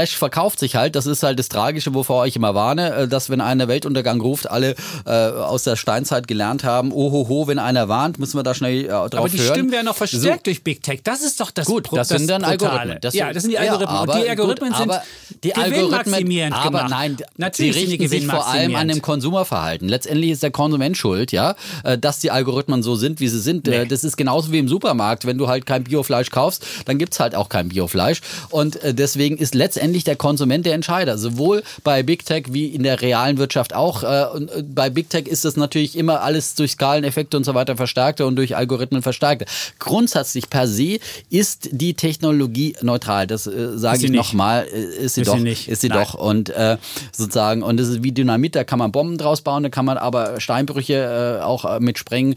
Crash 0.08 0.18
verkauft 0.18 0.58
sich 0.58 0.74
halt. 0.76 0.96
Das 0.96 1.06
ist 1.06 1.22
halt 1.22 1.38
das 1.38 1.48
Tragische, 1.48 1.94
wovor 1.94 2.26
ich 2.26 2.36
immer 2.36 2.54
warne, 2.54 2.92
äh, 2.94 3.08
dass 3.08 3.30
wenn 3.30 3.40
einer 3.40 3.68
Weltuntergang 3.68 4.20
ruft, 4.20 4.50
alle 4.50 4.74
äh, 5.06 5.10
aus 5.10 5.62
der 5.64 5.76
Steinzeit 5.76 6.26
gelernt 6.28 6.64
haben, 6.64 6.92
ohoho, 6.92 7.46
wenn 7.46 7.58
einer 7.58 7.88
warnt, 7.88 8.18
müssen 8.18 8.38
wir 8.38 8.42
da 8.42 8.54
schnell 8.54 8.84
äh, 8.84 8.88
drauf 8.88 9.14
Aber 9.14 9.28
die 9.28 9.38
hören. 9.38 9.54
Stimmen 9.54 9.70
werden 9.72 9.86
noch 9.86 9.96
verstärkt 9.96 10.22
So. 10.24 10.44
durch 10.44 10.62
Big 10.64 10.82
Tech. 10.82 11.00
Das 11.04 11.22
ist 11.22 11.40
doch 11.40 11.50
das 11.50 11.66
Gut, 11.66 11.84
Pro- 11.84 11.96
das 11.96 12.08
sind 12.08 12.28
dann 12.28 12.42
Brutale. 12.42 12.70
Algorithmen. 12.70 12.98
Das 13.00 13.14
ja, 13.14 13.26
sind- 13.26 13.36
das 13.36 13.42
sind 13.42 13.50
die 13.50 13.54
ja, 13.56 13.60
Algorithmen. 13.62 13.96
aber 13.96 14.12
und 14.14 14.22
die 14.24 14.28
Algorithmen 14.30 14.68
gut, 14.70 14.78
sind 14.78 14.90
aber 14.90 15.02
die 15.44 15.54
Algorithmen, 15.54 16.52
aber 16.52 16.64
gemacht. 16.70 16.90
nein, 16.90 17.16
Natürlich 17.36 17.74
sie 17.74 17.80
sind 17.80 17.90
die 18.00 18.04
richten 18.06 18.08
sich 18.20 18.26
vor 18.26 18.46
allem 18.48 18.74
an 18.74 18.88
dem. 18.88 19.02
Konsumerverhalten. 19.02 19.88
Letztendlich 19.88 20.30
ist 20.32 20.42
der 20.42 20.50
Konsument 20.50 20.96
schuld, 20.96 21.32
ja, 21.32 21.54
äh, 21.84 21.98
dass 21.98 22.18
die 22.18 22.30
Algorithmen 22.30 22.82
so 22.82 22.94
sind, 22.96 23.20
wie 23.20 23.28
sie 23.28 23.40
sind. 23.40 23.68
Äh, 23.68 23.86
Das 23.86 24.04
ist 24.04 24.16
genauso 24.16 24.52
wie 24.52 24.58
im 24.58 24.68
Supermarkt. 24.68 25.26
Wenn 25.26 25.38
du 25.38 25.48
halt 25.48 25.66
kein 25.66 25.84
Biofleisch 25.84 26.30
kaufst, 26.30 26.64
dann 26.86 26.98
gibt's 26.98 27.20
halt 27.20 27.34
auch 27.34 27.48
kein 27.48 27.68
Biofleisch. 27.68 28.20
Und 28.50 28.78
deswegen 28.84 29.36
ist 29.38 29.54
letztendlich 29.54 29.97
der 30.04 30.16
Konsument 30.16 30.64
der 30.66 30.74
Entscheider. 30.74 31.18
Sowohl 31.18 31.62
bei 31.84 32.02
Big 32.02 32.24
Tech 32.24 32.44
wie 32.50 32.66
in 32.66 32.82
der 32.82 33.00
realen 33.00 33.38
Wirtschaft 33.38 33.74
auch. 33.74 34.02
Äh, 34.02 34.26
Und 34.34 34.50
äh, 34.50 34.62
bei 34.62 34.90
Big 34.90 35.10
Tech 35.10 35.26
ist 35.26 35.44
das 35.44 35.56
natürlich 35.56 35.96
immer 35.96 36.20
alles 36.22 36.54
durch 36.54 36.72
Skaleneffekte 36.72 37.36
und 37.36 37.44
so 37.44 37.54
weiter 37.54 37.76
verstärkter 37.76 38.26
und 38.26 38.36
durch 38.36 38.56
Algorithmen 38.56 39.02
verstärkter. 39.02 39.46
Grundsätzlich 39.78 40.50
per 40.50 40.66
se 40.66 40.98
ist 41.30 41.68
die 41.72 41.94
Technologie 41.94 42.74
neutral. 42.82 43.26
Das 43.26 43.46
äh, 43.46 43.76
sage 43.78 43.98
sie 43.98 44.06
ich 44.06 44.12
nochmal. 44.12 44.66
Äh, 44.72 45.04
ist 45.04 45.14
sie 45.14 45.22
Ist 45.22 45.28
doch. 45.28 45.36
sie 45.36 45.42
nicht. 45.42 45.68
Ist 45.68 45.80
sie 45.80 45.88
Nein. 45.88 45.98
doch. 46.00 46.14
Und 46.14 46.50
äh, 46.50 46.76
sozusagen, 47.12 47.62
und 47.62 47.78
das 47.78 47.88
ist 47.88 48.02
wie 48.02 48.12
Dynamit, 48.12 48.54
da 48.54 48.64
kann 48.64 48.78
man 48.78 48.92
Bomben 48.92 49.18
draus 49.18 49.40
bauen, 49.40 49.62
da 49.62 49.68
kann 49.68 49.84
man 49.84 49.98
aber 49.98 50.40
Steinbrüche 50.40 51.38
äh, 51.40 51.42
auch 51.42 51.78
mit 51.80 51.98
sprengen, 51.98 52.34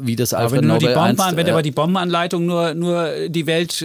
wie 0.00 0.16
das 0.16 0.32
Aber 0.32 0.44
Alfred 0.44 0.58
wenn 0.58 0.62
du 0.62 0.68
nur 0.68 0.78
die 0.78 0.84
Nobel 0.86 0.94
Bomben, 0.96 1.20
einst, 1.20 1.36
wenn 1.36 1.46
du 1.46 1.52
aber 1.52 1.62
die 1.62 1.70
Bombenanleitung 1.70 2.46
nur, 2.46 2.74
nur 2.74 3.10
die 3.28 3.46
Welt 3.46 3.84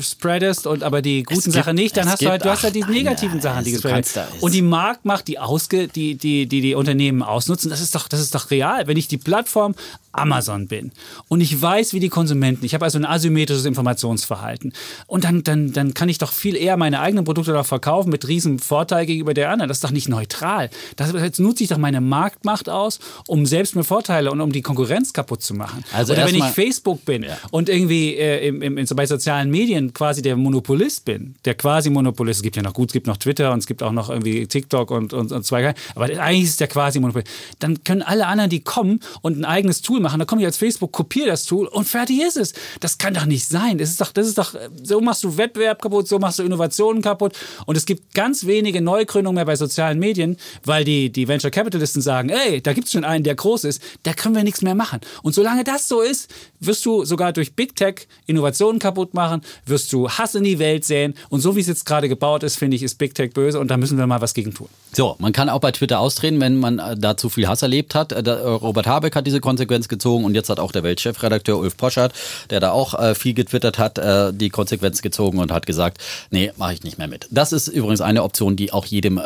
spreadest 0.00 0.66
und 0.66 0.82
aber 0.82 1.02
die 1.02 1.22
guten 1.22 1.40
gibt- 1.42 1.54
Sachen 1.54 1.74
nicht, 1.74 1.96
dann 1.96 2.08
hast 2.08 2.22
du 2.22 2.28
halt, 2.28 2.44
du 2.44 2.50
hast 2.56 2.64
halt 2.64 2.74
die 2.74 2.84
ach, 2.84 2.88
negativen 2.88 3.34
nein, 3.34 3.42
Sachen, 3.42 3.64
die 3.64 3.76
kannst 3.76 4.16
werden. 4.16 4.34
Und 4.40 4.54
die 4.54 4.62
Marktmacht, 4.62 5.28
die 5.28 5.38
ausge, 5.38 5.88
die, 5.88 6.16
die, 6.16 6.46
die 6.46 6.60
die 6.60 6.74
Unternehmen 6.74 7.22
ausnutzen, 7.22 7.70
das 7.70 7.80
ist 7.80 7.94
doch, 7.94 8.08
das 8.08 8.20
ist 8.20 8.34
doch 8.34 8.50
real. 8.50 8.86
Wenn 8.86 8.96
ich 8.96 9.08
die 9.08 9.18
Plattform 9.18 9.74
Amazon 10.12 10.66
bin 10.66 10.92
und 11.28 11.40
ich 11.40 11.60
weiß, 11.60 11.92
wie 11.92 12.00
die 12.00 12.08
Konsumenten, 12.08 12.64
ich 12.64 12.74
habe 12.74 12.84
also 12.84 12.98
ein 12.98 13.04
asymmetrisches 13.04 13.64
Informationsverhalten 13.64 14.72
und 15.06 15.24
dann, 15.24 15.42
dann, 15.44 15.72
dann 15.72 15.94
kann 15.94 16.08
ich 16.08 16.18
doch 16.18 16.32
viel 16.32 16.56
eher 16.56 16.76
meine 16.76 17.00
eigenen 17.00 17.24
Produkte 17.24 17.52
doch 17.52 17.66
verkaufen 17.66 18.10
mit 18.10 18.26
riesen 18.26 18.58
Vorteil 18.58 19.06
gegenüber 19.06 19.34
der 19.34 19.50
anderen. 19.50 19.68
Das 19.68 19.78
ist 19.78 19.84
doch 19.84 19.90
nicht 19.90 20.08
neutral. 20.08 20.70
Das, 20.96 21.12
jetzt 21.12 21.40
nutze 21.40 21.64
ich 21.64 21.68
doch 21.68 21.78
meine 21.78 22.00
Marktmacht 22.00 22.68
aus, 22.68 22.98
um 23.26 23.46
selbst 23.46 23.76
mir 23.76 23.84
Vorteile 23.84 24.30
und 24.30 24.40
um 24.40 24.52
die 24.52 24.62
Konkurrenz 24.62 25.12
kaputt 25.12 25.42
zu 25.42 25.54
machen. 25.54 25.84
Also 25.92 26.12
Oder 26.12 26.26
wenn 26.26 26.34
ich 26.34 26.44
Facebook 26.44 27.04
bin 27.04 27.26
und 27.50 27.68
irgendwie 27.68 28.14
äh, 28.14 28.48
im, 28.48 28.62
im, 28.62 28.78
in, 28.78 28.86
bei 28.96 29.06
sozialen 29.06 29.50
Medien 29.50 29.92
quasi 29.92 30.22
der 30.22 30.36
Monopolist 30.36 31.04
bin, 31.04 31.34
der 31.44 31.54
quasi 31.54 31.90
Monopolist, 31.90 32.42
gibt 32.46 32.56
ja 32.56 32.62
noch 32.62 32.74
gut, 32.74 32.90
es 32.90 32.92
gibt 32.92 33.08
noch 33.08 33.16
Twitter 33.16 33.52
und 33.52 33.58
es 33.58 33.66
gibt 33.66 33.82
auch 33.82 33.90
noch 33.90 34.08
irgendwie 34.08 34.46
TikTok 34.46 34.92
und, 34.92 35.12
und, 35.12 35.32
und 35.32 35.44
zwei, 35.44 35.74
aber 35.94 36.04
eigentlich 36.04 36.44
ist 36.44 36.50
es 36.50 36.56
der 36.56 36.68
quasi 36.68 37.00
Monopolist. 37.00 37.28
Dann 37.58 37.82
können 37.82 38.02
alle 38.02 38.26
anderen, 38.26 38.50
die 38.50 38.60
kommen 38.60 39.00
und 39.20 39.38
ein 39.38 39.44
eigenes 39.44 39.82
Tool 39.82 40.00
machen, 40.00 40.20
dann 40.20 40.26
komme 40.26 40.42
ich 40.42 40.46
als 40.46 40.56
Facebook, 40.56 40.92
kopiere 40.92 41.26
das 41.26 41.44
Tool 41.44 41.66
und 41.66 41.88
fertig 41.88 42.20
ist 42.22 42.36
es. 42.36 42.54
Das 42.80 42.98
kann 42.98 43.14
doch 43.14 43.26
nicht 43.26 43.46
sein. 43.48 43.78
Das 43.78 43.90
ist 43.90 44.00
doch, 44.00 44.12
das 44.12 44.28
ist 44.28 44.38
doch, 44.38 44.54
so 44.82 45.00
machst 45.00 45.24
du 45.24 45.36
Wettbewerb 45.36 45.82
kaputt, 45.82 46.06
so 46.06 46.18
machst 46.18 46.38
du 46.38 46.44
Innovationen 46.44 47.02
kaputt 47.02 47.32
und 47.66 47.76
es 47.76 47.84
gibt 47.84 48.14
ganz 48.14 48.46
wenige 48.46 48.80
Neugründungen 48.80 49.34
mehr 49.34 49.44
bei 49.44 49.56
sozialen 49.56 49.98
Medien, 49.98 50.36
weil 50.64 50.84
die, 50.84 51.10
die 51.10 51.28
Venture 51.28 51.50
Capitalisten 51.50 52.02
sagen, 52.02 52.28
ey, 52.28 52.60
da 52.60 52.72
gibt 52.72 52.86
es 52.86 52.92
schon 52.92 53.04
einen, 53.04 53.24
der 53.24 53.34
groß 53.34 53.64
ist, 53.64 53.82
da 54.02 54.12
können 54.12 54.34
wir 54.34 54.44
nichts 54.44 54.62
mehr 54.62 54.74
machen. 54.74 55.00
Und 55.22 55.34
solange 55.34 55.64
das 55.64 55.88
so 55.88 56.00
ist, 56.00 56.32
wirst 56.60 56.84
du 56.84 57.04
sogar 57.04 57.32
durch 57.32 57.54
Big 57.54 57.76
Tech 57.76 58.08
Innovationen 58.26 58.78
kaputt 58.78 59.14
machen, 59.14 59.42
wirst 59.64 59.92
du 59.92 60.08
Hass 60.08 60.34
in 60.34 60.44
die 60.44 60.58
Welt 60.58 60.84
säen. 60.84 61.14
Und 61.28 61.40
so 61.40 61.56
wie 61.56 61.60
es 61.60 61.66
jetzt 61.66 61.86
gerade 61.86 62.08
gebaut 62.08 62.25
ist, 62.34 62.56
finde 62.56 62.76
ich, 62.76 62.82
ist 62.82 62.96
Big 62.96 63.14
Tech 63.14 63.32
böse 63.32 63.60
und 63.60 63.70
da 63.70 63.76
müssen 63.76 63.98
wir 63.98 64.06
mal 64.06 64.20
was 64.20 64.34
gegen 64.34 64.52
tun. 64.52 64.68
So, 64.92 65.16
man 65.18 65.32
kann 65.32 65.48
auch 65.48 65.60
bei 65.60 65.72
Twitter 65.72 66.00
austreten, 66.00 66.40
wenn 66.40 66.58
man 66.58 66.78
äh, 66.78 66.96
da 66.96 67.16
zu 67.16 67.28
viel 67.28 67.48
Hass 67.48 67.62
erlebt 67.62 67.94
hat. 67.94 68.12
Äh, 68.12 68.22
äh, 68.22 68.30
Robert 68.30 68.86
Habeck 68.86 69.14
hat 69.14 69.26
diese 69.26 69.40
Konsequenz 69.40 69.88
gezogen 69.88 70.24
und 70.24 70.34
jetzt 70.34 70.48
hat 70.48 70.58
auch 70.58 70.72
der 70.72 70.82
Weltchefredakteur 70.82 71.58
Ulf 71.58 71.76
Poschardt, 71.76 72.12
der 72.50 72.60
da 72.60 72.70
auch 72.72 73.14
viel 73.14 73.34
getwittert 73.34 73.78
hat, 73.78 74.00
die 74.34 74.48
Konsequenz 74.48 75.02
gezogen 75.02 75.38
und 75.38 75.52
hat 75.52 75.66
gesagt, 75.66 75.98
nee, 76.30 76.52
mache 76.56 76.74
ich 76.74 76.82
nicht 76.82 76.98
mehr 76.98 77.08
mit. 77.08 77.28
Das 77.30 77.52
ist 77.52 77.68
übrigens 77.68 78.00
eine 78.00 78.22
Option, 78.22 78.56
die 78.56 78.72
auch 78.72 78.86
jedem 78.86 79.20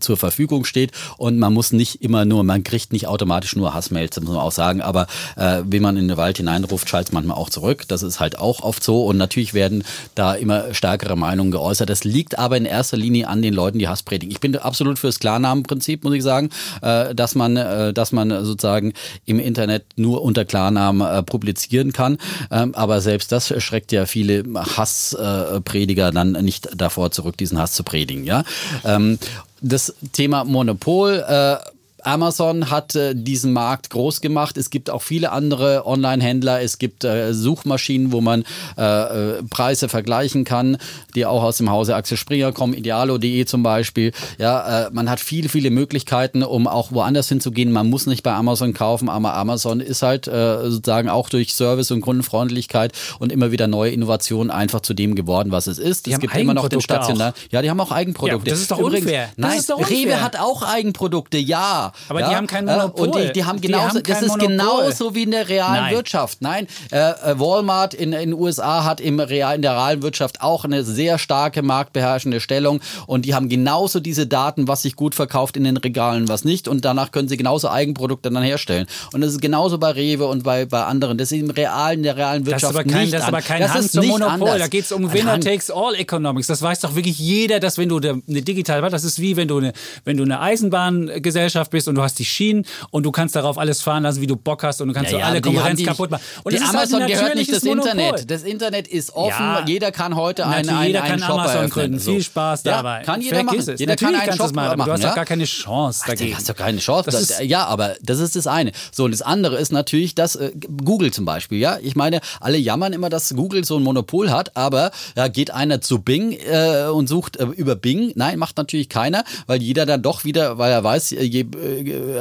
zur 0.00 0.16
Verfügung 0.16 0.64
steht 0.64 0.92
und 1.16 1.38
man 1.38 1.52
muss 1.52 1.72
nicht 1.72 2.02
immer 2.02 2.24
nur, 2.24 2.44
man 2.44 2.64
kriegt 2.64 2.92
nicht 2.92 3.06
automatisch 3.06 3.56
nur 3.56 3.74
Hassmails, 3.74 4.20
muss 4.20 4.30
man 4.30 4.38
auch 4.38 4.52
sagen, 4.52 4.80
aber 4.80 5.06
äh, 5.36 5.62
wenn 5.64 5.82
man 5.82 5.96
in 5.96 6.08
den 6.08 6.16
Wald 6.16 6.38
hineinruft, 6.38 6.88
schaltet 6.88 7.08
es 7.08 7.12
manchmal 7.12 7.36
auch 7.36 7.50
zurück. 7.50 7.84
Das 7.88 8.02
ist 8.02 8.20
halt 8.20 8.38
auch 8.38 8.62
oft 8.62 8.82
so 8.82 9.04
und 9.06 9.16
natürlich 9.16 9.54
werden 9.54 9.84
da 10.14 10.34
immer 10.34 10.74
stärkere 10.74 11.16
Meinungen 11.16 11.50
geäußert. 11.50 11.88
Das 11.88 12.04
liegt 12.04 12.38
aber 12.42 12.56
in 12.56 12.64
erster 12.64 12.96
Linie 12.96 13.28
an 13.28 13.40
den 13.40 13.54
Leuten, 13.54 13.78
die 13.78 13.86
Hass 13.86 14.02
predigen. 14.02 14.32
Ich 14.32 14.40
bin 14.40 14.56
absolut 14.56 14.98
fürs 14.98 15.20
Klarnamenprinzip, 15.20 16.02
muss 16.02 16.14
ich 16.14 16.24
sagen, 16.24 16.50
äh, 16.82 17.14
dass 17.14 17.36
man, 17.36 17.56
äh, 17.56 17.92
dass 17.92 18.10
man 18.10 18.44
sozusagen 18.44 18.94
im 19.26 19.38
Internet 19.38 19.84
nur 19.94 20.22
unter 20.22 20.44
Klarnamen 20.44 21.06
äh, 21.06 21.22
publizieren 21.22 21.92
kann. 21.92 22.18
Ähm, 22.50 22.74
aber 22.74 23.00
selbst 23.00 23.30
das 23.30 23.54
schreckt 23.62 23.92
ja 23.92 24.06
viele 24.06 24.42
Hassprediger 24.76 26.10
dann 26.10 26.32
nicht 26.32 26.68
davor 26.74 27.12
zurück, 27.12 27.36
diesen 27.36 27.58
Hass 27.58 27.74
zu 27.74 27.84
predigen. 27.84 28.24
Ja. 28.24 28.42
Ähm, 28.84 29.20
das 29.60 29.94
Thema 30.12 30.42
Monopol. 30.42 31.24
Äh, 31.26 31.56
Amazon 32.02 32.70
hat 32.70 32.94
äh, 32.94 33.14
diesen 33.14 33.52
Markt 33.52 33.90
groß 33.90 34.20
gemacht. 34.20 34.56
Es 34.56 34.70
gibt 34.70 34.90
auch 34.90 35.02
viele 35.02 35.32
andere 35.32 35.86
Online-Händler. 35.86 36.62
Es 36.62 36.78
gibt 36.78 37.04
äh, 37.04 37.32
Suchmaschinen, 37.32 38.12
wo 38.12 38.20
man 38.20 38.44
äh, 38.76 38.82
äh, 38.82 39.42
Preise 39.44 39.88
vergleichen 39.88 40.44
kann, 40.44 40.78
die 41.14 41.26
auch 41.26 41.42
aus 41.42 41.58
dem 41.58 41.70
Hause 41.70 41.94
Axel 41.94 42.16
Springer 42.16 42.52
kommen, 42.52 42.74
idealo.de 42.74 43.44
zum 43.44 43.62
Beispiel. 43.62 44.12
Ja, 44.38 44.86
äh, 44.86 44.90
man 44.92 45.08
hat 45.08 45.20
viele, 45.20 45.48
viele 45.48 45.70
Möglichkeiten, 45.70 46.42
um 46.42 46.66
auch 46.66 46.92
woanders 46.92 47.28
hinzugehen. 47.28 47.72
Man 47.72 47.88
muss 47.88 48.06
nicht 48.06 48.22
bei 48.22 48.32
Amazon 48.32 48.74
kaufen, 48.74 49.08
aber 49.08 49.34
Amazon 49.34 49.80
ist 49.80 50.02
halt 50.02 50.26
äh, 50.28 50.70
sozusagen 50.70 51.08
auch 51.08 51.28
durch 51.28 51.54
Service 51.54 51.90
und 51.90 52.00
Kundenfreundlichkeit 52.00 52.92
und 53.18 53.32
immer 53.32 53.52
wieder 53.52 53.66
neue 53.66 53.92
Innovationen 53.92 54.50
einfach 54.50 54.80
zu 54.80 54.94
dem 54.94 55.14
geworden, 55.14 55.52
was 55.52 55.66
es 55.66 55.78
ist. 55.78 56.06
Die 56.06 56.10
es 56.10 56.14
haben 56.14 56.20
gibt 56.20 56.34
immer 56.36 56.54
noch 56.54 56.64
Eigenprodukte 56.64 56.82
stationär. 56.82 57.34
Ja, 57.50 57.62
die 57.62 57.70
haben 57.70 57.80
auch 57.80 57.92
Eigenprodukte. 57.92 58.48
Ja, 58.48 58.54
das 58.54 58.60
ist 58.60 58.70
doch 58.70 58.78
Übrigens, 58.78 59.06
unfair. 59.06 59.30
Nein, 59.36 59.58
ist 59.58 59.70
doch 59.70 59.78
unfair. 59.78 59.96
Rewe 59.96 60.20
hat 60.22 60.38
auch 60.38 60.62
Eigenprodukte, 60.62 61.38
ja. 61.38 61.91
Aber 62.08 62.20
ja, 62.20 62.28
die 62.30 62.36
haben 62.36 62.46
kein 62.46 62.64
Monopol. 62.64 63.08
Und 63.08 63.16
die, 63.16 63.32
die 63.32 63.44
haben 63.44 63.60
Die 63.60 63.68
genauso, 63.68 63.96
haben 63.96 64.02
das 64.02 64.22
ist 64.22 64.28
Monopol. 64.28 64.48
genauso 64.48 65.14
wie 65.14 65.22
in 65.24 65.30
der 65.30 65.48
realen 65.48 65.84
Nein. 65.84 65.94
Wirtschaft. 65.94 66.38
Nein, 66.40 66.66
äh, 66.90 66.98
äh, 66.98 67.38
Walmart 67.38 67.94
in 67.94 68.12
den 68.12 68.32
USA 68.32 68.84
hat 68.84 69.00
im 69.00 69.20
real, 69.20 69.54
in 69.56 69.62
der 69.62 69.72
realen 69.72 70.02
Wirtschaft 70.02 70.40
auch 70.40 70.64
eine 70.64 70.84
sehr 70.84 71.18
starke 71.18 71.62
marktbeherrschende 71.62 72.40
Stellung 72.40 72.80
und 73.06 73.24
die 73.24 73.34
haben 73.34 73.48
genauso 73.48 74.00
diese 74.00 74.26
Daten, 74.26 74.68
was 74.68 74.82
sich 74.82 74.96
gut 74.96 75.14
verkauft 75.14 75.56
in 75.56 75.64
den 75.64 75.76
Regalen, 75.76 76.28
was 76.28 76.44
nicht 76.44 76.68
und 76.68 76.84
danach 76.84 77.10
können 77.12 77.28
sie 77.28 77.36
genauso 77.36 77.68
Eigenprodukte 77.70 78.30
dann 78.30 78.42
herstellen. 78.42 78.86
Und 79.12 79.20
das 79.20 79.30
ist 79.32 79.40
genauso 79.42 79.78
bei 79.78 79.90
Rewe 79.90 80.26
und 80.26 80.42
bei, 80.44 80.64
bei 80.64 80.84
anderen. 80.84 81.18
Das 81.18 81.30
ist 81.32 81.38
im 81.38 81.50
realen, 81.50 81.98
in 81.98 82.02
der 82.04 82.16
realen 82.16 82.44
Das 82.44 82.52
Wirtschaft 82.52 82.74
aber 82.74 82.84
kein, 82.84 83.02
nicht 83.02 83.12
das 83.14 83.22
ist 83.22 83.28
aber 83.28 83.42
kein 83.42 83.60
das 83.60 83.76
ist 83.76 83.92
zum 83.92 84.06
Monopol. 84.06 84.32
anders. 84.32 84.58
Da 84.58 84.68
geht 84.68 84.84
es 84.84 84.92
um 84.92 85.12
Winner 85.12 85.38
takes 85.40 85.70
all 85.70 85.94
Economics. 85.94 86.46
Das 86.46 86.62
weiß 86.62 86.80
doch 86.80 86.94
wirklich 86.94 87.18
jeder, 87.18 87.60
dass 87.60 87.78
wenn 87.78 87.88
du 87.88 87.98
eine 87.98 88.20
digitale, 88.42 88.88
das 88.90 89.04
ist 89.04 89.20
wie 89.20 89.36
wenn 89.36 89.48
du 89.48 89.58
eine, 89.58 89.72
wenn 90.04 90.16
du 90.16 90.22
eine 90.24 90.40
Eisenbahngesellschaft 90.40 91.70
bist 91.70 91.81
und 91.88 91.94
du 91.94 92.02
hast 92.02 92.18
die 92.18 92.24
Schienen 92.24 92.64
und 92.90 93.04
du 93.04 93.12
kannst 93.12 93.36
darauf 93.36 93.58
alles 93.58 93.82
fahren 93.82 94.02
lassen, 94.02 94.20
wie 94.20 94.26
du 94.26 94.36
Bock 94.36 94.62
hast 94.64 94.80
und 94.80 94.88
du 94.88 94.94
kannst 94.94 95.10
so 95.10 95.16
alle 95.16 95.26
aber 95.26 95.34
die 95.36 95.40
Konkurrenz 95.42 95.78
die- 95.78 95.84
kaputt 95.86 96.10
machen. 96.10 96.22
Und 96.44 96.52
die 96.52 96.56
es 96.56 96.62
ist 96.62 96.68
halt 96.68 96.92
Amazon 96.92 97.06
gehört 97.06 97.34
nicht 97.34 97.52
das 97.52 97.62
Monopol. 97.64 97.90
Internet. 97.90 98.30
Das 98.30 98.42
Internet 98.42 98.88
ist 98.88 99.14
offen. 99.14 99.30
Ja. 99.44 99.64
Jeder 99.66 99.92
kann 99.92 100.16
heute 100.16 100.46
einen, 100.46 100.68
einen, 100.68 100.86
jeder 100.86 101.02
einen 101.02 101.10
kann 101.20 101.20
Shop 101.20 101.30
Amazon 101.38 101.56
eröffnen. 101.56 101.70
gründen. 101.70 101.98
So. 101.98 102.12
Viel 102.12 102.22
Spaß 102.22 102.64
ja, 102.64 102.76
dabei. 102.76 103.02
Kann 103.02 103.20
jeder 103.20 103.36
Vergiss 103.36 103.66
machen. 103.66 103.74
es. 103.74 103.80
Jeder 103.80 103.92
Natürlich 103.92 104.14
kann 104.14 104.20
einen 104.22 104.30
du 104.32 104.36
Shop 104.36 104.46
es 104.46 104.52
machen, 104.54 104.78
machen. 104.78 104.86
du 104.88 104.92
hast 104.92 105.02
ja? 105.02 105.08
doch 105.08 105.16
gar 105.16 105.24
keine 105.24 105.44
Chance 105.44 106.04
dagegen. 106.06 106.36
hast 106.36 106.48
du 106.48 106.54
keine 106.54 106.78
Chance. 106.78 107.10
Das 107.10 107.14
Das 107.28 107.30
ist- 107.40 107.40
ja, 107.48 107.64
aber 107.66 107.94
das 108.02 108.18
ist 108.18 108.36
das 108.36 108.46
eine. 108.46 108.72
So, 108.92 109.04
und 109.04 109.10
das 109.12 109.22
andere 109.22 109.56
ist 109.56 109.72
natürlich, 109.72 110.14
dass 110.14 110.36
äh, 110.36 110.52
Google 110.84 111.12
zum 111.12 111.24
Beispiel, 111.24 111.58
ja, 111.58 111.78
ich 111.82 111.96
meine, 111.96 112.20
alle 112.40 112.58
jammern 112.58 112.92
immer, 112.92 113.08
dass 113.10 113.34
Google 113.34 113.64
so 113.64 113.76
ein 113.76 113.82
Monopol 113.82 114.30
hat, 114.30 114.56
aber 114.56 114.90
ja, 115.16 115.28
geht 115.28 115.50
einer 115.50 115.80
zu 115.80 116.00
Bing 116.00 116.32
äh, 116.32 116.86
und 116.92 117.08
sucht 117.08 117.36
äh, 117.36 117.44
über 117.44 117.76
Bing. 117.76 118.12
Nein, 118.14 118.38
macht 118.38 118.56
natürlich 118.56 118.88
keiner, 118.88 119.24
weil 119.46 119.62
jeder 119.62 119.86
dann 119.86 120.02
doch 120.02 120.24
wieder, 120.24 120.58
weil 120.58 120.72
er 120.72 120.82
weiß, 120.84 121.10
je 121.10 121.40
äh, 121.40 121.71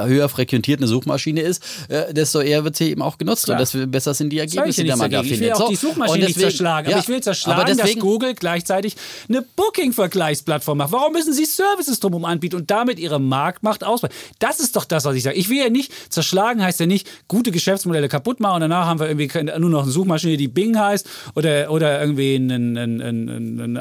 höher 0.07 0.29
frequentiert 0.29 0.79
eine 0.79 0.87
Suchmaschine 0.87 1.41
ist, 1.41 1.63
äh, 1.89 2.13
desto 2.13 2.39
eher 2.41 2.63
wird 2.63 2.75
sie 2.75 2.89
eben 2.89 3.01
auch 3.01 3.17
genutzt 3.17 3.45
Klar. 3.45 3.57
und 3.57 3.61
desto 3.61 3.85
besser 3.87 4.13
sind 4.13 4.29
die 4.31 4.39
Ergebnisse, 4.39 4.83
die 4.83 4.89
man 4.89 4.99
da 4.99 5.07
dagegen. 5.07 5.25
Ich 5.33 5.39
will 5.39 5.47
findet. 5.47 5.55
auch 5.55 5.65
So, 5.65 5.69
die 5.69 5.75
Suchmaschine 5.75 6.11
und 6.13 6.19
nicht 6.19 6.29
deswegen- 6.35 6.49
zerschlagen, 6.49 6.89
ja, 6.89 6.95
aber 6.95 7.03
ich 7.03 7.09
will 7.09 7.21
zerschlagen, 7.21 7.63
deswegen, 7.67 7.99
dass 7.99 8.03
Google 8.03 8.33
gleichzeitig 8.35 8.95
eine 9.29 9.41
Booking-Vergleichsplattform 9.55 10.77
macht. 10.77 10.91
Warum 10.91 11.13
müssen 11.13 11.33
sie 11.33 11.45
Services 11.45 11.99
drumherum 11.99 12.25
anbieten 12.25 12.55
und 12.55 12.71
damit 12.71 12.99
ihre 12.99 13.19
Marktmacht 13.19 13.83
ausbauen? 13.83 14.11
Das 14.39 14.59
ist 14.59 14.75
doch 14.75 14.85
das, 14.85 15.05
was 15.05 15.15
ich 15.15 15.23
sage. 15.23 15.35
Ich 15.35 15.49
will 15.49 15.57
ja 15.57 15.69
nicht, 15.69 15.91
zerschlagen 16.11 16.61
heißt 16.63 16.79
ja 16.79 16.85
nicht, 16.85 17.07
gute 17.27 17.51
Geschäftsmodelle 17.51 18.09
kaputt 18.09 18.39
machen 18.39 18.55
und 18.55 18.61
danach 18.61 18.85
haben 18.85 18.99
wir 18.99 19.07
irgendwie 19.09 19.29
nur 19.59 19.69
noch 19.69 19.83
eine 19.83 19.91
Suchmaschine, 19.91 20.37
die 20.37 20.47
Bing 20.47 20.77
heißt 20.77 21.07
oder, 21.35 21.71
oder 21.71 21.99
irgendwie 22.01 22.35
einen, 22.35 22.77
einen, 22.77 23.01
einen, 23.01 23.79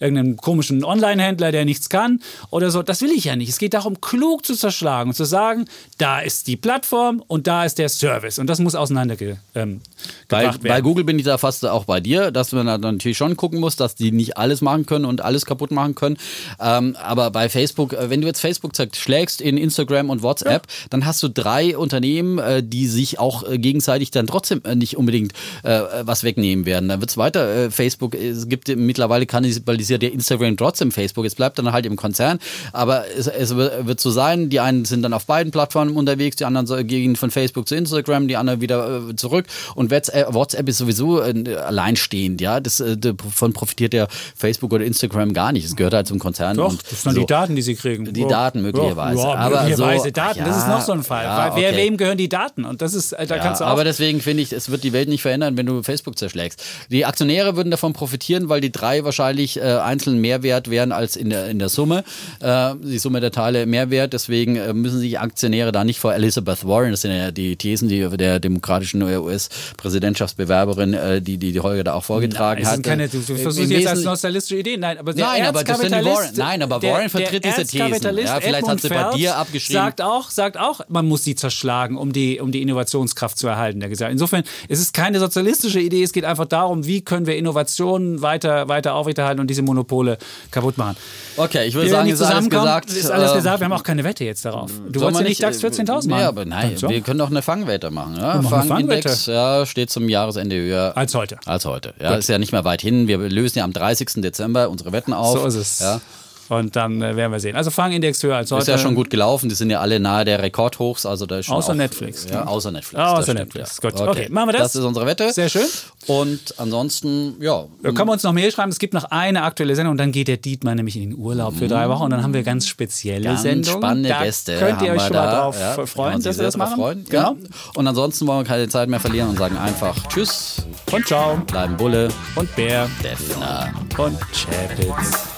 irgendeinen 0.00 0.36
komischen 0.36 0.84
Online-Händler, 0.84 1.52
der 1.52 1.64
nichts 1.64 1.88
kann 1.88 2.20
oder 2.50 2.70
so. 2.70 2.82
Das 2.82 3.00
will 3.02 3.10
ich 3.10 3.24
ja 3.24 3.36
nicht. 3.36 3.48
Es 3.48 3.58
geht 3.58 3.74
darum, 3.74 4.00
klug 4.00 4.44
zu 4.44 4.54
zerschlagen 4.54 5.05
und 5.08 5.14
zu 5.14 5.24
sagen, 5.24 5.66
da 5.98 6.20
ist 6.20 6.46
die 6.46 6.56
Plattform 6.56 7.22
und 7.26 7.46
da 7.46 7.64
ist 7.64 7.78
der 7.78 7.88
Service 7.88 8.38
und 8.38 8.48
das 8.48 8.58
muss 8.58 8.74
auseinandergebracht 8.74 9.40
ähm, 9.54 9.80
Bei, 10.28 10.42
gebracht 10.42 10.62
bei 10.62 10.68
werden. 10.68 10.84
Google 10.84 11.04
bin 11.04 11.18
ich 11.18 11.24
da 11.24 11.38
fast 11.38 11.64
auch 11.64 11.84
bei 11.84 12.00
dir, 12.00 12.30
dass 12.30 12.52
man 12.52 12.66
da 12.66 12.78
natürlich 12.78 13.16
schon 13.16 13.36
gucken 13.36 13.60
muss, 13.60 13.76
dass 13.76 13.94
die 13.94 14.12
nicht 14.12 14.36
alles 14.36 14.60
machen 14.60 14.86
können 14.86 15.04
und 15.04 15.20
alles 15.20 15.46
kaputt 15.46 15.70
machen 15.70 15.94
können. 15.94 16.16
Ähm, 16.60 16.96
aber 17.02 17.30
bei 17.30 17.48
Facebook, 17.48 17.92
äh, 17.92 18.10
wenn 18.10 18.20
du 18.20 18.26
jetzt 18.26 18.40
Facebook 18.40 18.72
schlägst 18.94 19.40
in 19.40 19.56
Instagram 19.56 20.10
und 20.10 20.22
WhatsApp, 20.22 20.66
dann 20.90 21.06
hast 21.06 21.22
du 21.22 21.28
drei 21.28 21.76
Unternehmen, 21.76 22.38
äh, 22.38 22.62
die 22.62 22.86
sich 22.86 23.18
auch 23.18 23.48
äh, 23.48 23.58
gegenseitig 23.58 24.10
dann 24.10 24.26
trotzdem 24.26 24.62
nicht 24.74 24.96
unbedingt 24.96 25.32
äh, 25.62 25.80
was 26.02 26.24
wegnehmen 26.24 26.66
werden. 26.66 26.88
Dann 26.88 27.00
wird 27.00 27.10
es 27.10 27.16
weiter. 27.16 27.70
Facebook, 27.70 28.14
es 28.14 28.48
gibt 28.48 28.68
mittlerweile 28.68 29.26
kannibalisiert 29.26 30.02
ja 30.02 30.08
Instagram 30.08 30.56
trotzdem 30.56 30.92
Facebook. 30.92 31.24
Es 31.24 31.34
bleibt 31.34 31.58
dann 31.58 31.72
halt 31.72 31.86
im 31.86 31.96
Konzern. 31.96 32.38
Aber 32.72 33.04
es, 33.16 33.26
es 33.26 33.54
wird 33.54 33.86
wird 33.86 34.00
so 34.00 34.10
sein, 34.10 34.48
die 34.48 34.60
einen 34.60 34.84
sind 34.84 34.95
dann 35.02 35.12
auf 35.12 35.26
beiden 35.26 35.52
Plattformen 35.52 35.96
unterwegs, 35.96 36.36
die 36.36 36.44
anderen 36.44 36.86
gehen 36.86 37.16
von 37.16 37.30
Facebook 37.30 37.68
zu 37.68 37.74
Instagram, 37.74 38.28
die 38.28 38.36
anderen 38.36 38.60
wieder 38.60 39.02
äh, 39.10 39.16
zurück. 39.16 39.46
Und 39.74 39.90
WhatsApp, 39.90 40.32
WhatsApp 40.34 40.68
ist 40.68 40.78
sowieso 40.78 41.20
äh, 41.22 41.56
alleinstehend, 41.56 42.40
ja. 42.40 42.60
Das, 42.60 42.80
äh, 42.80 42.96
davon 42.96 43.52
profitiert 43.52 43.94
ja 43.94 44.06
Facebook 44.36 44.72
oder 44.72 44.84
Instagram 44.84 45.32
gar 45.32 45.52
nicht. 45.52 45.64
Es 45.64 45.76
gehört 45.76 45.94
halt 45.94 46.06
zum 46.06 46.18
Konzern. 46.18 46.56
Doch, 46.56 46.74
das 46.90 47.02
sind 47.02 47.14
so. 47.14 47.20
die 47.20 47.26
Daten, 47.26 47.56
die 47.56 47.62
sie 47.62 47.74
kriegen. 47.74 48.12
Die 48.12 48.20
Ja. 48.22 48.28
Daten 48.28 48.62
möglicherweise. 48.62 49.20
Ja, 49.22 49.28
ja, 49.28 49.34
Aber 49.34 49.60
möglicherweise 49.62 50.04
so- 50.04 50.10
Daten. 50.10 50.40
ach 50.42 50.46
das 50.46 50.56
ist 50.58 50.62
ja, 50.68 50.68
noch 50.76 50.80
so 50.80 50.92
ein 50.92 51.02
Fall. 51.02 51.24
ja, 51.24 51.38
Weil 51.54 51.62
wer, 51.62 51.68
okay. 51.70 51.78
wem 51.78 51.96
gehören 51.96 52.18
die 52.18 52.28
Daten? 52.28 52.64
Und 52.64 52.82
das 52.82 52.94
ist, 52.94 53.12
äh, 53.12 53.26
da 53.26 53.38
kannst 53.38 53.60
du 53.60 53.64
Ja, 53.64 53.68
auch. 53.70 53.72
aber 53.74 53.84
deswegen 53.84 54.20
finde 54.20 54.42
ich, 54.42 54.52
es 54.52 54.70
wird 54.70 54.84
die 54.84 54.92
Welt 54.92 55.08
nicht 55.08 55.22
verändern, 55.22 55.56
wenn 55.56 55.66
du 55.66 55.82
Facebook 55.82 56.18
zerschlägst. 56.18 56.62
Die 56.90 57.04
Aktionäre 57.06 57.56
würden 57.56 57.70
davon 57.70 57.92
profitieren, 57.92 58.48
weil 58.48 58.60
die 58.60 58.72
drei 58.72 59.04
wahrscheinlich 59.04 59.58
äh, 59.58 59.62
einzeln 59.62 60.20
mehr 60.20 60.42
wert 60.42 60.70
wären 60.70 60.92
als 60.92 61.16
in 61.16 61.30
der, 61.30 61.48
in 61.48 61.58
der 61.58 61.68
Summe. 61.68 62.04
Äh, 62.40 62.74
die 62.82 62.98
Summe 62.98 63.20
der 63.20 63.30
Teile 63.30 63.66
mehr 63.66 63.90
wert. 63.90 64.12
Deswegen 64.12 64.56
äh, 64.56 64.72
müssen 64.76 64.98
sich 65.00 65.18
Aktionäre 65.18 65.72
da 65.72 65.84
nicht 65.84 65.98
vor 65.98 66.14
Elizabeth 66.14 66.66
Warren, 66.66 66.90
das 66.92 67.02
sind 67.02 67.12
ja 67.12 67.30
die 67.30 67.56
Thesen 67.56 67.88
die 67.88 68.06
der 68.16 68.40
demokratischen 68.40 69.02
US-Präsidentschaftsbewerberin, 69.02 70.94
äh, 70.94 71.20
die, 71.22 71.38
die 71.38 71.52
die 71.52 71.60
Holger 71.60 71.84
da 71.84 71.94
auch 71.94 72.04
vorgetragen 72.04 72.60
das 72.60 72.68
hat. 72.70 72.76
sind 72.76 72.86
keine, 72.86 73.08
du, 73.08 73.18
du 73.18 73.36
versuchst 73.36 73.70
jetzt 73.70 73.86
als 73.86 74.04
nostalistische 74.04 74.56
Ideen. 74.58 74.80
Nein, 74.80 74.98
aber 74.98 75.14
Nein, 75.14 75.46
aber 75.46 75.64
das 75.64 75.78
sind 75.80 75.92
Warren. 75.92 76.30
Nein, 76.36 76.62
aber 76.62 76.78
der- 76.80 76.92
Warren 76.92 77.08
vertritt 77.08 77.44
der 77.44 77.52
diese 77.56 77.66
Thesen. 77.66 78.16
Ja, 78.18 78.40
vielleicht 78.40 78.66
hat 78.68 78.80
sie 78.80 78.88
bei 78.88 79.10
dir 79.14 79.36
abgeschrieben. 79.36 79.82
Sagt 79.82 80.00
auch, 80.02 80.30
sagt 80.30 80.58
auch, 80.58 80.80
man 80.88 81.06
muss 81.06 81.24
sie 81.24 81.34
zerschlagen, 81.34 81.96
um 81.96 82.12
die, 82.12 82.40
um 82.40 82.52
die 82.52 82.62
Innovationskraft 82.62 83.38
zu 83.38 83.46
erhalten. 83.48 83.80
Der 83.80 83.88
Gesellschaft. 83.88 84.12
Insofern 84.12 84.42
es 84.68 84.80
ist 84.80 84.92
keine 84.92 85.18
sozialistische 85.18 85.80
Idee. 85.80 86.02
Es 86.02 86.12
geht 86.12 86.24
einfach 86.24 86.46
darum, 86.46 86.86
wie 86.86 87.02
können 87.02 87.26
wir 87.26 87.36
Innovationen 87.36 88.22
weiter, 88.22 88.68
weiter 88.68 88.94
aufrechterhalten 88.94 89.40
und 89.40 89.48
diese 89.48 89.62
Monopole 89.62 90.18
kaputt 90.50 90.78
machen. 90.78 90.96
Okay, 91.36 91.66
ich 91.66 91.74
würde 91.74 91.90
sagen, 91.90 92.08
ist 92.08 92.22
alles 92.22 92.48
gesagt. 92.50 92.90
Ist 92.90 93.10
alles 93.10 93.32
Äh, 93.32 93.36
gesagt. 93.36 93.60
Wir 93.60 93.64
haben 93.66 93.72
auch 93.72 93.82
keine 93.82 94.04
Wette 94.04 94.24
jetzt 94.24 94.44
darauf. 94.44 94.65
Du 94.66 95.00
Soll 95.00 95.12
wolltest 95.12 95.14
man 95.14 95.22
ja 95.24 95.28
nicht 95.28 95.42
DAX 95.42 95.62
äh, 95.62 95.66
14.000 95.66 96.08
machen. 96.08 96.20
Ja, 96.20 96.28
aber 96.28 96.44
nein, 96.44 96.76
So. 96.76 96.88
wir 96.88 97.00
können 97.00 97.18
doch 97.18 97.30
eine 97.30 97.42
Fangwette 97.42 97.90
machen. 97.90 98.16
Ja? 98.16 98.40
Fangindex 98.42 99.26
ja, 99.26 99.64
steht 99.66 99.90
zum 99.90 100.08
Jahresende 100.08 100.56
höher 100.56 100.96
Als 100.96 101.14
heute. 101.14 101.38
Als 101.46 101.64
heute. 101.64 101.94
Ja, 102.00 102.14
ist 102.14 102.28
ja 102.28 102.38
nicht 102.38 102.52
mehr 102.52 102.64
weit 102.64 102.82
hin. 102.82 103.08
Wir 103.08 103.18
lösen 103.18 103.58
ja 103.58 103.64
am 103.64 103.72
30. 103.72 104.22
Dezember 104.22 104.68
unsere 104.70 104.92
Wetten 104.92 105.12
auf. 105.12 105.38
So 105.40 105.46
ist 105.46 105.54
es. 105.54 105.80
Ja. 105.80 106.00
Und 106.48 106.76
dann 106.76 107.02
äh, 107.02 107.16
werden 107.16 107.32
wir 107.32 107.40
sehen. 107.40 107.56
Also 107.56 107.70
Fangindex 107.70 108.22
höher 108.22 108.36
als 108.36 108.50
heute. 108.52 108.62
Ist 108.62 108.68
ja 108.68 108.78
schon 108.78 108.94
gut 108.94 109.10
gelaufen. 109.10 109.48
Die 109.48 109.54
sind 109.54 109.70
ja 109.70 109.80
alle 109.80 109.98
nahe 109.98 110.24
der 110.24 110.42
Rekordhochs. 110.42 111.04
Also 111.06 111.26
da 111.26 111.38
ist 111.38 111.46
schon 111.46 111.56
Außer 111.56 111.72
auch, 111.72 111.76
Netflix. 111.76 112.26
Ja, 112.30 112.46
außer 112.46 112.70
Netflix. 112.70 113.02
Außer 113.02 113.22
stimmt, 113.22 113.38
Netflix. 113.40 113.80
Ja. 113.82 113.90
Gut. 113.90 114.00
Okay, 114.00 114.28
machen 114.30 114.48
wir 114.48 114.52
das? 114.52 114.72
Das 114.72 114.76
ist 114.76 114.84
unsere 114.84 115.06
Wette. 115.06 115.32
Sehr 115.32 115.48
schön. 115.48 115.66
Und 116.06 116.54
ansonsten, 116.58 117.34
ja. 117.40 117.64
Da 117.82 117.92
können 117.92 118.08
wir 118.08 118.12
uns 118.12 118.22
noch 118.22 118.32
mehr 118.32 118.50
schreiben. 118.50 118.70
Es 118.70 118.78
gibt 118.78 118.94
noch 118.94 119.04
eine 119.04 119.42
aktuelle 119.42 119.74
Sendung 119.74 119.92
und 119.92 119.98
dann 119.98 120.12
geht 120.12 120.28
der 120.28 120.36
Dietmar 120.36 120.74
nämlich 120.74 120.96
in 120.96 121.10
den 121.10 121.18
Urlaub 121.18 121.56
für 121.56 121.66
drei 121.68 121.88
Wochen 121.88 122.04
und 122.04 122.10
dann 122.10 122.22
haben 122.22 122.34
wir 122.34 122.42
ganz 122.42 122.68
spezielle 122.68 123.24
Ganz 123.24 123.42
Sendungen. 123.42 123.78
spannende 123.78 124.08
da 124.10 124.22
Gäste. 124.22 124.56
Könnt 124.58 124.82
ihr 124.82 124.92
euch 124.92 125.02
schon 125.02 125.16
mal 125.16 125.30
drauf 125.34 125.56
ja, 125.58 125.86
freuen, 125.86 126.22
dass 126.22 126.36
wir 126.38 126.44
das 126.44 126.56
machen? 126.56 126.76
Freuen. 126.76 127.04
Genau. 127.08 127.32
Ja. 127.32 127.36
Und 127.74 127.86
ansonsten 127.86 128.26
wollen 128.26 128.40
wir 128.40 128.44
keine 128.44 128.68
Zeit 128.68 128.88
mehr 128.88 129.00
verlieren 129.00 129.30
und 129.30 129.38
sagen 129.38 129.56
einfach 129.58 129.96
Tschüss, 130.08 130.64
Und 130.92 131.06
ciao. 131.06 131.36
bleiben 131.46 131.76
Bulle, 131.76 132.08
Und 132.36 132.54
Bär. 132.54 132.88
Defner. 133.02 133.72
Und 133.98 134.18
Chapitz. 134.32 135.35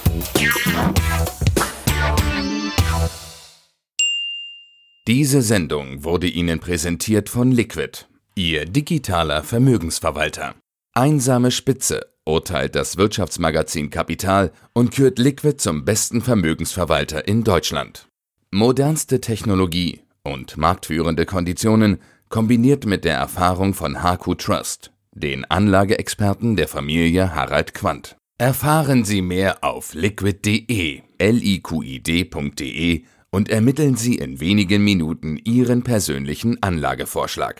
Diese 5.07 5.41
Sendung 5.41 6.03
wurde 6.03 6.27
Ihnen 6.27 6.59
präsentiert 6.59 7.29
von 7.29 7.51
Liquid, 7.51 8.05
Ihr 8.35 8.65
digitaler 8.65 9.43
Vermögensverwalter. 9.43 10.53
Einsame 10.93 11.49
Spitze 11.49 12.05
urteilt 12.25 12.75
das 12.75 12.97
Wirtschaftsmagazin 12.97 13.89
Kapital 13.89 14.51
und 14.73 14.91
kürt 14.91 15.17
Liquid 15.17 15.57
zum 15.57 15.83
besten 15.83 16.21
Vermögensverwalter 16.21 17.27
in 17.27 17.43
Deutschland. 17.43 18.07
Modernste 18.51 19.19
Technologie 19.19 20.01
und 20.23 20.57
marktführende 20.57 21.25
Konditionen 21.25 21.97
kombiniert 22.29 22.85
mit 22.85 23.03
der 23.03 23.15
Erfahrung 23.15 23.73
von 23.73 24.03
HQ 24.03 24.37
Trust, 24.37 24.91
den 25.11 25.43
Anlageexperten 25.45 26.55
der 26.55 26.67
Familie 26.67 27.33
Harald 27.33 27.73
Quandt. 27.73 28.18
Erfahren 28.41 29.03
Sie 29.03 29.21
mehr 29.21 29.65
auf 29.65 29.93
liquid.de, 29.93 31.01
liqid.de 31.19 33.03
und 33.31 33.49
ermitteln 33.49 33.97
Sie 33.97 34.15
in 34.15 34.39
wenigen 34.39 34.81
Minuten 34.81 35.35
Ihren 35.43 35.83
persönlichen 35.83 36.63
Anlagevorschlag. 36.63 37.57